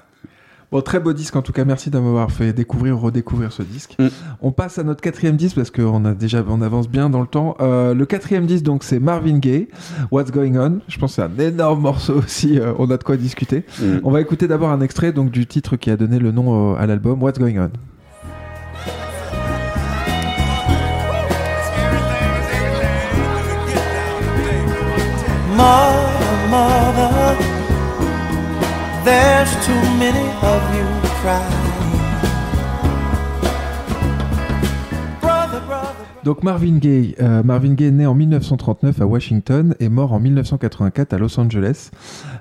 Bon, 0.70 0.80
très 0.80 1.00
beau 1.00 1.12
disque 1.12 1.36
en 1.36 1.42
tout 1.42 1.52
cas. 1.52 1.66
Merci 1.66 1.90
de 1.90 1.98
m'avoir 1.98 2.30
fait 2.30 2.54
découvrir, 2.54 2.98
redécouvrir 2.98 3.52
ce 3.52 3.62
disque. 3.62 3.94
Mm. 3.98 4.08
On 4.40 4.52
passe 4.52 4.78
à 4.78 4.82
notre 4.84 5.02
quatrième 5.02 5.36
disque 5.36 5.56
parce 5.56 5.70
qu'on 5.70 6.04
a 6.06 6.14
déjà, 6.14 6.42
on 6.48 6.62
avance 6.62 6.88
bien 6.88 7.10
dans 7.10 7.20
le 7.20 7.26
temps. 7.26 7.56
Euh, 7.60 7.92
le 7.92 8.06
quatrième 8.06 8.46
disque, 8.46 8.64
donc, 8.64 8.82
c'est 8.82 8.98
Marvin 8.98 9.38
Gaye. 9.38 9.68
What's 10.10 10.30
Going 10.30 10.56
On. 10.56 10.80
Je 10.88 10.98
pense 10.98 11.16
que 11.16 11.22
c'est 11.22 11.22
un 11.22 11.38
énorme 11.46 11.82
morceau 11.82 12.14
aussi. 12.14 12.58
euh, 12.58 12.72
on 12.78 12.90
a 12.90 12.96
de 12.96 13.04
quoi 13.04 13.18
discuter. 13.18 13.64
Mm. 13.80 13.98
On 14.04 14.10
va 14.10 14.22
écouter 14.22 14.48
d'abord 14.48 14.70
un 14.70 14.80
extrait 14.80 15.12
donc 15.12 15.30
du 15.30 15.46
titre 15.46 15.76
qui 15.76 15.90
a 15.90 15.96
donné 15.98 16.18
le 16.18 16.32
nom 16.32 16.72
euh, 16.72 16.78
à 16.78 16.86
l'album, 16.86 17.22
What's 17.22 17.38
Going 17.38 17.58
On. 17.58 17.70
Mother, 25.62 26.48
mother, 26.50 27.36
there's 29.04 29.52
too 29.64 29.82
many 29.96 30.26
of 30.42 30.60
you 30.74 30.86
crying. 31.20 31.61
Donc 36.24 36.44
Marvin 36.44 36.78
Gaye, 36.78 37.16
euh, 37.20 37.42
Marvin 37.42 37.74
Gaye 37.74 37.90
né 37.90 38.06
en 38.06 38.14
1939 38.14 39.00
à 39.00 39.06
Washington 39.06 39.74
et 39.80 39.88
mort 39.88 40.12
en 40.12 40.20
1984 40.20 41.14
à 41.14 41.18
Los 41.18 41.40
Angeles. 41.40 41.90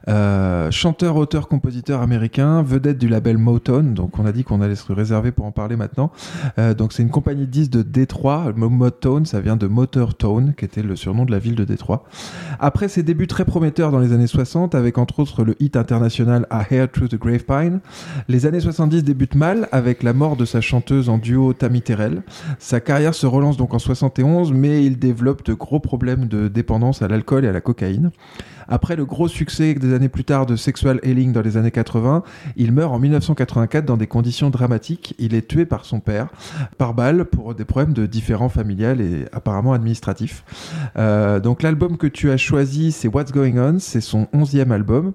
Euh, 0.08 0.70
chanteur, 0.70 1.16
auteur, 1.16 1.48
compositeur 1.48 2.02
américain, 2.02 2.62
vedette 2.62 3.00
du 3.00 3.08
label 3.08 3.40
Motown. 3.40 3.96
Donc 3.96 4.20
on 4.20 4.26
a 4.28 4.32
dit 4.32 4.44
qu'on 4.44 4.62
allait 4.62 4.76
se 4.76 4.92
réserver 4.92 5.32
pour 5.32 5.48
en 5.48 5.52
parler 5.52 5.78
maintenant. 5.78 6.12
Euh, 6.60 6.76
donc 6.76 6.94
c'est 6.94 7.02
une 7.02 7.10
compagnie 7.10 7.48
de 7.48 7.52
disques 7.52 7.72
de 7.72 7.82
Détroit. 7.82 8.54
Motown, 8.56 9.26
ça 9.26 9.42
vient 9.42 9.56
de 9.56 9.66
Motor 9.66 10.14
Town, 10.14 10.54
qui 10.56 10.66
était 10.66 10.84
le 10.84 10.96
surnom 10.96 11.26
de 11.26 11.32
la 11.32 11.40
ville 11.40 11.56
de 11.56 11.64
Détroit. 11.64 12.04
Après 12.60 12.88
ses 12.88 13.02
débuts 13.02 13.26
très 13.26 13.46
prometteurs 13.46 13.92
dans 13.92 14.00
les 14.00 14.14
années 14.14 14.28
60, 14.28 14.76
avec 14.76 15.00
entre 15.00 15.20
autres 15.20 15.44
le 15.44 15.56
hit 15.60 15.76
international 15.76 16.46
A 16.52 16.64
Hair 16.70 16.92
Through 16.92 17.10
the 17.10 17.20
Gravepine, 17.20 17.80
les 18.28 18.46
années 18.46 18.60
70 18.60 19.04
débutent 19.04 19.34
mal 19.34 19.68
avec 19.72 20.04
la 20.04 20.14
mort 20.14 20.36
de 20.36 20.46
sa 20.46 20.62
chanteuse 20.62 21.10
en 21.10 21.18
duo 21.18 21.54
Tammy 21.54 21.82
Terrell. 21.82 22.22
Sa 22.60 22.80
carrière 22.80 23.16
se 23.16 23.26
relance 23.26 23.58
donc 23.58 23.71
en 23.74 23.80
71, 23.80 24.54
mais 24.54 24.86
il 24.86 25.00
développe 25.00 25.44
de 25.46 25.54
gros 25.54 25.80
problèmes 25.80 26.28
de 26.28 26.48
dépendance 26.48 27.02
à 27.02 27.08
l'alcool 27.08 27.46
et 27.46 27.48
à 27.48 27.52
la 27.52 27.62
cocaïne. 27.62 28.12
Après 28.72 28.96
le 28.96 29.04
gros 29.04 29.28
succès 29.28 29.74
des 29.74 29.94
années 29.94 30.08
plus 30.08 30.24
tard 30.24 30.46
de 30.46 30.56
Sexual 30.56 31.02
Healing 31.04 31.34
dans 31.34 31.42
les 31.42 31.58
années 31.58 31.72
80, 31.72 32.24
il 32.56 32.72
meurt 32.72 32.94
en 32.94 33.00
1984 33.00 33.84
dans 33.84 33.98
des 33.98 34.08
conditions 34.08 34.50
dramatiques. 34.50 35.14
Il 35.20 35.36
est 35.36 35.46
tué 35.46 35.66
par 35.66 35.84
son 35.84 36.00
père, 36.00 36.30
par 36.78 36.94
balle, 36.94 37.26
pour 37.26 37.54
des 37.54 37.66
problèmes 37.66 37.92
de 37.92 38.06
différents 38.06 38.48
familiales 38.48 39.02
et 39.02 39.26
apparemment 39.34 39.74
administratifs. 39.74 40.46
Euh, 40.98 41.42
donc 41.42 41.64
l'album 41.64 41.98
que 41.98 42.08
tu 42.08 42.32
as 42.32 42.38
choisi, 42.38 42.94
c'est 42.94 43.10
What's 43.10 43.34
Going 43.34 43.58
On, 43.58 43.78
c'est 43.80 44.00
son 44.00 44.30
onzième 44.32 44.72
album. 44.72 45.12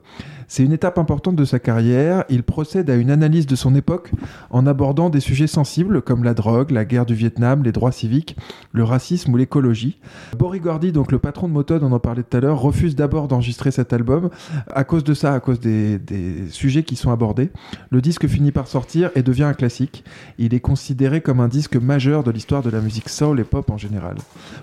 C'est 0.48 0.62
une 0.62 0.72
étape 0.72 0.98
importante 0.98 1.34
de 1.34 1.44
sa 1.44 1.59
carrière. 1.59 2.24
Il 2.28 2.44
procède 2.44 2.88
à 2.88 2.94
une 2.94 3.11
analyse 3.11 3.46
de 3.46 3.57
son 3.57 3.74
époque 3.74 4.12
en 4.50 4.66
abordant 4.66 5.11
des 5.11 5.18
sujets 5.18 5.48
sensibles 5.48 6.02
comme 6.02 6.22
la 6.22 6.34
drogue, 6.34 6.70
la 6.70 6.84
guerre 6.84 7.07
du 7.07 7.14
Vietnam, 7.14 7.64
les 7.64 7.72
droits 7.72 7.90
civiques, 7.90 8.36
le 8.70 8.84
racisme 8.84 9.32
ou 9.32 9.36
l'écologie. 9.36 9.98
Boris 10.38 10.62
Gordy, 10.62 10.92
donc 10.92 11.11
le 11.11 11.18
patron 11.18 11.48
de 11.48 11.52
Motod, 11.52 11.82
on 11.82 11.90
en 11.90 11.98
parlait 11.98 12.22
tout 12.22 12.36
à 12.36 12.40
l'heure, 12.40 12.61
refuse 12.61 12.94
d'abord 12.94 13.26
d'enregistrer 13.26 13.45
cet 13.53 13.92
album 13.92 14.30
à 14.68 14.84
cause 14.84 15.05
de 15.05 15.14
ça, 15.14 15.34
à 15.34 15.40
cause 15.40 15.61
des, 15.61 15.99
des 15.99 16.49
sujets 16.51 16.82
qui 16.82 16.97
sont 16.97 17.11
abordés. 17.11 17.51
Le 17.90 18.01
disque 18.01 18.26
finit 18.26 18.53
par 18.53 18.68
sortir 18.68 19.11
et 19.14 19.22
devient 19.22 19.44
un 19.44 19.55
classique. 19.55 20.05
Il 20.38 20.55
est 20.55 20.61
considéré 20.61 21.20
comme 21.20 21.40
un 21.40 21.49
disque 21.49 21.76
majeur 21.76 22.22
de 22.22 22.30
l'histoire 22.30 22.62
de 22.62 22.70
la 22.70 22.80
musique 22.80 23.09
soul 23.09 23.40
et 23.40 23.44
pop 23.44 23.70
en 23.70 23.78
général. 23.78 24.16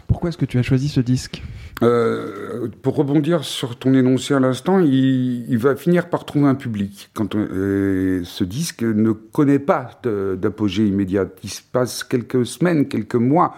Pourquoi 0.07 0.29
est-ce 0.29 0.37
que 0.37 0.45
tu 0.45 0.57
as 0.57 0.63
choisi 0.63 0.89
ce 0.89 0.99
disque? 0.99 1.43
Euh, 1.81 2.69
pour 2.81 2.95
rebondir 2.95 3.43
sur 3.43 3.77
ton 3.77 3.93
énoncé 3.93 4.33
à 4.33 4.39
l'instant, 4.39 4.79
il, 4.79 5.57
va 5.57 5.75
finir 5.75 6.09
par 6.09 6.25
trouver 6.25 6.47
un 6.47 6.55
public. 6.55 7.09
Quand 7.13 7.35
euh, 7.35 8.21
ce 8.23 8.43
disque 8.43 8.83
ne 8.83 9.11
connaît 9.11 9.59
pas 9.59 10.01
d'apogée 10.03 10.87
immédiate. 10.87 11.37
Il 11.43 11.49
se 11.49 11.61
passe 11.61 12.03
quelques 12.03 12.45
semaines, 12.45 12.87
quelques 12.87 13.15
mois 13.15 13.55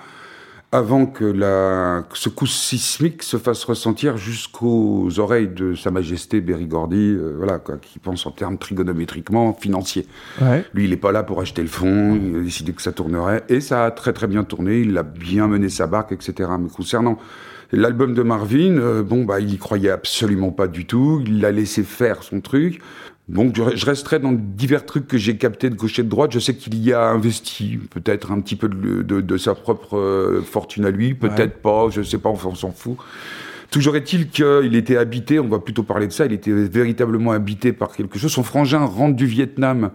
avant 0.76 1.06
que 1.06 1.24
la 1.24 2.04
que 2.10 2.18
secousse 2.18 2.54
sismique 2.54 3.24
se 3.24 3.38
fasse 3.38 3.64
ressentir 3.64 4.18
jusqu'aux 4.18 5.08
oreilles 5.20 5.48
de 5.48 5.74
Sa 5.74 5.90
Majesté 5.90 6.42
Berry 6.42 6.66
Gordy, 6.66 7.16
euh, 7.16 7.36
voilà, 7.38 7.60
quoi, 7.60 7.78
qui 7.78 7.98
pense 7.98 8.26
en 8.26 8.32
termes 8.32 8.58
trigonométriquement 8.58 9.54
financiers. 9.54 10.06
Ouais. 10.42 10.66
Lui, 10.74 10.84
il 10.84 10.90
n'est 10.90 10.98
pas 10.98 11.14
là 11.14 11.24
pour 11.24 11.40
acheter 11.40 11.62
le 11.62 11.70
fond, 11.70 12.16
il 12.16 12.36
a 12.36 12.42
décidé 12.42 12.74
que 12.74 12.82
ça 12.82 12.92
tournerait, 12.92 13.44
et 13.48 13.62
ça 13.62 13.86
a 13.86 13.92
très 13.92 14.12
très 14.12 14.28
bien 14.28 14.44
tourné, 14.44 14.80
il 14.80 14.98
a 14.98 15.04
bien 15.04 15.48
mené 15.48 15.70
sa 15.70 15.88
barque, 15.88 16.12
etc. 16.12 16.50
Mais 16.60 16.70
concernant 16.70 17.18
l'album 17.72 18.14
de 18.14 18.22
Marvin, 18.22 18.78
euh, 18.78 19.02
bon, 19.02 19.24
bah, 19.24 19.40
il 19.40 19.54
y 19.54 19.58
croyait 19.58 19.92
absolument 19.92 20.52
pas 20.52 20.68
du 20.68 20.86
tout, 20.86 21.22
il 21.26 21.40
l'a 21.40 21.52
laissé 21.52 21.84
faire 21.84 22.22
son 22.22 22.42
truc. 22.42 22.82
Donc, 23.28 23.56
je, 23.56 23.86
resterai 23.86 24.20
dans 24.20 24.32
divers 24.34 24.86
trucs 24.86 25.08
que 25.08 25.18
j'ai 25.18 25.36
captés 25.38 25.72
de 25.72 25.76
gauche 25.76 25.98
et 25.98 26.04
de 26.04 26.10
droite. 26.10 26.32
Je 26.32 26.38
sais 26.40 26.56
qu'il 26.56 26.76
y 26.84 26.94
a 26.94 27.08
investi 27.10 27.80
peut-être 27.90 28.32
un 28.32 28.40
petit 28.40 28.56
peu 28.56 28.70
de, 28.70 29.02
de- 29.02 29.22
de 29.22 29.38
sa 29.38 29.56
propre 29.56 29.98
euh, 29.98 30.42
fortune 30.44 30.86
à 30.86 30.92
lui, 30.92 31.16
peut-être 31.16 31.58
pas, 31.58 31.90
je 31.90 32.04
sais 32.04 32.20
pas, 32.20 32.30
on 32.30 32.54
s'en 32.56 32.72
fout. 32.72 32.98
Toujours 33.72 33.96
est-il 33.96 34.30
qu'il 34.30 34.76
était 34.76 34.96
habité, 34.96 35.40
on 35.40 35.48
va 35.48 35.58
plutôt 35.58 35.82
parler 35.82 36.06
de 36.06 36.12
ça, 36.14 36.26
il 36.28 36.34
était 36.34 36.52
véritablement 36.52 37.32
habité 37.32 37.74
par 37.74 37.92
quelque 37.96 38.20
chose. 38.20 38.32
Son 38.32 38.44
frangin 38.44 38.86
rentre 38.86 39.16
du 39.16 39.26
Vietnam 39.26 39.90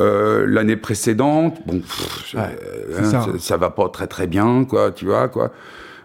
euh, 0.00 0.44
l'année 0.48 0.76
précédente. 0.76 1.58
Bon, 1.66 1.78
pff, 1.78 2.34
Ouais, 2.34 2.58
euh, 2.90 3.04
ça. 3.04 3.22
ça. 3.22 3.26
ça 3.38 3.56
va 3.56 3.70
pas 3.70 3.88
très 3.90 4.08
très 4.08 4.26
bien, 4.26 4.64
quoi, 4.64 4.90
tu 4.90 5.04
vois, 5.04 5.28
quoi. 5.28 5.52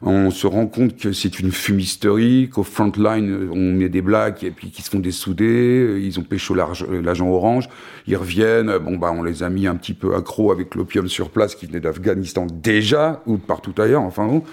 On 0.04 0.32
se 0.32 0.48
rend 0.48 0.66
compte 0.66 0.98
que 0.98 1.12
c'est 1.14 1.40
une 1.40 1.52
fumisterie, 1.52 2.50
qu'au 2.50 2.64
frontline, 2.64 3.50
on 3.52 3.74
met 3.74 3.88
des 3.88 4.02
blagues 4.02 4.44
et 4.44 4.50
puis 4.50 4.72
qu'ils 4.72 4.84
se 4.84 4.90
font 4.90 5.00
dessouder. 5.00 6.00
Ils 6.02 6.20
ont 6.20 6.24
pécho 6.24 6.56
l'arge- 6.56 6.88
l'agent 6.90 7.28
orange. 7.30 7.70
Ils 8.08 8.18
reviennent. 8.18 8.76
Bon, 8.80 8.98
bah, 8.98 9.14
on 9.16 9.22
les 9.22 9.44
a 9.44 9.50
mis 9.50 9.68
un 9.68 9.76
petit 9.76 9.94
peu 9.94 10.16
accros 10.16 10.52
avec 10.52 10.74
l'opium 10.74 11.08
sur 11.08 11.30
place 11.30 11.54
qui 11.54 11.68
venait 11.68 11.80
d'Afghanistan 11.80 12.48
déjà 12.52 13.22
ou 13.28 13.38
de 13.38 13.42
partout 13.44 13.76
ailleurs. 13.80 14.02
Enfin 14.02 14.26
bon. 14.26 14.44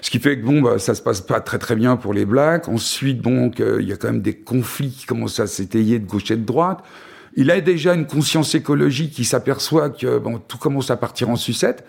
Ce 0.00 0.10
qui 0.10 0.20
fait 0.20 0.38
que 0.38 0.44
bon, 0.44 0.60
bah, 0.62 0.78
ça 0.78 0.94
se 0.94 1.02
passe 1.02 1.22
pas 1.22 1.40
très 1.40 1.58
très 1.58 1.74
bien 1.74 1.96
pour 1.96 2.14
les 2.14 2.24
blacks. 2.26 2.68
Ensuite, 2.68 3.20
bon, 3.20 3.50
il 3.58 3.88
y 3.88 3.92
a 3.92 3.96
quand 3.96 4.08
même 4.12 4.22
des 4.22 4.34
conflits 4.34 4.90
qui 4.90 5.06
commencent 5.06 5.40
à 5.40 5.48
s'étayer 5.48 5.98
de 5.98 6.06
gauche 6.06 6.30
et 6.30 6.36
de 6.36 6.44
droite. 6.44 6.84
Il 7.36 7.50
a 7.50 7.60
déjà 7.60 7.94
une 7.94 8.06
conscience 8.06 8.54
écologique 8.54 9.12
qui 9.12 9.24
s'aperçoit 9.24 9.90
que 9.90 10.18
bon, 10.18 10.38
tout 10.38 10.58
commence 10.58 10.90
à 10.92 10.96
partir 10.96 11.30
en 11.30 11.36
sucette. 11.36 11.84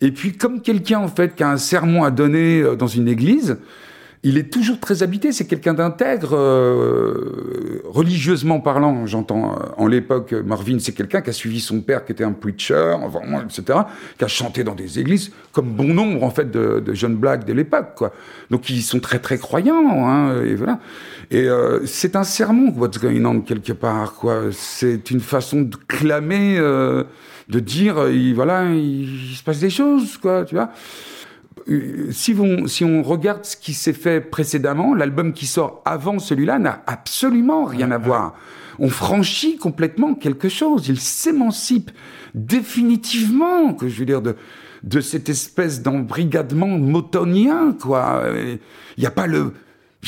Et 0.00 0.12
puis, 0.12 0.32
comme 0.32 0.62
quelqu'un 0.62 0.98
en 0.98 1.08
fait 1.08 1.34
qui 1.34 1.42
a 1.42 1.50
un 1.50 1.58
sermon 1.58 2.04
à 2.04 2.10
donner 2.10 2.60
euh, 2.60 2.74
dans 2.74 2.86
une 2.86 3.08
église, 3.08 3.58
il 4.22 4.36
est 4.36 4.52
toujours 4.52 4.78
très 4.80 5.02
habité. 5.02 5.32
C'est 5.32 5.46
quelqu'un 5.46 5.74
d'intègre, 5.74 6.34
euh, 6.34 7.82
religieusement 7.84 8.60
parlant. 8.60 9.06
J'entends 9.06 9.52
euh, 9.52 9.64
en 9.76 9.86
l'époque 9.86 10.32
Marvin, 10.32 10.78
c'est 10.78 10.92
quelqu'un 10.92 11.20
qui 11.20 11.30
a 11.30 11.32
suivi 11.32 11.60
son 11.60 11.80
père, 11.80 12.04
qui 12.04 12.12
était 12.12 12.24
un 12.24 12.32
preacher, 12.32 12.96
enfin, 13.02 13.20
etc., 13.44 13.80
qui 14.18 14.24
a 14.24 14.28
chanté 14.28 14.64
dans 14.64 14.74
des 14.74 14.98
églises, 14.98 15.32
comme 15.52 15.70
bon 15.70 15.92
nombre 15.92 16.22
en 16.22 16.30
fait 16.30 16.50
de, 16.50 16.80
de 16.80 16.94
jeunes 16.94 17.16
blacks 17.16 17.44
de 17.44 17.52
l'époque, 17.52 17.94
quoi. 17.96 18.12
Donc 18.50 18.68
ils 18.68 18.82
sont 18.82 19.00
très 19.00 19.18
très 19.18 19.38
croyants, 19.38 20.06
hein, 20.06 20.42
et 20.42 20.54
voilà. 20.54 20.80
Et 21.30 21.48
euh, 21.48 21.86
c'est 21.86 22.16
un 22.16 22.24
sermon, 22.24 22.72
what's 22.76 22.98
going 22.98 23.24
on 23.24 23.40
quelque 23.40 23.72
part, 23.72 24.14
quoi. 24.14 24.46
C'est 24.50 25.12
une 25.12 25.20
façon 25.20 25.62
de 25.62 25.76
clamer, 25.76 26.58
euh, 26.58 27.04
de 27.48 27.60
dire, 27.60 27.98
euh, 27.98 28.12
il, 28.12 28.34
voilà, 28.34 28.64
il, 28.64 29.30
il 29.30 29.36
se 29.36 29.42
passe 29.44 29.60
des 29.60 29.70
choses, 29.70 30.16
quoi, 30.16 30.44
tu 30.44 30.56
vois. 30.56 30.70
Euh, 31.68 32.08
si 32.10 32.34
on, 32.36 32.66
si 32.66 32.84
on 32.84 33.02
regarde 33.04 33.44
ce 33.44 33.56
qui 33.56 33.74
s'est 33.74 33.92
fait 33.92 34.20
précédemment, 34.20 34.92
l'album 34.92 35.32
qui 35.32 35.46
sort 35.46 35.82
avant 35.84 36.18
celui-là 36.18 36.58
n'a 36.58 36.82
absolument 36.88 37.64
rien 37.64 37.92
à 37.92 37.98
voir. 37.98 38.34
On 38.80 38.88
franchit 38.88 39.56
complètement 39.56 40.14
quelque 40.14 40.48
chose. 40.48 40.88
Il 40.88 40.98
s'émancipe 40.98 41.92
définitivement, 42.34 43.74
que 43.74 43.88
je 43.88 44.00
veux 44.00 44.06
dire, 44.06 44.22
de, 44.22 44.34
de 44.82 45.00
cette 45.00 45.28
espèce 45.28 45.80
d'embrigadement 45.80 46.66
motonien, 46.66 47.76
quoi. 47.80 48.24
Il 48.96 49.00
n'y 49.00 49.06
a 49.06 49.10
pas 49.12 49.28
le, 49.28 49.52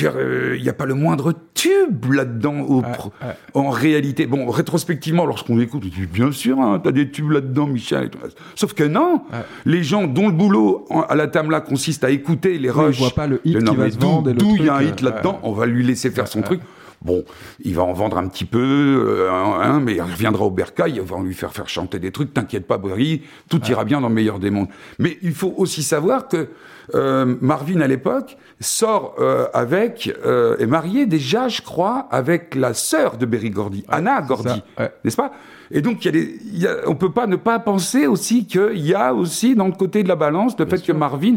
euh, 0.02 0.54
il 0.56 0.62
n'y 0.62 0.68
a 0.68 0.72
pas 0.72 0.86
le 0.86 0.94
moindre 0.94 1.34
tube 1.54 2.12
là-dedans. 2.12 2.60
Au 2.60 2.80
pro- 2.82 3.12
ouais. 3.22 3.34
En 3.54 3.70
réalité, 3.70 4.26
bon, 4.26 4.48
rétrospectivement, 4.50 5.26
lorsqu'on 5.26 5.60
écoute, 5.60 5.82
on 5.84 5.88
dit 5.88 6.06
bien 6.06 6.32
sûr, 6.32 6.58
hein, 6.60 6.80
t'as 6.82 6.92
des 6.92 7.10
tubes 7.10 7.30
là-dedans, 7.30 7.66
Michel. 7.66 8.10
Sauf 8.54 8.72
que 8.72 8.84
non, 8.84 9.22
Ouais. 9.32 9.38
les 9.66 9.82
gens 9.82 10.06
dont 10.06 10.26
le 10.28 10.32
boulot 10.32 10.86
à 11.08 11.14
la 11.14 11.26
Tamla 11.28 11.60
consiste 11.60 12.04
à 12.04 12.10
écouter 12.10 12.58
les 12.58 12.70
rushs. 12.70 12.96
ils 12.96 13.00
voient 13.00 13.10
pas 13.14 13.26
le 13.26 13.40
hit 13.44 13.58
qui 13.62 13.76
va 13.76 13.90
se 13.90 13.96
d'où- 13.98 14.06
vendre 14.06 14.30
il 14.58 14.64
y 14.64 14.68
a 14.68 14.74
un 14.76 14.82
hit 14.82 15.02
euh, 15.02 15.10
là-dedans, 15.10 15.40
on 15.42 15.52
va 15.52 15.66
lui 15.66 15.84
laisser 15.84 16.10
faire 16.10 16.26
son 16.28 16.40
truc. 16.42 16.60
Bon, 17.04 17.24
il 17.64 17.74
va 17.74 17.82
en 17.82 17.92
vendre 17.92 18.16
un 18.16 18.28
petit 18.28 18.44
peu, 18.44 18.58
euh, 18.60 19.30
hein, 19.30 19.80
mais 19.80 19.94
il 19.94 20.02
reviendra 20.02 20.44
au 20.44 20.50
bercail, 20.50 21.00
on 21.00 21.04
va 21.04 21.22
lui 21.22 21.34
faire 21.34 21.52
faire 21.52 21.68
chanter 21.68 21.98
des 21.98 22.12
trucs. 22.12 22.32
T'inquiète 22.32 22.66
pas, 22.66 22.78
Bory, 22.78 23.22
tout 23.48 23.60
ira 23.66 23.84
bien 23.84 24.00
dans 24.00 24.08
le 24.08 24.14
meilleur 24.14 24.38
des 24.38 24.50
mondes. 24.50 24.68
Mais 24.98 25.18
il 25.22 25.32
faut 25.32 25.54
aussi 25.56 25.82
savoir 25.82 26.28
que 26.28 26.48
euh, 26.94 27.36
Marvin, 27.40 27.80
à 27.80 27.86
l'époque, 27.86 28.36
sort 28.60 29.16
euh, 29.18 29.46
avec, 29.54 30.12
euh, 30.24 30.56
est 30.58 30.66
marié 30.66 31.06
déjà, 31.06 31.48
je 31.48 31.62
crois, 31.62 32.06
avec 32.10 32.54
la 32.54 32.74
sœur 32.74 33.16
de 33.16 33.26
Berry 33.26 33.50
Gordy, 33.50 33.84
Anna 33.88 34.20
Gordy, 34.22 34.62
ouais. 34.78 34.92
n'est-ce 35.04 35.16
pas? 35.16 35.32
Et 35.70 35.80
donc, 35.80 36.04
il 36.04 36.06
y 36.06 36.08
a 36.08 36.12
des, 36.12 36.38
il 36.44 36.58
y 36.62 36.66
a, 36.66 36.76
on 36.86 36.94
peut 36.94 37.12
pas 37.12 37.26
ne 37.26 37.36
pas 37.36 37.58
penser 37.58 38.06
aussi 38.06 38.46
qu'il 38.46 38.86
y 38.86 38.94
a 38.94 39.14
aussi 39.14 39.54
dans 39.54 39.66
le 39.66 39.72
côté 39.72 40.02
de 40.02 40.08
la 40.08 40.16
balance 40.16 40.58
le 40.58 40.66
fait 40.66 40.82
que 40.82 40.92
Marvin, 40.92 41.36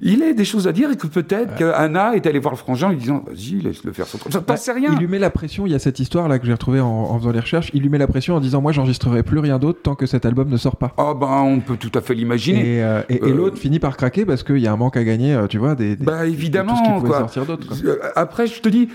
il 0.00 0.22
ait 0.22 0.34
des 0.34 0.44
choses 0.44 0.66
à 0.68 0.72
dire 0.72 0.90
et 0.90 0.96
que 0.96 1.06
peut-être 1.06 1.56
que 1.56 1.64
Anna 1.72 2.14
est 2.16 2.26
allée 2.26 2.38
voir 2.38 2.52
le 2.54 2.58
frangin 2.58 2.88
en 2.88 2.90
lui 2.90 2.96
disant, 2.98 3.24
vas-y, 3.26 3.60
laisse-le 3.60 3.92
faire 3.92 4.06
son 4.06 4.18
truc. 4.18 4.32
Ça, 4.32 4.40
t'en 4.40 4.56
sais 4.56 4.72
rien. 4.72 4.90
Il 4.92 4.98
lui 4.98 5.06
met 5.08 5.18
la 5.18 5.30
pression, 5.30 5.66
il 5.66 5.72
y 5.72 5.74
a 5.74 5.78
cette 5.78 5.98
histoire 6.00 6.28
là 6.28 6.38
que 6.38 6.46
j'ai 6.46 6.52
retrouvée 6.52 6.80
en, 6.80 6.86
en 6.88 7.18
faisant 7.18 7.32
les 7.32 7.40
recherches, 7.40 7.70
il 7.74 7.82
lui 7.82 7.88
met 7.88 7.98
la 7.98 8.06
pression 8.06 8.34
en 8.36 8.40
disant 8.40 8.60
moi 8.60 8.72
j'enregistrerai 8.72 9.22
plus 9.22 9.38
rien 9.38 9.58
d'autre 9.58 9.80
tant 9.82 9.94
que 9.94 10.06
cet 10.06 10.26
album 10.26 10.48
ne 10.48 10.56
sort 10.56 10.76
pas. 10.76 10.92
Ah 10.98 11.14
ben, 11.18 11.26
on 11.42 11.60
peut 11.60 11.76
tout 11.76 11.92
à 11.94 12.00
fait 12.00 12.14
l'imaginer. 12.14 12.76
Et, 12.76 12.82
euh, 12.82 13.02
et- 13.08 13.14
et 13.16 13.22
Euh, 13.30 13.34
l'autre 13.34 13.58
finit 13.58 13.78
par 13.78 13.96
craquer 13.96 14.24
parce 14.24 14.42
qu'il 14.42 14.58
y 14.58 14.66
a 14.66 14.72
un 14.72 14.76
manque 14.76 14.96
à 14.96 15.04
gagner, 15.04 15.34
euh, 15.34 15.46
tu 15.46 15.58
vois, 15.58 15.74
des, 15.74 15.96
des- 15.96 16.04
Bah 16.04 16.24
de 16.24 16.30
évidemment, 16.30 16.72
tout 16.72 16.78
ce 16.78 16.82
qui 16.84 16.94
pouvait 16.98 17.08
quoi. 17.08 17.18
sortir 17.20 17.46
d'autre. 17.46 17.66
Après, 18.14 18.46
je 18.46 18.60
te 18.60 18.68
dis, 18.68 18.88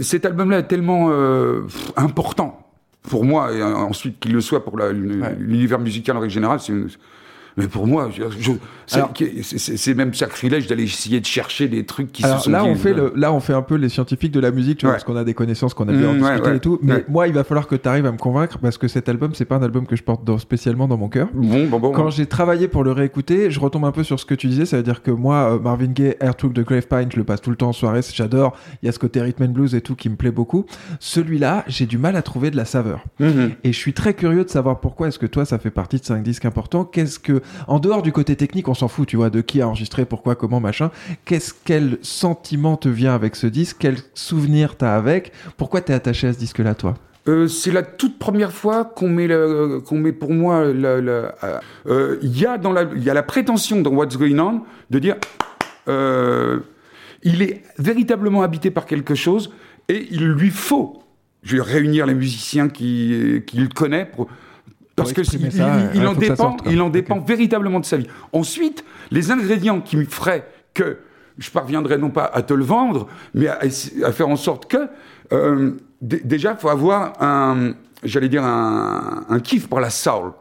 cet 0.00 0.24
album-là 0.24 0.58
est 0.60 0.68
tellement 0.68 1.10
important 1.96 2.60
pour 3.02 3.24
moi, 3.24 3.52
et 3.52 3.62
ensuite 3.62 4.18
qu'il 4.18 4.32
le 4.32 4.40
soit 4.40 4.64
pour 4.64 4.76
l'univers 4.78 5.78
musical 5.78 6.16
en 6.16 6.20
règle 6.20 6.32
générale, 6.32 6.58
c'est 6.60 6.72
mais 7.56 7.66
pour 7.68 7.86
moi, 7.86 8.10
c'est- 8.86 9.94
même 9.94 10.14
sacrilège 10.14 10.66
d'aller 10.66 10.84
essayer 10.84 11.20
de 11.20 11.26
chercher 11.26 11.68
des 11.68 11.84
trucs 11.84 12.12
qui 12.12 12.24
Alors 12.24 12.38
se 12.38 12.44
sont 12.44 12.50
là, 12.50 12.62
dit, 12.62 12.68
on 12.68 12.74
fait 12.74 12.90
euh, 12.92 13.10
le, 13.14 13.20
là, 13.20 13.32
on 13.32 13.40
fait 13.40 13.52
un 13.52 13.62
peu 13.62 13.74
les 13.76 13.88
scientifiques 13.88 14.32
de 14.32 14.40
la 14.40 14.50
musique, 14.50 14.78
tu 14.78 14.86
vois, 14.86 14.90
Ouais. 14.92 14.94
parce 14.96 15.04
qu'on 15.04 15.16
a 15.16 15.24
des 15.24 15.34
connaissances 15.34 15.74
qu'on 15.74 15.88
a 15.88 15.92
bien 15.92 16.12
Mmh, 16.12 16.22
ouais, 16.22 16.30
discuté 16.30 16.48
ouais, 16.50 16.56
et 16.56 16.60
tout. 16.60 16.78
Mais 16.82 17.04
moi, 17.08 17.26
il 17.28 17.34
va 17.34 17.44
falloir 17.44 17.66
que 17.66 17.74
tu 17.76 17.88
arrives 17.88 18.06
à 18.06 18.12
me 18.12 18.18
convaincre 18.18 18.58
parce 18.58 18.78
que 18.78 18.88
cet 18.88 19.08
album, 19.08 19.32
c'est 19.34 19.44
pas 19.44 19.56
un 19.56 19.62
album 19.62 19.86
que 19.86 19.96
je 19.96 20.02
porte 20.02 20.24
dans- 20.24 20.38
spécialement 20.38 20.86
dans 20.88 20.96
mon 20.96 21.08
cœur. 21.08 21.28
Bon, 21.34 21.66
bon, 21.66 21.78
bon. 21.80 21.92
Quand 21.92 22.10
j'ai 22.10 22.26
travaillé 22.26 22.68
pour 22.68 22.84
le 22.84 22.92
réécouter, 22.92 23.50
je 23.50 23.58
retombe 23.60 23.84
un 23.84 23.92
peu 23.92 24.02
sur 24.04 24.20
ce 24.20 24.24
que 24.26 24.34
tu 24.34 24.46
disais. 24.48 24.66
Ça 24.66 24.76
veut 24.76 24.82
dire 24.82 25.02
que 25.02 25.10
moi, 25.10 25.54
euh, 25.54 25.58
Marvin 25.58 25.86
Gaye, 25.86 26.16
Air 26.20 26.36
Took 26.36 26.52
de 26.52 26.62
Grave 26.62 26.86
Pine, 26.86 27.08
je 27.12 27.16
le 27.16 27.24
passe 27.24 27.40
tout 27.40 27.50
le 27.50 27.56
temps 27.56 27.68
en 27.68 27.72
soirée, 27.72 28.00
j'adore. 28.12 28.56
Il 28.82 28.86
y 28.86 28.88
a 28.88 28.92
ce 28.92 28.98
côté 28.98 29.20
rhythm 29.20 29.44
and 29.44 29.48
blues 29.48 29.74
et 29.74 29.80
tout 29.80 29.94
qui 29.96 30.08
me 30.08 30.16
plaît 30.16 30.30
beaucoup. 30.30 30.64
Celui-là, 31.00 31.64
j'ai 31.66 31.86
du 31.86 31.98
mal 31.98 32.16
à 32.16 32.22
trouver 32.22 32.50
de 32.50 32.56
la 32.56 32.64
saveur. 32.64 33.04
Mhm. 33.20 33.52
Et 33.64 33.72
je 33.72 33.78
suis 33.78 33.92
très 33.92 34.14
curieux 34.14 34.44
de 34.44 34.50
savoir 34.50 34.80
pourquoi 34.80 35.08
est-ce 35.08 35.18
que 35.18 35.26
toi, 35.26 35.44
ça 35.44 35.58
fait 35.58 35.70
partie 35.70 35.98
de 35.98 36.04
5 36.04 36.22
disques 36.22 36.44
importants. 36.44 36.84
Qu'est-ce 36.84 37.18
que, 37.18 37.40
en 37.66 37.78
dehors 37.78 38.02
du 38.02 38.12
côté 38.12 38.36
technique, 38.36 38.68
on 38.68 38.74
s'en 38.74 38.88
fout, 38.88 39.08
tu 39.08 39.16
vois, 39.16 39.30
de 39.30 39.40
qui 39.40 39.60
a 39.60 39.68
enregistré, 39.68 40.04
pourquoi, 40.04 40.34
comment, 40.34 40.60
machin. 40.60 40.90
Qu'est-ce, 41.24 41.52
quel 41.64 41.98
sentiment 42.02 42.76
te 42.76 42.88
vient 42.88 43.14
avec 43.14 43.36
ce 43.36 43.46
disque? 43.46 43.76
Quel 43.80 43.96
souvenir 44.14 44.76
t'as 44.76 44.96
avec? 44.96 45.32
Pourquoi 45.56 45.80
t'es 45.80 45.92
attaché 45.92 46.28
à 46.28 46.32
ce 46.32 46.38
disque-là, 46.38 46.74
toi? 46.74 46.94
Euh, 47.28 47.48
c'est 47.48 47.72
la 47.72 47.82
toute 47.82 48.20
première 48.20 48.52
fois 48.52 48.84
qu'on 48.84 49.08
met, 49.08 49.28
qu'on 49.84 49.98
met 49.98 50.12
pour 50.12 50.32
moi, 50.32 50.64
le- 50.64 51.28
euh, 51.88 52.18
il 52.22 52.38
y 52.38 52.46
a 52.46 52.56
dans 52.56 52.72
la, 52.72 52.84
il 52.94 53.02
y 53.02 53.10
a 53.10 53.14
la 53.14 53.24
prétention 53.24 53.80
dans 53.80 53.90
What's 53.90 54.16
Going 54.16 54.38
On 54.38 54.62
de 54.90 54.98
dire, 55.00 55.16
euh, 55.88 56.60
il 57.22 57.42
est 57.42 57.62
véritablement 57.78 58.42
habité 58.42 58.70
par 58.70 58.86
quelque 58.86 59.16
chose 59.16 59.52
et 59.88 60.06
il 60.12 60.28
lui 60.28 60.50
faut, 60.50 61.02
je 61.42 61.56
vais 61.56 61.62
réunir 61.62 62.06
les 62.06 62.14
musiciens 62.14 62.68
qui 62.68 63.42
qu'il 63.46 63.68
connaît 63.70 64.04
pour, 64.06 64.28
parce 64.96 65.12
que 65.12 65.20
il, 65.20 65.52
ça, 65.52 65.90
il- 65.94 66.06
en 66.06 66.14
dépend, 66.14 66.56
quoi. 66.56 66.72
il 66.72 66.80
en 66.80 66.88
dépend 66.90 67.20
véritablement 67.20 67.80
de 67.80 67.84
sa 67.84 67.96
vie. 67.98 68.06
Ensuite, 68.32 68.84
les 69.10 69.30
ingrédients 69.30 69.80
qui 69.80 69.96
me 69.96 70.04
feraient 70.04 70.48
que 70.74 70.98
je 71.38 71.50
parviendrai 71.50 71.98
non 71.98 72.10
pas 72.10 72.24
à 72.24 72.42
te 72.42 72.54
le 72.54 72.64
vendre, 72.64 73.06
mais 73.34 73.46
à, 73.48 73.58
à 74.04 74.12
faire 74.12 74.28
en 74.28 74.36
sorte 74.36 74.66
que 74.66 74.88
euh, 75.32 75.72
déjà, 76.00 76.52
il 76.52 76.58
faut 76.60 76.70
avoir 76.70 77.22
un, 77.22 77.74
j'allais 78.02 78.28
dire 78.30 78.42
un, 78.44 79.24
un 79.28 79.40
kiff 79.40 79.68
pour 79.68 79.80
la 79.80 79.90
soul. 79.90 80.32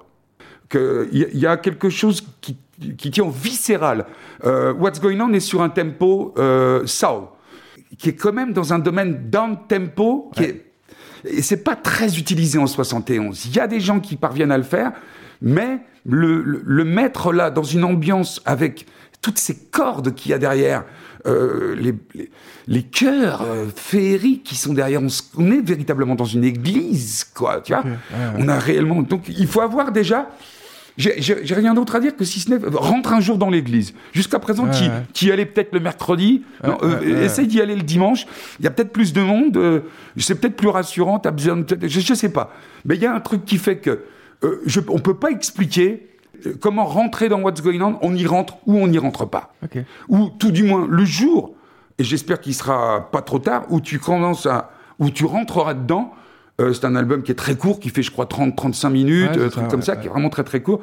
Que 0.70 1.08
il 1.12 1.28
y, 1.34 1.40
y 1.40 1.46
a 1.46 1.58
quelque 1.58 1.90
chose 1.90 2.26
qui, 2.42 2.58
qui 2.98 3.12
tient 3.12 3.26
au 3.26 3.30
viscéral. 3.30 4.06
Euh, 4.46 4.74
What's 4.74 5.00
Going 5.00 5.20
On 5.20 5.32
est 5.34 5.40
sur 5.40 5.62
un 5.62 5.70
tempo 5.70 6.34
euh, 6.38 6.88
soul, 6.88 7.26
qui 8.00 8.10
est 8.10 8.16
quand 8.16 8.34
même 8.34 8.52
dans 8.52 8.74
un 8.74 8.80
domaine 8.80 9.30
down 9.30 9.58
tempo 9.68 10.32
qui 10.36 10.44
est 10.44 10.65
et 11.28 11.42
c'est 11.42 11.64
pas 11.64 11.76
très 11.76 12.18
utilisé 12.18 12.58
en 12.58 12.68
71. 12.68 13.46
Il 13.46 13.56
y 13.56 13.60
a 13.60 13.68
des 13.68 13.80
gens 13.80 14.00
qui 14.00 14.16
parviennent 14.16 14.52
à 14.52 14.58
le 14.58 14.64
faire, 14.64 14.92
mais 15.42 15.80
le, 16.06 16.42
le, 16.44 16.62
le 16.64 16.84
mettre 16.84 17.34
là 17.34 17.50
dans 17.52 17.64
une 17.64 17.84
ambiance 17.84 18.42
avec 18.46 18.86
toutes 19.22 19.40
ces 19.40 19.56
cordes 19.56 20.14
qu'il 20.14 20.32
y 20.32 20.34
a 20.34 20.38
derrière, 20.38 20.84
euh, 21.26 21.76
les, 21.76 21.96
les, 22.14 22.30
les 22.68 22.84
chœurs 22.84 23.42
euh, 23.42 23.66
féeriques 23.76 24.44
qui 24.44 24.56
sont 24.56 24.74
derrière, 24.74 25.02
on, 25.02 25.08
on 25.38 25.52
est 25.52 25.62
véritablement 25.62 26.14
dans 26.14 26.26
une 26.26 26.44
église, 26.44 27.24
quoi. 27.34 27.62
Tu 27.62 27.74
vois, 27.74 27.84
ouais. 27.84 27.98
on 28.38 28.48
a 28.48 28.60
réellement. 28.60 29.02
Donc, 29.02 29.24
il 29.28 29.48
faut 29.48 29.62
avoir 29.62 29.92
déjà. 29.92 30.30
J'ai 30.98 31.56
rien 31.56 31.74
d'autre 31.74 31.96
à 31.96 32.00
dire 32.00 32.16
que 32.16 32.24
si 32.24 32.40
ce 32.40 32.50
n'est 32.50 32.60
rentre 32.74 33.12
un 33.12 33.20
jour 33.20 33.38
dans 33.38 33.50
l'église. 33.50 33.94
Jusqu'à 34.14 34.40
présent, 34.40 34.66
Ouais, 34.66 34.72
ouais. 34.72 35.04
y 35.22 35.32
allais 35.32 35.46
peut-être 35.46 35.74
le 35.74 35.80
mercredi. 35.82 36.44
Non, 36.66 36.78
euh, 36.84 37.24
essaye 37.26 37.48
d'y 37.48 37.60
aller 37.62 37.76
le 37.76 37.82
dimanche. 37.82 38.26
Il 38.60 38.64
y 38.66 38.68
a 38.68 38.72
peut-être 38.72 38.94
plus 38.94 39.12
de 39.12 39.22
monde. 39.22 39.58
euh, 39.58 39.82
c'est 40.18 40.36
peut-être 40.40 40.56
plus 40.56 40.70
rassurant. 40.70 41.20
T'as 41.20 41.32
besoin. 41.32 41.58
de- 41.58 41.88
Je, 41.88 42.00
je 42.00 42.14
sais 42.14 42.30
pas. 42.32 42.54
Mais 42.86 42.96
il 42.96 43.02
y 43.02 43.06
a 43.06 43.14
un 43.14 43.20
truc 43.20 43.44
qui 43.46 43.58
fait 43.58 43.78
que 43.78 44.04
euh, 44.44 44.62
je, 44.66 44.80
on 44.88 45.00
peut 45.00 45.16
pas 45.16 45.32
expliquer 45.32 46.08
euh, 46.46 46.54
comment 46.62 46.86
rentrer 46.86 47.28
dans 47.28 47.42
What's 47.42 47.62
Going 47.62 47.82
On. 47.82 47.98
On 48.02 48.16
y 48.16 48.26
rentre 48.26 48.56
ou 48.66 48.78
on 48.78 48.88
n'y 48.88 48.98
rentre 48.98 49.26
pas. 49.26 49.54
Ok. 49.64 49.78
Ou 50.08 50.30
tout 50.40 50.52
du 50.52 50.64
moins 50.64 50.88
le 50.90 51.04
jour. 51.04 51.56
Et 52.00 52.04
j'espère 52.06 52.40
qu'il 52.40 52.54
sera 52.54 53.10
pas 53.12 53.22
trop 53.22 53.40
tard 53.40 53.64
où 53.70 53.82
tu 53.82 54.00
commences 54.00 54.46
à 54.46 54.72
où 55.00 55.10
tu 55.10 55.26
rentreras 55.26 55.74
dedans. 55.74 56.14
Euh, 56.62 56.74
c'est 56.74 56.86
un 56.86 56.96
album 56.96 57.22
qui 57.24 57.32
est 57.32 57.36
très 57.36 57.56
court, 57.56 57.80
qui 57.80 57.90
fait, 57.90 58.04
je 58.04 58.12
crois, 58.12 58.26
30-35 58.26 58.90
minutes, 58.92 59.32
Ouais, 59.32 59.38
euh, 59.38 59.46
ça, 59.46 59.52
truc 59.52 59.68
comme 59.70 59.80
ouais, 59.82 59.86
ça, 59.86 59.94
ouais. 59.96 60.00
qui 60.02 60.08
est 60.08 60.10
vraiment 60.10 60.30
très 60.30 60.44
très 60.44 60.62
court. 60.62 60.82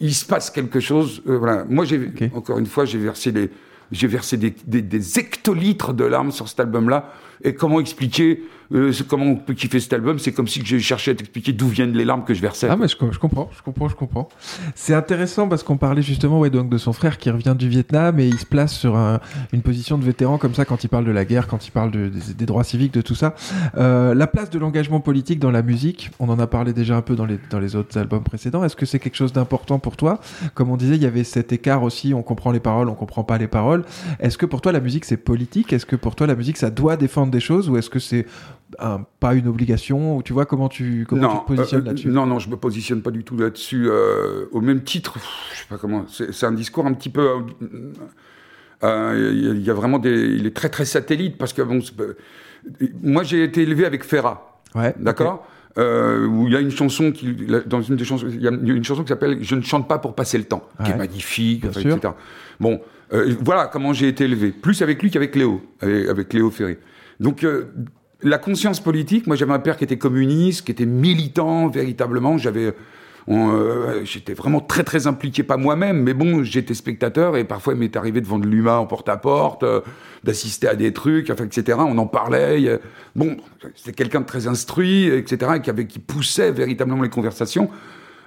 Il 0.00 0.14
se 0.14 0.24
passe 0.24 0.50
quelque 0.50 0.78
chose. 0.80 1.22
euh, 1.28 1.36
voilà. 1.38 1.64
Moi, 1.68 1.84
j'ai 1.84 2.12
encore 2.34 2.58
une 2.58 2.66
fois, 2.66 2.84
j'ai 2.84 2.98
versé 2.98 3.32
les 3.32 3.50
J'ai 3.90 4.06
versé 4.06 4.36
des, 4.36 4.54
des, 4.66 4.82
des 4.82 5.18
hectolitres 5.18 5.92
de 5.92 6.04
larmes 6.04 6.30
sur 6.30 6.46
cet 6.48 6.60
album-là. 6.60 7.12
Et 7.42 7.54
comment 7.54 7.80
expliquer 7.80 8.42
euh, 8.74 8.92
comment 9.08 9.24
on 9.26 9.36
peut 9.36 9.54
kiffer 9.54 9.80
cet 9.80 9.92
album 9.92 10.18
C'est 10.18 10.32
comme 10.32 10.46
si 10.48 10.60
je 10.64 10.78
cherchais 10.78 11.12
à 11.12 11.14
t'expliquer 11.14 11.52
d'où 11.52 11.68
viennent 11.68 11.92
les 11.94 12.04
larmes 12.04 12.24
que 12.24 12.34
je 12.34 12.42
versais. 12.42 12.68
Ah, 12.70 12.76
mais 12.76 12.88
je, 12.88 12.96
co- 12.96 13.10
je 13.12 13.18
comprends, 13.18 13.48
je 13.56 13.62
comprends, 13.62 13.88
je 13.88 13.94
comprends. 13.94 14.28
C'est 14.74 14.94
intéressant 14.94 15.48
parce 15.48 15.62
qu'on 15.62 15.76
parlait 15.76 16.02
justement 16.02 16.38
ouais, 16.40 16.50
donc 16.50 16.68
de 16.68 16.76
son 16.78 16.92
frère 16.92 17.18
qui 17.18 17.30
revient 17.30 17.54
du 17.58 17.68
Vietnam 17.68 18.18
et 18.20 18.26
il 18.28 18.38
se 18.38 18.44
place 18.46 18.74
sur 18.74 18.96
un- 18.96 19.20
une 19.52 19.62
position 19.62 19.96
de 19.98 20.04
vétéran 20.04 20.36
comme 20.38 20.54
ça 20.54 20.64
quand 20.64 20.84
il 20.84 20.88
parle 20.88 21.04
de 21.04 21.10
la 21.10 21.24
guerre, 21.24 21.46
quand 21.46 21.66
il 21.66 21.70
parle 21.70 21.90
de- 21.90 22.08
des, 22.08 22.34
des 22.34 22.46
droits 22.46 22.64
civiques, 22.64 22.92
de 22.92 23.00
tout 23.00 23.14
ça. 23.14 23.34
Euh, 23.76 24.14
la 24.14 24.26
place 24.26 24.50
de 24.50 24.58
l'engagement 24.58 25.00
politique 25.00 25.38
dans 25.38 25.50
la 25.50 25.62
musique, 25.62 26.10
on 26.18 26.28
en 26.28 26.38
a 26.38 26.46
parlé 26.46 26.72
déjà 26.72 26.96
un 26.96 27.02
peu 27.02 27.16
dans 27.16 27.26
les, 27.26 27.38
dans 27.50 27.60
les 27.60 27.74
autres 27.76 27.96
albums 27.98 28.22
précédents. 28.22 28.64
Est-ce 28.64 28.76
que 28.76 28.86
c'est 28.86 28.98
quelque 28.98 29.16
chose 29.16 29.32
d'important 29.32 29.78
pour 29.78 29.96
toi? 29.96 30.20
Comme 30.54 30.70
on 30.70 30.76
disait, 30.76 30.96
il 30.96 31.02
y 31.02 31.06
avait 31.06 31.24
cet 31.24 31.52
écart 31.52 31.82
aussi, 31.82 32.12
on 32.12 32.22
comprend 32.22 32.50
les 32.50 32.60
paroles, 32.60 32.88
on 32.88 32.94
comprend 32.94 33.24
pas 33.24 33.38
les 33.38 33.48
paroles. 33.48 33.84
Est-ce 34.20 34.36
que 34.36 34.46
pour 34.46 34.60
toi 34.60 34.72
la 34.72 34.80
musique 34.80 35.04
c'est 35.04 35.16
politique? 35.16 35.72
Est-ce 35.72 35.86
que 35.86 35.96
pour 35.96 36.14
toi 36.16 36.26
la 36.26 36.34
musique 36.34 36.56
ça 36.58 36.70
doit 36.70 36.96
défendre 36.96 37.30
des 37.32 37.40
choses? 37.40 37.68
Ou 37.70 37.76
est-ce 37.76 37.90
que 37.90 37.98
c'est 37.98 38.26
un- 38.78 39.04
pas 39.20 39.34
une 39.34 39.48
obligation 39.48 40.16
ou 40.16 40.22
tu 40.22 40.32
vois 40.32 40.44
comment 40.46 40.68
tu 40.68 41.06
comment 41.08 41.28
tu 41.36 41.40
te 41.42 41.46
positionnes 41.56 41.82
euh, 41.82 41.86
là-dessus 41.86 42.08
Non, 42.08 42.26
non, 42.26 42.38
je 42.38 42.48
me 42.50 42.56
positionne 42.56 43.02
pas 43.02 43.10
du 43.10 43.24
tout 43.24 43.36
là-dessus. 43.36 43.86
euh, 43.88 44.46
au 44.52 44.60
même 44.60 44.82
titre, 44.82 45.14
pff, 45.14 45.28
je 45.54 45.58
sais 45.60 45.66
pas 45.68 45.78
comment. 45.78 46.04
C'est 46.08 46.44
un 46.46 46.52
discours 46.52 46.86
un 46.86 46.92
petit 46.92 47.08
peu. 47.10 47.22
euh, 47.22 47.40
euh, 48.84 49.52
Il 49.56 49.62
y 49.62 49.70
a- 49.70 49.74
vraiment 49.74 49.98
des. 49.98 50.10
Il 50.36 50.46
est 50.46 50.54
très 50.54 50.68
très 50.68 50.84
satellite 50.84 51.36
parce 51.38 51.52
que 51.52 51.62
bon, 51.62 51.80
moi 53.02 53.22
j'ai 53.22 53.42
été 53.44 53.62
élevé 53.62 53.84
avec 53.86 54.04
Ouais. 54.74 54.94
d'accord. 54.98 55.46
Euh, 55.76 56.26
où 56.26 56.46
il 56.48 56.52
y 56.52 56.56
a 56.56 56.60
une 56.60 56.70
chanson 56.72 57.12
qui, 57.12 57.36
dans 57.66 57.80
une 57.82 57.94
des 57.96 58.04
chansons, 58.04 58.26
il 58.28 58.42
y 58.42 58.48
a 58.48 58.50
une 58.50 58.82
chanson 58.84 59.02
qui 59.02 59.08
s'appelle 59.10 59.38
"Je 59.42 59.54
ne 59.54 59.60
chante 59.62 59.86
pas 59.86 59.98
pour 59.98 60.14
passer 60.16 60.36
le 60.36 60.44
temps", 60.44 60.68
qui 60.84 60.90
est 60.90 60.96
magnifique, 60.96 61.60
Bien 61.60 61.70
enfin, 61.70 61.80
sûr. 61.80 61.96
etc. 61.96 62.14
Bon, 62.58 62.80
euh, 63.12 63.34
voilà 63.44 63.66
comment 63.68 63.92
j'ai 63.92 64.08
été 64.08 64.24
élevé, 64.24 64.50
plus 64.50 64.82
avec 64.82 65.00
lui 65.02 65.10
qu'avec 65.10 65.36
Léo, 65.36 65.60
avec, 65.80 66.08
avec 66.08 66.32
Léo 66.32 66.50
Ferré. 66.50 66.78
Donc 67.20 67.44
euh, 67.44 67.66
la 68.22 68.38
conscience 68.38 68.80
politique, 68.80 69.26
moi 69.26 69.36
j'avais 69.36 69.52
un 69.52 69.58
père 69.58 69.76
qui 69.76 69.84
était 69.84 69.98
communiste, 69.98 70.64
qui 70.64 70.72
était 70.72 70.86
militant 70.86 71.68
véritablement. 71.68 72.36
J'avais, 72.36 72.74
euh, 73.28 74.04
j'étais 74.04 74.34
vraiment 74.34 74.60
très 74.60 74.82
très 74.82 75.06
impliqué, 75.06 75.42
pas 75.42 75.56
moi-même, 75.56 76.02
mais 76.02 76.14
bon, 76.14 76.42
j'étais 76.42 76.74
spectateur 76.74 77.36
et 77.36 77.44
parfois 77.44 77.74
il 77.74 77.78
m'est 77.78 77.96
arrivé 77.96 78.20
de 78.20 78.26
vendre 78.26 78.46
l'humain 78.46 78.78
en 78.78 78.86
porte-à-porte, 78.86 79.62
euh, 79.62 79.80
d'assister 80.24 80.66
à 80.66 80.74
des 80.74 80.92
trucs, 80.92 81.30
enfin, 81.30 81.44
etc. 81.44 81.78
On 81.80 81.96
en 81.98 82.06
parlait. 82.06 82.80
Bon, 83.14 83.36
c'était 83.76 83.92
quelqu'un 83.92 84.20
de 84.20 84.26
très 84.26 84.48
instruit, 84.48 85.06
etc. 85.06 85.52
Et 85.56 85.60
qui 85.60 85.70
avait, 85.70 85.86
qui 85.86 86.00
poussait 86.00 86.50
véritablement 86.50 87.02
les 87.02 87.10
conversations. 87.10 87.70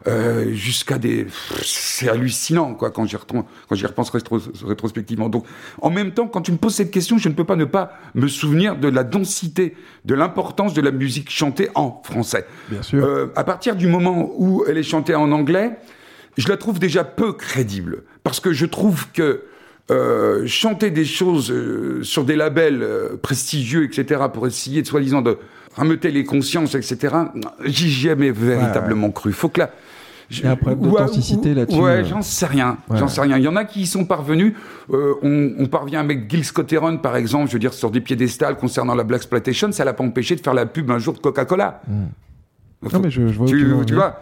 Euh, 0.07 0.51
jusqu'à 0.53 0.97
des 0.97 1.27
c'est 1.63 2.09
hallucinant 2.09 2.73
quoi 2.73 2.89
quand 2.91 3.05
j'y 3.05 3.15
repense 3.15 3.45
quand 3.69 3.75
j'y 3.75 3.85
repense 3.85 4.11
rétro- 4.11 4.41
rétrospectivement 4.65 5.29
donc 5.29 5.45
en 5.81 5.89
même 5.91 6.11
temps 6.11 6.27
quand 6.27 6.41
tu 6.41 6.51
me 6.51 6.57
poses 6.57 6.75
cette 6.75 6.89
question 6.91 7.17
je 7.19 7.29
ne 7.29 7.33
peux 7.35 7.43
pas 7.43 7.55
ne 7.55 7.65
pas 7.65 7.93
me 8.15 8.27
souvenir 8.27 8.75
de 8.77 8.87
la 8.87 9.03
densité 9.03 9.75
de 10.05 10.15
l'importance 10.15 10.73
de 10.73 10.81
la 10.81 10.91
musique 10.91 11.29
chantée 11.29 11.69
en 11.75 12.01
français 12.03 12.45
Bien 12.69 12.81
sûr. 12.81 13.03
euh, 13.05 13.27
à 13.35 13.43
partir 13.43 13.75
du 13.75 13.85
moment 13.87 14.31
où 14.37 14.63
elle 14.67 14.77
est 14.77 14.83
chantée 14.83 15.13
en 15.13 15.31
anglais, 15.31 15.71
je 16.37 16.47
la 16.47 16.57
trouve 16.57 16.79
déjà 16.79 17.03
peu 17.03 17.33
crédible. 17.33 18.03
Parce 18.23 18.39
que 18.39 18.53
je 18.53 18.65
trouve 18.65 19.07
que 19.11 19.43
euh, 19.91 20.47
chanter 20.47 20.89
des 20.89 21.05
choses 21.05 21.51
euh, 21.51 22.01
sur 22.03 22.23
des 22.23 22.35
labels 22.35 22.81
euh, 22.81 23.17
prestigieux, 23.21 23.83
etc., 23.83 24.21
pour 24.33 24.47
essayer 24.47 24.81
de 24.81 24.87
soi-disant 24.87 25.21
de 25.21 25.37
rameuter 25.75 26.09
les 26.11 26.23
consciences, 26.23 26.73
etc., 26.75 27.15
j'y 27.65 27.87
ai 27.87 27.89
jamais 27.89 28.31
véritablement 28.31 29.11
cru. 29.11 29.33
Faut 29.33 29.49
que 29.49 29.59
la... 29.59 29.71
Il 30.39 30.43
y 30.43 30.47
a 30.47 30.51
un 30.51 30.55
problème 30.55 30.79
d'authenticité 30.79 31.53
là-dessus, 31.53 31.79
Ouais, 31.79 31.89
euh. 31.91 32.05
j'en 32.05 32.21
sais 32.21 32.45
rien. 32.45 32.77
Ouais. 32.89 32.97
J'en 32.97 33.07
sais 33.07 33.21
rien. 33.21 33.37
Il 33.37 33.43
y 33.43 33.47
en 33.47 33.55
a 33.55 33.65
qui 33.65 33.81
y 33.81 33.85
sont 33.85 34.05
parvenus. 34.05 34.53
Euh, 34.91 35.13
on, 35.21 35.51
on 35.59 35.67
parvient 35.67 35.99
avec 35.99 36.29
Gil 36.29 36.45
Scott-Heron, 36.45 36.97
par 36.97 37.15
exemple, 37.17 37.47
je 37.47 37.53
veux 37.53 37.59
dire, 37.59 37.73
sur 37.73 37.91
des 37.91 38.01
piédestals 38.01 38.55
concernant 38.55 38.95
la 38.95 39.03
Black 39.03 39.19
Exploitation, 39.21 39.71
ça 39.71 39.83
l'a 39.85 39.93
pas 39.93 40.03
empêché 40.03 40.35
de 40.35 40.41
faire 40.41 40.53
la 40.53 40.65
pub 40.65 40.89
un 40.89 40.99
jour 40.99 41.13
de 41.13 41.19
Coca-Cola. 41.19 41.81
Non, 41.87 42.99
mais 42.99 43.11
je, 43.11 43.27
je 43.27 43.37
vois 43.37 43.47
Tu, 43.47 43.73
tu 43.85 43.93
vois 43.93 44.21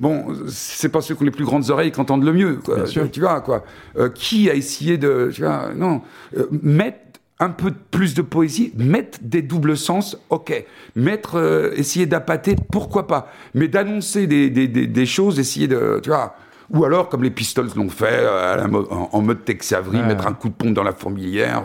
Bon, 0.00 0.26
c'est 0.48 0.88
pas 0.88 1.00
ceux 1.00 1.14
qui 1.14 1.22
ont 1.22 1.26
les 1.26 1.30
plus 1.30 1.44
grandes 1.44 1.70
oreilles 1.70 1.92
qui 1.92 2.00
entendent 2.00 2.24
le 2.24 2.32
mieux. 2.32 2.56
Quoi. 2.56 2.76
Bien 2.76 2.86
sûr. 2.86 3.10
Tu 3.10 3.20
vois, 3.20 3.40
quoi. 3.40 3.62
Euh, 3.96 4.08
qui 4.08 4.50
a 4.50 4.54
essayé 4.54 4.98
de. 4.98 5.30
Tu 5.32 5.42
vois, 5.42 5.70
non. 5.76 6.00
Euh, 6.36 6.46
mettre 6.62 6.98
un 7.42 7.50
peu 7.50 7.72
plus 7.90 8.14
de 8.14 8.22
poésie, 8.22 8.72
mettre 8.76 9.18
des 9.22 9.42
doubles 9.42 9.76
sens, 9.76 10.16
ok. 10.30 10.64
Mettre, 10.94 11.36
euh, 11.38 11.72
essayer 11.76 12.06
d'appâter, 12.06 12.54
pourquoi 12.70 13.06
pas. 13.06 13.30
Mais 13.54 13.68
d'annoncer 13.68 14.26
des, 14.26 14.48
des, 14.50 14.68
des, 14.68 14.86
des 14.86 15.06
choses, 15.06 15.38
essayer 15.40 15.66
de. 15.68 16.00
Tu 16.02 16.10
vois. 16.10 16.36
Ou 16.70 16.84
alors, 16.84 17.08
comme 17.08 17.22
les 17.22 17.30
Pistols 17.30 17.68
l'ont 17.76 17.90
fait, 17.90 18.06
euh, 18.10 18.54
à 18.54 18.56
la 18.56 18.66
mo- 18.68 18.86
en, 18.90 19.10
en 19.12 19.20
mode 19.22 19.44
Tex 19.44 19.72
Avery, 19.72 19.98
Ouais. 19.98 20.06
mettre 20.06 20.26
un 20.26 20.32
coup 20.32 20.48
de 20.48 20.54
pompe 20.54 20.72
dans 20.72 20.84
la 20.84 20.92
fourmilière, 20.92 21.64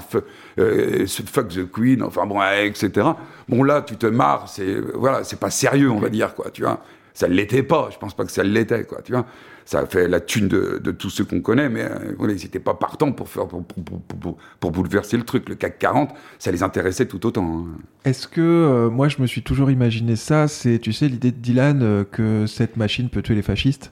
euh, 0.60 1.06
fuck 1.08 1.48
the 1.50 1.70
Queen, 1.72 2.02
enfin 2.04 2.26
bon, 2.26 2.40
ouais, 2.40 2.68
etc. 2.68 3.08
Bon, 3.48 3.64
là, 3.64 3.82
tu 3.84 3.96
te 3.96 4.08
marres, 4.08 4.50
c'est 4.50 4.76
voilà, 4.96 5.24
c'est 5.24 5.40
pas 5.40 5.50
sérieux, 5.52 5.90
on 5.92 6.00
va 6.00 6.10
dire, 6.10 6.34
quoi, 6.36 6.50
tu 6.52 6.64
vois. 6.64 6.80
Ça 7.14 7.28
l'était 7.28 7.64
pas, 7.64 7.90
je 7.92 7.98
pense 7.98 8.16
pas 8.16 8.26
que 8.26 8.32
ça 8.32 8.44
l'était, 8.44 8.84
quoi, 8.84 9.00
tu 9.02 9.12
vois. 9.14 9.26
Ça 9.70 9.80
a 9.80 9.86
fait 9.86 10.08
la 10.08 10.22
thune 10.22 10.48
de, 10.48 10.80
de 10.82 10.92
tous 10.92 11.10
ceux 11.10 11.26
qu'on 11.26 11.42
connaît, 11.42 11.68
mais 11.68 11.82
euh, 11.84 12.14
voilà, 12.18 12.32
ils 12.32 12.46
étaient 12.46 12.58
pas 12.58 12.74
partants 12.74 13.12
pour, 13.12 13.28
faire, 13.28 13.48
pour, 13.48 13.66
pour, 13.66 13.84
pour, 13.84 14.00
pour- 14.18 14.38
pour 14.62 14.72
bouleverser 14.72 15.18
le 15.18 15.24
truc. 15.24 15.50
Le 15.50 15.56
CAC 15.56 15.78
40, 15.78 16.12
ça 16.40 16.54
les 16.54 16.64
intéressait 16.64 17.06
tout 17.06 17.26
autant. 17.26 17.46
hein. 17.46 17.66
Est-ce 18.06 18.30
que 18.30 18.40
euh, 18.40 18.90
moi 18.90 19.10
je 19.10 19.22
me 19.22 19.28
suis 19.28 19.42
toujours 19.42 19.70
imaginé 19.70 20.16
ça 20.16 20.48
C'est 20.48 20.80
tu 20.80 20.94
sais 20.94 21.10
l'idée 21.10 21.32
de 21.32 21.36
Dylan 21.38 21.82
euh, 21.84 22.06
que 22.10 22.46
cette 22.48 22.78
machine 22.78 23.10
peut 23.10 23.22
tuer 23.22 23.36
les 23.36 23.42
fascistes 23.42 23.92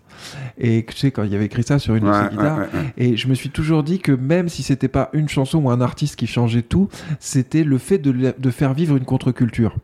et 0.57 0.84
que 0.84 0.93
tu 0.93 0.99
sais 0.99 1.11
quand 1.11 1.23
il 1.23 1.34
y 1.34 1.36
avait 1.36 1.47
écrit 1.47 1.63
ça 1.63 1.78
sur 1.78 1.93
une 1.95 2.05
de 2.05 2.09
Ouais, 2.09 2.13
ses 2.15 2.21
ouais, 2.23 2.30
guitares. 2.30 2.57
ouais, 2.59 2.63
ouais. 2.73 2.93
Et 2.95 3.17
je 3.17 3.28
me 3.28 3.34
suis 3.34 3.49
toujours 3.49 3.84
dit 3.84 3.99
que 3.99 4.13
même 4.13 4.47
si 4.47 4.63
c'était 4.63 4.88
pas 4.88 5.09
une 5.11 5.28
chanson 5.28 5.61
ou 5.61 5.69
un 5.69 5.82
artiste 5.82 6.15
qui 6.15 6.28
changeait 6.28 6.61
tout, 6.61 6.88
c'était 7.19 7.65
le 7.65 7.78
fait 7.78 7.97
de, 7.97 8.34
de 8.38 8.49
faire 8.49 8.73
vivre 8.73 8.95
une 8.95 9.03
contre-culture. 9.03 9.76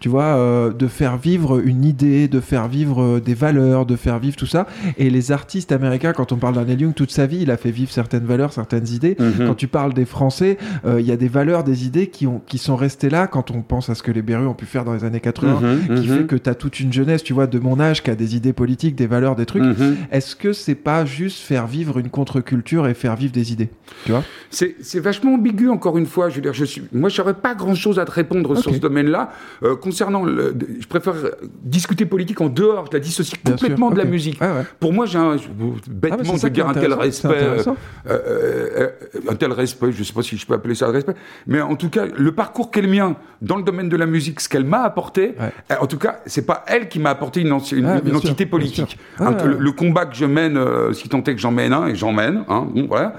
Tu 0.00 0.08
vois, 0.08 0.36
euh, 0.36 0.72
de 0.72 0.86
faire 0.86 1.16
vivre 1.16 1.60
une 1.64 1.84
idée, 1.84 2.28
de 2.28 2.40
faire 2.40 2.68
vivre 2.68 3.02
euh, 3.02 3.20
des 3.20 3.34
valeurs, 3.34 3.86
de 3.86 3.96
faire 3.96 4.18
vivre 4.18 4.36
tout 4.36 4.46
ça. 4.46 4.66
Et 4.98 5.10
les 5.10 5.32
artistes 5.32 5.72
américains, 5.72 6.12
quand 6.12 6.32
on 6.32 6.36
parle 6.36 6.54
d'un 6.54 6.64
Neil 6.64 6.80
Young, 6.80 6.94
toute 6.94 7.10
sa 7.10 7.26
vie, 7.26 7.38
il 7.42 7.50
a 7.50 7.56
fait 7.56 7.70
vivre 7.70 7.90
certaines 7.90 8.24
valeurs, 8.24 8.52
certaines 8.52 8.88
idées. 8.88 9.16
Mhm. 9.18 9.46
Quand 9.46 9.54
tu 9.54 9.68
parles 9.68 9.94
des 9.94 10.04
Français, 10.04 10.58
euh, 10.84 11.00
il 11.00 11.06
y 11.06 11.12
a 11.12 11.16
des 11.16 11.28
valeurs, 11.28 11.64
des 11.64 11.86
idées 11.86 12.08
qui, 12.08 12.26
ont, 12.26 12.42
qui 12.46 12.58
sont 12.58 12.76
restées 12.76 13.10
là 13.10 13.26
quand 13.26 13.50
on 13.50 13.62
pense 13.62 13.88
à 13.88 13.94
ce 13.94 14.02
que 14.02 14.10
les 14.10 14.22
Berus 14.22 14.46
ont 14.46 14.54
pu 14.54 14.66
faire 14.66 14.84
dans 14.84 14.94
les 14.94 15.04
années 15.04 15.20
80, 15.20 15.60
Mhm, 15.62 16.00
qui 16.00 16.08
mhm. 16.08 16.18
fait 16.18 16.24
que 16.24 16.36
tu 16.36 16.50
as 16.50 16.54
toute 16.54 16.80
une 16.80 16.92
jeunesse, 16.92 17.22
tu 17.22 17.32
vois, 17.32 17.46
de 17.46 17.58
mon 17.58 17.80
âge, 17.80 18.02
qui 18.02 18.10
a 18.10 18.14
des 18.14 18.36
idées 18.36 18.52
politiques, 18.52 18.94
des 18.94 19.06
valeurs, 19.06 19.36
des 19.36 19.46
trucs. 19.46 19.62
Mhm. 19.62 19.96
Est-ce 20.10 20.36
que 20.36 20.52
c'est 20.52 20.74
pas 20.74 21.04
juste 21.04 21.38
faire 21.38 21.66
vivre 21.66 21.98
une 21.98 22.10
contre-culture 22.10 22.86
et 22.86 22.94
faire 22.94 23.16
vivre 23.16 23.32
des 23.32 23.52
idées 23.52 23.70
Tu 24.04 24.12
vois? 24.12 24.24
C'est 24.50 24.76
c'est 24.80 25.00
vachement 25.00 25.34
ambigu, 25.34 25.68
encore 25.68 25.98
une 25.98 26.06
fois. 26.06 26.28
Je 26.28 26.36
veux 26.36 26.42
dire, 26.42 26.52
je 26.52 26.64
suis, 26.64 26.82
moi, 26.92 27.08
je 27.08 27.20
n'aurais 27.20 27.34
pas 27.34 27.54
grand-chose 27.54 27.98
à 27.98 28.04
te 28.04 28.10
répondre 28.10 28.56
sur 28.56 28.74
ce 28.74 28.78
domaine-là. 28.78 29.32
Euh, 29.62 29.76
concernant, 29.76 30.24
le, 30.24 30.54
je 30.80 30.86
préfère 30.86 31.14
discuter 31.62 32.06
politique 32.06 32.40
en 32.40 32.48
dehors. 32.48 32.86
Je 32.90 32.96
la 32.96 33.00
dissocie 33.00 33.38
complètement 33.44 33.90
de 33.90 33.98
la 33.98 34.04
musique. 34.04 34.40
Ouais. 34.40 34.48
Pour 34.80 34.92
moi, 34.92 35.06
j'ai 35.06 35.18
un, 35.18 35.36
Ah, 35.36 35.40
bêtement, 35.88 36.36
je 36.36 36.46
est 36.46 36.50
dire 36.50 36.68
un 36.68 36.74
tel 36.74 36.92
respect, 36.92 37.28
euh, 37.40 37.62
euh, 38.08 38.88
un 39.28 39.34
tel 39.34 39.52
respect. 39.52 39.92
Je 39.92 40.00
ne 40.00 40.04
sais 40.04 40.12
pas 40.12 40.22
si 40.22 40.36
je 40.36 40.46
peux 40.46 40.54
appeler 40.54 40.74
ça 40.74 40.86
un 40.88 40.92
respect, 40.92 41.14
mais 41.46 41.60
en 41.60 41.76
tout 41.76 41.88
cas, 41.90 42.06
le 42.06 42.32
parcours 42.32 42.70
qu'est 42.70 42.82
le 42.82 42.88
mien 42.88 43.16
dans 43.40 43.56
le 43.56 43.62
domaine 43.62 43.88
de 43.88 43.96
la 43.96 44.06
musique, 44.06 44.40
ce 44.40 44.48
qu'elle 44.48 44.64
m'a 44.64 44.82
apporté. 44.82 45.34
Ouais. 45.40 45.76
En 45.80 45.86
tout 45.86 45.98
cas, 45.98 46.20
c'est 46.26 46.46
pas 46.46 46.64
elle 46.66 46.88
qui 46.88 46.98
m'a 46.98 47.10
apporté 47.10 47.40
une, 47.40 47.50
anci- 47.50 47.76
une- 47.76 47.86
Ah, 47.86 47.94
une 47.96 48.00
bien 48.00 48.18
sûr, 48.18 48.30
entité 48.30 48.46
politique. 48.46 48.98
Un- 49.18 49.34
Ah. 49.38 49.44
le, 49.44 49.58
le 49.58 49.72
combat 49.72 50.06
que 50.06 50.14
je 50.16 50.24
mène, 50.24 50.58
si 50.92 51.08
tant 51.08 51.22
est 51.22 51.34
que 51.34 51.40
j'en 51.40 51.50
mène 51.52 51.72
un, 51.72 51.86
et 51.88 51.94
j'en 51.94 52.12
mène, 52.12 52.44
hein, 52.48 52.66
bon, 52.72 52.86
voilà. 52.88 53.14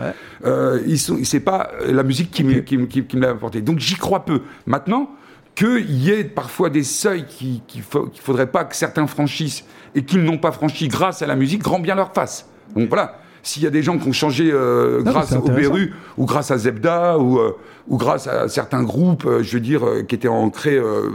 Ouais. 0.45 0.81
Ils 0.87 0.99
sont, 0.99 1.17
c'est 1.23 1.39
pas 1.39 1.69
la 1.87 2.03
musique 2.03 2.31
qui, 2.31 2.43
me- 2.43 2.57
Ok. 2.59 2.63
qui, 2.65 2.77
me- 2.77 2.85
qui- 2.85 3.03
qui 3.05 3.17
me 3.17 3.21
l'a 3.21 3.29
apporté. 3.31 3.61
Donc 3.61 3.79
j'y 3.79 3.95
crois 3.95 4.25
peu. 4.25 4.41
Maintenant, 4.65 5.09
qu'il 5.55 5.91
y 6.03 6.09
ait 6.11 6.23
parfois 6.23 6.69
des 6.69 6.83
seuils 6.83 7.25
qui- 7.25 7.61
qu'il 7.67 7.81
qu'il 7.83 8.21
faudrait 8.21 8.47
pas 8.51 8.63
que 8.65 8.75
certains 8.75 9.05
franchissent 9.07 9.63
et 9.95 10.03
qu'ils 10.03 10.23
n'ont 10.23 10.37
pas 10.39 10.51
franchi 10.51 10.87
grâce 10.87 11.21
à 11.21 11.27
la 11.27 11.35
musique, 11.35 11.61
grand 11.61 11.79
bien 11.79 11.95
leur 11.95 12.13
face. 12.13 12.47
Donc 12.75 12.89
voilà. 12.89 13.19
S'il 13.45 13.61
y 13.61 13.67
a 13.67 13.69
des 13.69 13.83
gens 13.83 13.97
qui 13.97 14.07
ont 14.07 14.13
changé 14.13 14.49
euh, 14.51 15.01
grâce 15.03 15.33
au. 15.33 15.41
Beru 15.41 15.93
ou 16.17 16.25
grâce 16.25 16.49
à 16.49 16.57
Zebda 16.57 17.17
ou, 17.19 17.39
euh, 17.39 17.57
ou 17.89 17.97
grâce 17.97 18.25
à 18.27 18.47
certains 18.47 18.83
groupes, 18.83 19.25
euh, 19.25 19.43
je 19.43 19.53
veux 19.55 19.59
dire, 19.59 19.85
euh, 19.85 20.01
qui 20.03 20.15
étaient 20.15 20.29
ancrés 20.29 20.77
euh, 20.77 21.09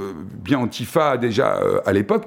bien 0.45 0.59
antifa 0.59 1.17
déjà 1.17 1.57
euh, 1.57 1.81
à 1.87 1.93
l'époque, 1.93 2.27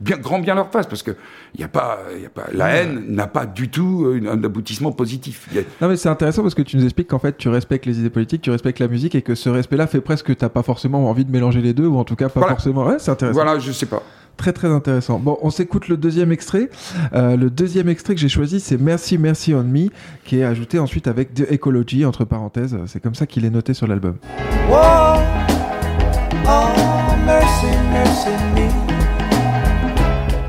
bien 0.00 0.16
grand 0.16 0.38
bien 0.38 0.54
leur 0.54 0.70
face 0.70 0.86
parce 0.86 1.02
que 1.02 1.12
il 1.54 1.60
y 1.60 1.64
a 1.64 1.68
pas, 1.68 1.98
il 2.16 2.22
y 2.22 2.26
a 2.26 2.30
pas, 2.30 2.46
la 2.52 2.68
haine 2.70 3.04
n'a 3.08 3.26
pas 3.26 3.46
du 3.46 3.68
tout 3.68 4.04
euh, 4.06 4.16
une- 4.16 4.28
un 4.28 4.42
aboutissement 4.44 4.92
positif. 4.92 5.48
A- 5.54 5.60
Non 5.82 5.88
mais 5.88 5.96
c'est 5.96 6.08
intéressant 6.08 6.42
parce 6.42 6.54
que 6.54 6.62
tu 6.62 6.76
nous 6.76 6.84
expliques 6.84 7.08
qu'en 7.08 7.18
fait 7.18 7.36
tu 7.36 7.48
respectes 7.48 7.86
les 7.86 7.98
idées 7.98 8.10
politiques, 8.10 8.42
tu 8.42 8.50
respectes 8.50 8.78
la 8.78 8.88
musique 8.88 9.14
et 9.14 9.22
que 9.22 9.34
ce 9.34 9.48
respect-là 9.48 9.86
fait 9.86 10.00
presque 10.00 10.26
que 10.26 10.32
t'as 10.32 10.48
pas 10.48 10.62
forcément 10.62 11.08
envie 11.10 11.24
de 11.24 11.30
mélanger 11.30 11.60
les 11.60 11.72
deux 11.74 11.86
ou 11.86 11.98
en 11.98 12.04
tout 12.04 12.16
cas 12.16 12.28
pas 12.28 12.40
Voilà. 12.40 12.54
forcément. 12.54 12.86
Ouais, 12.86 12.96
c'est 12.98 13.10
intéressant. 13.10 13.34
Voilà, 13.42 13.58
je 13.58 13.72
sais 13.72 13.86
pas. 13.86 14.02
Très 14.36 14.52
très 14.54 14.68
intéressant. 14.68 15.18
Bon, 15.18 15.36
on 15.42 15.50
s'écoute 15.50 15.88
le 15.88 15.98
deuxième 15.98 16.32
extrait. 16.32 16.70
Euh, 17.12 17.36
le 17.36 17.50
deuxième 17.50 17.90
extrait 17.90 18.14
que 18.14 18.20
j'ai 18.20 18.28
choisi, 18.30 18.58
c'est 18.60 18.78
Merci 18.80 19.18
Merci 19.18 19.52
on 19.52 19.62
Me, 19.64 19.88
qui 20.24 20.38
est 20.38 20.44
ajouté 20.44 20.78
ensuite 20.78 21.08
avec 21.08 21.34
The 21.34 21.52
Ecology 21.52 22.06
entre 22.06 22.24
parenthèses. 22.24 22.74
C'est 22.86 23.00
comme 23.02 23.14
ça 23.14 23.26
qu'il 23.26 23.44
est 23.44 23.50
noté 23.50 23.74
sur 23.74 23.86
l'album. 23.86 24.16
Whoa, 24.70 25.20
oh, 26.46 26.50
mercy, 27.26 27.66
mercy 27.92 28.30
me. 28.54 28.79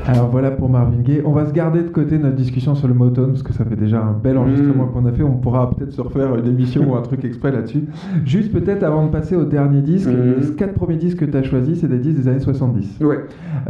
Alors 0.08 0.28
voilà 0.28 0.50
pour 0.50 0.68
Marvin 0.68 1.00
Gaye. 1.00 1.22
On 1.24 1.30
va 1.32 1.46
se 1.46 1.52
garder 1.52 1.80
de 1.82 1.88
côté 1.88 2.18
notre 2.18 2.34
discussion 2.34 2.74
sur 2.74 2.88
le 2.88 2.94
Motown 2.94 3.28
parce 3.30 3.42
que 3.44 3.52
ça 3.52 3.64
fait 3.64 3.76
déjà 3.76 3.98
un 4.02 4.12
bel 4.12 4.36
enregistrement 4.36 4.86
Mm. 4.86 4.90
qu'on 4.92 5.06
a 5.06 5.12
fait. 5.12 5.22
On 5.22 5.36
pourra 5.36 5.70
peut-être 5.70 5.92
se 5.92 6.00
refaire 6.00 6.34
une 6.36 6.46
émission 6.46 6.90
ou 6.92 6.96
un 6.96 7.02
truc 7.02 7.24
exprès 7.24 7.52
là-dessus. 7.52 7.84
Juste 8.24 8.52
peut-être 8.52 8.82
avant 8.82 9.06
de 9.06 9.10
passer 9.12 9.36
au 9.36 9.44
dernier 9.44 9.80
disque, 9.80 10.08
Mm. 10.10 10.40
les 10.40 10.54
quatre 10.56 10.74
premiers 10.74 10.96
disques 10.96 11.18
que 11.18 11.24
tu 11.24 11.36
as 11.36 11.44
choisis, 11.44 11.80
c'est 11.80 11.88
des 11.88 11.98
disques 11.98 12.18
des 12.20 12.28
années 12.28 12.40
70. 12.40 12.98
Ouais. 13.00 13.20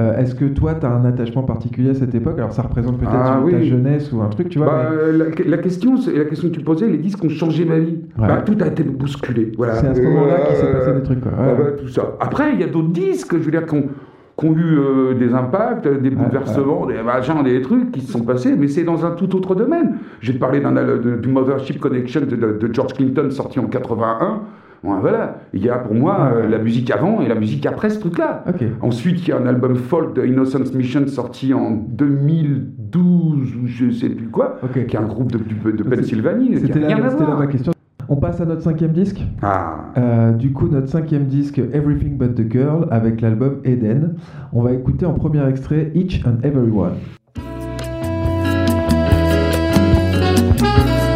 Euh, 0.01 0.16
Est-ce 0.18 0.35
que 0.35 0.47
toi, 0.47 0.74
tu 0.74 0.87
as 0.87 0.91
un 0.91 1.05
attachement 1.05 1.43
particulier 1.43 1.91
à 1.91 1.95
cette 1.95 2.14
époque? 2.14 2.39
Alors 2.39 2.53
ça 2.53 2.62
représente 2.62 2.97
peut-être 2.99 3.12
Ah, 3.14 3.43
ta 3.51 3.62
jeunesse 3.62 4.11
ou 4.12 4.22
un 4.22 4.28
truc, 4.28 4.49
tu 4.49 4.59
vois. 4.59 4.66
Bah, 4.68 4.89
mais 4.91 4.97
euh, 4.97 5.18
la, 5.45 5.51
la 5.57 5.59
question, 5.59 5.99
c'est- 5.99 6.16
la 6.16 6.24
question 6.24 6.49
que 6.49 6.55
tu 6.55 6.61
posais, 6.64 6.89
les 6.89 6.99
disques 6.99 7.22
ont 7.24 7.28
changé 7.28 7.66
ma 7.66 7.78
vie. 7.78 7.99
Ouais. 8.18 8.26
Bah, 8.28 8.43
tout 8.45 8.57
a 8.61 8.66
été 8.68 8.83
bousculé. 8.85 9.53
Voilà. 9.59 9.74
C'est 9.74 9.87
à 9.89 9.95
ce 9.95 10.01
moment-là 10.01 10.41
qu'il 10.47 10.57
s'est 10.57 10.64
Euh, 10.66 10.78
passé 10.78 10.93
des 10.95 11.03
trucs. 11.03 11.20
Quoi. 11.20 11.33
Ouais. 11.33 11.55
bah, 11.59 11.64
tout 11.78 11.89
ça. 11.89 12.14
Après, 12.20 12.55
il 12.55 12.61
y 12.61 12.64
a 12.64 12.68
d'autres 12.68 12.91
disques, 12.93 13.35
je 13.35 13.43
veux 13.43 13.51
dire, 13.51 13.66
qui 13.66 13.74
ont, 13.74 13.85
qui 14.39 14.47
ont 14.47 14.53
eu 14.57 14.78
euh, 14.78 15.14
des 15.14 15.35
impacts, 15.35 15.87
des 15.87 16.11
bouleversements, 16.11 16.87
des 16.87 17.03
machins, 17.03 17.43
des 17.45 17.61
trucs 17.62 17.93
qui 17.93 18.01
se 18.01 18.12
sont 18.12 18.24
passés, 18.24 18.55
mais 18.59 18.68
c'est 18.68 18.85
dans 18.85 19.05
un 19.05 19.11
tout 19.12 19.35
autre 19.37 19.55
domaine. 19.55 19.97
Parler 20.41 20.61
d'un 20.61 20.76
al- 20.76 21.01
de- 21.01 21.16
du 21.16 21.28
Mothership 21.28 21.78
Connection 21.78 22.22
de, 22.22 22.37
George 22.72 22.95
Clinton 22.95 23.28
sorti 23.30 23.59
en 23.61 23.66
81. 23.66 24.41
Bon, 24.85 24.99
voilà, 24.99 25.37
il 25.55 25.64
y 25.64 25.68
a 25.68 25.76
pour 25.76 25.95
moi 25.95 26.30
euh, 26.35 26.49
la 26.49 26.59
musique 26.59 26.91
avant 26.91 27.20
et 27.20 27.28
la 27.28 27.37
musique 27.37 27.64
après 27.66 27.89
ce 27.91 28.01
truc-là. 28.01 28.43
Ensuite, 28.80 29.20
il 29.22 29.28
y 29.28 29.33
a 29.33 29.39
un 29.39 29.47
album 29.47 29.76
folk 29.76 30.14
de 30.16 30.24
Innocence 30.26 30.74
Mission 30.74 31.07
sorti 31.07 31.55
en 31.55 31.70
2012 31.70 33.57
ou 33.57 33.66
je 33.66 33.91
sais 33.91 34.09
plus 34.09 34.28
quoi, 34.28 34.59
qui 34.72 34.97
est 34.97 34.99
un 34.99 35.03
groupe 35.07 35.30
de, 35.33 35.39
de, 35.39 35.76
de 35.76 35.85
C'est- 35.85 35.97
Pennsylvanie. 35.97 36.57
C'était 36.57 36.80
voir. 37.26 37.39
ma 37.39 37.47
question. 37.47 37.72
On 38.13 38.17
passe 38.17 38.43
à 38.43 38.45
notre 38.45 38.61
cinquième 38.61 38.93
disque. 38.93 39.23
Ah. 39.41 39.87
Euh, 39.97 40.33
du 40.33 40.53
coup, 40.53 40.69
notre 40.69 40.91
cinquième 40.91 41.29
disque, 41.29 41.59
Everything 41.73 42.19
But 42.19 42.35
the 42.35 42.53
Girl, 42.53 42.87
avec 42.91 43.23
l'album 43.23 43.63
Eden. 43.65 44.17
On 44.53 44.61
va 44.61 44.73
écouter 44.73 45.07
en 45.07 45.15
premier 45.15 45.43
extrait 45.49 45.91
Each 45.95 46.23
and 46.27 46.37
Everyone. 46.43 46.97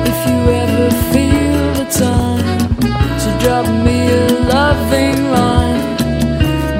If 0.07 0.26
you 0.26 0.38
ever 0.49 0.90
feel 1.12 1.74
the 1.74 1.86
time 1.90 2.70
to 2.80 3.28
drop 3.44 3.66
me 3.84 4.09
a 4.09 4.30
loving 4.49 5.20
line, 5.32 5.82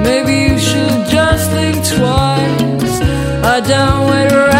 maybe 0.01 0.49
you 0.49 0.57
should 0.57 1.05
just 1.11 1.51
think 1.51 1.75
twice. 1.85 3.01
I 3.43 3.61
don't 3.61 4.09
wait 4.09 4.31
around 4.33 4.47
on 4.47 4.47
your 4.47 4.47
advice. 4.47 4.56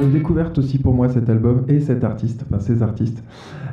Une 0.00 0.12
découverte 0.12 0.56
aussi 0.58 0.78
pour 0.78 0.94
moi 0.94 1.08
cet 1.08 1.28
album 1.28 1.64
et 1.66 1.80
cet 1.80 2.04
artiste, 2.04 2.44
enfin 2.48 2.60
ces 2.60 2.82
artistes. 2.84 3.22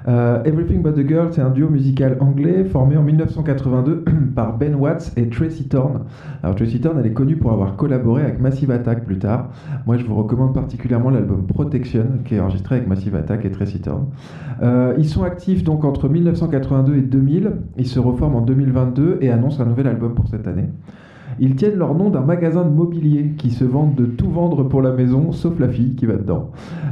Euh, 0.08 0.44
Everything 0.44 0.82
But 0.82 0.96
the 0.96 1.08
Girl, 1.08 1.28
c'est 1.32 1.42
un 1.42 1.52
duo 1.52 1.70
musical 1.70 2.18
anglais 2.20 2.66
formé 2.66 2.98
en 2.98 3.04
1982 3.04 4.04
par 4.36 4.58
Ben 4.58 4.74
Watts 4.74 5.12
et 5.18 5.30
Tracy 5.30 5.68
Thorn. 5.68 6.06
Alors 6.42 6.56
Tracy 6.56 6.80
Thorn, 6.80 6.98
elle 7.00 7.06
est 7.06 7.14
connue 7.14 7.38
pour 7.38 7.52
avoir 7.52 7.76
collaboré 7.76 8.24
avec 8.24 8.40
Massive 8.40 8.72
Attack 8.72 9.06
plus 9.06 9.20
tard. 9.20 9.50
Moi, 9.86 9.98
je 9.98 10.06
vous 10.06 10.16
recommande 10.16 10.54
particulièrement 10.54 11.12
l'album 11.12 11.46
Protection, 11.46 12.06
qui 12.26 12.36
est 12.36 12.40
enregistré 12.40 12.78
avec 12.78 12.88
Massive 12.88 13.16
Attack 13.16 13.46
et 13.46 13.52
Tracy 13.52 13.80
Thorn. 13.80 14.06
Euh, 14.64 14.96
ils 14.98 15.08
sont 15.08 15.24
actifs 15.24 15.64
donc 15.64 15.86
entre 15.86 16.10
1982 16.10 16.96
et 16.96 17.02
2000. 17.02 17.52
Ils 17.78 17.88
se 17.88 18.00
reforment 18.00 18.38
en 18.38 18.42
2022 18.42 19.20
et 19.22 19.30
annoncent 19.30 19.62
un 19.62 19.68
nouvel 19.68 19.88
album 19.88 20.16
pour 20.16 20.28
cette 20.28 20.48
année. 20.48 20.70
Ils 21.40 21.56
tiennent 21.56 21.78
leur 21.78 21.96
nom 21.96 22.10
d'un 22.10 22.22
magasin 22.22 22.64
de 22.64 22.70
mobilier 22.70 23.34
qui 23.38 23.52
se 23.52 23.66
vante 23.66 23.96
de 23.96 24.06
tout 24.06 24.30
vendre 24.30 24.64
pour 24.64 24.82
la 24.82 24.92
maison, 24.92 25.32
sauf 25.32 25.60
la 25.60 25.68
fille 25.68 25.96
qui 25.96 26.06
va 26.06 26.16
dedans. 26.16 26.52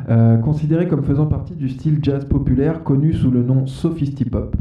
Euh, 0.09 0.37
considérés 0.37 0.87
comme 0.87 1.03
faisant 1.03 1.27
partie 1.27 1.55
du 1.55 1.69
style 1.69 1.99
jazz 2.01 2.25
populaire 2.25 2.83
connu 2.83 3.13
sous 3.13 3.31
le 3.31 3.43
nom 3.43 3.65
Sophistipop. 3.67 4.55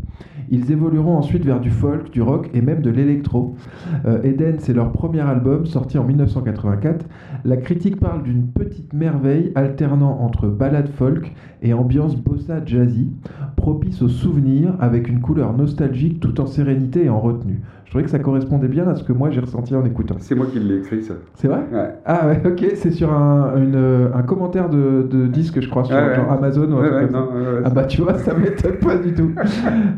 Ils 0.53 0.71
évolueront 0.71 1.17
ensuite 1.17 1.47
vers 1.47 1.61
du 1.61 1.71
folk, 1.71 2.11
du 2.11 2.21
rock 2.21 2.51
et 2.53 2.61
même 2.61 2.83
de 2.83 2.91
l'électro. 2.91 3.57
Euh, 4.05 4.23
Eden, 4.23 4.57
c'est 4.59 4.75
leur 4.75 4.93
premier 4.93 5.21
album 5.21 5.65
sorti 5.65 5.97
en 5.97 6.05
1984. 6.05 7.07
La 7.47 7.57
critique 7.57 7.99
parle 7.99 8.23
d'une 8.23 8.49
petite 8.49 8.93
merveille 8.93 9.51
alternant 9.55 10.21
entre 10.21 10.49
ballade 10.49 10.91
folk 10.91 11.33
et 11.63 11.73
ambiance 11.73 12.17
bossa 12.17 12.63
jazzy, 12.67 13.11
propice 13.57 14.03
aux 14.03 14.09
souvenirs 14.09 14.77
avec 14.79 15.09
une 15.09 15.23
couleur 15.23 15.57
nostalgique 15.57 16.21
tout 16.21 16.39
en 16.39 16.47
sérénité 16.47 17.07
et 17.07 17.09
en 17.09 17.19
retenue. 17.19 17.63
Je 17.93 17.99
trouvais 17.99 18.05
que 18.05 18.11
ça 18.11 18.21
correspondait 18.21 18.69
bien 18.69 18.89
à 18.89 18.95
ce 18.95 19.05
que 19.05 19.13
moi 19.13 19.29
j'ai 19.29 19.41
ressenti 19.43 19.77
en 19.77 19.85
écoutant. 19.85 20.15
C'est 20.19 20.35
moi 20.35 20.47
qui 20.51 20.59
l'ai 20.59 20.79
écrit, 20.79 21.03
ça. 21.03 21.13
C'est 21.35 21.47
vrai? 21.47 21.61
Ouais. 21.71 21.91
Ah 22.07 22.27
ouais, 22.27 22.41
ok, 22.43 22.65
c'est 22.75 22.91
sur 22.91 23.13
un, 23.13 23.53
une, 23.63 23.75
euh, 23.77 24.09
un 24.15 24.23
commentaire 24.23 24.71
de, 24.71 25.03
de 25.03 25.27
disque, 25.27 25.61
je 25.61 25.69
crois, 25.69 25.85
sur 25.85 25.95
Ouais, 25.95 26.03
ouais. 26.09 26.15
genre 26.15 26.33
Amazon 26.33 26.73
ou 26.73 26.77
un 26.79 26.85
truc 26.85 26.93
ouais, 26.95 27.01
comme 27.03 27.11
ça. 27.11 27.19
non, 27.19 27.29
Ah 27.67 27.69
bah 27.69 27.85
tu 27.85 28.01
vois, 28.01 28.15
ça 28.15 28.33
m'étonne 28.33 28.79
pas 28.79 28.97
du 28.97 29.13
tout. 29.13 29.33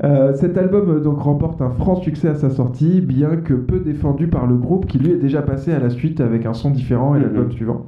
Euh, 0.03 0.35
cet 0.35 0.59
album 0.59 0.91
euh, 0.91 1.01
donc 1.01 1.21
remporte 1.21 1.63
un 1.63 1.71
franc 1.71 1.95
succès 1.95 2.27
à 2.29 2.35
sa 2.35 2.51
sortie, 2.51 3.01
bien 3.01 3.37
que 3.37 3.55
peu 3.55 3.79
défendu 3.79 4.27
par 4.27 4.47
le 4.49 4.57
groupe 4.57 4.87
qui 4.87 4.99
lui 4.99 5.13
est 5.13 5.17
déjà 5.17 5.41
passé 5.41 5.73
à 5.73 5.79
la 5.79 5.89
suite 5.89 6.21
avec 6.21 6.47
un 6.47 6.53
son 6.53 6.71
différent 6.71 7.15
et 7.15 7.19
Mhm. 7.19 7.25
l'album 7.25 7.53
suivant. 7.53 7.87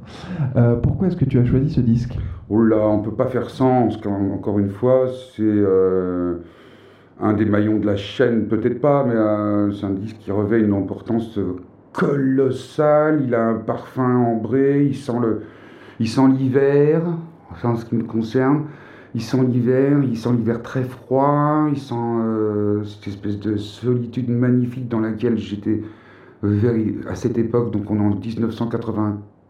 Euh, 0.55 0.75
pourquoi 0.77 1.07
est-ce 1.07 1.17
que 1.17 1.25
tu 1.25 1.37
as 1.37 1.43
choisi 1.45 1.69
ce 1.69 1.81
disque? 1.81 2.17
Oh 2.49 2.63
là, 2.63 2.77
on 2.87 2.99
peut 2.99 3.11
pas 3.11 3.27
faire 3.27 3.49
sans, 3.49 3.89
qu'encore 4.01 4.57
une 4.59 4.69
fois, 4.69 5.07
c'est 5.35 5.43
euh, 5.43 6.37
un 7.19 7.33
des 7.33 7.45
maillons 7.45 7.79
de 7.79 7.85
la 7.85 7.97
chaîne, 7.97 8.47
peut-être 8.47 8.79
pas, 8.79 9.03
mais 9.03 9.15
euh, 9.15 9.71
c'est 9.71 9.85
un 9.85 9.91
disque 9.91 10.17
qui 10.19 10.31
revêt 10.31 10.61
une 10.61 10.73
importance 10.73 11.39
colossale. 11.93 13.23
Il 13.25 13.33
a 13.33 13.47
un 13.47 13.55
parfum 13.55 14.17
ambré, 14.17 14.85
il 14.85 14.95
sent 14.95 15.19
le, 15.21 15.41
il 15.99 16.07
sent 16.07 16.27
l'hiver, 16.27 17.01
enfin, 17.51 17.69
en 17.69 17.75
ce 17.75 17.85
qui 17.85 17.95
me 17.95 18.03
concerne. 18.03 18.65
Il 19.15 19.21
sent 19.21 19.43
l'hiver, 19.43 19.99
il 20.03 20.17
sent 20.17 20.29
l'hiver 20.33 20.61
très 20.61 20.83
froid, 20.83 21.67
il 21.71 21.79
sent 21.79 21.95
euh, 21.95 22.83
cette 22.83 23.07
espèce 23.07 23.39
de 23.39 23.57
solitude 23.57 24.29
magnifique 24.29 24.87
dans 24.87 24.99
laquelle 24.99 25.37
j'étais 25.37 25.81
à 27.09 27.15
cette 27.15 27.37
époque, 27.39 27.71
donc 27.71 27.89
on 27.89 27.95
est 27.95 27.99
en 27.99 28.11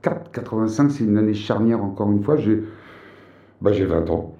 1984-85, 0.04 0.90
c'est 0.90 1.04
une 1.04 1.18
année 1.18 1.34
charnière 1.34 1.84
encore 1.84 2.10
une 2.12 2.24
fois, 2.24 2.38
j'ai 2.38 2.64
bah, 3.62 3.74
j'ai 3.74 3.86
20 3.86 4.10
ans. 4.10 4.37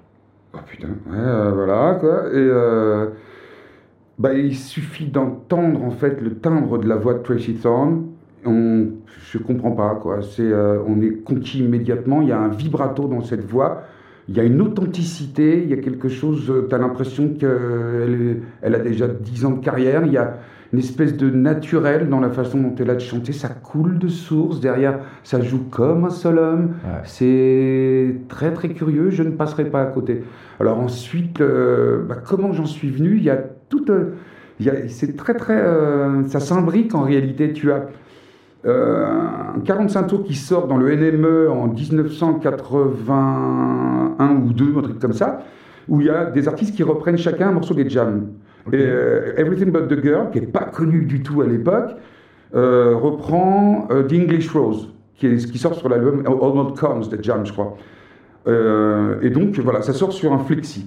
Oh 0.58 0.64
putain, 0.66 0.88
ouais, 0.88 1.16
euh, 1.16 1.52
voilà 1.52 1.96
quoi. 2.00 2.28
Et 2.28 2.36
euh, 2.36 3.10
bah, 4.18 4.34
il 4.34 4.56
suffit 4.56 5.06
d'entendre 5.06 5.84
en 5.84 5.90
fait 5.90 6.20
le 6.20 6.34
timbre 6.34 6.78
de 6.78 6.88
la 6.88 6.96
voix 6.96 7.14
de 7.14 7.22
Tracy 7.22 7.54
Thorn. 7.54 8.06
On, 8.44 8.88
je 9.30 9.38
comprends 9.38 9.72
pas 9.72 9.94
quoi. 9.96 10.22
C'est, 10.22 10.42
euh, 10.42 10.82
on 10.86 11.00
est 11.00 11.22
conquis 11.22 11.60
immédiatement. 11.60 12.22
Il 12.22 12.28
y 12.28 12.32
a 12.32 12.40
un 12.40 12.48
vibrato 12.48 13.06
dans 13.08 13.20
cette 13.20 13.44
voix. 13.44 13.82
Il 14.28 14.36
y 14.36 14.40
a 14.40 14.44
une 14.44 14.60
authenticité. 14.60 15.62
Il 15.62 15.70
y 15.70 15.74
a 15.74 15.78
quelque 15.78 16.08
chose. 16.08 16.52
Tu 16.68 16.74
as 16.74 16.78
l'impression 16.78 17.34
qu'elle 17.34 18.42
elle 18.62 18.74
a 18.74 18.78
déjà 18.78 19.08
10 19.08 19.44
ans 19.44 19.52
de 19.52 19.64
carrière. 19.64 20.04
Il 20.06 20.12
y 20.12 20.18
a 20.18 20.38
une 20.72 20.80
espèce 20.80 21.16
de 21.16 21.30
naturel 21.30 22.08
dans 22.08 22.20
la 22.20 22.30
façon 22.30 22.58
dont 22.58 22.74
elle 22.78 22.90
a 22.90 22.94
de 22.94 23.00
chanter. 23.00 23.32
Ça 23.32 23.48
coule 23.48 23.98
de 23.98 24.06
source. 24.08 24.60
Derrière, 24.60 25.00
ça 25.22 25.40
joue 25.40 25.64
comme 25.70 26.04
un 26.04 26.10
seul 26.10 26.38
homme. 26.38 26.74
Ouais. 26.84 27.00
C'est 27.04 28.16
très 28.28 28.52
très 28.52 28.68
curieux, 28.70 29.08
je 29.10 29.22
ne 29.22 29.30
passerai 29.30 29.64
pas 29.64 29.80
à 29.82 29.86
côté. 29.86 30.24
Alors 30.60 30.78
ensuite, 30.78 31.40
euh, 31.40 32.04
bah, 32.06 32.16
comment 32.22 32.52
j'en 32.52 32.66
suis 32.66 32.90
venu? 32.90 33.16
Il 33.16 33.22
y 33.22 33.30
a 33.30 33.38
tout, 33.68 33.90
euh, 33.90 34.12
c'est 34.88 35.16
très 35.16 35.32
très, 35.34 35.58
euh, 35.58 36.26
ça 36.26 36.40
s'imbrique 36.40 36.94
en 36.94 37.00
réalité. 37.02 37.54
Tu 37.54 37.72
as 37.72 37.86
un 38.66 39.60
45 39.64 40.08
tours 40.08 40.24
qui 40.24 40.34
sort 40.34 40.66
dans 40.66 40.76
le 40.76 40.94
NME 40.94 41.50
en 41.50 41.68
1981 41.68 44.42
ou 44.44 44.52
2, 44.52 44.76
un 44.76 44.82
truc 44.82 44.98
comme 44.98 45.14
ça, 45.14 45.44
où 45.88 46.02
il 46.02 46.08
y 46.08 46.10
a 46.10 46.26
des 46.26 46.48
artistes 46.48 46.74
qui 46.74 46.82
reprennent 46.82 47.16
chacun 47.16 47.48
un 47.48 47.52
morceau 47.52 47.72
des 47.72 47.88
jams. 47.88 48.26
Et 48.72 48.76
euh, 48.76 49.32
Everything 49.36 49.70
But 49.70 49.88
the 49.88 50.02
Girl, 50.02 50.30
qui 50.30 50.40
n'est 50.40 50.46
pas 50.46 50.64
connu 50.64 51.04
du 51.04 51.22
tout 51.22 51.40
à 51.40 51.46
l'époque, 51.46 51.90
euh, 52.54 52.96
reprend 52.96 53.88
euh, 53.90 54.02
The 54.04 54.12
English 54.12 54.50
Rose, 54.50 54.92
qui, 55.14 55.26
est, 55.26 55.50
qui 55.50 55.58
sort 55.58 55.74
sur 55.74 55.88
l'album 55.88 56.22
Almost 56.26 56.78
Comes 56.78 57.08
de 57.08 57.22
Jam, 57.22 57.44
je 57.44 57.52
crois. 57.52 57.76
Et 59.20 59.28
donc, 59.28 59.58
voilà, 59.58 59.82
ça 59.82 59.92
sort 59.92 60.12
sur 60.12 60.32
un 60.32 60.38
flexi. 60.38 60.86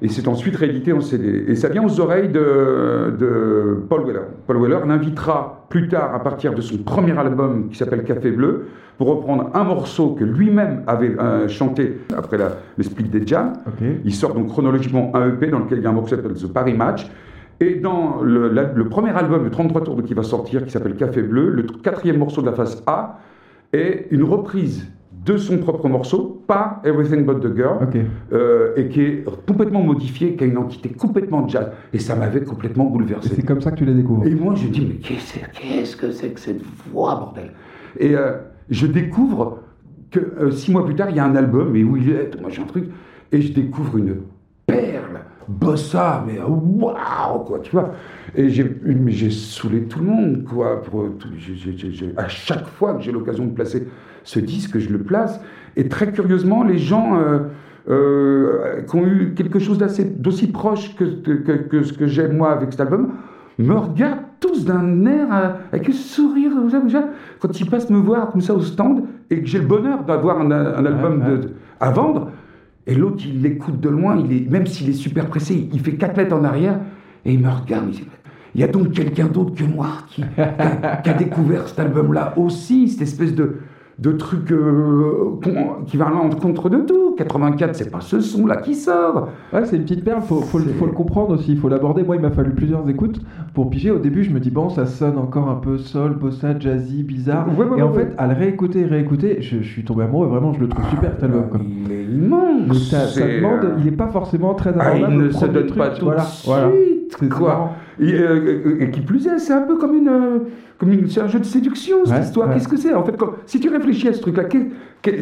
Et 0.00 0.08
c'est 0.08 0.28
ensuite 0.28 0.54
réédité 0.56 0.92
en 0.92 1.00
CD. 1.00 1.44
Et 1.48 1.56
ça 1.56 1.68
vient 1.68 1.84
aux 1.84 1.98
oreilles 2.00 2.28
de, 2.28 3.16
de 3.18 3.82
Paul 3.88 4.06
Weller. 4.06 4.22
Paul 4.46 4.58
Weller 4.62 4.78
l'invitera 4.86 5.66
plus 5.70 5.88
tard, 5.88 6.14
à 6.14 6.20
partir 6.22 6.54
de 6.54 6.60
son 6.60 6.78
premier 6.78 7.18
album 7.18 7.68
qui 7.68 7.76
s'appelle 7.76 8.04
Café 8.04 8.30
Bleu, 8.30 8.66
pour 8.96 9.08
reprendre 9.08 9.50
un 9.54 9.64
morceau 9.64 10.10
que 10.14 10.24
lui-même 10.24 10.82
avait 10.86 11.16
euh, 11.18 11.48
chanté 11.48 12.00
après 12.16 12.38
la- 12.38 12.56
le 12.76 12.84
split 12.84 13.04
des 13.08 13.26
Jams. 13.26 13.54
Il 14.04 14.14
sort 14.14 14.34
donc 14.34 14.48
chronologiquement 14.48 15.10
un 15.14 15.28
EP 15.30 15.48
dans 15.48 15.58
lequel 15.60 15.78
il 15.78 15.84
y 15.84 15.86
a 15.86 15.90
un 15.90 15.92
morceau 15.92 16.16
qui 16.16 16.22
s'appelle 16.22 16.36
The 16.36 16.52
Paris 16.52 16.74
Match. 16.74 17.08
Et 17.60 17.74
dans 17.76 18.20
le, 18.22 18.48
la- 18.50 18.72
le 18.72 18.88
premier 18.88 19.10
album, 19.10 19.42
le 19.44 19.50
33 19.50 19.82
tours 19.82 20.00
qui 20.04 20.14
va 20.14 20.22
sortir, 20.22 20.64
qui 20.64 20.70
s'appelle 20.70 20.94
Café 20.94 21.22
Bleu, 21.22 21.50
le 21.50 21.62
quatrième 21.64 22.18
morceau 22.18 22.40
de 22.40 22.46
la 22.46 22.52
face 22.52 22.82
A 22.86 23.18
est 23.72 24.06
une 24.12 24.22
reprise 24.22 24.86
de 25.32 25.36
son 25.36 25.58
propre 25.58 25.88
morceau 25.88 26.42
par 26.46 26.80
Everything 26.84 27.24
But 27.24 27.40
the 27.40 27.54
Girl, 27.54 27.86
euh, 28.32 28.72
et 28.76 28.88
qui 28.88 29.02
est 29.02 29.24
complètement 29.46 29.82
modifié, 29.82 30.36
qui 30.36 30.44
a 30.44 30.46
une 30.46 30.56
entité 30.56 30.88
complètement 30.88 31.46
jazz. 31.46 31.68
Et 31.92 31.98
ça 31.98 32.16
m'avait 32.16 32.42
complètement 32.42 32.86
bouleversé. 32.86 33.34
c'est 33.34 33.44
comme 33.44 33.60
ça 33.60 33.70
que 33.70 33.76
tu 33.76 33.84
les 33.84 33.94
découvres. 33.94 34.26
Et 34.26 34.34
moi, 34.34 34.54
je 34.54 34.68
dis, 34.68 34.86
mais 34.86 34.94
qu'est-ce 34.94 35.96
que 35.96 36.10
c'est 36.12 36.30
que 36.30 36.40
cette 36.40 36.62
voix, 36.90 37.16
bordel? 37.16 37.52
Et 37.98 38.14
euh, 38.14 38.38
je 38.70 38.86
découvre 38.86 39.58
que 40.10 40.20
euh, 40.20 40.50
six 40.50 40.72
mois 40.72 40.84
plus 40.84 40.94
tard, 40.94 41.10
il 41.10 41.16
y 41.16 41.20
a 41.20 41.24
un 41.24 41.36
album, 41.36 41.76
et 41.76 41.84
où 41.84 41.96
il 41.96 42.10
est, 42.10 42.40
moi 42.40 42.48
j'ai 42.50 42.62
un 42.62 42.66
truc, 42.66 42.88
et 43.30 43.42
je 43.42 43.52
découvre 43.52 43.98
une 43.98 44.16
perle 44.66 45.20
bossa, 45.46 46.24
mais 46.26 46.38
waouh, 46.40 47.44
quoi, 47.44 47.58
tu 47.60 47.72
vois. 47.72 47.92
Et 48.34 48.48
j'ai, 48.48 49.30
saoulé 49.30 49.84
tout 49.84 49.98
le 49.98 50.06
monde, 50.06 50.44
quoi. 50.44 50.82
Pour, 50.82 51.04
tout- 51.18 51.28
à 52.16 52.28
chaque 52.28 52.66
fois 52.66 52.94
que 52.94 53.02
j'ai 53.02 53.12
l'occasion 53.12 53.44
de 53.46 53.52
placer 53.52 53.86
ce 54.24 54.40
disque, 54.40 54.78
je 54.78 54.88
le 54.90 54.98
place. 54.98 55.40
Et 55.76 55.88
très 55.88 56.10
curieusement, 56.12 56.64
les 56.64 56.78
gens 56.78 57.18
euh, 57.18 57.38
euh, 57.88 58.82
qui 58.82 58.96
ont 58.96 59.06
eu 59.06 59.32
quelque 59.34 59.58
chose 59.58 59.78
d'aussi 59.78 60.48
proche 60.48 60.94
que, 60.96 61.04
que, 61.04 61.52
que 61.52 61.82
ce 61.82 61.92
que 61.92 62.06
j'ai 62.06 62.28
moi 62.28 62.52
avec 62.52 62.72
cet 62.72 62.80
album, 62.80 63.10
me 63.58 63.74
regardent 63.74 64.20
tous 64.40 64.64
d'un 64.64 65.04
air 65.06 65.26
euh, 65.32 65.48
avec 65.72 65.88
un 65.88 65.92
sourire 65.92 66.52
quand 67.40 67.60
ils 67.60 67.68
passent 67.68 67.90
me 67.90 67.98
voir 67.98 68.30
comme 68.30 68.40
ça 68.40 68.54
au 68.54 68.60
stand 68.60 69.02
et 69.30 69.40
que 69.40 69.46
j'ai 69.46 69.58
le 69.58 69.66
bonheur 69.66 70.04
d'avoir 70.04 70.40
un, 70.40 70.50
un 70.50 70.84
album 70.86 71.24
de- 71.24 71.50
à 71.80 71.90
vendre. 71.90 72.30
Et 72.86 72.94
l'autre, 72.94 73.22
il 73.26 73.42
l'écoute 73.42 73.80
de 73.80 73.88
loin, 73.88 74.16
il 74.16 74.32
est, 74.32 74.50
même 74.50 74.66
s'il 74.66 74.88
est 74.88 74.92
super 74.94 75.26
pressé, 75.26 75.68
il 75.72 75.80
fait 75.80 75.94
4 75.94 76.16
mètres 76.16 76.34
en 76.36 76.44
arrière 76.44 76.78
et 77.24 77.32
il 77.34 77.40
me 77.40 77.48
regarde. 77.50 77.90
Il 78.54 78.60
y 78.60 78.64
a 78.64 78.68
donc 78.68 78.92
quelqu'un 78.92 79.26
d'autre 79.26 79.54
que 79.54 79.64
moi 79.64 79.88
qui, 80.08 80.22
qui 80.22 80.40
a, 80.40 80.96
qui 80.96 81.10
a 81.10 81.14
découvert 81.14 81.68
cet 81.68 81.80
album-là 81.80 82.34
aussi, 82.36 82.88
cette 82.88 83.02
espèce 83.02 83.34
de, 83.34 83.56
de 83.98 84.12
truc 84.12 84.52
euh, 84.52 85.40
qui 85.86 85.96
va 85.96 86.06
à 86.06 86.10
l'encontre 86.10 86.68
de 86.70 86.78
tout. 86.78 87.14
84, 87.16 87.74
c'est 87.74 87.90
pas 87.90 88.00
ce 88.00 88.20
son-là 88.20 88.56
qui 88.58 88.74
sort. 88.76 89.28
Ouais, 89.52 89.64
c'est 89.64 89.74
une 89.76 89.82
petite 89.82 90.04
perle, 90.04 90.22
faut, 90.22 90.40
faut, 90.40 90.58
le- 90.58 90.66
faut 90.66 90.86
le 90.86 90.92
comprendre 90.92 91.30
aussi, 91.34 91.52
il 91.52 91.58
faut 91.58 91.68
l'aborder. 91.68 92.04
Moi, 92.04 92.14
il 92.16 92.22
m'a 92.22 92.30
fallu 92.30 92.52
plusieurs 92.52 92.88
écoutes 92.88 93.20
pour 93.54 93.70
piger. 93.70 93.90
Au 93.90 93.98
début, 93.98 94.22
je 94.22 94.30
me 94.30 94.38
dis, 94.38 94.50
bon, 94.52 94.68
ça 94.68 94.86
sonne 94.86 95.18
encore 95.18 95.48
un 95.50 95.56
peu 95.56 95.78
sol, 95.78 96.14
bossa, 96.14 96.56
jazzy, 96.58 97.02
bizarre. 97.02 97.46
Ouais, 97.58 97.64
ouais, 97.66 97.78
et 97.78 97.82
en 97.82 97.90
ouais, 97.92 98.04
fait, 98.04 98.14
à 98.18 98.28
le 98.28 98.34
réécouter, 98.34 98.84
réécouter, 98.84 99.38
je, 99.42 99.58
je 99.62 99.68
suis 99.68 99.82
tombé 99.84 100.04
amoureux, 100.04 100.28
vraiment, 100.28 100.52
je 100.52 100.60
le 100.60 100.68
trouve 100.68 100.88
super 100.90 101.10
cet 101.14 101.24
album. 101.24 101.48
quoi. 101.50 101.60
Il 101.64 101.90
est 101.92 102.04
immense. 102.04 102.68
Mais 102.68 102.74
ça, 102.74 103.06
demande, 103.26 103.64
euh, 103.64 103.74
il 103.78 103.84
n'est 103.86 103.90
pas 103.96 104.08
forcément 104.08 104.54
très 104.54 104.70
Ah, 104.78 104.92
il 104.96 105.02
abordable. 105.04 105.24
ne 105.24 105.30
se 105.30 105.44
donne 105.46 105.66
truc, 105.66 105.78
pas 105.78 105.88
tout 105.90 106.04
voilà, 106.04 106.22
de 106.22 106.28
voilà. 106.44 106.68
suite, 106.70 106.87
quoi. 107.30 107.72
Et, 108.00 108.12
euh, 108.14 108.76
et 108.80 108.90
qui 108.90 109.00
plus 109.00 109.26
est, 109.26 109.38
c'est 109.38 109.52
un 109.52 109.62
peu 109.62 109.76
comme 109.76 109.94
une, 109.94 110.08
euh, 110.08 110.38
comme 110.78 110.92
une, 110.92 111.08
c'est 111.08 111.20
un 111.20 111.26
jeu 111.28 111.38
de 111.40 111.44
séduction 111.44 112.04
cette 112.04 112.14
Ouais, 112.14 112.20
histoire. 112.22 112.48
ouais. 112.48 112.54
Qu'est-ce 112.54 112.68
que 112.68 112.76
c'est 112.76 112.94
en 112.94 113.02
fait 113.04 113.16
quand- 113.16 113.32
Si 113.46 113.58
tu 113.60 113.68
réfléchis 113.68 114.08
à 114.08 114.12
ce 114.12 114.20
truc-là, 114.20 114.44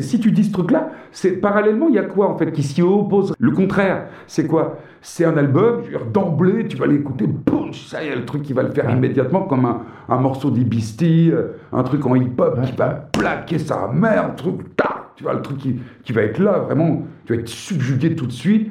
si 0.01 0.21
tu 0.21 0.31
dis 0.33 0.45
ce 0.45 0.53
truc-là, 0.53 0.91
c'est 1.13 1.33
parallèlement 1.33 1.89
il 1.89 1.95
y 1.95 1.99
a 1.99 2.03
quoi 2.05 2.29
en 2.29 2.37
fait 2.37 2.51
qui 2.53 2.63
s'y 2.63 2.83
oppose? 2.83 3.35
Le 3.39 3.51
contraire, 3.53 4.07
c'est 4.27 4.47
quoi? 4.47 4.79
C'est 5.01 5.25
un 5.25 5.37
album. 5.37 5.83
D'emblée, 6.13 6.67
tu 6.67 6.77
vas 6.77 6.87
l'écouter, 6.87 7.27
boum, 7.27 7.73
ça 7.73 8.03
y 8.03 8.09
est, 8.09 8.17
le 8.17 8.25
truc 8.25 8.43
qui 8.43 8.53
va 8.53 8.63
le 8.63 8.71
faire 8.71 8.87
Ouais. 8.87 8.93
immédiatement 8.93 9.43
comme 9.43 9.65
un, 9.65 9.83
un 10.09 10.19
morceau 10.19 10.51
des 10.51 10.65
Beastie, 10.65 11.31
euh, 11.33 11.53
un 11.73 11.83
truc 11.85 12.05
en 12.07 12.15
hip-hop 12.17 12.61
qui 12.65 12.73
va 12.77 13.09
plaquer 13.13 13.59
sa 13.59 13.89
mère, 13.93 14.27
un 14.27 14.31
truc, 14.31 14.75
tac, 14.77 15.15
tu 15.15 15.23
vois 15.25 15.35
le 15.35 15.43
truc 15.43 15.59
qui, 15.59 15.77
qui 16.03 16.13
va 16.13 16.23
être 16.23 16.39
là, 16.41 16.59
vraiment, 16.59 17.03
tu 17.25 17.35
vas 17.35 17.41
être 17.41 17.49
subjugué 17.49 18.15
tout 18.17 18.27
de 18.27 18.33
suite. 18.33 18.71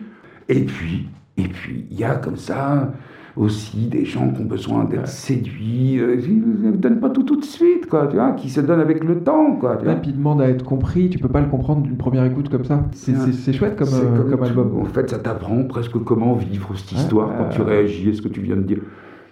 Et 0.49 0.63
puis, 0.65 1.07
et 1.37 1.43
puis, 1.47 1.85
il 1.91 1.99
y 1.99 2.03
a 2.03 2.15
comme 2.15 2.37
ça 2.37 2.93
aussi 3.35 3.87
des 3.87 4.05
gens 4.05 4.29
qui 4.29 4.41
ont 4.41 4.45
besoin 4.45 4.85
d'être 4.85 5.07
séduits, 5.09 5.99
euh, 5.99 6.15
qui 6.15 6.31
ne 6.31 6.71
donnent 6.71 7.01
pas 7.01 7.09
tout 7.09 7.23
tout 7.23 7.35
de 7.35 7.43
suite, 7.43 7.87
quoi, 7.89 8.07
tu 8.07 8.15
vois, 8.15 8.31
qui 8.31 8.49
se 8.49 8.61
donnent 8.61 8.79
avec 8.79 9.03
le 9.03 9.19
temps, 9.19 9.57
quoi, 9.57 9.75
tu 9.75 10.11
demande 10.13 10.41
à 10.41 10.47
être 10.49 10.63
compris, 10.63 11.09
tu 11.09 11.19
peux 11.19 11.27
pas 11.27 11.41
le 11.41 11.47
comprendre 11.47 11.81
d'une 11.81 11.97
première 11.97 12.23
écoute 12.23 12.47
comme 12.47 12.63
ça. 12.63 12.85
C'est 13.33 13.51
chouette 13.51 13.75
comme, 13.75 13.87
C'est 13.87 14.05
euh, 14.05 14.23
comme, 14.31 14.43
album. 14.43 14.79
En 14.79 14.85
fait, 14.85 15.09
ça 15.09 15.19
t'apprend 15.19 15.63
presque 15.65 15.97
comment 16.05 16.33
vivre 16.35 16.69
cette 16.77 16.93
histoire 16.93 17.29
quand 17.37 17.49
tu 17.49 17.61
réagis 17.61 18.09
à 18.09 18.13
ce 18.13 18.21
que 18.21 18.29
tu 18.29 18.39
viens 18.39 18.55
de 18.55 18.61
dire. 18.61 18.79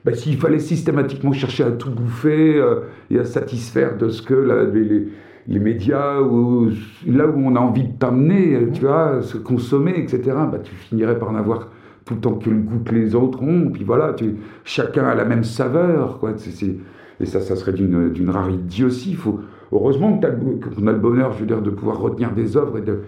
Ben, 0.03 0.13
S'il 0.13 0.35
fallait 0.35 0.59
systématiquement 0.59 1.31
chercher 1.31 1.63
à 1.63 1.71
tout 1.71 1.89
bouffer 1.89 2.57
euh, 2.57 2.81
et 3.09 3.19
à 3.19 3.23
satisfaire 3.23 3.97
de 3.97 4.09
ce 4.09 4.21
que 4.21 4.33
la- 4.33 4.65
les, 4.65 4.83
les- 4.83 5.07
les 5.47 5.59
médias, 5.59 6.19
ou 6.21 6.69
là 7.07 7.25
où 7.27 7.33
on 7.37 7.55
a 7.55 7.59
envie 7.59 7.83
de 7.83 7.93
t'amener, 7.97 8.57
tu 8.73 8.81
vois, 8.81 9.21
se 9.21 9.37
consommer, 9.37 9.93
etc., 9.97 10.21
ben, 10.51 10.59
tu 10.61 10.73
finirais 10.75 11.17
par 11.17 11.31
n'avoir 11.31 11.69
tout 12.05 12.15
le 12.15 12.19
temps 12.19 12.33
que 12.35 12.49
le 12.49 12.57
goût 12.57 12.79
que 12.83 12.93
les 12.93 13.15
autres 13.15 13.41
ont. 13.41 13.69
Puis 13.71 13.83
voilà, 13.83 14.13
tu, 14.13 14.35
chacun 14.63 15.05
a 15.05 15.15
la 15.15 15.25
même 15.25 15.43
saveur. 15.43 16.19
Quoi. 16.19 16.33
C'est- 16.37 16.51
c'est- 16.51 16.75
et 17.19 17.25
ça, 17.25 17.39
ça 17.41 17.55
serait 17.55 17.73
d'une 17.73 18.09
d'une 18.11 18.29
rare 18.29 18.49
idiotie. 18.49 19.13
Faut, 19.13 19.39
heureusement 19.71 20.17
que 20.17 20.21
t'as 20.23 20.29
le- 20.33 20.59
qu'on 20.75 20.87
a 20.87 20.91
le 20.91 20.99
bonheur, 20.99 21.33
je 21.33 21.39
veux 21.39 21.45
dire, 21.45 21.61
de 21.61 21.69
pouvoir 21.69 21.99
retenir 21.99 22.31
des 22.33 22.57
œuvres 22.57 22.77
et 22.77 22.81
de, 22.81 22.99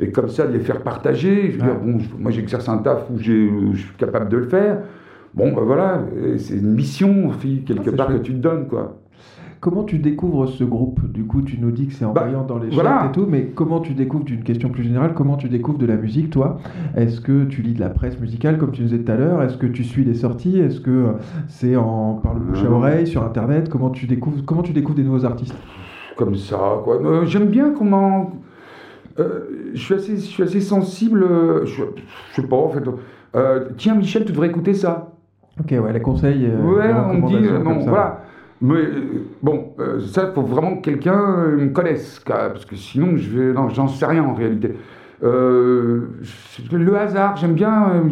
et 0.00 0.10
comme 0.10 0.28
ça 0.28 0.46
de 0.46 0.52
les 0.52 0.60
faire 0.60 0.82
partager. 0.82 1.52
Je 1.52 1.56
veux 1.58 1.62
Ouais. 1.62 1.68
dire, 1.68 1.80
bon, 1.80 1.98
moi 2.18 2.30
j'exerce 2.30 2.68
un 2.68 2.78
taf 2.78 3.08
où 3.10 3.18
j'ai- 3.18 3.48
où 3.48 3.74
je 3.74 3.82
suis 3.86 3.94
capable 3.96 4.28
de 4.28 4.36
le 4.38 4.44
faire. 4.48 4.80
Bon, 5.34 5.52
ben 5.52 5.62
voilà, 5.62 6.02
c'est 6.36 6.54
une 6.58 6.74
mission, 6.74 7.30
quelque 7.66 7.90
Ah, 7.92 7.96
part 7.96 8.06
chouette. 8.08 8.22
que 8.22 8.26
tu 8.26 8.32
te 8.34 8.38
donnes, 8.38 8.68
quoi. 8.68 9.00
Comment 9.64 9.84
tu 9.84 9.96
découvres 9.98 10.46
ce 10.46 10.62
groupe? 10.62 11.00
Du 11.10 11.24
coup, 11.24 11.40
tu 11.40 11.56
nous 11.58 11.70
dis 11.70 11.86
que 11.86 11.94
c'est 11.94 12.04
en 12.04 12.12
Bah, 12.12 12.24
voyant 12.24 12.44
dans 12.44 12.58
les 12.58 12.68
voilà. 12.68 12.90
charts 12.90 13.06
et 13.08 13.12
tout, 13.12 13.26
mais 13.26 13.44
comment 13.46 13.80
tu 13.80 13.94
découvres, 13.94 14.22
d'une 14.24 14.42
question 14.42 14.68
plus 14.68 14.82
générale, 14.82 15.14
comment 15.14 15.38
tu 15.38 15.48
découvres 15.48 15.78
de 15.78 15.86
la 15.86 15.96
musique, 15.96 16.28
toi? 16.28 16.58
Est-ce 16.94 17.22
que 17.22 17.44
tu 17.44 17.62
lis 17.62 17.72
de 17.72 17.80
la 17.80 17.88
presse 17.88 18.20
musicale, 18.20 18.58
comme 18.58 18.72
tu 18.72 18.82
nous 18.82 18.88
disais 18.88 19.02
tout 19.02 19.10
à 19.10 19.16
l'heure? 19.16 19.42
Est-ce 19.42 19.56
que 19.56 19.64
tu 19.66 19.82
suis 19.82 20.04
les 20.04 20.12
sorties? 20.12 20.58
Est-ce 20.58 20.82
que 20.82 20.90
euh, 20.90 21.12
c'est 21.48 21.76
en 21.76 22.20
par 22.22 22.34
le 22.34 22.40
bouche 22.40 22.62
à 22.62 22.66
Euh. 22.66 22.72
oreille, 22.72 23.06
sur 23.06 23.24
Internet? 23.24 23.70
Comment 23.70 23.88
tu 23.88 24.06
découvres, 24.06 24.44
comment 24.44 24.60
tu 24.62 24.74
découvres 24.74 24.96
des 24.98 25.02
nouveaux 25.04 25.24
artistes? 25.24 25.56
Comme 26.18 26.34
ça, 26.34 26.58
quoi. 26.84 26.96
Euh, 27.02 27.24
J'aime 27.24 27.46
bien 27.46 27.70
comment. 27.70 28.32
euh, 29.18 29.70
je, 29.72 29.80
suis 29.82 29.94
assez, 29.94 30.16
je 30.16 30.20
suis 30.26 30.42
assez 30.42 30.60
sensible. 30.60 31.24
Je, 31.64 31.84
je 32.32 32.42
sais 32.42 32.46
pas, 32.46 32.56
en 32.56 32.68
fait. 32.68 32.82
Euh, 33.34 33.68
tiens, 33.78 33.94
Michel, 33.94 34.26
tu 34.26 34.32
devrais 34.32 34.48
écouter 34.48 34.74
ça. 34.74 35.12
Ok, 35.58 35.70
ouais, 35.70 35.92
les 35.94 36.00
conseils. 36.02 36.44
euh, 36.50 36.62
Ouais, 36.76 36.92
on 36.92 37.14
me 37.14 37.28
dit, 37.28 37.64
non, 37.64 37.78
voilà. 37.78 38.23
Mais 38.64 38.76
euh, 38.80 39.26
bon, 39.42 39.72
euh, 39.78 40.00
ça, 40.00 40.28
il 40.30 40.34
faut 40.34 40.40
vraiment 40.40 40.76
que 40.76 40.80
quelqu'un 40.82 41.20
euh, 41.38 41.56
me 41.58 41.68
connaisse, 41.68 42.18
parce 42.26 42.64
que 42.64 42.76
sinon, 42.76 43.16
je 43.16 43.28
vais, 43.38 43.52
non, 43.52 43.68
j'en 43.68 43.88
sais 43.88 44.06
rien 44.06 44.24
en 44.24 44.32
réalité. 44.32 44.72
Euh, 45.22 46.00
le 46.72 46.96
hasard, 46.96 47.36
j'aime 47.36 47.52
bien. 47.52 48.04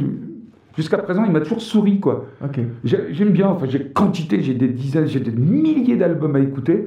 Jusqu'à 0.76 0.98
présent, 0.98 1.24
il 1.24 1.32
m'a 1.32 1.40
toujours 1.40 1.62
souri, 1.62 2.00
quoi. 2.00 2.26
Ok. 2.44 2.60
J'ai- 2.84 3.12
J'aime 3.14 3.30
bien, 3.30 3.48
enfin, 3.48 3.64
j'ai 3.66 3.82
quantité, 3.92 4.42
j'ai 4.42 4.52
des 4.54 4.68
dizaines, 4.68 5.06
j'ai 5.06 5.20
des 5.20 5.30
milliers 5.30 5.96
d'albums 5.96 6.36
à 6.36 6.40
écouter. 6.40 6.86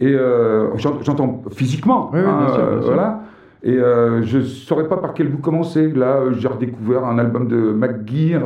Et 0.00 0.14
euh, 0.14 0.74
j'en- 0.76 1.00
j'entends 1.02 1.42
physiquement. 1.50 2.10
Oui, 2.14 2.18
oui, 2.18 2.24
bien 2.24 2.32
hein, 2.32 2.48
sûr, 2.54 2.66
bien 2.66 2.80
sûr. 2.80 2.92
Voilà. 2.94 3.20
Et 3.62 3.76
euh, 3.76 4.22
je 4.22 4.40
saurais 4.40 4.88
pas 4.88 4.96
par 4.96 5.12
quel 5.12 5.28
bout 5.28 5.38
commencer. 5.38 5.90
Là, 5.92 6.20
j'ai 6.32 6.48
redécouvert 6.48 7.04
un 7.04 7.18
album 7.18 7.46
de 7.46 7.72
McGear. 7.72 8.42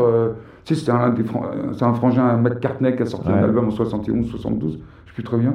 Euh, 0.66 0.74
tu 0.74 0.74
sais, 0.74 0.84
c'est 0.84 0.90
un, 0.92 1.88
un 1.88 1.94
frangin 1.94 2.36
McCartney 2.36 2.94
qui 2.96 3.02
a 3.02 3.06
sorti 3.06 3.28
Ouais. 3.28 3.34
un 3.34 3.44
album 3.44 3.68
en 3.68 3.70
71, 3.70 4.28
72, 4.30 4.72
je 4.72 4.78
sais 5.10 5.14
plus 5.14 5.22
très 5.22 5.38
bien. 5.38 5.54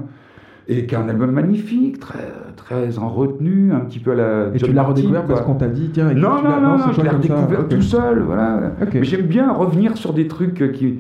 Et 0.67 0.85
qui 0.85 0.95
a 0.95 1.01
un 1.01 1.09
album 1.09 1.31
magnifique, 1.31 1.99
très, 1.99 2.27
très 2.55 2.97
en 2.99 3.09
retenue, 3.09 3.73
un 3.73 3.79
petit 3.81 3.99
peu 3.99 4.11
à 4.11 4.15
la. 4.15 4.47
Et 4.53 4.59
John 4.59 4.69
tu 4.69 4.75
l'as 4.75 4.83
redécouvert 4.83 5.25
quoi. 5.25 5.35
parce 5.35 5.45
qu'on 5.45 5.55
t'a 5.55 5.67
dit, 5.67 5.89
tiens, 5.91 6.13
Non, 6.13 6.41
non, 6.41 6.61
non, 6.61 6.77
non, 6.77 6.83
c'est 6.87 6.93
je 6.93 7.01
l'ai 7.01 7.09
redécouvert 7.09 7.67
tout 7.67 7.81
seul, 7.81 8.19
voilà. 8.21 8.71
Ok. 8.81 8.89
Mais 8.93 9.03
j'aime 9.03 9.25
bien 9.25 9.51
revenir 9.51 9.97
sur 9.97 10.13
des 10.13 10.27
trucs 10.27 10.71
qui 10.73 10.99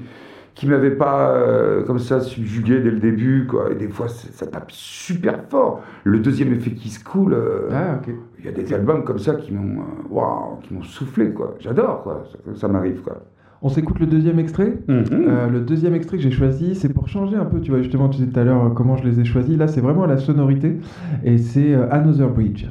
qui 0.53 0.67
m'avaient 0.67 0.91
pas 0.91 1.29
euh, 1.31 1.81
comme 1.83 1.97
ça 1.99 2.19
subjugué 2.19 2.81
dès 2.81 2.91
le 2.91 2.99
début, 2.99 3.47
quoi. 3.49 3.71
Et 3.71 3.75
des 3.75 3.87
fois, 3.87 4.09
ça 4.09 4.45
tape 4.45 4.69
super 4.71 5.39
fort. 5.49 5.81
Le 6.03 6.19
deuxième 6.19 6.51
effet 6.53 6.71
qui 6.71 6.89
se 6.89 7.01
coule, 7.01 7.33
euh, 7.33 7.69
Ah, 7.71 7.99
ok. 8.01 8.13
il 8.39 8.45
y 8.45 8.49
a 8.49 8.51
des 8.51 8.73
albums 8.73 9.05
comme 9.05 9.17
ça 9.19 9.35
qui 9.35 9.53
m'ont, 9.53 9.79
euh, 9.81 9.83
waouh, 10.09 10.57
qui 10.61 10.73
m'ont 10.73 10.83
soufflé, 10.83 11.31
quoi. 11.31 11.55
J'adore, 11.59 12.03
quoi. 12.03 12.23
Ça, 12.31 12.37
ça 12.61 12.67
m'arrive, 12.67 12.99
quoi. 13.01 13.21
On 13.63 13.69
s'écoute 13.69 13.99
le 13.99 14.07
deuxième 14.07 14.39
extrait 14.39 14.73
Euh, 14.89 15.47
le 15.47 15.59
deuxième 15.59 15.93
extrait 15.93 16.17
que 16.17 16.23
j'ai 16.23 16.31
choisi, 16.31 16.73
c'est 16.73 16.89
pour 16.89 17.07
changer 17.07 17.35
un 17.35 17.45
peu, 17.45 17.61
tu 17.61 17.69
vois, 17.69 17.81
justement, 17.81 18.09
tu 18.09 18.17
disais 18.17 18.31
tout 18.31 18.39
à 18.39 18.43
l'heure 18.43 18.65
euh, 18.65 18.69
comment 18.69 18.97
je 18.97 19.03
les 19.07 19.19
ai 19.19 19.25
choisis. 19.25 19.55
Là, 19.55 19.67
c'est 19.67 19.81
vraiment 19.81 20.05
la 20.07 20.17
sonorité, 20.17 20.77
et 21.23 21.37
c'est 21.37 21.73
euh, 21.73 21.87
Another 21.91 22.29
Bridge. 22.29 22.65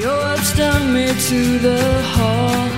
Your 0.00 0.10
love 0.12 0.42
stung 0.42 0.92
me 0.94 1.08
to 1.08 1.58
the 1.60 1.78
heart. 2.16 2.72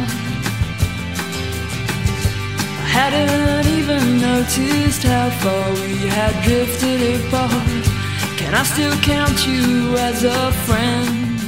I 2.83 2.93
hadn't 2.93 3.67
even 3.79 4.21
noticed 4.21 5.05
how 5.05 5.31
far 5.31 5.71
we 5.75 6.09
had 6.11 6.35
drifted 6.43 7.21
apart. 7.27 7.53
Can 8.39 8.55
I 8.55 8.65
still 8.65 8.97
count 9.03 9.47
you 9.47 9.95
as 9.97 10.25
a 10.25 10.51
friend? 10.67 11.40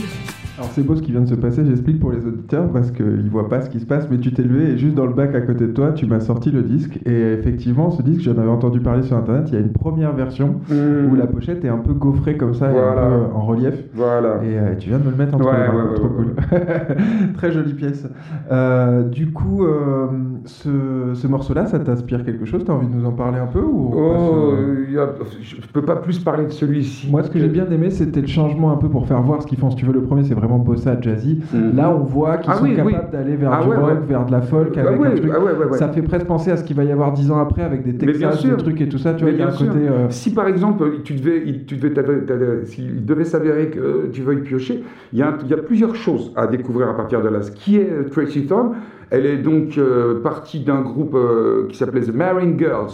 Alors 0.58 0.70
c'est 0.70 0.82
beau 0.82 0.94
ce 0.94 1.00
qui 1.02 1.12
vient 1.12 1.22
de 1.22 1.28
se 1.28 1.34
passer, 1.34 1.64
j'explique 1.64 1.98
pour 1.98 2.12
les 2.12 2.26
auditeurs 2.26 2.68
parce 2.70 2.90
qu'ils 2.90 3.28
voient 3.30 3.48
pas 3.48 3.62
ce 3.62 3.70
qui 3.70 3.80
se 3.80 3.86
passe, 3.86 4.08
mais 4.10 4.18
tu 4.18 4.32
t'es 4.34 4.42
levé 4.42 4.72
et 4.72 4.76
juste 4.78 4.94
dans 4.94 5.06
le 5.06 5.14
bac 5.14 5.34
à 5.34 5.40
côté 5.40 5.66
de 5.66 5.72
toi, 5.72 5.92
tu 5.92 6.04
m'as 6.06 6.20
sorti 6.20 6.50
le 6.50 6.62
disque. 6.62 7.00
Et 7.06 7.32
effectivement, 7.32 7.90
ce 7.90 8.02
disque, 8.02 8.20
j'en 8.20 8.36
avais 8.36 8.50
entendu 8.50 8.78
parler 8.80 9.02
sur 9.02 9.16
internet, 9.16 9.44
il 9.48 9.54
y 9.54 9.56
a 9.56 9.60
une 9.60 9.72
première 9.72 10.12
version 10.12 10.60
où 10.70 11.14
la 11.16 11.26
pochette 11.26 11.64
est 11.64 11.68
un 11.70 11.78
peu 11.78 11.94
gaufrée 11.94 12.36
comme 12.36 12.52
ça, 12.52 12.70
et 12.70 12.78
un 12.78 12.92
peu 12.92 12.98
euh, 12.98 13.34
en 13.34 13.40
relief. 13.46 13.74
Voilà. 13.94 14.44
Et 14.44 14.58
euh, 14.58 14.74
tu 14.78 14.90
viens 14.90 14.98
de 14.98 15.04
me 15.06 15.10
le 15.10 15.16
mettre 15.16 15.34
entre 15.34 15.46
Ouais, 15.46 15.52
les 15.52 15.72
mains, 15.72 15.88
ouais, 15.88 15.94
trop 15.94 16.08
ouais, 16.08 16.14
cool. 16.16 16.34
Très 17.34 17.50
jolie 17.50 17.72
pièce. 17.74 18.06
Euh, 18.50 19.04
du 19.08 19.32
coup, 19.32 19.64
euh, 19.64 20.06
ce, 20.44 21.12
ce 21.14 21.26
morceau-là, 21.28 21.64
ça 21.64 21.78
t'inspire 21.78 22.24
quelque 22.24 22.44
chose? 22.44 22.62
T'as 22.66 22.74
envie 22.74 22.88
de 22.88 22.94
nous 22.94 23.06
en 23.06 23.12
parler 23.12 23.38
un 23.38 23.46
peu 23.46 23.62
ou 23.62 23.90
Oh, 23.94 24.52
a- 24.98 25.14
je 25.40 25.56
peux 25.72 25.82
pas 25.82 25.96
plus 25.96 26.18
parler 26.18 26.44
de 26.44 26.50
celui-ci. 26.52 27.10
Moi, 27.10 27.22
ce 27.22 27.30
que 27.30 27.38
j'ai 27.38 27.48
bien 27.48 27.66
aimé, 27.70 27.90
c'était 27.90 28.20
le 28.20 28.26
changement 28.26 28.70
un 28.70 28.76
peu 28.76 28.88
pour 28.90 29.06
faire 29.06 29.20
voir 29.22 29.40
ce 29.42 29.46
qu'ils 29.46 29.58
font. 29.58 29.70
Si 29.70 29.76
tu 29.76 29.86
veux, 29.86 29.92
le 29.94 30.02
premier, 30.02 30.22
c'est 30.24 30.34
vraiment 30.34 30.51
vraiment 30.52 30.58
bossa 30.64 31.00
jazzy. 31.00 31.40
Mhm. 31.52 31.76
Là, 31.76 31.90
on 31.90 32.00
voit 32.04 32.36
qu'ils 32.38 32.52
Ah 32.52 32.56
sont 32.58 32.64
oui, 32.64 32.70
oui. 32.84 32.92
capables 32.92 33.10
d'aller 33.12 33.36
vers 33.36 33.52
Ah 33.52 33.62
du 33.62 33.68
ouais, 33.70 33.76
rock, 33.76 33.88
ouais. 33.88 33.94
vers 34.08 34.26
de 34.26 34.32
la 34.32 34.42
folk, 34.42 34.74
Ah 34.76 34.80
avec 34.88 35.00
ouais, 35.00 35.08
un 35.08 35.14
truc. 35.14 35.30
ah. 35.34 35.72
Ça 35.76 35.88
fait 35.88 36.02
presque 36.02 36.26
penser 36.26 36.50
à 36.50 36.56
ce 36.56 36.64
qu'il 36.64 36.76
va 36.76 36.84
y 36.84 36.92
avoir 36.92 37.12
dix 37.12 37.30
ans 37.30 37.38
après 37.38 37.62
avec 37.62 37.82
des 37.84 37.96
Texas, 37.96 38.42
des 38.44 38.56
trucs 38.56 38.80
et 38.80 38.88
tout 38.88 38.98
ça. 38.98 39.14
Tu 39.14 39.24
vois, 39.24 39.32
Mais 39.32 39.38
il 39.38 39.40
y 39.40 39.42
a 39.42 39.46
un 39.46 39.48
bien 39.50 39.56
sûr. 39.56 39.66
côté. 39.68 39.80
euh, 39.88 40.06
Si 40.10 40.32
par 40.34 40.46
exemple, 40.46 40.84
tu 41.04 41.14
devais, 41.14 41.42
tu 41.66 41.76
devais, 41.76 42.66
s'il 42.66 43.04
devait 43.04 43.24
s'avérer 43.24 43.68
que 43.68 44.08
tu 44.12 44.22
veuilles 44.22 44.42
piocher, 44.42 44.82
il 45.12 45.18
y, 45.18 45.22
a, 45.22 45.36
il 45.42 45.48
y 45.50 45.54
a 45.54 45.58
plusieurs 45.58 45.94
choses 45.94 46.32
à 46.36 46.46
découvrir 46.46 46.88
à 46.88 46.96
partir 46.96 47.22
de 47.22 47.28
là. 47.28 47.42
Ce 47.42 47.50
qui 47.50 47.76
est 47.78 47.90
euh, 47.90 48.04
Tracy 48.10 48.46
Thorn, 48.46 48.72
elle 49.10 49.26
est 49.26 49.38
donc 49.38 49.76
euh, 49.78 50.20
partie 50.22 50.60
d'un 50.60 50.80
groupe 50.80 51.14
euh, 51.14 51.66
qui 51.68 51.76
s'appelait 51.76 52.00
The 52.02 52.14
Marine 52.14 52.58
Girls. 52.58 52.90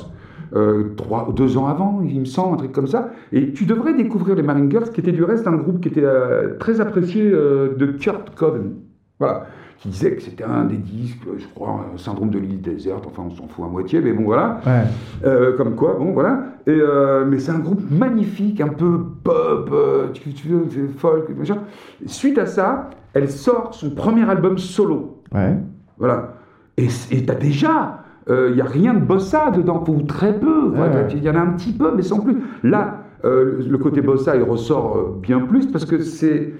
Euh, 0.54 0.94
trois, 0.96 1.32
deux 1.34 1.56
ans 1.56 1.66
avant, 1.66 2.00
il 2.02 2.20
me 2.20 2.24
semble, 2.24 2.54
un 2.54 2.56
truc 2.58 2.72
comme 2.72 2.86
ça. 2.86 3.10
Et 3.32 3.52
tu 3.52 3.64
devrais 3.66 3.94
découvrir 3.94 4.34
les 4.36 4.42
Marine 4.42 4.70
Girls, 4.70 4.90
qui 4.90 5.00
était 5.00 5.12
du 5.12 5.24
reste 5.24 5.46
un 5.46 5.56
groupe 5.56 5.80
qui 5.80 5.88
était 5.88 6.04
euh, 6.04 6.56
très 6.58 6.80
apprécié 6.80 7.30
euh, 7.30 7.74
de 7.76 7.86
Kurt 7.86 8.34
Coven. 8.34 8.74
Voilà. 9.18 9.46
Qui 9.78 9.90
disait 9.90 10.16
que 10.16 10.22
c'était 10.22 10.42
un 10.42 10.64
des 10.64 10.76
disques, 10.76 11.22
je 11.36 11.46
crois, 11.54 11.84
un 11.94 11.98
syndrome 11.98 12.30
de 12.30 12.38
l'île 12.40 12.60
déserte, 12.60 13.04
enfin 13.06 13.22
on 13.24 13.30
s'en 13.30 13.46
fout 13.46 13.64
à 13.64 13.68
moitié, 13.68 14.00
mais 14.00 14.12
bon 14.12 14.24
voilà. 14.24 14.60
Ouais. 14.66 14.82
Euh, 15.24 15.56
comme 15.56 15.76
quoi, 15.76 15.94
bon 15.96 16.10
voilà. 16.12 16.46
Et, 16.66 16.70
euh, 16.70 17.24
mais 17.24 17.38
c'est 17.38 17.52
un 17.52 17.60
groupe 17.60 17.82
magnifique, 17.88 18.60
un 18.60 18.70
peu 18.70 18.98
pop, 19.22 19.70
euh, 19.72 20.08
tu, 20.12 20.34
tu 20.34 20.50
folk, 20.96 21.28
machin. 21.28 21.58
Suite 22.06 22.38
à 22.38 22.46
ça, 22.46 22.90
elle 23.14 23.30
sort 23.30 23.72
son 23.72 23.90
premier 23.90 24.28
album 24.28 24.58
solo. 24.58 25.22
Ouais. 25.32 25.56
Voilà. 25.96 26.34
Et 26.76 26.88
t'as 27.24 27.34
déjà, 27.36 28.02
il 28.30 28.54
n'y 28.54 28.60
a 28.60 28.64
rien 28.66 28.94
de 28.94 29.00
bossa 29.00 29.50
dedans, 29.50 29.82
ou 29.88 30.02
très 30.02 30.34
peu. 30.38 30.68
Ouais. 30.70 31.06
Il 31.14 31.22
y 31.22 31.30
en 31.30 31.34
a 31.34 31.40
un 31.40 31.52
petit 31.52 31.72
peu, 31.72 31.92
mais 31.96 32.02
sans 32.02 32.20
plus. 32.20 32.36
Là, 32.62 33.04
euh, 33.24 33.60
le 33.68 33.78
côté 33.78 34.00
bossa, 34.00 34.36
il 34.36 34.42
ressort 34.42 34.96
euh, 34.96 35.18
bien 35.20 35.40
plus 35.40 35.66
parce 35.66 35.84
que 35.84 35.98
c'est. 36.00 36.52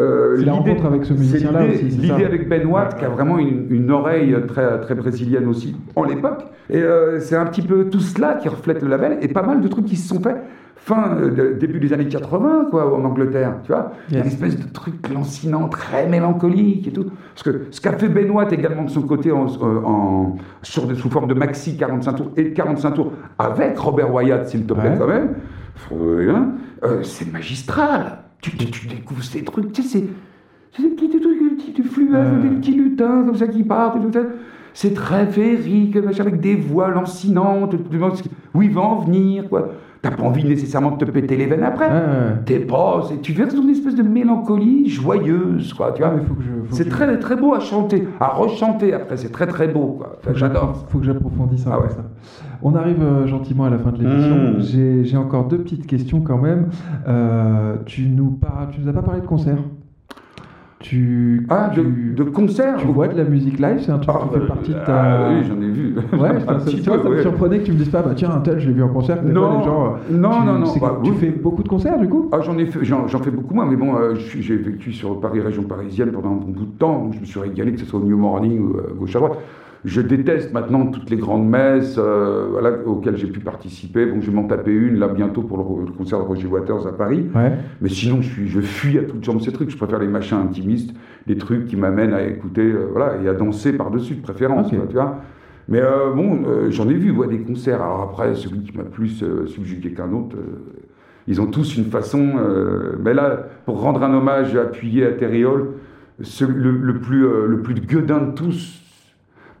euh, 0.00 0.36
C'est 0.36 0.44
la 0.44 0.52
l'idée- 0.52 0.70
rencontre 0.70 0.86
avec 0.86 1.04
ce 1.04 1.12
musicien-là 1.12 1.66
l'idée- 1.66 2.24
avec 2.24 2.48
Ben 2.48 2.66
Watt, 2.66 2.92
Ouais, 2.94 2.98
qui 2.98 3.04
a 3.04 3.08
vraiment 3.08 3.38
une, 3.38 3.66
une 3.70 3.90
oreille 3.90 4.34
très, 4.48 4.80
très 4.80 4.94
brésilienne 4.94 5.46
aussi, 5.48 5.76
en 5.96 6.04
l'époque. 6.04 6.44
Et 6.70 6.82
euh, 6.82 7.20
c'est 7.20 7.36
un 7.36 7.44
petit 7.46 7.62
peu 7.62 7.84
tout 7.90 8.00
cela 8.00 8.34
qui 8.34 8.48
reflète 8.48 8.82
le 8.82 8.88
label, 8.88 9.18
et 9.20 9.28
pas 9.28 9.42
mal 9.42 9.60
de 9.60 9.68
trucs 9.68 9.84
qui 9.84 9.96
se 9.96 10.08
sont 10.08 10.20
faits 10.20 10.36
fin, 10.84 11.16
euh, 11.16 11.56
début 11.58 11.78
des 11.80 11.92
années 11.92 12.08
80, 12.08 12.66
quoi, 12.70 12.92
en 12.94 13.04
Angleterre, 13.04 13.54
tu 13.64 13.72
vois. 13.72 13.92
Il 14.08 14.14
y 14.14 14.18
a 14.18 14.20
une 14.22 14.26
espèce 14.26 14.58
de 14.58 14.68
truc 14.72 15.08
lancinant, 15.12 15.68
très 15.68 16.08
mélancolique 16.08 16.88
et 16.88 16.92
tout. 16.92 17.06
Parce 17.34 17.42
que 17.44 17.66
ce 17.70 17.80
qu'a 17.80 17.92
fait 17.92 18.08
Ben 18.08 18.30
Watt 18.30 18.52
également 18.52 18.82
de 18.84 18.90
son 18.90 19.02
côté 19.02 19.30
en, 19.30 19.46
euh, 19.46 19.80
en- 19.84 20.36
sur, 20.62 20.94
sous 20.96 21.10
forme 21.10 21.28
de 21.28 21.34
maxi 21.34 21.76
45 21.76 22.12
tours 22.14 22.30
et 22.36 22.44
de 22.44 22.48
45 22.50 22.90
tours 22.94 23.12
avec 23.38 23.78
Robert 23.78 24.12
Wyatt, 24.12 24.48
s'il 24.48 24.64
te 24.66 24.74
plaît, 24.74 24.90
Ouais. 24.90 24.96
quand 24.98 25.06
même, 25.08 25.34
hein, 26.30 26.48
euh, 26.84 27.02
c'est 27.02 27.30
magistral. 27.32 28.18
Tu, 28.40 28.56
tu- 28.56 28.70
tu 28.70 28.86
découvres 28.88 29.22
ces 29.22 29.44
trucs, 29.44 29.72
tu 29.72 29.82
sais, 29.82 29.88
c'est. 30.00 30.04
C'est 30.74 30.82
des 30.82 30.88
petits 30.88 31.10
trucs, 31.20 31.38
des 31.38 31.72
petits 31.72 31.82
fluets, 31.82 32.16
Ouais. 32.16 32.42
des 32.42 32.56
petits 32.56 32.72
lutins 32.72 33.24
comme 33.24 33.36
ça 33.36 33.46
qui 33.46 33.62
partent 33.62 33.96
et 33.98 34.00
tout 34.00 34.12
ça. 34.12 34.20
C'est 34.74 34.94
très 34.94 35.26
féerique, 35.26 35.96
avec 36.18 36.40
des 36.40 36.56
voix 36.56 36.88
lancinantes. 36.88 37.74
Où 38.54 38.62
ils 38.62 38.70
vont 38.70 38.82
en 38.82 39.00
venir, 39.00 39.48
quoi. 39.50 39.68
T'as 40.02 40.10
pas 40.10 40.24
envie 40.24 40.44
nécessairement 40.44 40.90
de 40.96 41.04
te 41.04 41.08
péter 41.08 41.36
les 41.36 41.46
veines 41.46 41.62
après. 41.62 41.88
T'es 42.44 42.58
pas, 42.58 43.04
tu 43.22 43.32
verses 43.32 43.54
dans 43.54 43.62
une 43.62 43.70
espèce 43.70 43.94
de 43.94 44.02
mélancolie 44.02 44.88
joyeuse, 44.88 45.72
quoi. 45.72 45.92
Tu 45.92 46.02
vois. 46.02 46.16
c'est 46.70 46.88
très 46.88 47.18
très 47.20 47.36
beau 47.36 47.54
à 47.54 47.60
chanter, 47.60 48.08
à 48.18 48.28
rechanter 48.28 48.92
après. 48.94 49.16
C'est 49.16 49.30
très 49.30 49.46
très 49.46 49.68
beau, 49.68 50.00
J'adore. 50.34 50.84
Faut 50.88 50.98
que 50.98 51.04
j'approfondisse 51.04 51.64
Ah 51.66 51.78
ça. 51.88 52.04
On 52.64 52.74
arrive 52.74 53.02
euh, 53.02 53.26
gentiment 53.26 53.64
à 53.64 53.70
la 53.70 53.78
fin 53.78 53.92
de 53.92 53.98
l'émission. 54.02 54.36
Mmh. 54.36 55.04
J'ai- 55.04 55.16
encore 55.16 55.46
deux 55.46 55.58
petites 55.58 55.86
questions 55.86 56.20
quand 56.20 56.38
même. 56.38 56.68
Euh, 57.06 57.76
tu 57.86 58.08
nous 58.08 58.30
parles, 58.30 58.68
tu 58.72 58.80
nous 58.80 58.88
as 58.88 58.92
pas 58.92 59.02
parlé 59.02 59.20
de 59.20 59.26
concert? 59.26 59.58
Tu, 60.82 61.46
Ah, 61.48 61.70
de, 61.74 61.80
tu, 61.82 62.14
de 62.16 62.24
concert. 62.24 62.76
tu 62.76 62.86
vois 62.88 63.08
de 63.08 63.16
la 63.16 63.24
musique 63.24 63.58
live, 63.58 63.78
c'est 63.80 63.92
un 63.92 63.98
truc 63.98 64.14
Ah, 64.18 64.24
qui 64.26 64.34
fait 64.34 64.40
bah, 64.40 64.46
partie 64.48 64.70
de 64.72 64.76
ah, 64.80 64.84
ta. 64.84 65.28
oui, 65.30 65.44
j'en 65.48 65.62
ai 65.62 65.70
vu. 65.70 65.94
Ouais, 66.20 66.28
Un 66.48 66.54
petit 66.58 66.82
tu 66.82 66.90
vois, 66.90 66.98
peu, 66.98 67.04
ça 67.04 67.10
me 67.10 67.20
surprenait 67.22 67.58
que 67.60 67.64
tu 67.64 67.72
me 67.72 67.76
dises 67.78 67.88
pas, 67.88 68.02
bah 68.02 68.12
tiens, 68.16 68.30
un 68.30 68.40
tel, 68.40 68.58
je 68.58 68.68
l'ai 68.68 68.74
vu 68.74 68.82
en 68.82 68.88
concert. 68.88 69.22
Non, 69.22 69.58
les 69.58 69.64
gens, 69.64 69.84
euh, 69.86 69.88
non, 70.10 70.30
tu, 70.30 70.46
non, 70.46 70.58
non, 70.58 70.74
bah, 70.80 71.00
tu 71.04 71.10
oui. 71.10 71.16
fais 71.16 71.30
beaucoup 71.30 71.62
de 71.62 71.68
concerts 71.68 71.98
du 71.98 72.08
coup 72.08 72.28
Ah, 72.32 72.40
j'en 72.40 72.58
ai 72.58 72.66
fait, 72.66 72.84
j'en, 72.84 73.06
fais 73.06 73.30
beaucoup 73.30 73.54
moins, 73.54 73.66
mais 73.66 73.76
bon, 73.76 73.94
euh, 73.96 74.14
j'ai 74.16 74.56
vécu 74.56 74.92
sur 74.92 75.20
Paris, 75.20 75.40
région 75.40 75.62
parisienne 75.62 76.10
pendant 76.12 76.30
un 76.30 76.36
bon 76.36 76.50
bout 76.50 76.64
de 76.66 76.78
temps, 76.78 76.98
donc 77.04 77.14
je 77.14 77.20
me 77.20 77.24
suis 77.24 77.38
régalé, 77.40 77.72
que 77.72 77.78
ce 77.80 77.86
soit 77.86 78.00
au 78.00 78.04
New 78.04 78.18
Morning 78.18 78.60
ou 78.60 78.78
à 78.78 78.92
gauche 78.98 79.14
à 79.16 79.18
droite. 79.20 79.38
Je 79.84 80.00
déteste 80.00 80.52
maintenant 80.52 80.86
toutes 80.86 81.10
les 81.10 81.16
grandes 81.16 81.48
messes 81.48 81.96
euh, 81.98 82.46
voilà, 82.50 82.70
auxquelles 82.86 83.16
j'ai 83.16 83.26
pu 83.26 83.40
participer. 83.40 84.06
Bon, 84.06 84.20
je 84.20 84.30
vais 84.30 84.36
m'en 84.36 84.46
taper 84.46 84.70
une 84.72 85.00
là 85.00 85.08
bientôt 85.08 85.42
pour 85.42 85.56
le, 85.58 85.86
le 85.86 85.92
concert 85.92 86.18
de 86.20 86.24
Roger 86.24 86.46
Waters 86.46 86.86
à 86.86 86.92
Paris. 86.92 87.26
Ouais. 87.34 87.52
Mais 87.80 87.88
sinon, 87.88 88.22
je, 88.22 88.28
suis, 88.28 88.46
je 88.48 88.60
fuis 88.60 88.96
à 88.98 89.02
toutes 89.02 89.24
jambes 89.24 89.40
ces 89.40 89.50
trucs. 89.52 89.70
Je 89.70 89.76
préfère 89.76 89.98
les 89.98 90.06
machins 90.06 90.38
intimistes, 90.38 90.94
les 91.26 91.36
trucs 91.36 91.66
qui 91.66 91.74
m'amènent 91.76 92.14
à 92.14 92.22
écouter 92.22 92.62
euh, 92.62 92.86
voilà, 92.92 93.20
et 93.22 93.28
à 93.28 93.34
danser 93.34 93.72
par-dessus, 93.72 94.14
de 94.14 94.22
préférence. 94.22 94.68
Ok. 94.68 94.76
quoi, 94.78 94.86
tu 94.86 94.94
vois. 94.94 95.18
Mais 95.68 95.80
euh, 95.80 96.12
bon, 96.14 96.42
euh, 96.46 96.70
j'en 96.70 96.88
ai 96.88 96.94
vu 96.94 97.10
ouais, 97.10 97.26
des 97.26 97.40
concerts. 97.40 97.82
Alors 97.82 98.02
après, 98.02 98.34
celui 98.36 98.60
qui 98.62 98.76
m'a 98.76 98.84
plus 98.84 99.22
euh, 99.24 99.46
subjugué 99.46 99.92
qu'un 99.94 100.12
autre, 100.12 100.36
ils 101.26 101.40
ont 101.40 101.46
tous 101.46 101.76
une 101.76 101.86
façon. 101.86 102.34
euh, 102.38 102.92
mais 103.02 103.14
là, 103.14 103.46
pour 103.64 103.80
rendre 103.80 104.02
un 104.04 104.14
hommage 104.14 104.54
appuyé 104.54 105.06
à 105.06 105.10
Terriol, 105.12 105.70
ce- 106.20 106.44
le, 106.44 106.70
le 106.70 107.00
plus, 107.00 107.22
le 107.48 107.60
plus 107.62 107.74
gueudin 107.74 108.20
de 108.20 108.32
tous, 108.32 108.81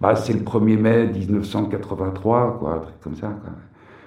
bah, 0.02 0.16
c'est 0.16 0.32
le 0.32 0.40
1er 0.40 0.78
mai 0.78 1.06
1983, 1.06 2.56
quoi, 2.58 2.74
un 2.74 2.78
truc 2.80 2.94
comme 3.02 3.14
ça. 3.14 3.28
Quoi. 3.28 3.52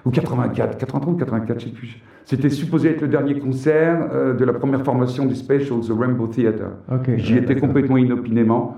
Ou 0.04 0.10
84, 0.10 0.78
83 0.78 1.12
ou 1.12 1.16
84, 1.16 1.58
je 1.60 1.64
sais 1.66 1.70
plus. 1.72 2.00
C'était 2.24 2.50
supposé 2.50 2.90
être 2.90 3.00
le 3.02 3.08
dernier 3.08 3.38
concert 3.38 4.08
euh, 4.12 4.34
de 4.34 4.44
la 4.44 4.52
première 4.52 4.82
formation 4.82 5.26
des 5.26 5.34
Specials, 5.36 5.80
The 5.80 5.92
Rainbow 5.98 6.26
Theatre. 6.26 6.64
Ok. 6.92 7.10
J'y 7.16 7.34
Ouais, 7.34 7.40
étais 7.40 7.56
complètement 7.56 7.96
inopinément 7.96 8.76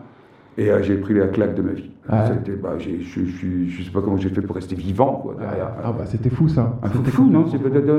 et 0.59 0.71
euh, 0.71 0.83
j'ai 0.83 0.97
pris 0.97 1.15
la 1.15 1.29
claque 1.29 1.55
de 1.55 1.63
ma 1.63 1.73
vie. 1.73 1.91
Ah 2.11 2.25
ouais. 2.31 2.55
Bah, 2.63 2.75
je, 2.79 2.91
je 3.03 3.83
sais 3.83 3.91
pas 3.91 4.01
comment 4.03 4.17
j'ai 4.19 4.29
fait 4.31 4.43
pour 4.43 4.57
rester 4.57 4.75
vivant 4.77 5.21
quoi, 5.23 5.35
derrière. 5.39 5.71
Ah 5.83 5.93
bah 5.93 6.05
c'était 6.07 6.31
fou 6.31 6.49
ça. 6.49 6.79
Peu 6.83 6.89
C'était 6.99 7.11
fou, 7.11 7.29
non 7.31 7.47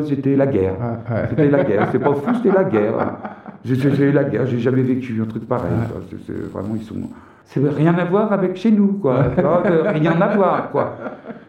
C'était 0.07 0.35
la 0.35 0.47
guerre. 0.47 0.75
Ah, 0.81 1.13
ouais. 1.13 1.25
C'était 1.29 1.49
la 1.49 1.63
guerre. 1.63 1.89
C'est 1.91 1.99
pas 1.99 2.13
fou, 2.13 2.31
c'était 2.35 2.55
la 2.55 2.63
guerre. 2.63 3.17
J'ai 3.65 3.75
eu 4.05 4.11
la 4.11 4.23
guerre, 4.23 4.45
j'ai 4.47 4.57
jamais 4.59 4.81
vécu 4.83 5.19
un 5.21 5.25
truc 5.25 5.45
pareil. 5.45 5.71
C'est- 6.09 6.15
c'est 6.27 6.41
vraiment, 6.51 6.75
ils 6.75 6.81
sont. 6.83 6.95
C'est 7.45 7.67
rien 7.67 7.95
à 7.95 8.05
voir 8.05 8.31
avec 8.31 8.55
chez 8.55 8.71
nous, 8.71 8.93
quoi. 8.93 9.25
Euh, 9.37 9.91
rien 9.91 10.19
à 10.21 10.35
voir, 10.35 10.69
quoi. 10.69 10.95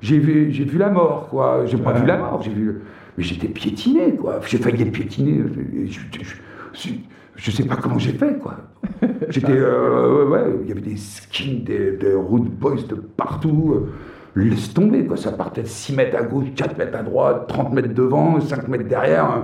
J'ai 0.01 0.19
vu, 0.19 0.51
j'ai 0.51 0.65
vu 0.65 0.79
la 0.79 0.89
mort, 0.89 1.29
quoi. 1.29 1.63
J'ai 1.67 1.77
pas 1.77 1.93
vu 1.93 2.07
la 2.07 2.17
mort, 2.17 2.41
j'ai 2.43 2.51
vu. 2.53 2.81
Mais 3.19 3.25
j'étais 3.25 3.49
piétiné, 3.49 4.15
quoi. 4.15 4.41
J'ai 4.47 4.59
failli 4.59 4.83
être 4.83 4.93
piétiné. 4.93 5.43
Je, 5.87 6.01
je, 6.73 6.91
je, 7.37 7.51
sais 7.51 7.65
pas 7.65 7.77
comment 7.77 7.99
j'ai 7.99 8.13
fait, 8.13 8.39
quoi. 8.39 8.57
J'étais. 9.29 9.53
euh, 9.53 10.25
ouais, 10.25 10.39
ouais, 10.39 10.55
il 10.63 10.69
y 10.69 10.73
avait 10.73 10.81
des 10.81 10.97
skins, 10.97 11.63
des, 11.65 11.93
des 11.93 12.15
road 12.15 12.45
boys 12.45 12.83
de 12.89 12.95
partout. 12.95 13.87
Laisse 14.37 14.73
tomber, 14.73 15.05
quoi. 15.05 15.17
Ça 15.17 15.33
partait 15.33 15.63
de 15.63 15.67
6 15.67 15.95
mètres 15.97 16.17
à 16.17 16.23
gauche, 16.23 16.47
4 16.57 16.79
mètres 16.79 16.97
à 16.97 17.03
droite, 17.03 17.47
30 17.49 17.73
mètres 17.73 17.93
devant, 17.95 18.41
5 18.41 18.69
mètres 18.69 18.89
derrière. 18.89 19.43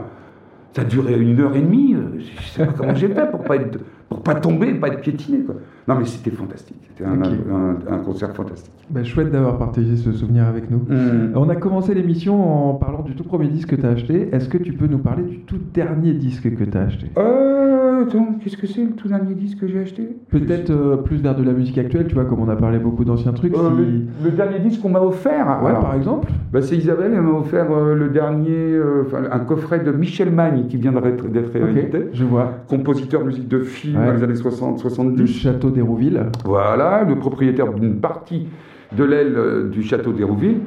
Ça 0.74 0.85
duré 0.85 1.18
une 1.18 1.40
heure 1.40 1.56
et 1.56 1.62
demie. 1.62 1.97
Je 2.18 2.24
je 2.40 2.48
sais 2.48 2.66
pas 2.66 2.73
comment 2.73 2.94
j'ai 2.94 3.09
fait 3.09 3.31
pour 3.31 3.43
pas 3.43 3.56
être, 3.56 3.78
pour 4.09 4.23
pas 4.23 4.35
tomber, 4.35 4.74
pas 4.74 4.89
être 4.89 5.01
piétiné, 5.01 5.40
quoi. 5.40 5.56
Non, 5.89 5.95
mais 5.99 6.05
c'était 6.05 6.31
fantastique. 6.31 6.77
C'était 6.89 7.05
un, 7.09 7.23
un- 7.23 7.95
un 7.95 7.99
concert 7.99 8.35
fantastique. 8.35 8.73
Bah, 8.91 9.05
chouette 9.05 9.31
d'avoir 9.31 9.59
partagé 9.59 9.97
ce 9.97 10.13
souvenir 10.13 10.47
avec 10.47 10.71
nous. 10.71 10.81
On 11.35 11.49
a 11.49 11.57
commencé 11.57 11.95
l'émission 11.95 12.71
en 12.71 12.75
parlant 12.75 13.03
du 13.03 13.15
tout 13.15 13.25
premier 13.25 13.49
disque 13.49 13.71
que 13.71 13.77
tu 13.77 13.87
as 13.87 13.91
acheté. 13.91 14.29
Est-ce 14.33 14.49
que 14.49 14.59
tu 14.59 14.73
peux 14.73 14.87
nous 14.87 14.99
parler 14.99 15.23
du 15.25 15.39
tout 15.41 15.57
dernier 15.75 16.13
disque 16.13 16.55
que 16.55 16.65
tu 16.65 16.77
as 16.79 16.83
acheté? 16.83 17.07
Euh, 17.19 18.03
attends, 18.05 18.37
qu'est-ce 18.41 18.57
que 18.57 18.67
c'est 18.67 18.83
le 18.85 18.91
tout 18.91 19.09
dernier 19.09 19.35
disque 19.35 19.59
que 19.59 19.67
j'ai 19.69 19.81
acheté? 19.81 20.17
Peut-être 20.31 20.71
euh, 20.71 20.97
plus 20.97 21.17
vers 21.17 21.35
de 21.37 21.43
la 21.43 21.53
musique 21.53 21.79
actuelle, 21.79 22.07
tu 22.07 22.15
vois, 22.15 22.25
comme 22.25 22.41
on 22.41 22.49
a 22.49 22.57
parlé 22.57 22.79
beaucoup 22.79 23.05
d'anciens 23.05 23.33
trucs. 23.33 23.55
Euh, 23.55 23.71
si- 23.71 23.77
le, 24.25 24.31
le 24.31 24.37
dernier 24.37 24.59
disque 24.61 24.83
qu'on 24.83 24.91
m'a 24.91 25.01
offert. 25.01 25.61
Ouais, 25.63 25.71
alors, 25.71 25.83
par 25.83 25.95
exemple. 25.95 26.29
bah, 26.53 26.63
c'est 26.63 26.77
Isabelle, 26.77 27.13
elle 27.15 27.23
m'a 27.23 27.39
offert 27.39 27.67
euh, 27.71 27.95
le 27.95 28.09
dernier, 28.11 28.79
enfin, 29.03 29.19
un 29.31 29.39
coffret 29.41 29.81
de 29.81 29.91
Michel 29.93 30.31
Magne 30.31 30.67
qui 30.69 30.77
vient 30.77 30.93
d'être 30.93 31.25
réédité. 31.55 32.07
je 32.13 32.25
vois. 32.25 32.53
Compositeur 32.69 33.25
musique 33.25 33.49
de 33.49 33.61
film 33.61 33.99
Ouais. 33.99 34.07
dans 34.07 34.13
les 34.15 34.23
années 34.23 34.35
60-70. 34.35 35.15
Du 35.17 35.27
château 35.27 35.71
d'Hérouville. 35.81 36.27
Voilà, 36.44 37.05
le 37.05 37.16
propriétaire 37.16 37.73
d'une 37.73 38.01
partie 38.01 38.48
de 38.97 39.05
l'aile 39.05 39.35
euh, 39.36 39.69
du 39.69 39.82
château 39.82 40.12
d'Hérouville, 40.12 40.61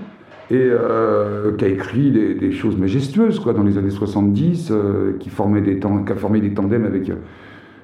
et 0.52 0.56
euh, 0.58 1.56
qui 1.58 1.66
a 1.66 1.68
écrit 1.68 2.12
des, 2.12 2.34
des 2.36 2.52
choses 2.52 2.78
majestueuses 2.78 3.40
quoi, 3.40 3.54
dans 3.54 3.64
les 3.64 3.78
années 3.78 3.90
70, 3.90 4.72
euh, 4.72 5.14
qui, 5.20 5.30
formait 5.30 5.62
des 5.62 5.80
temps, 5.80 6.04
qui 6.04 6.12
a 6.12 6.16
formé 6.16 6.40
des 6.42 6.54
tandems 6.54 6.86
avec, 6.86 7.12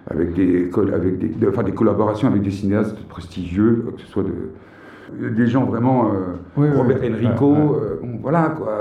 avec, 0.09 0.33
des, 0.33 0.69
avec 0.93 1.17
des, 1.19 1.27
de- 1.27 1.49
enfin, 1.49 1.63
des 1.63 1.73
collaborations 1.73 2.27
avec 2.27 2.41
des 2.41 2.51
cinéastes 2.51 2.97
prestigieux, 3.07 3.85
que 3.95 4.01
ce 4.01 4.07
soit 4.07 4.23
de, 4.23 5.29
des 5.29 5.47
gens 5.47 5.65
vraiment, 5.65 6.05
euh, 6.07 6.35
Oui, 6.57 6.67
Robert 6.75 6.97
oui. 7.01 7.11
Enrico, 7.13 7.77
voilà 8.21 8.53
quoi. 8.57 8.71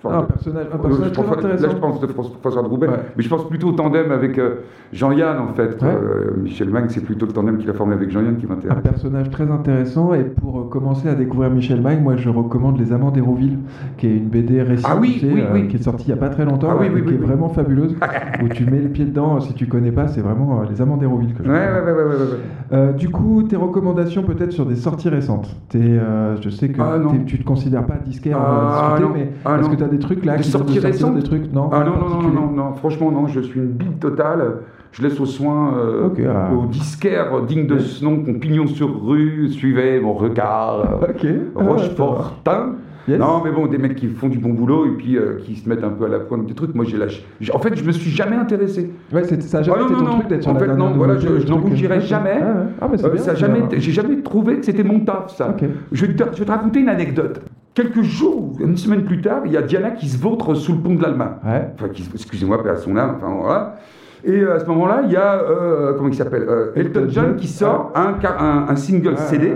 Je 0.00 0.08
Ah, 0.08 0.18
un 0.18 0.20
de- 0.20 0.26
personnage, 0.26 0.66
un 0.72 0.78
personnage 0.78 1.10
je 1.10 1.14
pense- 1.20 1.36
très. 1.38 1.48
Là, 1.48 1.56
je 1.58 1.76
pense 1.76 2.00
de 2.00 2.06
François 2.06 2.62
de 2.62 2.68
Roubaix, 2.68 2.86
Ouais. 2.86 2.94
mais 3.16 3.22
je 3.24 3.28
pense 3.28 3.48
plutôt 3.48 3.68
au 3.68 3.72
tandem 3.72 4.12
avec 4.12 4.38
euh, 4.38 4.60
Jean-Yann 4.92 5.38
en 5.40 5.52
fait. 5.54 5.82
Ouais. 5.82 5.88
Euh, 5.88 6.30
Michel 6.40 6.70
Mang, 6.70 6.84
c'est 6.88 7.00
plutôt 7.02 7.26
le 7.26 7.32
tandem 7.32 7.58
qu'il 7.58 7.68
a 7.68 7.72
formé 7.72 7.94
avec 7.94 8.08
Jean-Yann 8.10 8.36
qui 8.36 8.46
Un 8.46 8.50
m'intéresse. 8.50 8.78
personnage 8.80 9.28
très 9.30 9.50
intéressant 9.50 10.14
et 10.14 10.22
pour 10.22 10.60
euh, 10.60 10.62
commencer 10.70 11.08
à 11.08 11.14
découvrir 11.16 11.50
Michel 11.50 11.80
Magne, 11.80 12.00
moi 12.00 12.14
je 12.16 12.28
recommande 12.28 12.78
Les 12.78 12.92
Amants 12.92 13.10
d'Hérouville, 13.10 13.58
qui 13.96 14.06
est 14.06 14.16
une 14.16 14.28
BD 14.28 14.62
récit 14.62 14.84
Ah 14.88 14.96
oui, 15.00 15.18
oui, 15.20 15.40
euh, 15.40 15.50
oui. 15.52 15.66
qui 15.66 15.76
est 15.76 15.82
sortie 15.82 16.04
il 16.08 16.14
n'y 16.14 16.18
a 16.18 16.20
pas 16.20 16.28
très 16.28 16.44
longtemps, 16.44 16.68
Ah 16.80 16.84
et 16.86 17.02
qui 17.02 17.14
est 17.14 17.16
vraiment 17.16 17.48
fabuleuse, 17.48 17.96
où 18.44 18.48
tu 18.48 18.64
mets 18.70 18.80
le 18.80 18.90
pied 18.90 19.04
dedans, 19.04 19.40
si 19.40 19.52
tu 19.54 19.66
connais 19.66 19.90
pas, 19.92 20.06
c'est 20.06 20.20
vraiment 20.20 20.62
Les 20.70 20.80
Amants 20.80 20.96
d'Hérouville 20.96 21.34
que 21.34 21.42
je 21.42 21.50
Ouais, 21.50 22.92
du 22.96 23.08
coup, 23.08 23.42
tes 23.42 23.56
recommandations 23.56 24.22
peut-être 24.22 24.52
sur 24.52 24.66
des 24.66 24.76
sorties 24.76 25.08
récentes. 25.08 25.56
T'es, 25.68 25.78
euh, 25.82 26.36
je 26.40 26.50
sais 26.50 26.68
que 26.68 26.80
Ah, 26.80 26.98
tu 27.26 27.38
te 27.38 27.44
considères 27.44 27.84
pas 27.86 27.96
disquaire, 28.04 28.36
on 28.38 28.42
va 28.42 28.58
Ah, 28.70 28.88
discuter, 28.96 29.08
non. 29.08 29.14
mais 29.14 29.32
Ah, 29.44 29.58
est-ce 29.58 29.68
que 29.70 29.76
tu 29.76 29.82
as 29.88 29.92
des 29.92 29.98
trucs 29.98 30.24
là 30.24 30.36
Des 30.36 30.42
qui 30.42 30.50
sorties 30.50 30.78
récentes 30.78 31.14
des 31.16 31.22
trucs 31.22 31.52
Non, 31.52 31.70
Ah 31.72 31.84
non, 31.84 31.96
non, 32.08 32.22
non, 32.30 32.50
non, 32.52 32.74
franchement, 32.74 33.10
non, 33.10 33.26
je 33.26 33.40
suis 33.40 33.58
une 33.60 33.66
bille 33.72 33.96
totale. 34.00 34.58
Je 34.92 35.02
laisse 35.02 35.20
aux 35.20 35.26
soins, 35.26 35.74
euh, 35.76 36.06
Ok, 36.06 36.20
ah. 36.26 36.50
aux 36.54 36.66
disquaires 36.66 37.42
dignes 37.46 37.66
de 37.66 37.78
ce 37.78 38.02
nom, 38.04 38.22
qu'on 38.24 38.34
pignon 38.38 38.66
sur 38.66 39.04
rue, 39.04 39.48
suivez 39.50 40.00
mon 40.00 40.14
regard, 40.14 41.00
euh, 41.02 41.06
Ok. 41.10 41.26
Ah, 41.58 41.62
Rochefortin. 41.64 42.72
Yes. 43.06 43.18
Non, 43.18 43.40
mais 43.42 43.50
bon, 43.50 43.66
des 43.66 43.78
mecs 43.78 43.94
qui 43.94 44.06
font 44.08 44.28
du 44.28 44.36
bon 44.38 44.50
boulot 44.50 44.84
et 44.84 44.90
puis 44.90 45.16
euh, 45.16 45.38
qui 45.42 45.56
se 45.56 45.66
mettent 45.66 45.82
un 45.82 45.88
peu 45.88 46.04
à 46.04 46.08
la 46.08 46.18
pointe 46.20 46.44
des 46.44 46.52
trucs. 46.52 46.74
Moi, 46.74 46.84
j'ai 46.86 46.98
lâché. 46.98 47.24
En 47.54 47.58
fait, 47.58 47.74
je 47.74 47.82
me 47.82 47.90
suis 47.92 48.10
jamais 48.10 48.36
intéressé. 48.36 48.92
Ouais, 49.14 49.24
ça 49.24 49.58
a 49.58 49.62
jamais 49.62 49.78
Ah, 49.78 49.82
non, 49.82 49.86
été 49.86 49.94
non, 49.94 50.00
ton 50.00 50.04
non. 50.12 50.18
truc 50.18 50.28
d'être 50.28 50.42
sur 50.42 50.52
En 50.52 50.56
fait, 50.56 50.66
non, 50.76 50.90
voilà, 50.94 51.16
je- 51.16 51.48
n'en 51.48 51.56
Ok. 51.56 51.72
jamais. 51.74 52.38
Ah, 52.42 52.44
ouais. 52.44 52.52
Ah, 52.82 52.88
mais 52.90 52.98
c'est 52.98 53.06
Euh, 53.06 53.10
bien, 53.10 53.22
ça 53.22 53.34
jamais, 53.34 53.60
j'ai 53.78 53.92
jamais 53.92 54.20
trouvé 54.20 54.56
que 54.58 54.66
c'était 54.66 54.84
mon 54.84 55.00
taf, 55.00 55.34
ça. 55.34 55.56
Je, 55.90 56.04
vais 56.04 56.14
te, 56.14 56.24
je 56.34 56.38
vais 56.40 56.44
te 56.44 56.50
raconter 56.50 56.80
une 56.80 56.90
anecdote. 56.90 57.40
Quelques 57.78 58.02
jours, 58.02 58.54
une 58.58 58.76
semaine 58.76 59.04
plus 59.04 59.20
tard, 59.20 59.42
il 59.44 59.52
y 59.52 59.56
a 59.56 59.62
Diana 59.62 59.90
qui 59.92 60.08
se 60.08 60.20
vautre 60.20 60.54
sous 60.54 60.72
le 60.72 60.78
pont 60.80 60.94
de 60.96 61.00
l'Alma. 61.02 61.38
Ouais. 61.46 61.70
Enfin, 61.76 61.86
excusez-moi, 62.12 62.58
à 62.68 62.74
son 62.76 62.96
âme. 62.96 63.14
Enfin, 63.18 63.32
voilà. 63.40 63.76
Et 64.24 64.32
euh, 64.40 64.56
à 64.56 64.58
ce 64.58 64.66
moment-là, 64.66 65.02
il 65.04 65.12
y 65.12 65.16
a, 65.16 65.34
euh, 65.42 65.92
comment 65.96 66.08
il 66.08 66.14
s'appelle 66.16 66.42
euh, 66.48 66.72
Elton, 66.74 67.06
John 67.08 67.36
qui 67.36 67.46
sort 67.46 67.92
un, 67.94 68.14
car- 68.14 68.42
un, 68.42 68.66
un 68.68 68.74
single 68.74 69.14
Ah, 69.16 69.20
CD. 69.20 69.52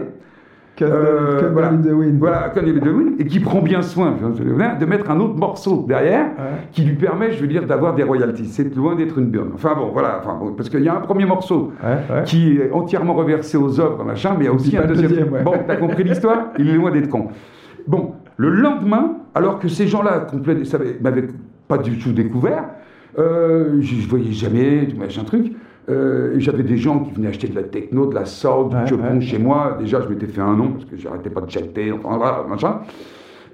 Euh, 0.83 1.41
Candle 1.41 1.53
voilà. 1.53 1.69
in 1.71 1.79
the 1.79 1.91
Wind. 1.93 2.19
Voilà, 2.21 2.49
Candle 2.55 2.77
in 2.77 2.81
the 2.81 2.95
Wind, 2.95 3.21
et 3.21 3.27
qui 3.27 3.41
prend 3.41 3.61
bien 3.61 3.83
soin 3.83 4.15
de 4.23 4.87
mettre 4.87 5.11
un 5.11 5.19
autre 5.19 5.35
morceau 5.35 5.85
derrière 5.89 6.27
Ouais. 6.27 6.45
qui 6.71 6.83
lui 6.83 6.95
permet, 6.95 7.33
je 7.33 7.41
veux 7.41 7.49
dire, 7.49 7.67
d'avoir 7.67 7.93
des 7.97 8.05
royalties. 8.05 8.47
C'est 8.47 8.73
loin 8.77 8.95
d'être 8.95 9.19
une 9.19 9.31
burne. 9.31 9.51
Enfin 9.55 9.75
bon, 9.77 9.91
voilà, 9.93 10.21
enfin, 10.23 10.37
bon, 10.41 10.53
parce 10.53 10.69
qu'il 10.69 10.83
y 10.83 10.89
a 10.89 10.95
un 10.97 11.01
premier 11.01 11.27
morceau 11.27 11.73
Ouais, 11.83 12.15
ouais. 12.19 12.23
qui 12.25 12.59
est 12.59 12.71
entièrement 12.73 13.15
reversé 13.15 13.57
aux 13.57 13.81
œuvres, 13.81 14.05
machin, 14.05 14.31
mais 14.39 14.45
il 14.45 14.47
y 14.47 14.51
a 14.51 14.53
aussi 14.55 14.77
un 14.77 14.87
deuxième. 14.87 15.29
Bon, 15.45 15.55
t'as 15.67 15.75
compris 15.77 16.05
l'histoire? 16.05 16.51
Il 16.57 16.69
est 16.71 16.75
loin 16.75 16.93
d'être 16.93 17.09
con. 17.09 17.27
Bon, 17.87 18.13
le 18.37 18.51
lendemain, 18.51 19.17
alors 19.35 19.59
que 19.59 19.69
ces 19.69 19.87
gens-là 19.87 20.27
m'avaient 21.01 21.29
pas 21.69 21.79
du 21.79 21.99
tout 21.99 22.13
découvert, 22.13 22.65
euh, 23.19 23.79
je 23.81 23.95
ne 23.97 24.01
voyais 24.03 24.33
jamais, 24.33 24.87
tout 24.89 24.97
machin 24.97 25.25
truc. 25.25 25.53
euh, 25.89 26.35
j'avais 26.39 26.63
des 26.63 26.77
gens 26.77 27.01
qui 27.01 27.13
venaient 27.13 27.29
acheter 27.29 27.49
de 27.49 27.55
la 27.55 27.63
techno, 27.65 28.07
de 28.07 28.15
la 28.15 28.25
soul, 28.25 28.71
du 28.87 28.95
Ouais, 28.95 29.21
chez 29.21 29.39
moi. 29.39 29.77
Déjà, 29.81 30.01
je 30.01 30.09
m'étais 30.09 30.27
fait 30.27 30.41
un 30.41 30.55
nom 30.55 30.73
parce 30.73 30.85
que 30.85 30.97
j'arrêtais 30.97 31.31
pas 31.31 31.41
de 31.41 31.51
chatter, 31.51 31.93
enfin 31.93 32.17
voilà, 32.17 32.45
machin. 32.49 32.81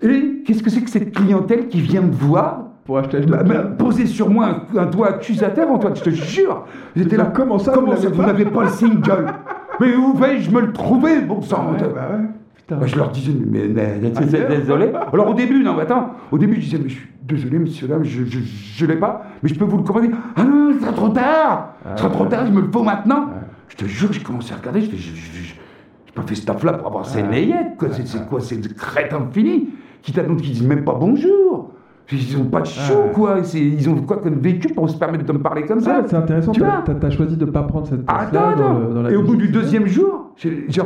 Et 0.02 0.42
qu'est-ce 0.44 0.62
que 0.62 0.70
c'est 0.70 0.82
que 0.82 0.90
cette 0.90 1.12
clientèle 1.12 1.68
qui 1.68 1.80
vient 1.80 2.02
me 2.02 2.12
voir 2.12 2.66
Pour 2.84 2.98
acheter 2.98 3.20
bah, 3.20 3.42
bah, 3.42 3.62
poser 3.62 4.06
sur 4.06 4.30
moi 4.30 4.62
un, 4.74 4.78
un 4.78 4.86
doigt 4.86 5.08
accusateur, 5.08 5.70
Antoine, 5.70 5.96
je 5.96 6.02
te 6.04 6.10
jure. 6.10 6.64
J'étais 6.94 7.16
là. 7.16 7.32
Comment 7.34 7.58
ça, 7.58 7.72
vous 7.72 7.80
Comment 7.80 7.94
vous 7.94 8.10
pas 8.10 8.26
n'avez 8.26 8.44
pas 8.44 8.62
le 8.64 8.68
single 8.68 9.26
Mais 9.80 9.94
où 9.96 10.12
vais-je 10.14 10.50
me 10.52 10.60
le 10.60 10.72
trouver, 10.72 11.20
bon 11.20 11.40
sang 11.42 11.72
Ouais, 11.72 11.78
bah 11.94 12.08
ouais. 12.12 12.24
Putain. 12.68 12.80
Bah, 12.80 12.86
je 12.86 12.96
leur 12.96 13.10
disais, 13.10 13.32
mais, 13.32 13.66
mais, 13.66 13.98
mais, 14.00 14.12
c'est- 14.28 14.46
désolé. 14.46 14.92
Alors 15.10 15.30
au 15.30 15.34
début, 15.34 15.62
non, 15.64 15.74
mais 15.74 15.82
attends, 15.84 16.10
au 16.30 16.36
début, 16.36 16.56
je 16.56 16.60
disais, 16.60 16.78
mais 16.78 16.90
je 16.90 16.96
suis 16.96 17.08
désolé, 17.22 17.58
monsieur, 17.58 17.88
dame, 17.88 18.04
je, 18.04 18.24
je, 18.26 18.40
je 18.40 18.84
l'ai 18.86 18.96
pas, 18.96 19.22
mais 19.42 19.48
je 19.48 19.54
peux 19.54 19.64
vous 19.64 19.78
le 19.78 19.82
commander. 19.84 20.10
Ah 20.36 20.44
non, 20.44 20.74
ce 20.74 20.80
sera 20.80 20.92
trop 20.92 21.08
tard 21.08 21.74
Ce 21.96 22.02
sera 22.02 22.10
trop 22.10 22.26
tard, 22.26 22.44
je 22.46 22.52
me 22.52 22.60
le 22.60 22.70
faut 22.70 22.82
maintenant. 22.82 23.30
Je 23.68 23.76
te 23.76 23.84
jure, 23.86 24.12
j'ai 24.12 24.20
commencé 24.22 24.52
à 24.52 24.56
regarder, 24.58 24.82
je 24.82 24.90
fais, 24.90 24.96
je, 24.98 25.14
je, 25.14 25.54
pas 26.14 26.22
fait 26.22 26.34
ce 26.34 26.44
taf-là 26.44 26.74
pour 26.74 26.88
avoir 26.88 27.06
ces 27.06 27.22
nayettes, 27.22 27.76
quoi. 27.78 27.88
C'est, 27.92 28.26
quoi, 28.28 28.40
c'est 28.40 28.56
des 28.56 28.68
crétins 28.74 29.26
finis 29.32 29.70
qui 30.02 30.12
t'annoncent, 30.12 30.42
qui 30.42 30.50
disent 30.50 30.62
même 30.66 30.84
pas 30.84 30.94
bonjour. 30.94 31.72
Ils 32.10 32.36
ont 32.38 32.44
pas 32.44 32.60
de 32.62 32.66
chaud, 32.66 33.10
quoi. 33.12 33.36
Ils 33.54 33.88
ont 33.90 33.96
quoi 33.96 34.16
comme 34.18 34.40
vécu 34.40 34.68
pour 34.68 34.88
se 34.88 34.96
permettre 34.96 35.24
de 35.26 35.32
me 35.32 35.40
parler 35.40 35.62
comme 35.66 35.80
ça 35.80 35.98
Ah, 36.00 36.06
c'est 36.06 36.16
intéressant, 36.16 36.52
Tu 36.52 36.60
vois 36.60 36.82
t'as- 36.84 36.94
t'as 36.94 37.10
choisi 37.10 37.36
de 37.36 37.44
ne 37.44 37.50
pas 37.50 37.62
prendre 37.64 37.86
cette 37.86 38.00
ah, 38.06 38.14
place-là 38.30 38.48
attends, 38.48 38.74
dans, 38.80 38.94
dans 38.94 39.02
la 39.02 39.10
Et 39.10 39.16
au 39.16 39.22
bout 39.22 39.36
du 39.36 39.48
deuxième 39.48 39.86
jour, 39.86 40.30
j'ai- 40.36 40.64
j'ai- 40.68 40.82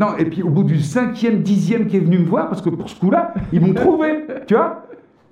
non, 0.00 0.08
et 0.18 0.24
puis 0.24 0.42
au 0.42 0.50
bout 0.50 0.64
du 0.64 0.80
cinquième, 0.80 1.42
dixième 1.42 1.86
qui 1.86 1.96
est 1.96 2.00
venu 2.00 2.18
me 2.18 2.24
voir, 2.26 2.48
parce 2.48 2.60
que 2.60 2.70
pour 2.70 2.88
ce 2.88 2.98
coup-là, 2.98 3.34
ils 3.52 3.60
m'ont 3.60 3.74
trouvé, 3.74 4.26
tu 4.48 4.54
vois. 4.54 4.82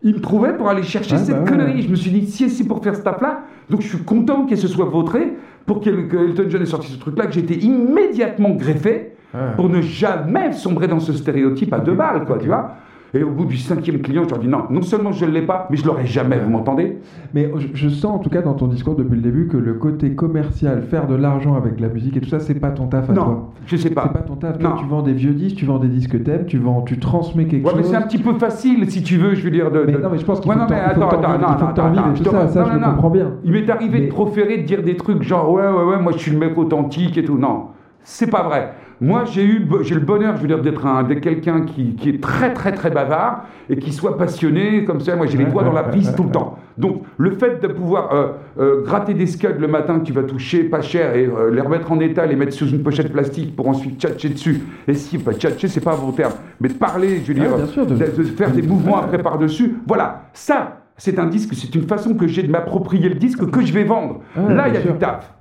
Ils 0.04 0.14
me 0.16 0.20
trouvaient 0.20 0.56
pour 0.56 0.68
aller 0.68 0.82
chercher 0.82 1.14
Ouais, 1.14 1.22
cette 1.22 1.36
bah 1.36 1.42
ouais. 1.42 1.48
connerie. 1.48 1.82
Je 1.82 1.88
me 1.90 1.94
suis 1.96 2.10
dit, 2.10 2.26
si 2.26 2.48
c'est 2.50 2.64
pour 2.66 2.82
faire 2.82 2.94
ce 2.96 3.02
taf-là, 3.02 3.40
donc 3.70 3.82
je 3.82 3.88
suis 3.88 3.98
content 3.98 4.46
qu'elle 4.46 4.58
se 4.58 4.66
soit 4.68 4.84
vautrée, 4.84 5.32
pour 5.66 5.80
qu'elle- 5.80 6.08
que 6.08 6.16
Elton 6.16 6.44
John 6.48 6.62
ait 6.62 6.66
sorti 6.66 6.90
ce 6.92 6.98
truc-là, 6.98 7.26
que 7.26 7.38
été 7.38 7.56
immédiatement 7.58 8.50
greffé, 8.50 9.12
pour 9.56 9.68
ne 9.68 9.80
jamais 9.80 10.52
sombrer 10.52 10.88
dans 10.88 11.00
ce 11.00 11.12
stéréotype 11.12 11.72
à 11.72 11.78
deux 11.78 11.94
balles, 11.94 12.24
quoi, 12.26 12.36
tu 12.38 12.46
vois 12.48 12.72
et 13.14 13.22
au 13.22 13.30
bout 13.30 13.44
du 13.44 13.56
cinquième 13.58 14.00
client, 14.00 14.22
je 14.24 14.30
leur 14.30 14.38
dis 14.38 14.48
non, 14.48 14.64
non 14.70 14.80
seulement 14.82 15.12
je 15.12 15.24
ne 15.26 15.30
l'ai 15.30 15.42
pas, 15.42 15.66
mais 15.70 15.76
je 15.76 15.84
l'aurai 15.86 16.06
jamais, 16.06 16.38
vous 16.38 16.48
m'entendez? 16.50 16.98
Mais 17.34 17.50
je, 17.58 17.66
je 17.74 17.88
sens 17.88 18.14
en 18.16 18.18
tout 18.18 18.30
cas 18.30 18.40
dans 18.42 18.54
ton 18.54 18.66
discours 18.68 18.94
depuis 18.96 19.16
le 19.16 19.20
début 19.22 19.48
que 19.48 19.56
le 19.58 19.74
côté 19.74 20.14
commercial, 20.14 20.82
faire 20.82 21.06
de 21.06 21.14
l'argent 21.14 21.54
avec 21.54 21.78
la 21.80 21.88
musique 21.88 22.16
et 22.16 22.20
tout 22.20 22.28
ça, 22.28 22.40
c'est 22.40 22.54
pas 22.54 22.70
ton 22.70 22.86
taf 22.86 23.10
à 23.10 23.12
Non, 23.12 23.24
toi. 23.24 23.50
je 23.66 23.76
sais 23.76 23.90
pas. 23.90 24.04
C'est 24.06 24.12
pas 24.14 24.24
ton 24.24 24.36
taf. 24.36 24.58
Toi, 24.58 24.70
Non. 24.70 24.76
tu 24.76 24.86
vends 24.86 25.02
des 25.02 25.12
vieux 25.12 25.32
disques, 25.34 25.56
tu 25.56 25.66
vends 25.66 25.78
des 25.78 25.88
disques 25.88 26.22
thèmes, 26.24 26.46
tu 26.46 26.58
vends, 26.58 26.82
tu 26.82 26.98
transmets 26.98 27.44
quelque 27.46 27.66
Ouais, 27.66 27.72
mais 27.76 27.82
chose. 27.82 27.90
c'est 27.90 27.96
un 27.96 28.02
petit 28.02 28.18
peu 28.18 28.32
facile, 28.34 28.90
si 28.90 29.02
tu 29.02 29.16
veux, 29.18 29.34
je 29.34 29.42
veux 29.44 29.50
dire. 29.50 29.70
De, 29.70 29.84
Mais 29.86 29.92
de- 29.92 29.98
non, 29.98 30.08
mais 30.10 30.18
je 30.18 30.24
pense 30.24 30.40
qu'il 30.40 30.48
Ouais, 30.50 30.56
faut 30.56 30.60
non, 30.62 30.66
que 30.66 30.72
mais 30.72 30.80
faut 30.80 30.86
attends, 30.90 31.00
non, 31.00 31.08
faut 31.08 31.18
non, 31.20 32.10
et 32.14 32.14
tout 32.18 32.24
je 32.24 32.30
ça, 32.30 32.48
ça, 32.48 32.60
non, 32.60 32.66
je 32.66 32.70
non, 32.72 32.74
le 32.76 32.80
non. 32.86 32.90
comprends 32.92 33.10
bien. 33.10 33.30
Il 33.44 33.52
m'est 33.52 33.68
arrivé 33.70 33.98
Mais- 34.00 34.06
de 34.06 34.10
proférer, 34.10 34.58
de 34.58 34.62
dire 34.62 34.82
des 34.82 34.96
trucs 34.96 35.22
genre 35.22 35.50
ouais, 35.52 35.62
ouais, 35.62 35.84
ouais, 35.96 36.02
moi 36.02 36.12
je 36.12 36.18
suis 36.18 36.30
le 36.32 36.38
mec 36.38 36.56
authentique 36.56 37.18
et 37.18 37.24
tout. 37.24 37.36
Non, 37.38 37.66
c'est 38.04 38.30
pas 38.30 38.42
vrai. 38.42 38.72
Moi, 39.02 39.24
j'ai 39.24 39.44
eu, 39.44 39.66
j'ai 39.82 39.94
le 39.96 40.00
bonheur, 40.00 40.36
je 40.36 40.42
veux 40.42 40.46
dire, 40.46 40.62
d'être 40.62 40.86
un, 40.86 41.02
d'être 41.02 41.20
quelqu'un 41.20 41.62
qui, 41.62 41.96
qui 41.96 42.08
est 42.10 42.22
très, 42.22 42.54
très, 42.54 42.70
très 42.72 42.88
bavard 42.90 43.46
et 43.68 43.76
qui 43.76 43.92
soit 43.92 44.16
passionné 44.16 44.84
comme 44.84 45.00
ça. 45.00 45.16
Moi, 45.16 45.26
j'ai 45.26 45.36
les 45.38 45.44
doigts 45.44 45.64
dans 45.64 45.72
la 45.72 45.82
prise 45.82 46.14
tout 46.16 46.22
le 46.24 46.30
temps. 46.30 46.56
Donc, 46.78 47.02
le 47.18 47.32
fait 47.32 47.60
de 47.60 47.66
pouvoir 47.66 48.14
euh, 48.14 48.26
euh, 48.60 48.82
gratter 48.84 49.14
des 49.14 49.26
scuds 49.26 49.58
le 49.58 49.66
matin 49.66 49.98
que 49.98 50.04
tu 50.04 50.12
vas 50.12 50.22
toucher 50.22 50.64
pas 50.64 50.80
cher 50.82 51.16
et 51.16 51.26
euh, 51.26 51.50
les 51.52 51.60
remettre 51.60 51.90
en 51.90 51.98
état, 52.00 52.24
les 52.26 52.36
mettre 52.36 52.52
sous 52.52 52.68
une 52.68 52.82
pochette 52.82 53.12
plastique 53.12 53.56
pour 53.56 53.68
ensuite 53.68 54.00
tchatcher 54.00 54.28
dessus. 54.28 54.62
Et 54.86 54.94
si, 54.94 55.18
pas 55.18 55.32
tchatcher, 55.32 55.66
c'est 55.68 55.80
pas 55.82 55.94
un 55.94 55.98
bon 55.98 56.12
terme, 56.12 56.32
mais 56.60 56.68
de 56.68 56.74
parler, 56.74 57.20
je 57.24 57.32
veux 57.32 57.38
dire, 57.40 57.50
sûr, 57.68 57.84
de- 57.84 57.96
de, 57.96 58.04
de 58.18 58.22
faire 58.22 58.52
des 58.52 58.62
mouvements 58.62 58.98
après 58.98 59.18
par-dessus. 59.18 59.74
Voilà, 59.86 60.22
ça, 60.32 60.78
c'est 60.96 61.18
un 61.18 61.26
disque, 61.26 61.54
c'est 61.54 61.74
une 61.74 61.88
façon 61.88 62.14
que 62.14 62.26
j'ai 62.28 62.42
de 62.44 62.50
m'approprier 62.52 63.08
le 63.08 63.16
disque 63.16 63.50
que 63.50 63.60
je 63.66 63.72
vais 63.72 63.84
vendre. 63.84 64.20
Ouais, 64.36 64.54
Là, 64.54 64.68
il 64.68 64.74
y 64.74 64.76
a 64.76 64.80
sûr. 64.80 64.92
du 64.92 64.98
taf. 64.98 65.34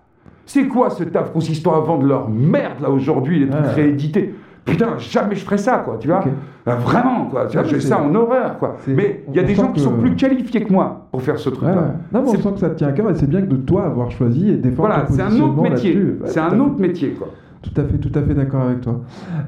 C'est 0.45 0.68
quoi 0.68 0.89
ce 0.89 1.03
taf 1.03 1.31
consistant 1.31 1.76
à 1.76 1.80
vendre 1.80 2.05
leur 2.05 2.30
merde 2.30 2.81
là 2.81 2.89
aujourd'hui, 2.89 3.39
les 3.39 3.49
trucs 3.49 3.65
réédités? 3.76 4.35
Putain, 4.63 4.89
jamais 4.99 5.34
je 5.35 5.43
ferais 5.43 5.57
ça, 5.57 5.80
quoi, 5.84 5.97
tu 5.99 6.07
vois? 6.07 6.23
Euh, 6.68 6.76
Vraiment, 6.76 7.26
quoi. 7.26 7.47
Tu 7.47 7.53
vois, 7.57 7.63
Ouais, 7.65 7.69
j'ai 7.72 7.80
c'est- 7.80 7.88
ça 7.88 7.99
en 7.99 8.13
horreur, 8.13 8.59
quoi. 8.59 8.77
Mais 8.88 9.23
il 9.30 9.35
y 9.35 9.39
a 9.39 9.43
des 9.43 9.55
gens 9.55 9.72
qui 9.72 9.80
sont 9.80 9.93
plus 9.93 10.15
qualifiés 10.15 10.63
que 10.63 10.72
moi 10.72 11.07
pour 11.11 11.22
faire 11.23 11.39
ce 11.39 11.49
truc-là. 11.49 11.73
ouais. 11.76 11.81
Non, 12.13 12.22
mais 12.23 12.30
on 12.30 12.39
sent 12.41 12.51
que 12.53 12.59
ça 12.59 12.69
te 12.69 12.76
tient 12.76 12.89
à 12.89 12.91
cœur 12.91 13.09
et 13.09 13.15
c'est 13.15 13.27
bien 13.30 13.41
que 13.41 13.47
de 13.47 13.55
toi 13.55 13.85
avoir 13.85 14.11
choisi 14.11 14.49
et 14.51 14.57
défendre 14.57 14.89
Voilà, 14.89 15.05
c'est 15.09 15.22
un 15.22 15.39
autre 15.39 15.61
métier. 15.63 15.97
C'est 16.26 16.39
un 16.39 16.59
autre 16.59 16.80
métier, 16.80 17.09
quoi. 17.11 17.30
Tout 17.64 17.80
à 17.80 17.84
fait, 17.84 17.98
tout 18.00 18.12
à 18.18 18.22
fait 18.24 18.34
d'accord 18.34 18.62
avec 18.62 18.82
toi. 18.82 19.02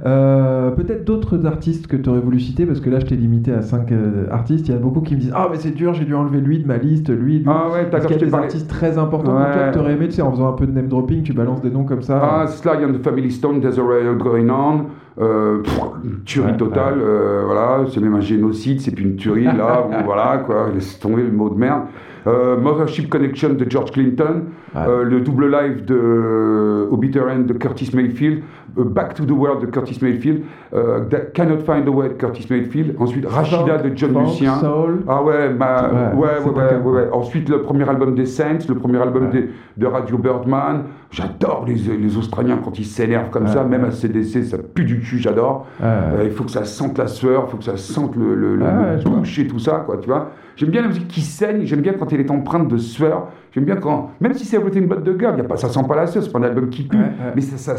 Euh, 0.05 0.69
Peut-être 0.71 1.03
d'autres 1.03 1.45
artistes 1.47 1.87
que 1.87 1.97
tu 1.97 2.09
aurais 2.09 2.19
voulu 2.19 2.39
citer, 2.39 2.65
parce 2.67 2.79
que 2.79 2.89
là 2.91 2.99
je 2.99 3.05
t'ai 3.07 3.15
limité 3.15 3.51
à 3.51 3.61
5 3.63 3.91
artistes. 4.29 4.67
Il 4.67 4.71
y 4.71 4.77
a 4.77 4.79
beaucoup 4.79 5.01
qui 5.01 5.15
me 5.15 5.19
disent 5.19 5.33
Ah, 5.35 5.47
mais 5.51 5.57
c'est 5.57 5.71
dur, 5.71 5.93
j'ai 5.95 6.05
dû 6.05 6.13
enlever 6.13 6.39
lui 6.39 6.59
de 6.59 6.67
ma 6.67 6.77
liste, 6.77 7.09
lui, 7.09 7.39
lui. 7.39 7.45
Ah 7.47 7.69
ouais, 7.73 7.89
d'accord, 7.89 8.07
qu'il 8.11 8.19
y 8.19 8.21
a 8.21 8.25
des 8.25 8.31
parlé. 8.31 8.45
artistes 8.45 8.69
très 8.69 8.97
importants 8.99 9.35
Ouais. 9.35 9.51
toi 9.51 9.67
que 9.69 9.73
tu 9.73 9.79
aurais 9.79 9.93
aimé, 9.93 10.05
tu 10.07 10.13
sais, 10.13 10.21
en 10.21 10.31
faisant 10.31 10.47
un 10.49 10.53
peu 10.53 10.67
de 10.67 10.71
name 10.71 10.87
dropping, 10.87 11.23
tu 11.23 11.33
balances 11.33 11.61
des 11.61 11.71
noms 11.71 11.85
comme 11.85 12.03
ça. 12.03 12.19
Ah, 12.23 12.47
Sly 12.47 12.85
and 12.85 12.93
the 12.93 13.03
Family 13.03 13.31
Stone, 13.31 13.61
There's 13.61 13.79
a 13.79 13.83
Riot 13.83 14.15
Going 14.17 14.49
On. 14.49 14.85
Euh, 15.21 15.59
pff, 15.61 15.79
une 16.03 16.23
tuerie 16.23 16.51
Ouais, 16.51 16.57
totale, 16.57 16.95
euh, 16.99 17.43
voilà, 17.45 17.85
c'est 17.93 17.99
même 18.01 18.15
un 18.15 18.19
génocide, 18.21 18.81
c'est 18.81 18.91
plus 18.91 19.03
une 19.03 19.15
tuerie, 19.15 19.43
là, 19.43 19.85
bon, 19.91 20.03
voilà, 20.05 20.37
quoi, 20.45 20.69
laisse 20.73 20.99
tomber 20.99 21.21
le 21.23 21.31
mot 21.31 21.49
de 21.49 21.55
merde. 21.59 21.83
Euh, 22.25 22.57
Mothership 22.57 23.09
Connection 23.09 23.49
de 23.53 23.69
George 23.69 23.91
Clinton, 23.91 24.43
Ouais. 24.73 24.81
euh, 24.87 25.03
le 25.03 25.19
double 25.19 25.51
live 25.51 25.85
de 25.85 25.93
euh, 25.95 26.87
Au 26.89 26.97
Bitter 26.97 27.19
End 27.29 27.41
de 27.41 27.53
Curtis 27.53 27.91
Mayfield, 27.93 28.39
euh, 28.39 28.41
Back 28.75 29.13
to 29.15 29.25
the 29.25 29.31
World 29.31 29.61
de 29.61 29.67
Curtis 29.67 29.99
Mayfield, 30.01 30.41
euh, 30.73 31.01
That 31.09 31.31
Cannot 31.33 31.59
Find 31.59 31.87
a 31.87 31.91
Way 31.91 32.09
de 32.09 32.13
Curtis 32.13 32.47
Mayfield, 32.49 32.95
ensuite 32.99 33.25
Rashida 33.27 33.77
de 33.77 33.95
John 33.95 34.13
Funk, 34.13 34.21
Lucien. 34.23 34.55
Soul. 34.59 35.03
Ah 35.07 35.21
ouais, 35.23 35.49
ma- 35.53 35.89
Ouais, 36.15 36.27
ouais, 36.55 36.77
ouais. 36.91 37.09
Ensuite, 37.11 37.49
le 37.49 37.61
premier 37.61 37.87
album 37.87 38.15
des 38.15 38.25
Saints, 38.25 38.59
le 38.67 38.75
premier 38.75 38.97
album 39.01 39.29
des- 39.29 39.49
de 39.77 39.85
Radio 39.85 40.17
Birdman. 40.17 40.83
J'adore 41.11 41.65
les, 41.67 41.75
les 41.75 42.17
Australiens 42.17 42.59
quand 42.63 42.79
ils 42.79 42.85
s'énervent 42.85 43.29
comme 43.29 43.45
ça, 43.47 43.63
même 43.63 43.85
à 43.85 43.91
CDC, 43.91 44.43
ça 44.43 44.57
pue 44.57 44.83
du 44.85 44.99
cul, 44.99 45.19
j'adore. 45.19 45.67
Euh, 45.83 46.21
il 46.25 46.31
faut 46.31 46.43
que 46.43 46.49
ça 46.51 46.63
sente 46.65 46.97
la 46.97 47.05
sueur, 47.07 47.43
il 47.47 47.51
faut 47.51 47.57
que 47.57 47.63
ça 47.63 47.77
sente 47.77 48.15
le, 48.15 48.33
le, 48.33 48.55
le- 48.55 48.65
le 48.65 49.39
et 49.39 49.47
tout 49.47 49.59
ça, 49.59 49.83
quoi, 49.85 49.97
tu 49.97 50.07
vois. 50.09 50.29
J'aime 50.55 50.69
bien 50.69 50.81
la 50.81 50.87
musique 50.87 51.07
qui 51.07 51.21
saigne, 51.21 51.61
j'aime 51.65 51.81
bien 51.81 51.93
quand 51.93 52.11
elle 52.13 52.21
est 52.21 52.31
empreinte 52.31 52.67
de 52.67 52.77
sueur. 52.77 53.27
J'aime 53.51 53.65
bien 53.65 53.75
quand, 53.75 54.11
même 54.19 54.33
si 54.33 54.45
c'est 54.45 54.57
Everything 54.57 54.87
But 54.87 55.03
the 55.03 55.19
Girl, 55.19 55.37
y 55.37 55.41
a 55.41 55.43
pas, 55.43 55.57
ça 55.57 55.69
sent 55.69 55.83
pas 55.87 55.95
la 55.95 56.07
sueur, 56.07 56.23
c'est 56.23 56.31
pas 56.31 56.39
un 56.39 56.43
album 56.43 56.69
qui 56.69 56.83
pue, 56.83 56.97
mais 57.35 57.41
ça, 57.41 57.75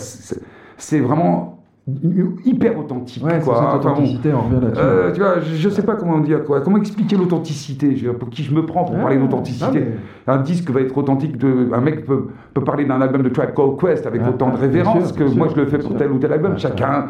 c'est 0.77 1.01
vraiment 1.01 1.51
hyper 2.47 2.79
authentique. 2.79 3.23
Ouais, 3.23 3.41
quoi. 3.45 3.57
cette 3.57 3.65
Enfin, 3.67 3.79
bon. 3.79 3.89
authenticité, 3.91 4.33
on 4.33 4.41
revient 4.41 4.65
là-dessus. 4.65 4.81
Euh, 4.83 5.13
tu 5.13 5.21
vois, 5.21 5.41
je, 5.41 5.55
je 5.55 5.69
sais 5.69 5.83
pas 5.83 5.97
comment 5.97 6.19
dire 6.21 6.43
quoi. 6.45 6.63
Comment 6.63 6.79
expliquer 6.79 7.15
l'authenticité 7.17 7.95
Pour 8.19 8.31
qui 8.31 8.43
je 8.43 8.55
me 8.55 8.65
prends 8.65 8.85
pour 8.85 8.95
Ouais. 8.95 9.03
parler 9.03 9.19
d'authenticité 9.19 9.81
mais- 9.81 10.33
Un 10.33 10.39
disque 10.39 10.71
va 10.71 10.81
être 10.81 10.97
authentique. 10.97 11.37
De, 11.37 11.69
un 11.75 11.81
mec 11.83 12.07
peut, 12.07 12.29
peut 12.55 12.65
parler 12.65 12.87
d'un 12.87 13.03
album 13.03 13.23
de 13.23 13.29
Tribe 13.29 13.51
Called 13.55 13.77
Quest 13.79 14.07
avec 14.07 14.23
Ouais, 14.23 14.29
autant 14.31 14.49
de 14.51 14.57
révérence 14.57 15.09
sûr, 15.13 15.17
que 15.17 15.37
moi 15.37 15.49
je 15.55 15.61
le 15.61 15.67
fais 15.67 15.77
pour 15.79 15.91
sûr. 15.91 15.99
tel 15.99 16.11
ou 16.11 16.19
tel 16.19 16.33
album. 16.33 16.57
Chacun, 16.59 17.07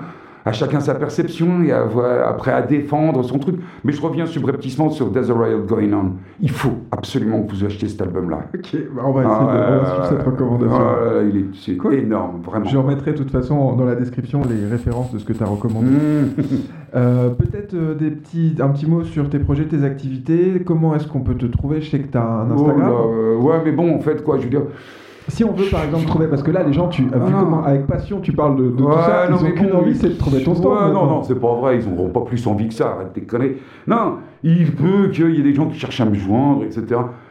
à 0.46 0.52
chacun 0.52 0.80
sa 0.80 0.94
perception 0.94 1.62
et 1.62 1.72
à, 1.72 1.84
après 2.28 2.52
à 2.52 2.60
défendre 2.62 3.22
son 3.22 3.38
truc. 3.38 3.56
Mais 3.82 3.92
je 3.92 4.02
reviens 4.02 4.26
subrepticement 4.26 4.90
sur 4.90 5.10
There's 5.12 5.30
a 5.30 5.34
Riot 5.34 5.62
Going 5.66 5.92
On. 5.92 6.12
Il 6.40 6.50
faut 6.50 6.78
absolument 6.90 7.42
que 7.42 7.52
vous 7.52 7.64
achetiez 7.64 7.88
cet 7.88 8.02
album-là. 8.02 8.40
Ok, 8.54 8.76
bah, 8.94 9.02
on 9.06 9.12
va 9.12 9.22
essayer 9.22 9.38
de 9.38 9.80
va 9.80 9.86
suivre 9.86 10.06
cette 10.08 10.22
recommandation. 10.22 10.78
Ah, 10.80 11.22
il 11.28 11.36
est, 11.38 11.44
c'est 11.54 11.76
Cool. 11.76 11.94
énorme, 11.94 12.40
vraiment. 12.44 12.66
Je 12.66 12.76
remettrai 12.76 13.12
de 13.12 13.18
toute 13.18 13.30
façon 13.30 13.74
dans 13.74 13.84
la 13.84 13.94
description 13.94 14.42
les 14.48 14.66
références 14.70 15.12
de 15.12 15.18
ce 15.18 15.24
que 15.24 15.32
tu 15.32 15.42
as 15.42 15.46
recommandé. 15.46 15.88
Mmh. 15.88 16.42
Euh, 16.96 17.30
Peut-être 17.30 17.74
euh, 17.74 17.96
des 17.96 18.12
petits, 18.12 18.54
un 18.60 18.68
petit 18.68 18.86
mot 18.88 19.02
sur 19.02 19.28
tes 19.28 19.40
projets, 19.40 19.64
tes 19.64 19.82
activités. 19.82 20.62
Comment 20.64 20.94
est-ce 20.94 21.08
qu'on 21.08 21.22
peut 21.22 21.34
te 21.34 21.46
trouver? 21.46 21.80
Je 21.80 21.90
sais 21.90 21.98
que 21.98 22.06
tu 22.06 22.16
as 22.16 22.22
un 22.22 22.48
Oh 22.50 22.54
Instagram. 22.54 22.78
là, 22.80 22.88
euh, 22.88 23.36
ouais, 23.36 23.56
mais 23.64 23.72
bon, 23.72 23.96
en 23.96 23.98
fait, 23.98 24.22
quoi, 24.22 24.36
je 24.38 24.44
veux 24.44 24.50
dire. 24.50 24.62
Si 25.28 25.42
on 25.42 25.52
veut 25.52 25.66
par 25.70 25.84
exemple 25.84 26.06
trouver, 26.06 26.26
parce 26.28 26.42
que 26.42 26.50
là 26.50 26.62
les 26.62 26.72
gens, 26.72 26.88
tu 26.88 27.02
vu 27.02 27.10
Ah, 27.14 27.18
non. 27.18 27.38
comment 27.40 27.64
avec 27.64 27.86
passion 27.86 28.20
tu 28.20 28.32
parles 28.32 28.56
de, 28.56 28.64
de 28.64 28.76
tout 28.76 28.84
Ouais, 28.84 28.94
ça, 29.06 29.28
non, 29.30 29.36
ils 29.38 29.40
ont 29.40 29.44
mais 29.48 29.54
qu'une 29.54 29.70
bon, 29.70 29.78
envie, 29.78 29.94
c'est 29.96 30.08
de 30.10 30.14
trouver 30.18 30.42
ton 30.42 30.54
stand. 30.54 30.72
Ouais, 30.72 30.92
non, 30.92 31.06
non, 31.06 31.22
c'est 31.22 31.34
pas 31.40 31.54
vrai, 31.54 31.78
ils 31.78 31.88
n'auront 31.90 32.10
pas 32.10 32.20
plus 32.20 32.46
envie 32.46 32.68
que 32.68 32.74
ça, 32.74 32.90
arrête 32.92 33.14
de 33.14 33.20
déconner. 33.20 33.56
Non, 33.86 34.18
il 34.42 34.72
peut 34.74 35.08
qu'il 35.12 35.34
y 35.34 35.40
ait 35.40 35.42
des 35.42 35.54
gens 35.54 35.66
qui 35.66 35.78
cherchent 35.78 36.00
à 36.00 36.04
me 36.04 36.14
joindre, 36.14 36.64
etc. 36.64 36.84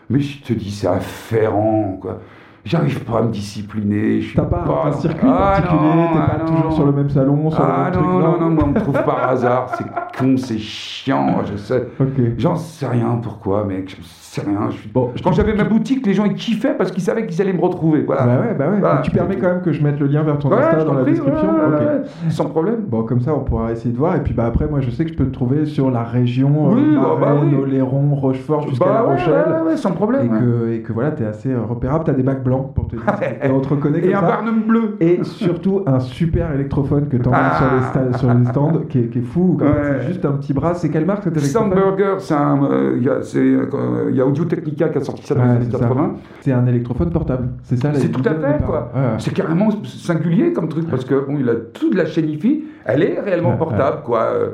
Mais 0.09 0.19
je 0.19 0.41
te 0.41 0.53
dis, 0.53 0.71
c'est 0.71 0.87
affairant, 0.87 1.97
quoi. 2.01 2.19
J'arrive 2.65 3.03
pas 3.03 3.19
à 3.19 3.21
me 3.23 3.29
discipliner, 3.29 4.21
T'as 4.33 4.43
pas 4.43 4.59
un, 4.65 4.87
un 4.87 4.91
dans- 4.91 4.97
circuit 4.97 5.27
Ah, 5.29 5.59
particulier, 5.61 5.81
non, 5.95 6.07
t'es 6.13 6.19
ah, 6.19 6.29
pas 6.29 6.37
non. 6.37 6.55
toujours 6.55 6.73
sur 6.73 6.85
le 6.85 6.91
même 6.93 7.09
salon, 7.09 7.51
sur 7.51 7.59
le 7.61 7.67
Ah 7.69 7.83
même 7.83 7.91
truc. 7.91 8.05
non, 8.05 8.19
non, 8.19 8.39
non, 8.39 8.49
moi 8.51 8.63
on 8.63 8.67
me 8.69 8.79
trouve 8.79 9.03
par 9.03 9.21
hasard, 9.29 9.67
c'est 9.77 9.85
con, 10.17 10.37
c'est 10.37 10.57
chiant, 10.57 11.43
je 11.45 11.57
sais. 11.57 11.87
Ok. 11.99 12.07
J'en 12.37 12.55
sais 12.55 12.87
rien 12.87 13.19
pourquoi, 13.21 13.65
mec, 13.65 13.89
je 13.89 14.01
sais 14.01 14.22
rien. 14.41 14.69
Je. 14.69 14.87
Bon, 14.93 15.11
Quand 15.23 15.31
j'avais 15.31 15.53
ma 15.53 15.63
boutique, 15.63 16.05
les 16.05 16.13
gens 16.13 16.25
ils 16.25 16.33
kiffaient 16.35 16.75
parce 16.77 16.91
qu'ils 16.91 17.03
savaient 17.03 17.25
qu'ils 17.25 17.41
allaient 17.41 17.53
me 17.53 17.61
retrouver, 17.61 18.03
voilà. 18.03 18.23
Bah 18.25 18.31
ouais, 18.41 18.55
bah 18.57 18.65
ouais. 18.69 18.79
Voilà. 18.79 19.01
Tu 19.01 19.11
permets 19.11 19.37
quand 19.37 19.47
même 19.47 19.61
que 19.61 19.71
je 19.71 19.83
mette 19.83 19.99
le 19.99 20.07
lien 20.07 20.23
vers 20.23 20.37
ton 20.39 20.49
Ouais, 20.49 20.57
Insta 20.57 20.83
dans 20.83 20.93
la 20.93 21.01
prie, 21.03 21.11
description. 21.11 21.47
ouais, 21.49 21.75
ouais, 21.85 22.01
sans 22.29 22.45
problème. 22.45 22.81
Bon, 22.87 23.03
comme 23.03 23.21
ça, 23.21 23.33
on 23.35 23.41
pourra 23.41 23.71
essayer 23.71 23.91
de 23.93 23.97
voir. 23.97 24.15
Et 24.15 24.21
puis, 24.21 24.33
bah, 24.33 24.45
après, 24.45 24.67
moi, 24.67 24.79
je 24.81 24.89
sais 24.89 25.05
que 25.05 25.11
je 25.11 25.15
peux 25.17 25.25
te 25.25 25.31
trouver 25.33 25.65
sur 25.65 25.91
la 25.91 26.03
région, 26.03 26.71
Oui, 26.73 26.81
euh, 26.95 27.01
bah, 27.01 27.17
bah 27.19 27.35
oui. 27.43 27.55
Oléron, 27.55 28.15
Rochefort, 28.15 28.67
jusqu'à 28.67 28.85
Bah 28.85 28.93
La 28.93 29.01
Rochelle. 29.01 29.77
sans 29.77 29.91
problème. 29.91 30.25
Et 30.25 30.29
que, 30.39 30.71
et 30.73 30.81
que 30.81 30.93
voilà, 30.93 31.11
t'es 31.11 31.25
assez 31.25 31.51
euh, 31.51 31.61
repérable. 31.61 32.03
T'as 32.05 32.13
des 32.13 32.23
bacs 32.23 32.43
blancs 32.43 32.73
pour 32.73 32.87
te 32.87 32.95
dire. 32.95 33.05
Et 33.43 33.49
on 33.49 33.59
te 33.59 33.69
reconnaît 33.69 34.01
comme 34.01 34.09
Et 34.09 34.13
un 34.13 34.19
ça. 34.21 34.27
Barnum 34.27 34.61
bleu. 34.67 34.95
Et 34.99 35.23
surtout, 35.23 35.81
un 35.85 35.99
super 35.99 36.51
électrophone 36.53 37.07
que 37.07 37.17
t'emmènes 37.17 37.39
Ah. 37.43 37.57
sur, 37.57 37.67
les 38.05 38.07
sta- 38.11 38.17
sur 38.17 38.33
les 38.33 38.45
stands, 38.45 38.81
qui 38.89 38.99
est, 38.99 39.07
qui 39.09 39.19
est 39.19 39.21
fou. 39.21 39.57
C'est 39.61 40.07
juste 40.07 40.25
un 40.25 40.31
petit 40.33 40.53
bras. 40.53 40.73
C'est 40.73 40.89
quelle 40.89 41.05
marque 41.05 41.23
cet 41.23 41.37
électrophone? 41.37 41.71
Soundburger, 41.71 42.15
c'est 42.19 42.33
un, 42.33 42.63
euh, 42.63 42.99
y 43.01 43.09
a- 43.09 44.22
euh, 44.23 44.27
Audio 44.29 44.45
Technica 44.45 44.89
qui 44.89 44.97
a 44.97 45.01
sorti 45.01 45.23
ça 45.25 45.35
dans 45.35 45.41
Ouais, 45.41 45.47
les 45.49 45.55
années 45.57 45.65
c'est 45.65 45.77
ça. 45.77 45.87
80. 45.87 46.13
C'est 46.41 46.51
un 46.51 46.65
électrophone 46.65 47.11
portable. 47.11 47.49
C'est 47.63 47.77
ça 47.77 47.91
C'est 47.93 48.09
tout 48.09 48.21
à 48.25 48.33
fait, 48.33 48.63
quoi. 48.65 48.91
Ouais, 48.95 49.01
ouais. 49.01 49.07
C'est 49.19 49.33
carrément 49.33 49.69
singulier 49.85 50.53
comme 50.53 50.67
truc 50.69 50.89
parce 50.89 51.05
que 51.05 51.15
bon, 51.25 51.37
il 51.39 51.49
a 51.49 51.55
toute 51.55 51.93
la 51.95 52.05
chaîne 52.05 52.29
hi 52.29 52.63
elle 52.85 53.03
est 53.03 53.19
réellement 53.19 53.55
portable, 53.57 54.01
quoi. 54.03 54.21
Euh, 54.33 54.49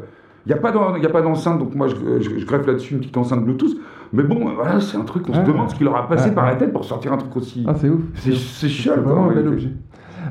Il 0.46 0.50
n'y 0.50 0.58
a 0.58 1.10
pas 1.10 1.22
d'enceinte, 1.22 1.60
donc 1.60 1.76
moi 1.76 1.88
je, 1.88 1.96
je- 2.22 2.40
je 2.40 2.46
greffe 2.46 2.66
là-dessus 2.66 2.94
une 2.96 3.02
petite 3.02 3.18
enceinte 3.18 3.44
Bluetooth. 3.44 3.76
Mais 4.14 4.24
bon, 4.24 4.48
euh, 4.48 4.52
voilà, 4.56 4.80
c'est 4.80 4.98
un 4.98 5.04
truc, 5.04 5.24
on 5.30 5.34
se 5.34 5.42
demande 5.42 5.70
ce 5.70 5.76
qu'il 5.76 5.86
leur 5.86 5.96
a 5.98 6.08
passé 6.08 6.32
par 6.32 6.46
la 6.48 6.56
tête 6.56 6.72
pour 6.74 6.84
sortir 6.86 7.14
un 7.14 7.18
truc 7.18 7.36
aussi. 7.38 7.64
Ah, 7.68 7.74
c'est 7.76 7.90
ouf. 7.90 8.00
c'est 8.16 8.68
chouette, 8.70 9.00
vraiment 9.00 9.24
en 9.24 9.30
un 9.30 9.34
bel 9.36 9.48
objet. 9.48 9.70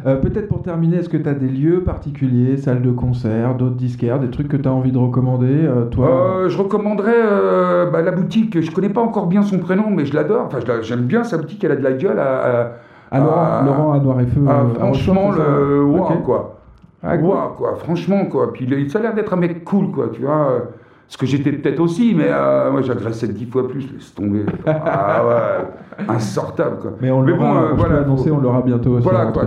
Euh, 0.07 0.17
Peut-être 0.17 0.49
pour 0.49 0.63
terminer, 0.63 0.99
est-ce 0.99 1.09
que 1.09 1.17
tu 1.17 1.29
as 1.29 1.35
des 1.35 1.49
lieux 1.49 1.83
particuliers, 1.83 2.57
salles 2.57 2.83
de 2.83 2.91
concert, 2.91 3.55
d'autres 3.55 3.77
disquaires, 3.77 4.19
des 4.21 4.31
trucs 4.31 4.49
que 4.49 4.57
tu 4.57 4.69
as 4.69 4.73
envie 4.73 4.93
de 4.93 4.99
recommander, 4.99 5.65
euh, 5.65 5.85
toi 5.87 6.09
Euh, 6.09 6.49
je 6.49 6.59
recommanderais 6.59 7.91
bah, 7.93 8.03
la 8.03 8.11
boutique. 8.13 8.61
Je 8.61 8.71
connais 8.71 8.89
pas 8.91 9.01
encore 9.01 9.27
bien 9.27 9.43
son 9.43 9.59
prénom, 9.59 9.91
mais 9.91 10.05
je 10.07 10.15
l'adore. 10.15 10.45
Enfin, 10.47 10.59
j'aime 10.83 11.03
bien 11.03 11.25
sa 11.25 11.37
boutique. 11.39 11.63
Elle 11.65 11.73
a 11.73 11.77
de 11.77 11.85
la 11.85 11.93
gueule. 11.93 12.19
À, 12.19 12.73
à- 13.11 13.19
Laurent, 13.19 13.37
à- 13.43 13.63
Laurent 13.65 13.93
à 13.93 13.99
Noir 14.01 14.21
et 14.21 14.27
Feu. 14.27 14.41
à- 14.49 14.67
franchement, 14.75 15.29
Rochefort, 15.29 16.13
le 16.13 16.23
quoi. 16.23 16.55
Ah, 17.03 17.17
cool. 17.17 17.31
Quoi. 17.57 17.77
Franchement, 17.77 18.27
quoi. 18.27 18.53
Puis 18.53 18.91
ça 18.91 18.99
a 18.99 19.03
l'air 19.03 19.15
d'être 19.15 19.33
un 19.33 19.37
mec 19.37 19.65
cool, 19.65 19.91
quoi. 19.91 20.09
Tu 20.13 20.21
vois. 20.23 20.65
Euh, 21.09 21.11
Ce 21.11 21.17
que 21.17 21.27
j'étais 21.27 21.53
peut-être 21.53 21.81
aussi, 21.81 22.15
mais 22.15 22.27
euh, 22.29 22.71
moi 22.71 22.83
j'agressais 22.83 23.29
dix 23.29 23.47
fois 23.47 23.67
plus. 23.69 23.89
Laisse 23.93 24.15
tomber. 24.15 24.45
ah 24.67 25.23
ouais, 25.27 26.05
insortable, 26.09 26.79
quoi. 26.81 26.93
Mais 27.01 27.11
on 27.11 27.23
Mais 27.23 27.33
bon, 27.33 27.57
euh, 27.57 27.69
je 27.71 27.75
voilà, 27.77 28.05
faut- 28.05 28.31
on 28.31 28.39
l'aura 28.41 28.63
bientôt 28.63 28.91
aussi. 28.93 29.05
Voilà 29.05 29.27
quoi, 29.33 29.45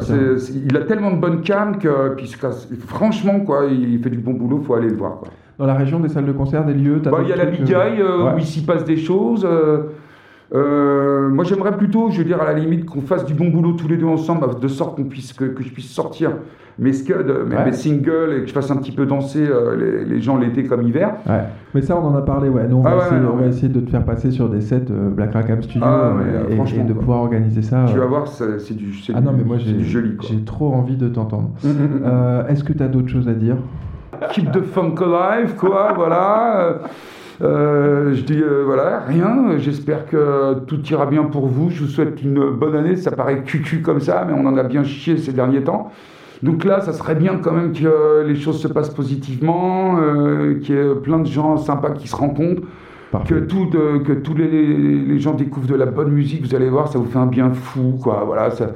il 0.67 0.75
a 0.75 0.81
tellement 0.81 1.11
de 1.11 1.17
bonne 1.19 1.41
cam 1.41 1.77
que 1.77 2.15
puis 2.15 2.31
franchement 2.87 3.39
quoi, 3.41 3.65
il 3.65 3.99
fait 4.01 4.09
du 4.09 4.17
bon 4.17 4.33
boulot, 4.33 4.61
faut 4.65 4.73
aller 4.75 4.89
le 4.89 4.97
voir 4.97 5.17
quoi. 5.19 5.27
Dans 5.59 5.67
la 5.67 5.75
région 5.75 5.99
des 5.99 6.09
salles 6.09 6.25
de 6.25 6.31
concert, 6.31 6.65
des 6.65 6.73
lieux 6.73 7.01
t'as 7.03 7.11
Bah, 7.11 7.19
il 7.21 7.29
y 7.29 7.33
a 7.33 7.35
la 7.35 7.45
Bigaille 7.45 8.01
euh, 8.01 8.05
euh, 8.05 8.23
ouais. 8.25 8.33
où 8.35 8.37
il 8.39 8.45
s'y 8.45 8.65
passe 8.65 8.83
des 8.83 8.97
choses. 8.97 9.47
Euh, 10.53 11.29
moi 11.29 11.43
j'aimerais 11.43 11.77
plutôt, 11.77 12.09
je 12.11 12.17
veux 12.19 12.25
dire 12.25 12.41
à 12.41 12.45
la 12.45 12.53
limite 12.53 12.85
qu'on 12.85 13.01
fasse 13.01 13.25
du 13.25 13.33
bon 13.33 13.49
boulot 13.49 13.73
tous 13.73 13.87
les 13.87 13.97
deux 13.97 14.05
ensemble, 14.05 14.59
de 14.59 14.67
sorte 14.67 14.95
qu'on 14.97 15.05
puisse 15.05 15.33
que, 15.33 15.45
que 15.45 15.63
je 15.63 15.69
puisse 15.71 15.89
sortir 15.91 16.31
mes 16.79 16.93
scuds, 16.93 17.13
mes, 17.47 17.55
Ouais. 17.55 17.65
mes 17.65 17.71
singles 17.73 18.33
et 18.37 18.41
que 18.41 18.47
je 18.47 18.53
fasse 18.53 18.71
un 18.71 18.77
petit 18.77 18.91
peu 18.93 19.05
danser 19.05 19.45
euh, 19.47 19.75
les, 19.75 20.05
les 20.05 20.21
gens 20.21 20.37
l'été 20.37 20.63
comme 20.63 20.81
hiver. 20.83 21.15
Ouais. 21.27 21.41
Mais 21.75 21.81
ça, 21.81 21.97
on 21.97 22.05
en 22.07 22.15
a 22.15 22.21
parlé, 22.21 22.49
ouais. 22.49 22.65
Nous, 22.67 22.77
on, 22.77 22.83
Ah 22.85 22.91
va, 22.91 22.95
ouais, 22.97 23.03
essayer, 23.05 23.21
ouais, 23.21 23.27
on 23.31 23.35
va 23.35 23.41
ouais. 23.43 23.49
essayer 23.49 23.69
de 23.69 23.79
te 23.81 23.89
faire 23.89 24.03
passer 24.03 24.31
sur 24.31 24.49
des 24.49 24.61
sets 24.61 24.85
euh, 24.89 25.09
Black 25.09 25.33
Rackham 25.33 25.61
Studio 25.61 25.81
Ah, 25.85 26.13
euh, 26.19 26.49
et- 26.49 26.83
de 26.83 26.93
pouvoir 26.93 27.19
organiser 27.19 27.61
ça. 27.61 27.85
Tu 27.87 27.95
euh. 27.97 27.99
vas 27.99 28.05
voir, 28.07 28.27
c'est 28.27 28.59
c'est 28.59 28.73
du, 28.73 28.91
Ah 29.13 29.19
du- 29.19 29.25
non, 29.27 29.33
mais 29.37 29.43
moi, 29.43 29.57
c'est 29.59 29.65
j'ai 29.67 29.73
du 29.73 29.83
joli 29.85 30.17
j'ai 30.21 30.43
trop 30.43 30.73
envie 30.73 30.95
de 30.97 31.07
t'entendre. 31.09 31.51
Mm, 31.63 32.47
Est-ce 32.49 32.63
que 32.63 32.73
tu 32.73 32.81
as 32.83 32.87
d'autres 32.87 33.09
choses 33.09 33.27
à 33.27 33.33
dire? 33.33 33.57
Keep 34.31 34.51
the 34.51 34.61
funk 34.61 34.95
alive, 35.01 35.55
quoi, 35.55 35.93
voilà. 35.95 36.79
Euh, 37.41 38.13
je 38.13 38.21
dis, 38.21 38.39
euh, 38.41 38.63
voilà, 38.65 38.99
rien. 38.99 39.57
J'espère 39.57 40.05
que 40.05 40.59
tout 40.67 40.81
ira 40.87 41.05
bien 41.05 41.23
pour 41.23 41.47
vous. 41.47 41.69
Je 41.69 41.83
vous 41.83 41.89
souhaite 41.89 42.21
une 42.21 42.51
bonne 42.51 42.75
année. 42.75 42.95
Ça 42.95 43.11
paraît 43.11 43.43
cucu 43.43 43.81
comme 43.81 43.99
ça, 43.99 44.25
mais 44.27 44.33
on 44.33 44.45
en 44.45 44.57
a 44.57 44.63
bien 44.63 44.83
chié 44.83 45.17
ces 45.17 45.33
derniers 45.33 45.63
temps. 45.63 45.91
Donc 46.43 46.63
là, 46.63 46.81
ça 46.81 46.93
serait 46.93 47.15
bien 47.15 47.37
quand 47.37 47.51
même 47.51 47.71
que 47.71 48.23
les 48.25 48.35
choses 48.35 48.59
se 48.61 48.67
passent 48.67 48.93
positivement, 48.93 49.99
euh, 49.99 50.55
qu'il 50.59 50.75
y 50.75 50.77
ait 50.77 50.95
plein 50.95 51.19
de 51.19 51.27
gens 51.27 51.57
sympas 51.57 51.91
qui 51.91 52.07
se 52.07 52.15
rencontrent, 52.15 52.63
que, 53.27 53.35
tout, 53.35 53.67
que 53.67 54.13
tous 54.13 54.33
les, 54.35 54.77
les 55.05 55.19
gens 55.19 55.33
découvrent 55.33 55.67
de 55.67 55.75
la 55.75 55.85
bonne 55.85 56.11
musique. 56.11 56.41
Vous 56.45 56.55
allez 56.55 56.69
voir, 56.69 56.87
ça 56.87 56.97
vous 56.99 57.05
fait 57.05 57.19
un 57.19 57.25
bien 57.27 57.51
fou, 57.51 57.97
quoi. 58.01 58.23
Voilà, 58.25 58.49
ça, 58.51 58.71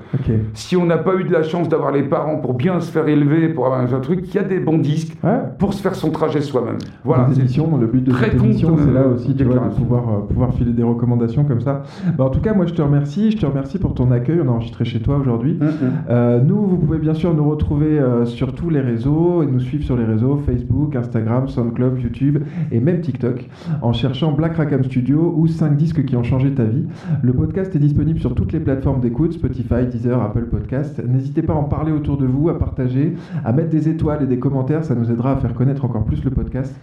si 0.54 0.76
on 0.76 0.86
n'a 0.86 0.98
pas 0.98 1.16
eu 1.16 1.24
de 1.24 1.32
la 1.32 1.44
chance 1.44 1.70
d'avoir 1.70 1.92
les 1.92 2.04
parents 2.04 2.38
pour 2.38 2.54
bien 2.54 2.80
se 2.80 2.92
faire 2.92 3.08
élever, 3.08 3.50
pour 3.50 3.66
avoir 3.66 3.82
un 3.82 4.00
truc, 4.00 4.22
il 4.28 4.36
y 4.36 4.38
a 4.38 4.44
des 4.44 4.60
bons 4.60 4.78
disques 4.78 5.14
Ouais. 5.24 5.40
pour 5.58 5.74
se 5.74 5.82
faire 5.82 5.96
son 5.96 6.12
trajet 6.12 6.42
soi-même. 6.42 6.78
Voilà. 7.04 7.26
Des 7.26 7.36
c'est- 7.36 7.40
émissions, 7.42 7.78
le 7.78 7.88
but 7.88 8.04
de 8.04 8.12
très 8.12 8.32
cette 8.32 8.44
émission, 8.44 8.70
compte, 8.70 8.80
c'est 8.86 8.92
là 8.94 9.02
euh, 9.02 9.16
aussi, 9.16 9.34
tu 9.36 9.44
vois, 9.46 9.56
de 9.56 9.74
pouvoir, 9.74 10.04
euh, 10.10 10.20
pouvoir 10.28 10.54
filer 10.54 10.72
des 10.74 10.84
recommandations 10.84 11.46
comme 11.46 11.62
ça. 11.62 11.84
Bah, 12.18 12.26
en 12.26 12.30
tout 12.30 12.42
cas, 12.42 12.54
moi, 12.54 12.66
je 12.66 12.74
te 12.74 12.82
remercie. 12.82 13.32
Je 13.32 13.38
te 13.38 13.46
remercie 13.46 13.80
pour 13.80 13.94
ton 13.94 14.12
accueil. 14.12 14.40
On 14.44 14.48
a 14.50 14.52
enregistré 14.52 14.86
chez 14.86 15.00
toi 15.00 15.18
aujourd'hui. 15.18 15.54
Mm, 15.54 15.66
mm. 15.66 15.70
Euh, 16.10 16.42
nous, 16.42 16.66
vous 16.68 16.78
pouvez 16.78 17.00
bien 17.00 17.14
sûr 17.14 17.34
nous 17.34 17.48
retrouver 17.50 17.98
euh, 18.00 18.26
sur 18.26 18.54
tous 18.54 18.70
les 18.70 18.82
réseaux 18.82 19.44
et 19.44 19.46
nous 19.46 19.60
suivre 19.60 19.84
sur 19.84 19.96
les 19.98 20.04
réseaux 20.06 20.38
Facebook, 20.46 20.96
Instagram, 20.96 21.48
SoundCloud, 21.48 22.00
YouTube 22.02 22.40
et 22.72 22.80
même 22.80 23.02
TikTok 23.02 23.48
en 23.82 23.94
cherchant 23.94 24.25
Black 24.32 24.58
Rackham 24.58 24.84
Studio 24.84 25.34
ou 25.36 25.48
5 25.48 25.76
disques 25.76 26.06
qui 26.06 26.16
ont 26.16 26.24
changé 26.24 26.52
ta 26.52 26.64
vie. 26.64 26.86
Le 27.22 27.34
podcast 27.34 27.76
est 27.76 27.80
disponible 27.80 28.20
sur 28.20 28.36
toutes 28.36 28.54
les 28.54 28.60
plateformes 28.60 29.02
d'écoute, 29.02 29.34
Spotify, 29.34 29.86
Deezer, 29.90 30.22
Apple 30.22 30.46
Podcast. 30.46 31.02
N'hésitez 31.08 31.42
pas 31.42 31.54
à 31.54 31.58
en 31.58 31.64
parler 31.64 31.92
autour 31.92 32.18
de 32.18 32.26
vous, 32.26 32.50
à 32.50 32.58
partager, 32.58 33.16
à 33.44 33.52
mettre 33.52 33.70
des 33.70 33.90
étoiles 33.90 34.24
et 34.24 34.28
des 34.28 34.40
commentaires, 34.40 34.84
ça 34.84 34.96
nous 34.96 35.12
aidera 35.12 35.34
à 35.34 35.38
faire 35.38 35.54
connaître 35.54 35.86
encore 35.86 36.06
plus 36.06 36.24
le 36.24 36.32
podcast. 36.32 36.76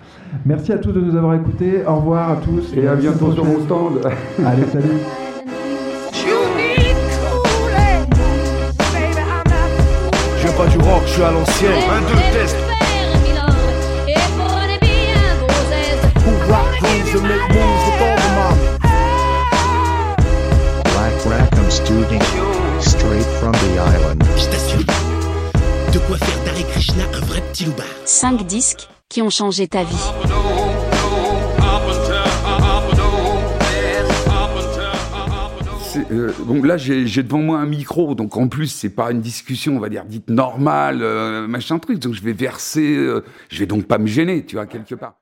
Merci 0.44 0.72
à 0.72 0.78
tous 0.78 0.92
de 0.92 1.00
nous 1.00 1.16
avoir 1.16 1.34
écoutés. 1.34 1.82
Au 1.86 1.96
revoir 1.96 2.30
à 2.30 2.36
tous 2.36 2.74
Et 2.76 2.86
à 2.86 2.94
bientôt 2.94 3.32
sur 3.32 3.44
mon 3.44 3.60
stand. 3.60 4.00
Allez, 4.44 4.64
salut. 4.64 4.98
Du 10.70 10.78
rock, 10.78 11.02
je 11.06 11.12
suis 11.12 11.22
à 11.22 11.32
l'ancienne. 11.32 11.72
Un, 11.90 12.00
deux, 12.02 12.38
test. 12.38 12.71
And 17.14 17.28
make 17.28 17.48
moves 17.50 17.84
with 17.86 18.02
all 18.02 18.16
the 18.16 18.30
mommy. 18.38 18.66
Black 20.92 21.26
Rackham 21.26 21.70
Studio. 21.70 22.20
Straight 22.80 23.26
from 23.38 23.52
the 23.52 23.78
island. 23.78 24.24
Je 24.36 24.46
t'assure, 24.46 24.86
de 25.92 25.98
quoi 25.98 26.16
faire 26.16 26.44
d'Hare 26.44 26.66
Krishna 26.70 27.04
un 27.12 27.20
vrai 27.26 27.42
petit 27.52 27.64
loupard. 27.66 27.86
5 28.06 28.46
disques 28.46 28.88
qui 29.08 29.20
ont 29.20 29.30
changé 29.30 29.68
ta 29.68 29.84
vie. 29.84 29.96
C'est, 35.92 36.10
euh, 36.10 36.32
donc 36.48 36.64
là, 36.64 36.78
j'ai 36.78 37.06
j'ai 37.06 37.22
devant 37.22 37.42
moi 37.42 37.58
un 37.58 37.66
micro, 37.66 38.14
donc 38.14 38.34
en 38.38 38.48
plus, 38.48 38.68
c'est 38.68 38.88
pas 38.88 39.10
une 39.10 39.20
discussion, 39.20 39.76
on 39.76 39.78
va 39.78 39.90
dire, 39.90 40.06
dite 40.06 40.30
normale, 40.30 41.02
euh, 41.02 41.46
machin 41.46 41.78
truc. 41.78 41.98
Donc 41.98 42.14
je 42.14 42.22
vais 42.22 42.32
verser, 42.32 42.96
euh, 42.96 43.22
je 43.50 43.58
vais 43.58 43.66
donc 43.66 43.84
pas 43.84 43.98
me 43.98 44.06
gêner, 44.06 44.46
tu 44.46 44.56
vois, 44.56 44.64
quelque 44.64 44.94
part. 44.94 45.10